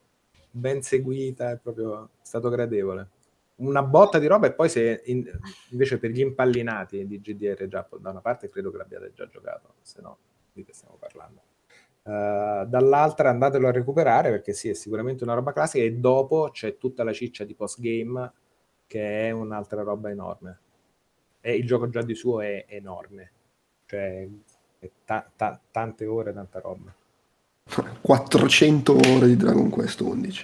ben 0.51 0.81
seguita, 0.81 1.51
è 1.51 1.57
proprio 1.57 2.09
stato 2.21 2.49
gradevole. 2.49 3.09
Una 3.57 3.81
botta 3.83 4.19
di 4.19 4.27
roba 4.27 4.47
e 4.47 4.53
poi 4.53 4.69
se 4.69 5.01
in- 5.05 5.25
invece 5.71 5.97
per 5.97 6.11
gli 6.11 6.19
impallinati 6.19 7.07
di 7.07 7.19
GDR 7.21 7.67
già 7.67 7.87
da 7.99 8.11
una 8.11 8.21
parte 8.21 8.49
credo 8.49 8.71
che 8.71 8.77
l'abbiate 8.77 9.13
già 9.15 9.27
giocato, 9.27 9.75
se 9.81 10.01
no 10.01 10.17
di 10.53 10.63
che 10.63 10.73
stiamo 10.73 10.95
parlando. 10.99 11.46
Uh, 12.07 12.63
dall'altra 12.65 13.29
andatelo 13.29 13.67
a 13.67 13.71
recuperare 13.71 14.29
perché 14.29 14.53
sì, 14.53 14.69
è 14.69 14.73
sicuramente 14.73 15.25
una 15.25 15.33
roba 15.33 15.51
classica 15.51 15.83
e 15.83 15.91
dopo 15.91 16.51
c'è 16.53 16.77
tutta 16.77 17.03
la 17.03 17.11
ciccia 17.11 17.43
di 17.43 17.53
postgame 17.53 18.31
che 18.87 19.27
è 19.27 19.31
un'altra 19.31 19.81
roba 19.81 20.09
enorme. 20.09 20.59
E 21.41 21.55
il 21.55 21.65
gioco 21.65 21.89
già 21.89 22.01
di 22.01 22.15
suo 22.15 22.39
è 22.39 22.63
enorme, 22.69 23.31
cioè 23.87 24.25
è 24.79 24.89
ta- 25.03 25.29
ta- 25.35 25.59
tante 25.69 26.05
ore, 26.05 26.31
tanta 26.31 26.61
roba. 26.61 26.93
400 27.99 28.93
ore 28.93 29.27
di 29.27 29.35
Dragon 29.35 29.69
Quest 29.69 29.99
11. 29.99 30.43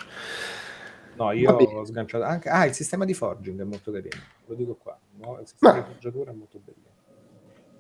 No, 1.16 1.32
io 1.32 1.52
ho 1.52 1.86
sganciato 1.86 2.26
anche... 2.26 2.50
Ah, 2.50 2.66
il 2.66 2.74
sistema 2.74 3.06
di 3.06 3.14
forging 3.14 3.62
è 3.62 3.64
molto 3.64 3.90
carino, 3.92 4.22
lo 4.48 4.56
dico 4.56 4.76
qua. 4.76 5.00
no? 5.20 5.40
Il 5.40 5.48
sistema 5.48 5.76
Ma- 5.76 5.80
di 5.80 5.86
forgiatura 5.94 6.32
è 6.32 6.34
molto 6.34 6.60
bello. 6.62 6.92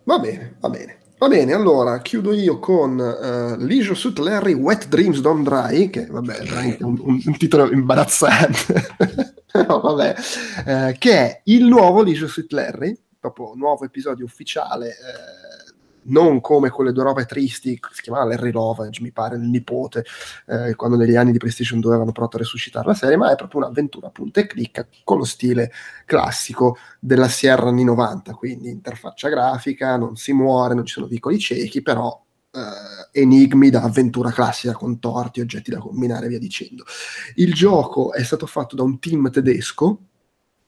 Va 0.03 0.19
bene, 0.19 0.55
va 0.59 0.69
bene. 0.69 0.97
Va 1.23 1.29
bene, 1.29 1.53
allora 1.53 2.01
chiudo 2.01 2.33
io 2.33 2.59
con 2.59 2.99
uh, 2.99 3.55
Leisure 3.63 3.95
Suit 3.95 4.17
Larry 4.19 4.51
Wet 4.51 4.89
Dreams 4.89 5.21
Don't 5.21 5.47
Dry, 5.47 5.89
che 5.89 6.05
vabbè 6.05 6.33
è 6.35 6.43
veramente 6.45 6.83
un, 6.83 6.99
un- 6.99 7.21
un 7.25 7.37
titolo 7.37 7.71
imbarazzante, 7.71 8.87
però 9.49 9.79
vabbè, 9.79 10.15
eh, 10.65 10.95
che 10.99 11.11
è 11.13 11.41
il 11.45 11.63
nuovo 11.63 12.03
Leisure 12.03 12.29
Suit 12.29 12.51
Larry, 12.51 12.93
proprio 13.17 13.53
nuovo 13.55 13.85
episodio 13.85 14.25
ufficiale, 14.25 14.89
eh, 14.89 14.93
non 16.05 16.41
come 16.41 16.69
quelle 16.69 16.91
due 16.91 17.03
robe 17.03 17.25
tristi, 17.25 17.79
si 17.91 18.01
chiamava 18.01 18.25
Larry 18.25 18.51
Lovage, 18.51 19.01
mi 19.01 19.11
pare, 19.11 19.35
il 19.35 19.43
nipote, 19.43 20.05
eh, 20.47 20.75
quando 20.75 20.97
negli 20.97 21.15
anni 21.15 21.31
di 21.31 21.37
PlayStation 21.37 21.79
2 21.79 21.89
avevano 21.89 22.11
provato 22.11 22.37
a 22.37 22.39
resuscitare 22.39 22.87
la 22.87 22.93
serie, 22.93 23.17
ma 23.17 23.31
è 23.31 23.35
proprio 23.35 23.61
un'avventura 23.61 24.09
punta 24.09 24.39
e 24.39 24.47
clicca 24.47 24.87
con 25.03 25.17
lo 25.17 25.25
stile 25.25 25.71
classico 26.05 26.77
della 26.99 27.27
Sierra 27.27 27.69
anni 27.69 27.83
90, 27.83 28.33
quindi 28.33 28.69
interfaccia 28.69 29.29
grafica, 29.29 29.97
non 29.97 30.15
si 30.15 30.33
muore, 30.33 30.75
non 30.75 30.85
ci 30.85 30.93
sono 30.93 31.07
vicoli 31.07 31.39
ciechi, 31.39 31.81
però 31.81 32.21
eh, 32.51 33.21
enigmi 33.21 33.69
da 33.69 33.81
avventura 33.81 34.31
classica 34.31 34.73
con 34.73 34.99
torti, 34.99 35.41
oggetti 35.41 35.71
da 35.71 35.79
combinare 35.79 36.25
e 36.25 36.29
via 36.29 36.39
dicendo. 36.39 36.83
Il 37.35 37.53
gioco 37.53 38.13
è 38.13 38.23
stato 38.23 38.45
fatto 38.45 38.75
da 38.75 38.83
un 38.83 38.99
team 38.99 39.29
tedesco, 39.31 39.99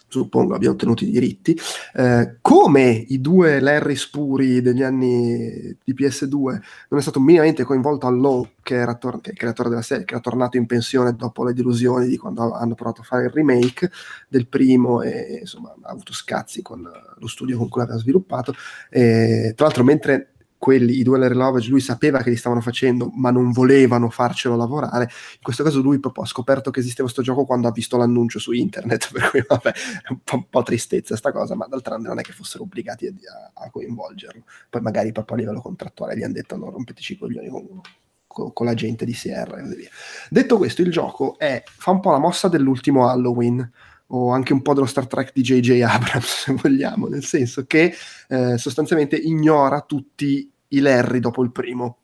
suppongo 0.07 0.55
abbia 0.55 0.69
ottenuto 0.69 1.03
i 1.03 1.09
diritti, 1.09 1.57
eh, 1.93 2.37
come 2.41 2.89
i 3.07 3.19
due 3.19 3.59
Larry 3.59 3.95
Spuri 3.95 4.61
degli 4.61 4.83
anni 4.83 5.77
di 5.83 5.93
PS2 5.93 6.41
non 6.89 6.99
è 6.99 7.01
stato 7.01 7.19
minimamente 7.19 7.63
coinvolto 7.63 8.07
Allo, 8.07 8.51
che, 8.61 8.75
era 8.75 8.95
tor- 8.95 9.21
che 9.21 9.33
creatore 9.33 9.69
della 9.69 9.81
serie, 9.81 10.05
che 10.05 10.13
era 10.13 10.23
tornato 10.23 10.57
in 10.57 10.65
pensione 10.65 11.15
dopo 11.15 11.43
le 11.43 11.53
delusioni 11.53 12.07
di 12.07 12.17
quando 12.17 12.53
hanno 12.53 12.75
provato 12.75 13.01
a 13.01 13.03
fare 13.03 13.25
il 13.25 13.31
remake 13.31 13.91
del 14.27 14.47
primo 14.47 15.01
e 15.01 15.39
insomma 15.41 15.73
ha 15.81 15.89
avuto 15.89 16.13
scazzi 16.13 16.61
con 16.61 16.85
eh, 16.85 17.13
lo 17.17 17.27
studio 17.27 17.57
con 17.57 17.69
cui 17.69 17.81
l'aveva 17.81 17.99
sviluppato. 17.99 18.53
E, 18.89 19.53
tra 19.55 19.65
l'altro, 19.65 19.83
mentre 19.83 20.34
quelli, 20.65 20.97
i 20.97 21.03
due 21.03 21.19
Larry 21.19 21.35
Lovage, 21.35 21.69
lui 21.69 21.79
sapeva 21.79 22.23
che 22.23 22.31
li 22.31 22.35
stavano 22.35 22.59
facendo, 22.59 23.11
ma 23.13 23.29
non 23.29 23.51
volevano 23.51 24.09
farcelo 24.09 24.55
lavorare. 24.55 25.03
In 25.03 25.43
questo 25.43 25.63
caso, 25.63 25.79
lui 25.79 25.99
proprio 25.99 26.23
ha 26.23 26.25
scoperto 26.25 26.71
che 26.71 26.79
esisteva 26.79 27.03
questo 27.03 27.21
gioco 27.21 27.45
quando 27.45 27.67
ha 27.67 27.71
visto 27.71 27.97
l'annuncio 27.97 28.39
su 28.39 28.51
internet. 28.51 29.11
Per 29.13 29.29
cui, 29.29 29.45
vabbè, 29.47 29.69
è 29.69 30.09
un 30.09 30.21
po', 30.23 30.37
un 30.37 30.49
po' 30.49 30.63
tristezza 30.63 31.15
sta 31.15 31.31
cosa, 31.31 31.53
ma 31.53 31.67
d'altronde 31.67 32.07
non 32.07 32.17
è 32.17 32.23
che 32.23 32.31
fossero 32.31 32.63
obbligati 32.63 33.05
a, 33.05 33.51
a 33.53 33.69
coinvolgerlo. 33.69 34.41
Poi, 34.67 34.81
magari 34.81 35.11
proprio 35.11 35.37
a 35.37 35.39
livello 35.41 35.61
contrattuale, 35.61 36.17
gli 36.17 36.23
hanno 36.23 36.33
detto: 36.33 36.57
non 36.57 36.71
rompeteci 36.71 37.13
i 37.13 37.17
coglioni 37.19 37.47
con, 37.47 37.81
con, 38.25 38.51
con 38.51 38.65
la 38.65 38.73
gente 38.73 39.05
di 39.05 39.13
Sierra 39.13 39.57
e 39.57 39.61
così 39.61 39.75
via. 39.75 39.89
Detto 40.31 40.57
questo, 40.57 40.81
il 40.81 40.89
gioco 40.89 41.37
è, 41.37 41.61
fa 41.63 41.91
un 41.91 41.99
po' 41.99 42.09
la 42.09 42.17
mossa 42.17 42.47
dell'ultimo 42.47 43.07
Halloween 43.07 43.71
o 44.07 44.31
anche 44.31 44.53
un 44.53 44.61
po' 44.61 44.73
dello 44.73 44.85
Star 44.85 45.07
Trek 45.07 45.31
di 45.31 45.41
J.J. 45.41 45.81
Abrams, 45.81 46.25
se 46.45 46.53
vogliamo, 46.53 47.07
nel 47.07 47.23
senso 47.23 47.65
che 47.65 47.93
eh, 48.27 48.57
sostanzialmente 48.57 49.15
ignora 49.15 49.81
tutti 49.81 50.49
i 50.75 50.79
Larry 50.79 51.19
dopo 51.19 51.43
il 51.43 51.51
primo. 51.51 51.97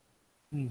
Mm. 0.55 0.67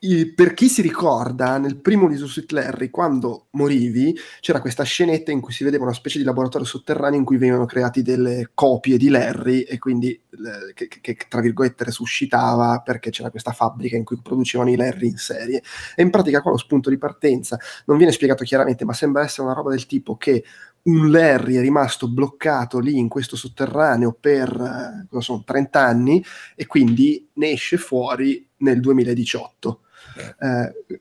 I- 0.00 0.32
per 0.32 0.54
chi 0.54 0.68
si 0.68 0.82
ricorda, 0.82 1.58
nel 1.58 1.76
primo 1.76 2.08
di 2.08 2.16
Suit 2.16 2.50
Larry, 2.52 2.90
quando 2.90 3.43
morivi, 3.54 4.16
c'era 4.40 4.60
questa 4.60 4.84
scenetta 4.84 5.30
in 5.32 5.40
cui 5.40 5.52
si 5.52 5.64
vedeva 5.64 5.84
una 5.84 5.92
specie 5.92 6.18
di 6.18 6.24
laboratorio 6.24 6.66
sotterraneo 6.66 7.18
in 7.18 7.24
cui 7.24 7.36
venivano 7.36 7.66
creati 7.66 8.02
delle 8.02 8.50
copie 8.54 8.96
di 8.96 9.08
Larry 9.08 9.62
e 9.62 9.78
quindi 9.78 10.10
eh, 10.10 10.72
che, 10.74 10.88
che- 10.88 11.16
tra 11.28 11.40
virgolette 11.40 11.84
resuscitava 11.84 12.80
perché 12.84 13.10
c'era 13.10 13.30
questa 13.30 13.52
fabbrica 13.52 13.96
in 13.96 14.04
cui 14.04 14.18
producevano 14.22 14.70
i 14.70 14.76
Larry 14.76 15.08
in 15.08 15.16
serie. 15.16 15.62
E 15.96 16.02
in 16.02 16.10
pratica 16.10 16.40
qua 16.40 16.52
lo 16.52 16.58
spunto 16.58 16.90
di 16.90 16.98
partenza 16.98 17.58
non 17.86 17.96
viene 17.96 18.12
spiegato 18.12 18.44
chiaramente, 18.44 18.84
ma 18.84 18.92
sembra 18.92 19.22
essere 19.22 19.42
una 19.42 19.54
roba 19.54 19.70
del 19.70 19.86
tipo 19.86 20.16
che 20.16 20.44
un 20.84 21.10
Larry 21.10 21.54
è 21.56 21.60
rimasto 21.60 22.08
bloccato 22.08 22.78
lì 22.78 22.98
in 22.98 23.08
questo 23.08 23.36
sotterraneo 23.36 24.12
per 24.18 25.06
eh, 25.10 25.20
sono, 25.20 25.42
30 25.44 25.80
anni 25.80 26.22
e 26.54 26.66
quindi 26.66 27.28
ne 27.34 27.50
esce 27.52 27.76
fuori 27.76 28.46
nel 28.58 28.80
2018. 28.80 29.80
Eh, 30.40 31.00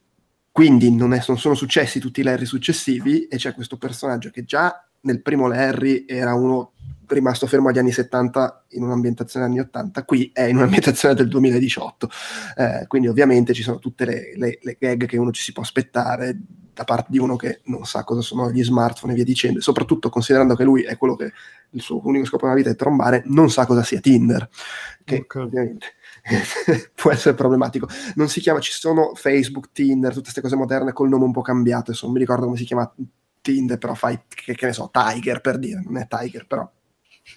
quindi 0.54 0.94
non, 0.96 1.14
è- 1.16 1.24
non 1.28 1.40
sono 1.40 1.56
successi 1.56 2.00
tutti 2.00 2.20
i 2.20 2.24
Larry 2.24 2.46
successivi 2.46 3.26
e 3.28 3.38
c'è 3.38 3.56
questo 3.56 3.78
personaggio 3.78 4.30
che 4.30 4.44
già 4.46 4.88
nel 5.02 5.22
primo 5.24 5.48
Larry 5.48 6.06
era 6.08 6.36
uno 6.36 6.74
rimasto 7.08 7.48
fermo 7.48 7.70
agli 7.70 7.80
anni 7.80 7.92
70 7.92 8.66
in 8.70 8.84
un'ambientazione 8.84 9.46
anni 9.48 9.60
80, 9.60 10.04
qui 10.06 10.30
è 10.32 10.44
in 10.44 10.58
un'ambientazione 10.58 11.16
del 11.16 11.28
2018. 11.28 12.10
Eh, 12.56 12.86
quindi 12.88 13.08
ovviamente 13.08 13.54
ci 13.54 13.64
sono 13.64 13.80
tutte 13.80 14.06
le, 14.06 14.34
le- 14.36 14.60
le 14.62 14.78
gag 14.80 15.06
che 15.08 15.18
uno 15.18 15.32
ci 15.32 15.42
si 15.42 15.52
può 15.54 15.64
aspettare 15.64 16.38
da 16.72 16.84
parte 16.84 17.08
di 17.10 17.18
uno 17.18 17.36
che 17.36 17.62
non 17.66 17.86
sa 17.86 18.04
cosa 18.04 18.22
sono 18.22 18.52
gli 18.52 18.64
smartphone 18.64 19.14
e 19.14 19.16
via 19.16 19.24
dicendo, 19.26 19.60
soprattutto 19.60 20.10
considerando 20.10 20.56
che 20.56 20.64
lui 20.64 20.84
è 20.84 20.98
quello 20.98 21.16
che 21.16 21.32
il 21.72 21.82
suo 21.82 22.00
unico 22.06 22.26
scopo 22.26 22.46
nella 22.46 22.58
vita 22.58 22.70
è 22.70 22.76
trombare, 22.76 23.24
non 23.26 23.50
sa 23.50 23.66
cosa 23.66 23.84
sia 23.84 24.00
Tinder, 24.00 24.48
che 25.04 25.18
Ok. 25.18 25.36
ovviamente 25.36 25.94
può 26.96 27.12
essere 27.12 27.36
problematico. 27.36 27.88
Non 28.16 28.30
si 28.30 28.40
chiama, 28.40 28.60
ci 28.60 28.72
sono 28.72 29.14
Facebook, 29.14 29.72
Tinder, 29.72 30.12
tutte 30.12 30.24
queste 30.24 30.42
cose 30.42 30.56
moderne 30.56 30.94
col 30.94 31.10
nome 31.10 31.26
un 31.26 31.32
po' 31.32 31.42
cambiato, 31.42 31.92
adesso 31.92 32.06
non 32.06 32.14
mi 32.14 32.20
ricordo 32.22 32.46
come 32.46 32.58
si 32.58 32.66
chiama 32.66 32.92
Tinder, 33.42 33.78
però 33.78 33.94
fai, 33.94 34.22
che, 34.28 34.56
che 34.56 34.66
ne 34.66 34.74
so, 34.74 34.90
Tiger 34.92 35.42
per 35.42 35.60
dire, 35.60 35.82
non 35.84 35.98
è 35.98 36.08
Tiger, 36.08 36.46
però 36.48 36.70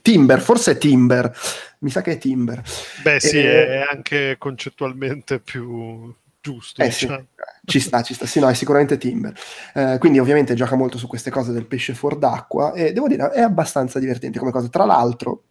Timber, 0.02 0.40
forse 0.40 0.72
è 0.72 0.78
Timber, 0.78 1.32
mi 1.80 1.90
sa 1.90 2.02
che 2.02 2.12
è 2.12 2.18
Timber. 2.18 2.62
Beh, 3.02 3.20
sì, 3.20 3.38
Eh, 3.38 3.66
è 3.66 3.86
anche 3.90 4.36
concettualmente 4.38 5.40
più 5.40 6.12
giusto. 6.40 6.82
Eh 6.82 6.90
sì, 6.90 7.06
diciamo. 7.06 7.26
ci 7.64 7.80
sta, 7.80 8.02
ci 8.02 8.14
sta, 8.14 8.26
sì, 8.26 8.40
no, 8.40 8.48
è 8.48 8.54
sicuramente 8.54 8.98
Timber. 8.98 9.32
Eh, 9.74 9.96
quindi 9.98 10.18
ovviamente 10.18 10.54
gioca 10.54 10.76
molto 10.76 10.98
su 10.98 11.06
queste 11.06 11.30
cose 11.30 11.52
del 11.52 11.66
pesce 11.66 11.94
fuor 11.94 12.18
d'acqua 12.18 12.72
e 12.72 12.92
devo 12.92 13.08
dire 13.08 13.30
è 13.30 13.40
abbastanza 13.40 13.98
divertente 13.98 14.38
come 14.38 14.50
cosa. 14.50 14.68
Tra 14.68 14.84
l'altro, 14.84 15.44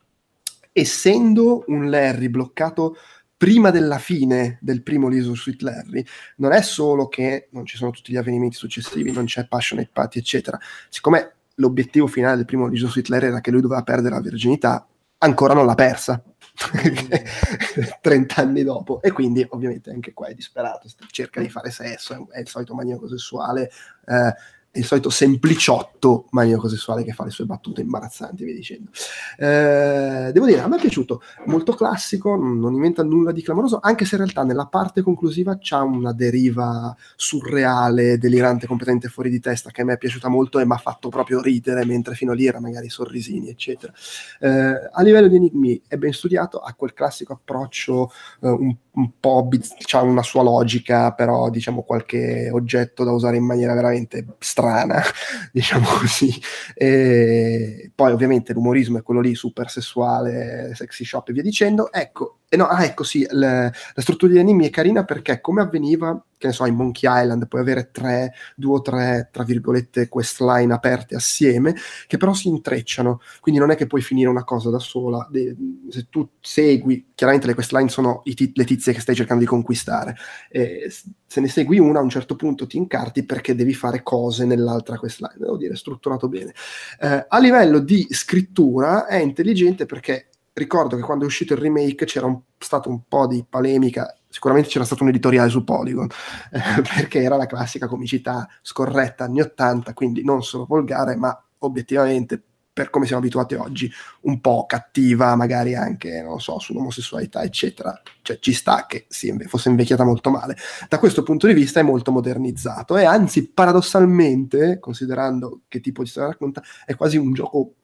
essendo 0.71 1.63
un 1.67 1.89
Larry 1.89 2.27
bloccato 2.27 2.97
prima 3.37 3.69
della 3.69 3.97
fine 3.97 4.57
del 4.61 4.81
primo 4.83 5.07
Lizard 5.07 5.35
Sweet 5.35 5.61
Larry, 5.61 6.05
non 6.37 6.51
è 6.51 6.61
solo 6.61 7.07
che 7.07 7.49
non 7.51 7.65
ci 7.65 7.77
sono 7.77 7.91
tutti 7.91 8.11
gli 8.11 8.17
avvenimenti 8.17 8.55
successivi, 8.55 9.11
non 9.11 9.25
c'è 9.25 9.47
Passionate 9.47 9.89
Party, 9.91 10.19
eccetera. 10.19 10.59
Siccome 10.89 11.33
l'obiettivo 11.55 12.07
finale 12.07 12.37
del 12.37 12.45
primo 12.45 12.67
Lizard 12.67 12.91
Sweet 12.91 13.09
Larry 13.09 13.27
era 13.27 13.41
che 13.41 13.51
lui 13.51 13.61
doveva 13.61 13.83
perdere 13.83 14.15
la 14.15 14.21
virginità, 14.21 14.87
ancora 15.19 15.53
non 15.53 15.65
l'ha 15.65 15.75
persa. 15.75 16.23
30 17.99 18.35
anni 18.41 18.63
dopo 18.63 19.01
e 19.01 19.11
quindi 19.11 19.45
ovviamente 19.49 19.89
anche 19.91 20.13
qua 20.13 20.27
è 20.27 20.33
disperato 20.33 20.87
cerca 21.11 21.41
di 21.41 21.49
fare 21.49 21.69
sesso 21.69 22.29
è, 22.31 22.39
il 22.39 22.47
solito 22.47 22.73
maniaco 22.73 23.09
sessuale 23.09 23.69
eh, 24.05 24.33
il 24.75 24.85
solito 24.85 25.09
sempliciotto 25.09 26.27
maniaco 26.31 26.67
sessuale 26.67 27.03
che 27.03 27.13
fa 27.13 27.23
le 27.23 27.31
sue 27.31 27.45
battute 27.45 27.81
imbarazzanti 27.81 28.43
via 28.43 28.53
dicendo 28.53 28.91
Eh, 29.37 30.31
devo 30.31 30.45
dire, 30.45 30.61
a 30.61 30.67
me 30.67 30.77
è 30.77 30.79
piaciuto, 30.79 31.21
molto 31.45 31.73
classico, 31.73 32.35
non 32.35 32.73
inventa 32.73 33.03
nulla 33.03 33.31
di 33.31 33.41
clamoroso, 33.41 33.79
anche 33.81 34.05
se 34.05 34.15
in 34.15 34.21
realtà 34.21 34.43
nella 34.43 34.67
parte 34.67 35.01
conclusiva 35.01 35.57
c'ha 35.59 35.81
una 35.81 36.13
deriva 36.13 36.95
surreale, 37.15 38.17
delirante, 38.17 38.67
completamente 38.67 39.07
fuori 39.07 39.29
di 39.29 39.39
testa, 39.39 39.71
che 39.71 39.81
a 39.81 39.85
me 39.85 39.93
è 39.93 39.97
piaciuta 39.97 40.27
molto 40.27 40.59
e 40.59 40.65
mi 40.65 40.73
ha 40.73 40.77
fatto 40.77 41.09
proprio 41.09 41.41
ridere, 41.41 41.85
mentre 41.85 42.15
fino 42.15 42.33
lì 42.33 42.45
era 42.45 42.59
magari 42.59 42.89
sorrisini, 42.89 43.49
eccetera. 43.49 43.93
Eh, 44.39 44.89
a 44.91 45.01
livello 45.01 45.27
di 45.27 45.35
enigmi 45.35 45.81
è 45.87 45.97
ben 45.97 46.13
studiato, 46.13 46.59
ha 46.59 46.73
quel 46.73 46.93
classico 46.93 47.33
approccio 47.33 48.11
eh, 48.41 48.49
un, 48.49 48.75
un, 48.91 49.11
po', 49.19 49.47
ha 49.91 50.01
una 50.01 50.23
sua 50.23 50.43
logica, 50.43 51.13
però 51.13 51.49
diciamo 51.49 51.83
qualche 51.83 52.49
oggetto 52.51 53.03
da 53.03 53.11
usare 53.11 53.37
in 53.37 53.45
maniera 53.45 53.73
veramente 53.73 54.25
strana, 54.39 54.64
diciamo 55.51 55.87
così. 55.99 56.33
E 56.73 57.91
poi 57.93 58.11
ovviamente 58.11 58.53
l'umorismo 58.53 58.97
è 58.97 59.03
quello 59.03 59.21
lì 59.21 59.35
super 59.35 59.69
sessuale, 59.69 60.71
sexy 60.75 61.05
shop 61.05 61.29
e 61.29 61.33
via 61.33 61.43
dicendo. 61.43 61.91
Ecco, 61.91 62.39
eh 62.55 62.57
no, 62.57 62.67
ah, 62.67 62.83
ecco 62.83 63.03
sì, 63.03 63.25
le, 63.29 63.71
la 63.93 64.01
struttura 64.01 64.31
degli 64.31 64.41
animi 64.41 64.65
è 64.65 64.69
carina 64.69 65.03
perché 65.03 65.41
come 65.41 65.61
avveniva, 65.61 66.21
che 66.37 66.47
ne 66.47 66.53
so, 66.53 66.65
in 66.65 66.75
Monkey 66.75 67.09
Island 67.09 67.47
puoi 67.47 67.61
avere 67.61 67.89
tre, 67.91 68.33
due 68.55 68.77
o 68.77 68.81
tre, 68.81 69.29
tra 69.31 69.43
virgolette, 69.43 70.07
questline 70.09 70.73
aperte 70.73 71.15
assieme, 71.15 71.75
che 72.07 72.17
però 72.17 72.33
si 72.33 72.47
intrecciano, 72.47 73.21
quindi 73.41 73.59
non 73.59 73.71
è 73.71 73.75
che 73.75 73.87
puoi 73.87 74.01
finire 74.01 74.29
una 74.29 74.43
cosa 74.43 74.69
da 74.69 74.79
sola, 74.79 75.27
de, 75.29 75.55
se 75.89 76.07
tu 76.09 76.27
segui, 76.39 77.11
chiaramente 77.13 77.47
le 77.47 77.53
questline 77.53 77.89
sono 77.89 78.21
t- 78.23 78.51
le 78.53 78.63
tizie 78.63 78.93
che 78.93 79.01
stai 79.01 79.15
cercando 79.15 79.43
di 79.43 79.49
conquistare, 79.49 80.15
e 80.49 80.91
se 81.27 81.41
ne 81.41 81.47
segui 81.49 81.79
una 81.79 81.99
a 81.99 82.03
un 82.03 82.09
certo 82.09 82.35
punto 82.35 82.67
ti 82.67 82.77
incarti 82.77 83.23
perché 83.25 83.55
devi 83.55 83.73
fare 83.73 84.01
cose 84.01 84.45
nell'altra 84.45 84.97
questline, 84.97 85.35
devo 85.37 85.57
dire, 85.57 85.75
strutturato 85.75 86.29
bene. 86.29 86.53
Eh, 86.99 87.25
a 87.27 87.39
livello 87.39 87.79
di 87.79 88.07
scrittura 88.09 89.07
è 89.07 89.17
intelligente 89.17 89.85
perché 89.85 90.29
ricordo 90.55 90.95
che 90.95 91.01
quando 91.01 91.23
è 91.23 91.27
uscito 91.27 91.53
il 91.53 91.59
remake 91.59 92.05
c'era 92.05 92.25
un, 92.25 92.39
stato 92.57 92.89
un 92.89 93.01
po' 93.07 93.27
di 93.27 93.45
polemica, 93.47 94.15
sicuramente 94.27 94.69
c'era 94.69 94.85
stato 94.85 95.03
un 95.03 95.09
editoriale 95.09 95.49
su 95.49 95.63
Polygon, 95.63 96.07
eh, 96.51 96.81
perché 96.81 97.21
era 97.21 97.35
la 97.35 97.45
classica 97.45 97.87
comicità 97.87 98.47
scorretta 98.61 99.25
anni 99.25 99.41
80, 99.41 99.93
quindi 99.93 100.23
non 100.23 100.43
solo 100.43 100.65
volgare, 100.65 101.15
ma 101.15 101.37
obiettivamente 101.59 102.41
per 102.75 102.89
come 102.89 103.05
siamo 103.05 103.21
abituati 103.21 103.55
oggi, 103.55 103.89
un 104.23 104.41
po' 104.41 104.65
cattiva, 104.67 105.33
magari 105.37 105.75
anche, 105.75 106.21
non 106.21 106.41
so, 106.41 106.59
sull'omosessualità, 106.59 107.41
eccetera. 107.41 108.01
Cioè, 108.21 108.37
ci 108.39 108.51
sta 108.51 108.85
che 108.85 109.05
sì, 109.07 109.33
fosse 109.47 109.69
invecchiata 109.69 110.03
molto 110.03 110.29
male. 110.29 110.57
Da 110.89 110.99
questo 110.99 111.23
punto 111.23 111.47
di 111.47 111.53
vista 111.53 111.79
è 111.79 111.83
molto 111.83 112.11
modernizzato 112.11 112.97
e 112.97 113.05
anzi, 113.05 113.47
paradossalmente, 113.47 114.79
considerando 114.79 115.61
che 115.69 115.79
tipo 115.79 116.03
di 116.03 116.09
storia 116.09 116.31
racconta, 116.31 116.61
è 116.85 116.95
quasi 116.95 117.15
un 117.15 117.31
gioco 117.31 117.75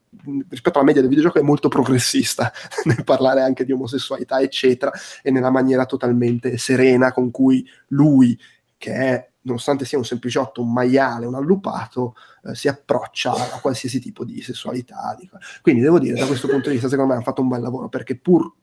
rispetto 0.50 0.78
alla 0.78 0.88
media 0.88 1.02
del 1.02 1.10
videogioco 1.10 1.40
è 1.40 1.44
molto 1.44 1.70
progressista 1.70 2.52
nel 2.84 3.04
parlare 3.04 3.42
anche 3.42 3.64
di 3.64 3.72
omosessualità 3.72 4.42
eccetera 4.42 4.92
e 5.22 5.32
nella 5.32 5.50
maniera 5.50 5.86
totalmente 5.86 6.58
serena 6.58 7.14
con 7.14 7.32
cui 7.32 7.66
lui 7.88 8.38
che 8.78 8.94
è 8.94 9.30
nonostante 9.44 9.86
sia 9.86 9.98
un 9.98 10.06
sempliciotto, 10.06 10.62
un 10.62 10.72
maiale, 10.72 11.26
un 11.26 11.36
allupato, 11.36 12.16
eh, 12.44 12.56
si 12.56 12.68
approccia 12.68 13.32
a 13.32 13.60
qualsiasi 13.60 14.00
tipo 14.00 14.24
di 14.24 14.42
sessualità. 14.42 15.16
Di... 15.20 15.30
Quindi 15.62 15.82
devo 15.82 16.00
dire, 16.00 16.20
da 16.20 16.28
questo 16.28 16.48
punto 16.48 16.68
di 16.68 16.74
vista, 16.74 16.90
secondo 16.90 17.10
me 17.10 17.16
hanno 17.16 17.26
fatto 17.26 17.42
un 17.42 17.48
bel 17.48 17.62
lavoro 17.62 17.90
perché 17.90 18.18
pur 18.18 18.54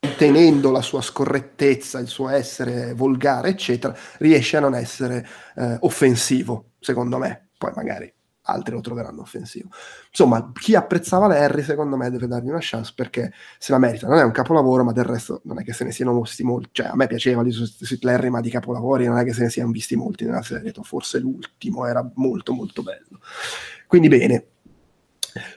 mantenendo 0.00 0.70
la 0.70 0.82
sua 0.82 1.00
scorrettezza, 1.00 1.98
il 1.98 2.08
suo 2.08 2.28
essere 2.28 2.92
volgare, 2.94 3.50
eccetera, 3.50 3.96
riesce 4.18 4.56
a 4.56 4.60
non 4.60 4.74
essere 4.74 5.26
eh, 5.56 5.76
offensivo, 5.80 6.72
secondo 6.80 7.18
me. 7.18 7.48
Poi 7.56 7.72
magari 7.74 8.12
altri 8.48 8.74
lo 8.74 8.80
troveranno 8.80 9.20
offensivo. 9.20 9.68
Insomma, 10.08 10.52
chi 10.52 10.74
apprezzava 10.74 11.26
Larry, 11.26 11.62
secondo 11.62 11.96
me, 11.96 12.10
deve 12.10 12.26
dargli 12.26 12.48
una 12.48 12.58
chance 12.60 12.92
perché 12.94 13.32
se 13.58 13.72
la 13.72 13.78
merita. 13.78 14.06
Non 14.08 14.18
è 14.18 14.22
un 14.22 14.30
capolavoro, 14.30 14.84
ma 14.84 14.92
del 14.92 15.04
resto 15.04 15.40
non 15.44 15.60
è 15.60 15.64
che 15.64 15.72
se 15.72 15.84
ne 15.84 15.92
siano 15.92 16.18
visti 16.20 16.42
molti. 16.42 16.70
Cioè, 16.72 16.86
a 16.86 16.96
me 16.96 17.06
piaceva 17.06 17.42
di 17.42 17.50
Sweet 17.50 18.04
Larry, 18.04 18.28
ma 18.30 18.40
di 18.40 18.50
capolavori 18.50 19.06
non 19.06 19.18
è 19.18 19.24
che 19.24 19.32
se 19.32 19.42
ne 19.42 19.50
siano 19.50 19.70
visti 19.70 19.96
molti 19.96 20.24
nella 20.24 20.42
serie. 20.42 20.72
Forse 20.82 21.18
l'ultimo 21.18 21.86
era 21.86 22.08
molto, 22.14 22.52
molto 22.52 22.82
bello. 22.82 23.20
Quindi, 23.86 24.08
bene. 24.08 24.46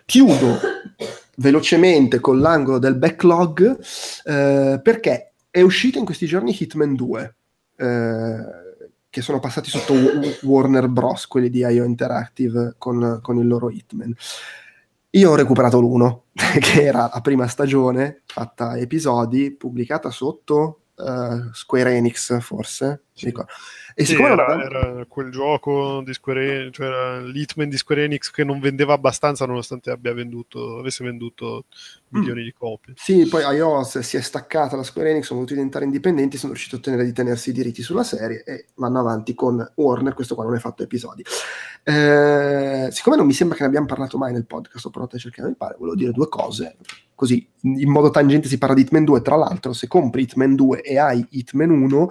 Chiudo 0.06 0.60
velocemente 1.38 2.20
con 2.20 2.40
l'angolo 2.40 2.78
del 2.78 2.98
backlog 2.98 3.80
eh, 4.26 4.80
perché 4.84 5.32
è 5.50 5.62
uscito 5.62 5.98
in 5.98 6.06
questi 6.06 6.26
giorni 6.26 6.56
Hitman 6.58 6.96
2. 6.96 7.36
Eh, 7.78 8.62
che 9.12 9.22
sono 9.22 9.42
passati 9.42 9.70
sotto 9.70 9.94
Warner 10.44 10.88
Bros., 10.88 11.28
quelli 11.28 11.50
di 11.50 11.60
IO 11.60 11.84
Interactive 11.84 12.76
con, 12.78 13.20
con 13.22 13.38
il 13.38 13.46
loro 13.46 13.70
Hitman. 13.70 14.16
Io 15.12 15.30
ho 15.30 15.36
recuperato 15.36 15.82
l'uno, 15.82 16.28
che 16.34 16.84
era 16.84 17.10
la 17.14 17.20
prima 17.20 17.46
stagione, 17.48 18.22
fatta 18.26 18.78
episodi, 18.78 19.52
pubblicata 19.52 20.10
sotto 20.12 20.84
uh, 20.96 21.52
Square 21.52 21.94
Enix, 21.94 22.40
forse. 22.40 23.04
Sì. 23.12 23.34
E 23.94 24.06
sì, 24.06 24.16
era, 24.16 24.48
non... 24.48 24.62
era, 24.62 25.06
quel 25.08 25.32
gioco 25.32 26.02
di 26.04 26.14
Square 26.14 26.60
Enix, 26.60 26.76
cioè 26.76 26.88
era 26.88 27.20
l'Hitman 27.22 27.70
di 27.70 27.78
Square 27.78 28.04
Enix 28.04 28.32
che 28.32 28.44
non 28.44 28.60
vendeva 28.60 28.94
abbastanza 28.94 29.46
nonostante 29.46 29.92
abbia 29.92 30.14
venduto, 30.14 30.78
avesse 30.78 31.04
venduto 31.04 31.66
milioni 32.10 32.42
mm. 32.42 32.46
di 32.46 32.54
copie. 32.54 32.94
Sì, 32.98 33.28
poi 33.28 33.44
iOS 33.56 34.00
si 34.00 34.18
è 34.18 34.22
staccata 34.22 34.76
da 34.76 34.84
Square 34.84 35.10
Enix, 35.10 35.26
sono 35.26 35.40
voluti 35.40 35.56
diventare 35.56 35.86
indipendenti, 35.86 36.38
sono 36.38 36.54
riusciti 36.54 36.76
a 36.76 36.78
ottenere 36.80 37.04
di 37.04 37.14
tenersi 37.14 37.50
i 37.50 37.54
diritti 37.54 37.82
sulla 37.82 38.04
serie 38.04 38.44
e 38.44 38.66
vanno 38.76 39.00
avanti 39.00 39.34
con 39.34 39.72
Warner, 39.76 40.14
questo 40.14 40.36
qua 40.36 40.44
non 40.44 40.56
è 40.56 40.60
fatto 40.60 40.84
episodi. 40.84 41.24
Eh, 41.84 42.88
siccome 42.92 43.16
non 43.16 43.26
mi 43.26 43.34
sembra 43.34 43.56
che 43.56 43.64
ne 43.64 43.70
abbiamo 43.70 43.88
parlato 43.88 44.18
mai 44.18 44.32
nel 44.32 44.46
podcast, 44.46 44.86
ho 44.86 44.90
provato 44.90 45.16
a 45.16 45.20
cercare 45.20 45.50
di 45.50 45.56
fare, 45.58 45.76
volevo 45.78 45.96
dire 45.96 46.12
due 46.12 46.30
cose, 46.30 46.78
così 47.16 47.48
in 47.62 47.90
modo 47.90 48.10
tangente 48.10 48.48
si 48.48 48.58
parla 48.58 48.76
di 48.76 48.82
Hitman 48.82 49.04
2, 49.04 49.22
tra 49.22 49.36
l'altro 49.36 49.74
se 49.74 49.88
compri 49.88 50.24
Hitman 50.24 50.56
2 50.56 50.82
e 50.82 50.98
hai 50.98 51.26
Hitman 51.30 51.70
1 51.70 52.10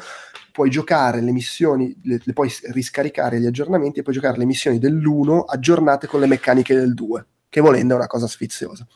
puoi 0.52 0.70
giocare 0.70 1.20
le 1.20 1.32
missioni, 1.32 1.94
le, 2.02 2.20
le 2.22 2.32
puoi 2.32 2.52
riscaricare 2.72 3.40
gli 3.40 3.47
aggiornamenti 3.47 4.01
e 4.01 4.02
puoi 4.02 4.14
giocare 4.14 4.39
le 4.39 4.44
missioni 4.44 4.78
dell'1 4.78 5.44
aggiornate 5.47 6.06
con 6.06 6.20
le 6.20 6.27
meccaniche 6.27 6.74
del 6.74 6.94
2, 6.94 7.27
che 7.48 7.60
volendo 7.60 7.94
è 7.94 7.97
una 7.97 8.06
cosa 8.06 8.27
sfiziosa. 8.27 8.86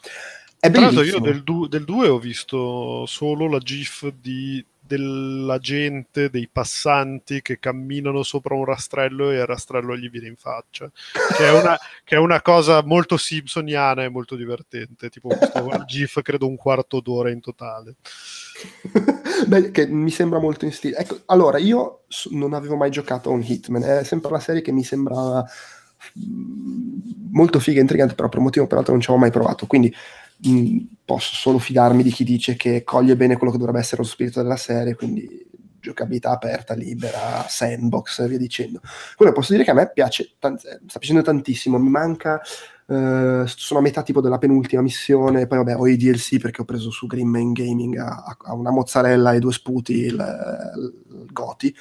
È 0.59 0.71
Tra 0.71 0.81
l'altro 0.81 1.03
io 1.03 1.19
del, 1.19 1.43
du- 1.43 1.67
del 1.67 1.85
2 1.85 2.09
ho 2.09 2.19
visto 2.19 3.05
solo 3.07 3.49
la 3.49 3.59
GIF 3.59 4.13
di 4.21 4.65
della 4.87 5.59
gente, 5.59 6.29
dei 6.29 6.49
passanti 6.51 7.41
che 7.41 7.59
camminano 7.59 8.23
sopra 8.23 8.55
un 8.55 8.67
rastrello 8.67 9.31
e 9.31 9.37
il 9.37 9.47
rastrello 9.47 9.97
gli 9.97 10.11
viene 10.11 10.29
in 10.29 10.37
faccia, 10.37 10.91
che 11.37 11.47
è 11.47 11.51
una, 11.51 11.77
che 12.05 12.17
è 12.17 12.19
una 12.19 12.43
cosa 12.43 12.83
molto 12.85 13.17
simpsoniana 13.17 14.05
e 14.05 14.11
molto 14.11 14.37
divertente, 14.37 15.09
tipo 15.09 15.29
questo 15.29 15.85
GIF 15.87 16.21
credo 16.21 16.47
un 16.47 16.57
quarto 16.57 17.01
d'ora 17.01 17.31
in 17.31 17.41
totale. 17.41 17.95
Beh, 19.47 19.71
che 19.71 19.87
mi 19.87 20.11
sembra 20.11 20.39
molto 20.39 20.65
in 20.65 20.73
stile. 20.73 20.97
Ecco, 20.97 21.21
allora, 21.27 21.59
io 21.59 22.05
non 22.31 22.53
avevo 22.55 22.77
mai 22.77 22.91
giocato 22.91 23.31
a 23.31 23.33
un 23.33 23.43
Hitman, 23.43 23.83
è 23.83 24.05
sempre 24.05 24.31
la 24.31 24.39
serie 24.41 24.63
che 24.63 24.73
mi 24.73 24.85
sembrava 24.85 25.45
mm, 26.19 26.99
molto 27.33 27.59
figa 27.61 27.79
e 27.79 27.83
intrigante, 27.83 28.15
però 28.15 28.29
per 28.29 28.39
un 28.39 28.45
motivo 28.45 28.67
o 28.67 28.69
non 28.91 29.01
ci 29.01 29.11
avevo 29.11 29.17
mai 29.25 29.31
provato, 29.31 29.67
quindi 29.67 29.93
mh, 30.39 30.79
posso 31.05 31.35
solo 31.35 31.59
fidarmi 31.59 32.03
di 32.03 32.11
chi 32.11 32.25
dice 32.25 32.57
che 32.57 32.83
coglie 32.85 33.17
bene 33.17 33.37
quello 33.37 33.53
che 33.53 33.59
dovrebbe 33.59 33.81
essere 33.81 34.03
lo 34.03 34.09
spirito 34.09 34.43
della 34.43 34.57
serie, 34.57 34.95
quindi 34.95 35.47
giocabilità 35.81 36.31
aperta, 36.31 36.73
libera, 36.75 37.45
sandbox 37.47 38.21
e 38.21 38.29
via 38.29 38.39
dicendo. 38.39 38.81
Quello 39.17 39.33
posso 39.33 39.53
dire 39.53 39.65
che 39.65 39.71
a 39.71 39.75
me 39.75 39.91
piace, 39.93 40.35
tant- 40.39 40.61
sta 40.61 40.99
piacendo 40.99 41.23
tantissimo, 41.23 41.79
mi 41.79 41.91
manca, 41.91 42.41
uh, 42.87 43.45
sono 43.47 43.81
a 43.81 43.83
metà 43.83 44.03
tipo 44.03 44.21
della 44.21 44.39
penultima 44.39 44.83
missione, 44.83 45.47
poi 45.47 45.59
vabbè 45.59 45.77
ho 45.77 45.87
i 45.87 45.97
DLC 45.97 46.39
perché 46.39 46.63
ho 46.63 46.65
preso 46.65 46.91
su 46.91 47.07
Green 47.07 47.29
Man 47.29 47.53
Gaming 47.53 47.97
a, 47.99 48.37
a 48.39 48.55
una 48.55 48.71
mozzarella 48.71 49.33
e 49.33 49.39
due 49.39 49.53
sputi 49.53 50.01
il, 50.01 50.15
il 50.15 51.33
Goti, 51.33 51.75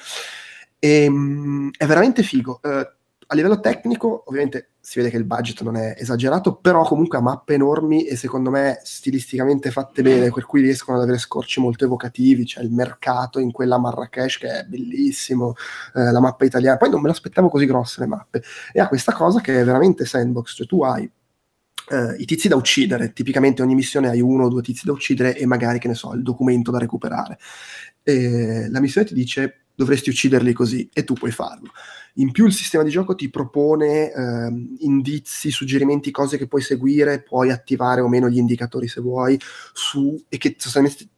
e, 0.78 1.06
um, 1.06 1.70
è 1.76 1.86
veramente 1.86 2.22
figo. 2.22 2.60
Uh, 2.62 2.86
a 3.26 3.34
livello 3.34 3.60
tecnico, 3.60 4.24
ovviamente 4.26 4.73
si 4.84 4.98
vede 4.98 5.10
che 5.10 5.16
il 5.16 5.24
budget 5.24 5.62
non 5.62 5.76
è 5.76 5.94
esagerato, 5.96 6.56
però 6.56 6.84
comunque 6.84 7.16
ha 7.16 7.22
mappe 7.22 7.54
enormi 7.54 8.04
e 8.04 8.16
secondo 8.16 8.50
me 8.50 8.80
stilisticamente 8.84 9.70
fatte 9.70 10.02
bene, 10.02 10.30
per 10.30 10.44
cui 10.44 10.60
riescono 10.60 10.98
ad 10.98 11.04
avere 11.04 11.16
scorci 11.16 11.58
molto 11.58 11.86
evocativi, 11.86 12.44
c'è 12.44 12.60
il 12.60 12.70
mercato 12.70 13.38
in 13.38 13.50
quella 13.50 13.78
Marrakesh 13.78 14.36
che 14.36 14.48
è 14.48 14.64
bellissimo, 14.64 15.54
eh, 15.94 16.12
la 16.12 16.20
mappa 16.20 16.44
italiana, 16.44 16.76
poi 16.76 16.90
non 16.90 17.00
me 17.00 17.08
l'aspettavo 17.08 17.48
così 17.48 17.64
grosse 17.64 18.00
le 18.00 18.06
mappe, 18.06 18.42
e 18.74 18.80
ha 18.80 18.86
questa 18.86 19.14
cosa 19.14 19.40
che 19.40 19.58
è 19.58 19.64
veramente 19.64 20.04
sandbox, 20.04 20.54
cioè 20.54 20.66
tu 20.66 20.82
hai 20.82 21.10
Uh, 21.86 22.14
i 22.16 22.24
tizi 22.24 22.48
da 22.48 22.56
uccidere. 22.56 23.12
Tipicamente 23.12 23.60
ogni 23.60 23.74
missione 23.74 24.08
hai 24.08 24.22
uno 24.22 24.44
o 24.44 24.48
due 24.48 24.62
tizi 24.62 24.86
da 24.86 24.92
uccidere 24.92 25.36
e 25.36 25.44
magari, 25.44 25.78
che 25.78 25.86
ne 25.86 25.94
so, 25.94 26.14
il 26.14 26.22
documento 26.22 26.70
da 26.70 26.78
recuperare. 26.78 27.38
E 28.02 28.70
la 28.70 28.80
missione 28.80 29.06
ti 29.06 29.12
dice 29.12 29.63
dovresti 29.74 30.10
ucciderli 30.10 30.52
così 30.52 30.88
e 30.92 31.04
tu 31.04 31.14
puoi 31.14 31.30
farlo. 31.30 31.70
In 32.18 32.30
più 32.30 32.46
il 32.46 32.52
sistema 32.52 32.84
di 32.84 32.90
gioco 32.90 33.14
ti 33.14 33.28
propone 33.28 34.12
eh, 34.12 34.68
indizi, 34.80 35.50
suggerimenti, 35.50 36.12
cose 36.12 36.38
che 36.38 36.46
puoi 36.46 36.62
seguire, 36.62 37.22
puoi 37.22 37.50
attivare 37.50 38.00
o 38.00 38.08
meno 38.08 38.28
gli 38.28 38.38
indicatori 38.38 38.86
se 38.86 39.00
vuoi, 39.00 39.38
su, 39.72 40.22
e 40.28 40.38
che 40.38 40.56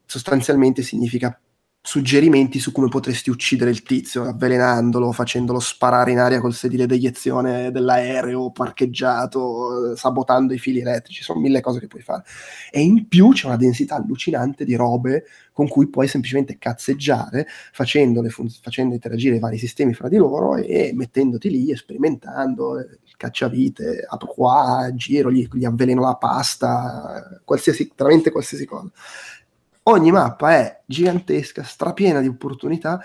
sostanzialmente 0.07 0.83
significa 0.83 1.39
suggerimenti 1.87 2.59
su 2.59 2.73
come 2.73 2.89
potresti 2.89 3.31
uccidere 3.31 3.71
il 3.71 3.83
tizio, 3.83 4.25
avvelenandolo, 4.25 5.13
facendolo 5.13 5.61
sparare 5.61 6.11
in 6.11 6.19
aria 6.19 6.41
col 6.41 6.53
sedile 6.53 6.85
d'eiezione 6.85 7.71
dell'aereo 7.71 8.51
parcheggiato, 8.51 9.95
sabotando 9.95 10.53
i 10.53 10.59
fili 10.59 10.81
elettrici, 10.81 11.23
sono 11.23 11.39
mille 11.39 11.61
cose 11.61 11.79
che 11.79 11.87
puoi 11.87 12.03
fare. 12.03 12.25
E 12.73 12.81
in 12.81 13.07
più 13.07 13.31
c'è 13.31 13.47
una 13.47 13.57
densità 13.57 13.95
allucinante 13.95 14.65
di 14.65 14.75
robe 14.75 15.27
con 15.53 15.69
cui 15.69 15.89
puoi 15.89 16.09
semplicemente 16.09 16.59
cazzeggiare, 16.59 17.47
fun- 17.71 18.51
facendo 18.51 18.93
interagire 18.95 19.37
i 19.37 19.39
vari 19.39 19.57
sistemi 19.57 19.95
fra 19.95 20.09
di 20.09 20.17
loro 20.17 20.57
e 20.57 20.91
mettendoti 20.93 21.49
lì, 21.49 21.75
sperimentando, 21.77 22.81
il 22.81 23.15
cacciavite, 23.17 24.05
apro 24.09 24.27
qua, 24.35 24.91
giro, 24.93 25.31
gli, 25.31 25.49
gli 25.53 25.65
avveleno 25.65 26.01
la 26.01 26.17
pasta, 26.17 27.41
qualsiasi, 27.45 27.93
veramente 27.95 28.33
qualsiasi 28.33 28.67
cosa 28.67 28.91
ogni 29.89 30.11
mappa 30.11 30.53
è 30.53 30.83
gigantesca, 30.87 31.63
strapiena 31.63 32.21
di 32.21 32.29
opportunità, 32.29 33.03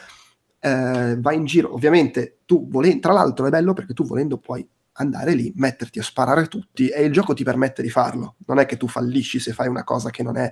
eh, 0.60 1.18
vai 1.20 1.36
in 1.36 1.46
giro, 1.46 1.74
ovviamente 1.74 2.40
tu 2.46 2.68
volendo, 2.70 3.00
tra 3.00 3.14
l'altro 3.14 3.48
è 3.48 3.50
bello 3.50 3.74
perché 3.74 3.94
tu 3.94 4.06
volendo 4.06 4.38
puoi 4.38 4.68
andare 4.94 5.34
lì, 5.34 5.52
metterti 5.56 6.00
a 6.00 6.04
sparare 6.04 6.48
tutti 6.48 6.88
e 6.90 7.04
il 7.04 7.12
gioco 7.12 7.34
ti 7.34 7.44
permette 7.44 7.82
di 7.82 7.90
farlo, 7.90 8.36
non 8.46 8.60
è 8.60 8.66
che 8.66 8.78
tu 8.78 8.88
fallisci 8.88 9.40
se 9.40 9.54
fai 9.54 9.68
una 9.68 9.84
cosa 9.84 10.10
che 10.10 10.22
non 10.22 10.38
è 10.38 10.52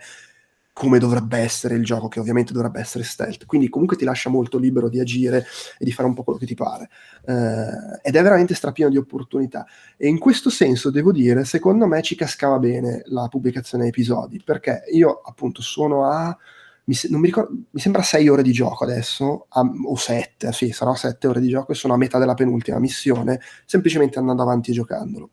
come 0.79 0.97
dovrebbe 0.97 1.39
essere 1.39 1.75
il 1.75 1.83
gioco, 1.83 2.07
che 2.07 2.21
ovviamente 2.21 2.53
dovrebbe 2.53 2.79
essere 2.79 3.03
stealth. 3.03 3.45
Quindi 3.45 3.67
comunque 3.67 3.97
ti 3.97 4.05
lascia 4.05 4.29
molto 4.29 4.57
libero 4.57 4.87
di 4.87 5.01
agire 5.01 5.45
e 5.77 5.83
di 5.83 5.91
fare 5.91 6.07
un 6.07 6.13
po' 6.13 6.23
quello 6.23 6.39
che 6.39 6.45
ti 6.45 6.55
pare. 6.55 6.89
Eh, 7.25 7.99
ed 8.01 8.15
è 8.15 8.23
veramente 8.23 8.53
strapieno 8.53 8.89
di 8.89 8.95
opportunità. 8.95 9.65
E 9.97 10.07
in 10.07 10.17
questo 10.19 10.49
senso, 10.49 10.89
devo 10.89 11.11
dire, 11.11 11.43
secondo 11.43 11.85
me 11.85 12.01
ci 12.01 12.15
cascava 12.15 12.59
bene 12.59 13.01
la 13.07 13.27
pubblicazione 13.27 13.87
episodi, 13.87 14.41
perché 14.41 14.83
io 14.93 15.19
appunto 15.21 15.61
sono 15.61 16.05
a... 16.05 16.37
Mi, 16.85 16.95
non 17.09 17.19
mi, 17.19 17.25
ricordo, 17.25 17.51
mi 17.71 17.79
sembra 17.81 18.01
6 18.01 18.29
ore 18.29 18.41
di 18.41 18.53
gioco 18.53 18.85
adesso, 18.85 19.47
a, 19.49 19.59
o 19.59 19.97
7, 19.97 20.53
sì, 20.53 20.71
sarò 20.71 20.95
7 20.95 21.27
ore 21.27 21.41
di 21.41 21.49
gioco 21.49 21.73
e 21.73 21.75
sono 21.75 21.93
a 21.93 21.97
metà 21.97 22.19
della 22.19 22.35
penultima 22.35 22.79
missione, 22.79 23.41
semplicemente 23.65 24.17
andando 24.17 24.43
avanti 24.43 24.71
e 24.71 24.75
giocandolo. 24.75 25.31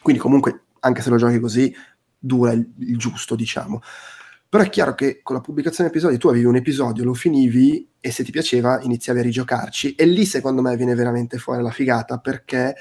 Quindi 0.00 0.18
comunque, 0.18 0.62
anche 0.80 1.02
se 1.02 1.10
lo 1.10 1.16
giochi 1.16 1.38
così, 1.40 1.74
dura 2.18 2.52
il, 2.52 2.72
il 2.78 2.96
giusto, 2.96 3.34
diciamo. 3.34 3.82
Però 4.52 4.64
è 4.64 4.68
chiaro 4.68 4.94
che 4.94 5.20
con 5.22 5.34
la 5.34 5.40
pubblicazione 5.40 5.88
di 5.88 5.96
episodi 5.96 6.18
tu 6.18 6.28
avevi 6.28 6.44
un 6.44 6.56
episodio, 6.56 7.04
lo 7.04 7.14
finivi 7.14 7.88
e 7.98 8.10
se 8.10 8.22
ti 8.22 8.30
piaceva 8.30 8.82
iniziavi 8.82 9.20
a 9.20 9.22
rigiocarci. 9.22 9.94
E 9.94 10.04
lì 10.04 10.26
secondo 10.26 10.60
me 10.60 10.76
viene 10.76 10.94
veramente 10.94 11.38
fuori 11.38 11.62
la 11.62 11.70
figata 11.70 12.18
perché 12.18 12.74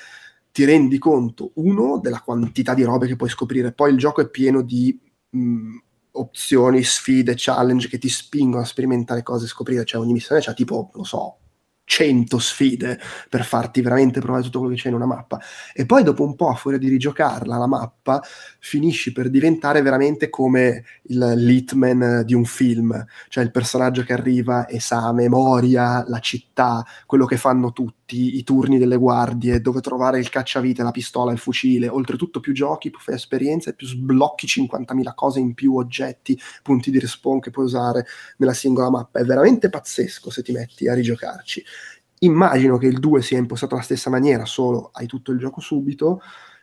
ti 0.52 0.65
rendi 0.65 0.98
conto, 0.98 1.52
uno, 1.56 1.98
della 1.99 2.19
quantità 2.19 2.73
di 2.73 2.84
robe 2.84 3.07
che 3.07 3.15
puoi 3.15 3.30
scoprire. 3.30 3.72
Poi 3.72 3.91
il 3.91 3.98
gioco 3.98 4.19
è 4.19 4.27
pieno 4.27 4.64
di 4.64 4.99
mh, 5.30 5.77
opzioni, 6.11 6.84
sfide, 6.84 7.35
challenge 7.38 7.88
che 7.88 7.99
ti 7.99 8.10
spingono 8.10 8.64
a 8.64 8.65
sperimentare 8.65 9.23
cose, 9.23 9.48
scoprire. 9.48 9.85
Cioè 9.85 10.02
ogni 10.02 10.11
missione 10.11 10.41
c'ha 10.41 10.52
tipo, 10.52 10.89
lo 10.93 11.06
so, 11.06 11.38
100 11.83 12.39
sfide 12.39 12.99
per 13.29 13.43
farti 13.43 13.81
veramente 13.81 14.19
provare 14.19 14.43
tutto 14.43 14.59
quello 14.59 14.73
che 14.73 14.81
c'è 14.81 14.89
in 14.89 14.95
una 14.95 15.05
mappa. 15.05 15.39
E 15.73 15.85
poi 15.85 16.03
dopo 16.03 16.23
un 16.23 16.35
po', 16.35 16.49
a 16.49 16.55
fuori 16.55 16.79
di 16.79 16.87
rigiocarla, 16.89 17.57
la 17.57 17.67
mappa, 17.67 18.21
finisci 18.59 19.11
per 19.11 19.29
diventare 19.29 19.81
veramente 19.81 20.29
come 20.29 20.83
il 21.03 21.33
Litman 21.35 22.23
di 22.25 22.33
un 22.33 22.45
film, 22.45 23.05
cioè 23.29 23.43
il 23.43 23.51
personaggio 23.51 24.03
che 24.03 24.13
arriva 24.13 24.65
e 24.65 24.79
sa 24.79 25.07
a 25.07 25.13
memoria 25.13 26.03
la 26.07 26.19
città, 26.19 26.85
quello 27.05 27.25
che 27.25 27.37
fanno 27.37 27.71
tutti, 27.71 28.01
i 28.17 28.43
turni 28.43 28.77
delle 28.77 28.97
guardie, 28.97 29.61
dove 29.61 29.81
trovare 29.81 30.19
il 30.19 30.29
cacciavite, 30.29 30.83
la 30.83 30.91
pistola, 30.91 31.31
il 31.31 31.38
fucile. 31.38 31.88
Oltretutto 31.88 32.39
più 32.39 32.53
giochi, 32.53 32.89
più 32.89 32.99
fai 32.99 33.15
esperienze, 33.15 33.73
più 33.73 33.88
sblocchi 33.88 34.47
50.000 34.47 35.13
cose 35.15 35.39
in 35.39 35.53
più, 35.53 35.75
oggetti, 35.75 36.39
punti 36.63 36.91
di 36.91 36.99
respawn 36.99 37.39
che 37.39 37.51
puoi 37.51 37.65
usare 37.65 38.05
nella 38.38 38.53
singola 38.53 38.89
mappa. 38.89 39.19
È 39.19 39.23
veramente 39.23 39.69
pazzesco 39.69 40.29
se 40.29 40.41
ti 40.43 40.51
metti 40.51 40.88
a 40.88 40.93
rigiocarci. 40.93 41.63
Immagino 42.19 42.77
che 42.77 42.88
il 42.88 42.99
2 42.99 43.21
sia 43.21 43.39
impostato 43.39 43.73
alla 43.73 43.83
stessa 43.83 44.09
maniera, 44.09 44.45
solo 44.45 44.91
hai 44.93 45.07
tutto 45.07 45.31
il 45.31 45.39
gioco 45.39 45.59
subito, 45.59 46.21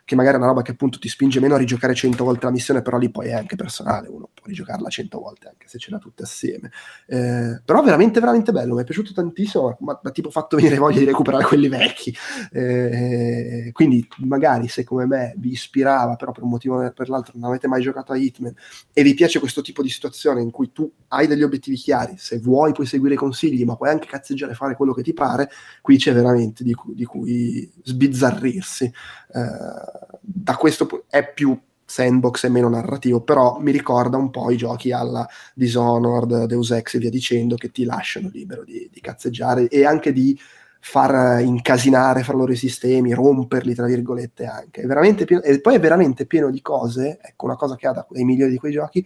che 0.09 0.14
magari 0.14 0.36
è 0.36 0.39
una 0.39 0.48
roba 0.48 0.62
che 0.62 0.70
appunto 0.70 0.98
ti 0.98 1.06
spinge 1.06 1.39
meno 1.39 1.55
a 1.55 1.59
rigiocare 1.59 1.94
100 1.94 2.24
volte 2.24 2.47
la 2.47 2.51
missione, 2.51 2.80
però 2.80 2.97
lì 2.97 3.10
poi 3.10 3.28
è 3.28 3.35
anche 3.35 3.56
personale, 3.56 4.09
uno 4.09 4.30
può 4.32 4.47
rigiocarla 4.47 4.89
100 4.89 5.18
volte 5.20 5.48
anche 5.48 5.68
se 5.68 5.78
ce 5.78 5.90
l'ha 5.90 5.98
tutte 5.98 6.22
assieme. 6.22 6.70
Eh, 7.06 7.60
però 7.62 7.82
veramente, 7.82 8.18
veramente 8.18 8.51
bello, 8.51 8.74
mi 8.74 8.80
è 8.80 8.85
piaciuto 8.85 9.12
tantissimo, 9.12 9.76
ma 9.80 10.01
ha 10.02 10.10
tipo 10.10 10.30
fatto 10.30 10.56
venire 10.56 10.78
voglia 10.78 11.01
di 11.01 11.05
recuperare 11.05 11.44
quelli 11.44 11.68
vecchi. 11.68 12.16
Eh, 12.51 13.68
quindi 13.74 14.09
magari 14.20 14.68
se 14.68 14.82
come 14.82 15.05
me 15.05 15.35
vi 15.36 15.51
ispirava, 15.51 16.16
però 16.16 16.32
per 16.32 16.43
un 16.43 16.48
motivo 16.48 16.82
o 16.82 16.90
per 16.90 17.10
l'altro 17.10 17.35
non 17.36 17.51
avete 17.51 17.68
mai 17.68 17.82
giocato 17.82 18.12
a 18.12 18.16
Hitman 18.16 18.55
e 18.94 19.02
vi 19.02 19.12
piace 19.12 19.39
questo 19.40 19.60
tipo 19.60 19.82
di 19.82 19.90
situazione 19.90 20.40
in 20.40 20.51
cui 20.51 20.72
tu 20.72 20.90
hai 21.09 21.26
degli 21.26 21.43
obiettivi 21.43 21.76
chiari, 21.76 22.14
se 22.16 22.39
vuoi 22.39 22.72
puoi 22.72 22.86
seguire 22.86 23.12
i 23.12 23.18
consigli, 23.18 23.62
ma 23.66 23.76
puoi 23.76 23.90
anche 23.90 24.06
cazzeggiare 24.06 24.52
e 24.52 24.55
fare 24.55 24.74
quello 24.74 24.94
che 24.94 25.02
ti 25.02 25.12
pare, 25.12 25.51
qui 25.82 25.98
c'è 25.98 26.14
veramente 26.14 26.64
di, 26.64 26.72
cu- 26.72 26.94
di 26.94 27.05
cui 27.05 27.70
sbizzarrirsi. 27.82 28.85
Eh, 28.85 29.97
da 30.20 30.56
questo 30.56 31.04
è 31.08 31.32
più 31.32 31.58
sandbox 31.84 32.44
e 32.44 32.48
meno 32.50 32.68
narrativo, 32.68 33.22
però 33.22 33.58
mi 33.60 33.72
ricorda 33.72 34.18
un 34.18 34.30
po' 34.30 34.50
i 34.50 34.58
giochi 34.58 34.92
alla 34.92 35.26
Dishonored, 35.54 36.44
Deus 36.44 36.70
Ex 36.70 36.94
e 36.94 36.98
via 36.98 37.08
dicendo 37.08 37.56
che 37.56 37.70
ti 37.70 37.84
lasciano 37.84 38.28
libero 38.30 38.62
di, 38.62 38.90
di 38.92 39.00
cazzeggiare 39.00 39.68
e 39.68 39.86
anche 39.86 40.12
di 40.12 40.38
far 40.80 41.40
incasinare 41.40 42.22
fra 42.22 42.34
loro 42.34 42.52
i 42.52 42.56
sistemi, 42.56 43.14
romperli 43.14 43.74
tra 43.74 43.86
virgolette 43.86 44.44
anche. 44.44 44.86
Pieno, 45.24 45.42
e 45.42 45.60
poi 45.60 45.74
è 45.74 45.80
veramente 45.80 46.26
pieno 46.26 46.50
di 46.50 46.60
cose, 46.60 47.18
ecco 47.22 47.46
una 47.46 47.56
cosa 47.56 47.74
che 47.74 47.86
ha 47.86 48.06
dai 48.10 48.24
migliori 48.24 48.52
di 48.52 48.58
quei 48.58 48.72
giochi, 48.72 49.04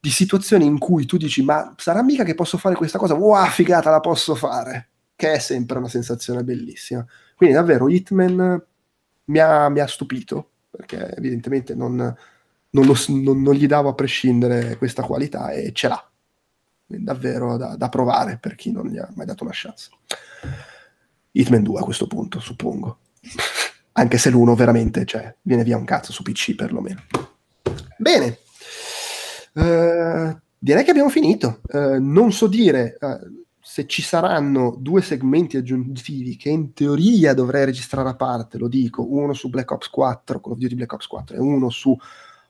di 0.00 0.10
situazioni 0.10 0.64
in 0.64 0.78
cui 0.78 1.04
tu 1.04 1.16
dici 1.16 1.42
ma 1.42 1.74
sarà 1.76 2.02
mica 2.02 2.24
che 2.24 2.34
posso 2.34 2.56
fare 2.58 2.74
questa 2.74 2.98
cosa? 2.98 3.14
Wow, 3.14 3.46
figata, 3.48 3.90
la 3.90 4.00
posso 4.00 4.34
fare! 4.34 4.90
Che 5.14 5.32
è 5.32 5.38
sempre 5.38 5.78
una 5.78 5.88
sensazione 5.88 6.42
bellissima. 6.42 7.04
Quindi 7.34 7.54
davvero 7.54 7.88
Hitman 7.88 8.62
mi 9.26 9.38
ha, 9.38 9.68
mi 9.68 9.80
ha 9.80 9.86
stupito, 9.86 10.50
perché 10.70 11.14
evidentemente 11.16 11.74
non, 11.74 11.94
non, 11.96 12.84
lo, 12.84 12.94
non, 13.08 13.42
non, 13.42 13.54
gli 13.54 13.66
davo 13.66 13.88
a 13.88 13.94
prescindere 13.94 14.76
questa 14.76 15.02
qualità 15.02 15.50
e 15.50 15.72
ce 15.72 15.88
l'ha. 15.88 16.10
Davvero 16.88 17.56
da, 17.56 17.76
da, 17.76 17.88
provare 17.88 18.38
per 18.38 18.54
chi 18.54 18.70
non 18.70 18.86
gli 18.86 18.98
ha 18.98 19.10
mai 19.14 19.26
dato 19.26 19.42
una 19.42 19.52
chance. 19.54 19.90
Hitman 21.32 21.62
2 21.62 21.80
a 21.80 21.84
questo 21.84 22.06
punto, 22.06 22.38
suppongo. 22.38 22.98
Anche 23.92 24.18
se 24.18 24.30
l'uno 24.30 24.54
veramente 24.54 25.04
cioè, 25.04 25.34
viene 25.42 25.64
via 25.64 25.76
un 25.76 25.84
cazzo 25.84 26.12
su 26.12 26.22
PC 26.22 26.54
perlomeno. 26.54 27.02
Bene. 27.96 28.38
Uh, 29.54 30.38
direi 30.58 30.84
che 30.84 30.90
abbiamo 30.90 31.08
finito. 31.08 31.60
Uh, 31.68 31.98
non 31.98 32.32
so 32.32 32.46
dire... 32.46 32.96
Uh, 33.00 33.44
se 33.68 33.84
ci 33.88 34.00
saranno 34.00 34.76
due 34.78 35.02
segmenti 35.02 35.56
aggiuntivi 35.56 36.36
che 36.36 36.50
in 36.50 36.72
teoria 36.72 37.34
dovrei 37.34 37.64
registrare 37.64 38.08
a 38.08 38.14
parte, 38.14 38.58
lo 38.58 38.68
dico, 38.68 39.04
uno 39.12 39.32
su 39.32 39.50
Black 39.50 39.68
Ops 39.72 39.88
4, 39.88 40.40
Call 40.40 40.52
of 40.52 40.58
Duty 40.58 40.76
Black 40.76 40.92
Ops 40.92 41.08
4 41.08 41.34
e 41.34 41.40
uno 41.40 41.68
su 41.68 41.98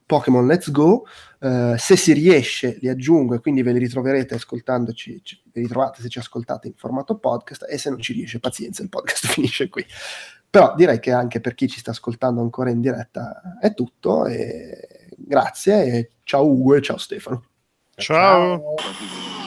Pokémon 0.05 0.47
Let's 0.47 0.70
Go, 0.70 1.06
eh, 1.40 1.74
se 1.78 1.97
si 1.97 2.12
riesce 2.12 2.76
li 2.82 2.88
aggiungo 2.88 3.34
e 3.34 3.40
quindi 3.40 3.62
ve 3.62 3.72
li 3.72 3.78
ritroverete 3.78 4.34
ascoltandoci, 4.34 5.20
ci, 5.24 5.40
ve 5.43 5.52
li 5.55 5.62
ritrovate 5.62 6.02
se 6.02 6.10
ci 6.10 6.18
ascoltate 6.18 6.68
in 6.68 6.74
formato 6.76 7.16
podcast 7.16 7.64
e 7.66 7.78
se 7.78 7.88
non 7.88 7.98
ci 7.98 8.12
riesce 8.12 8.38
pazienza, 8.38 8.82
il 8.82 8.90
podcast 8.90 9.26
finisce 9.32 9.70
qui. 9.70 9.86
Però 10.51 10.74
direi 10.76 11.01
che 11.01 11.12
anche 11.12 11.40
per 11.40 11.55
chi 11.55 11.66
ci 11.66 11.78
sta 11.78 11.93
ascoltando 11.93 12.43
ancora 12.43 12.68
in 12.68 12.82
diretta 12.82 13.56
è 13.59 13.72
tutto 13.72 14.26
e 14.26 15.09
grazie 15.16 15.82
e 15.86 16.10
ciao 16.24 16.47
Ugo 16.47 16.74
e 16.74 16.82
ciao 16.82 16.98
Stefano. 16.98 17.43
ciao. 17.94 18.76
ciao. 18.76 19.45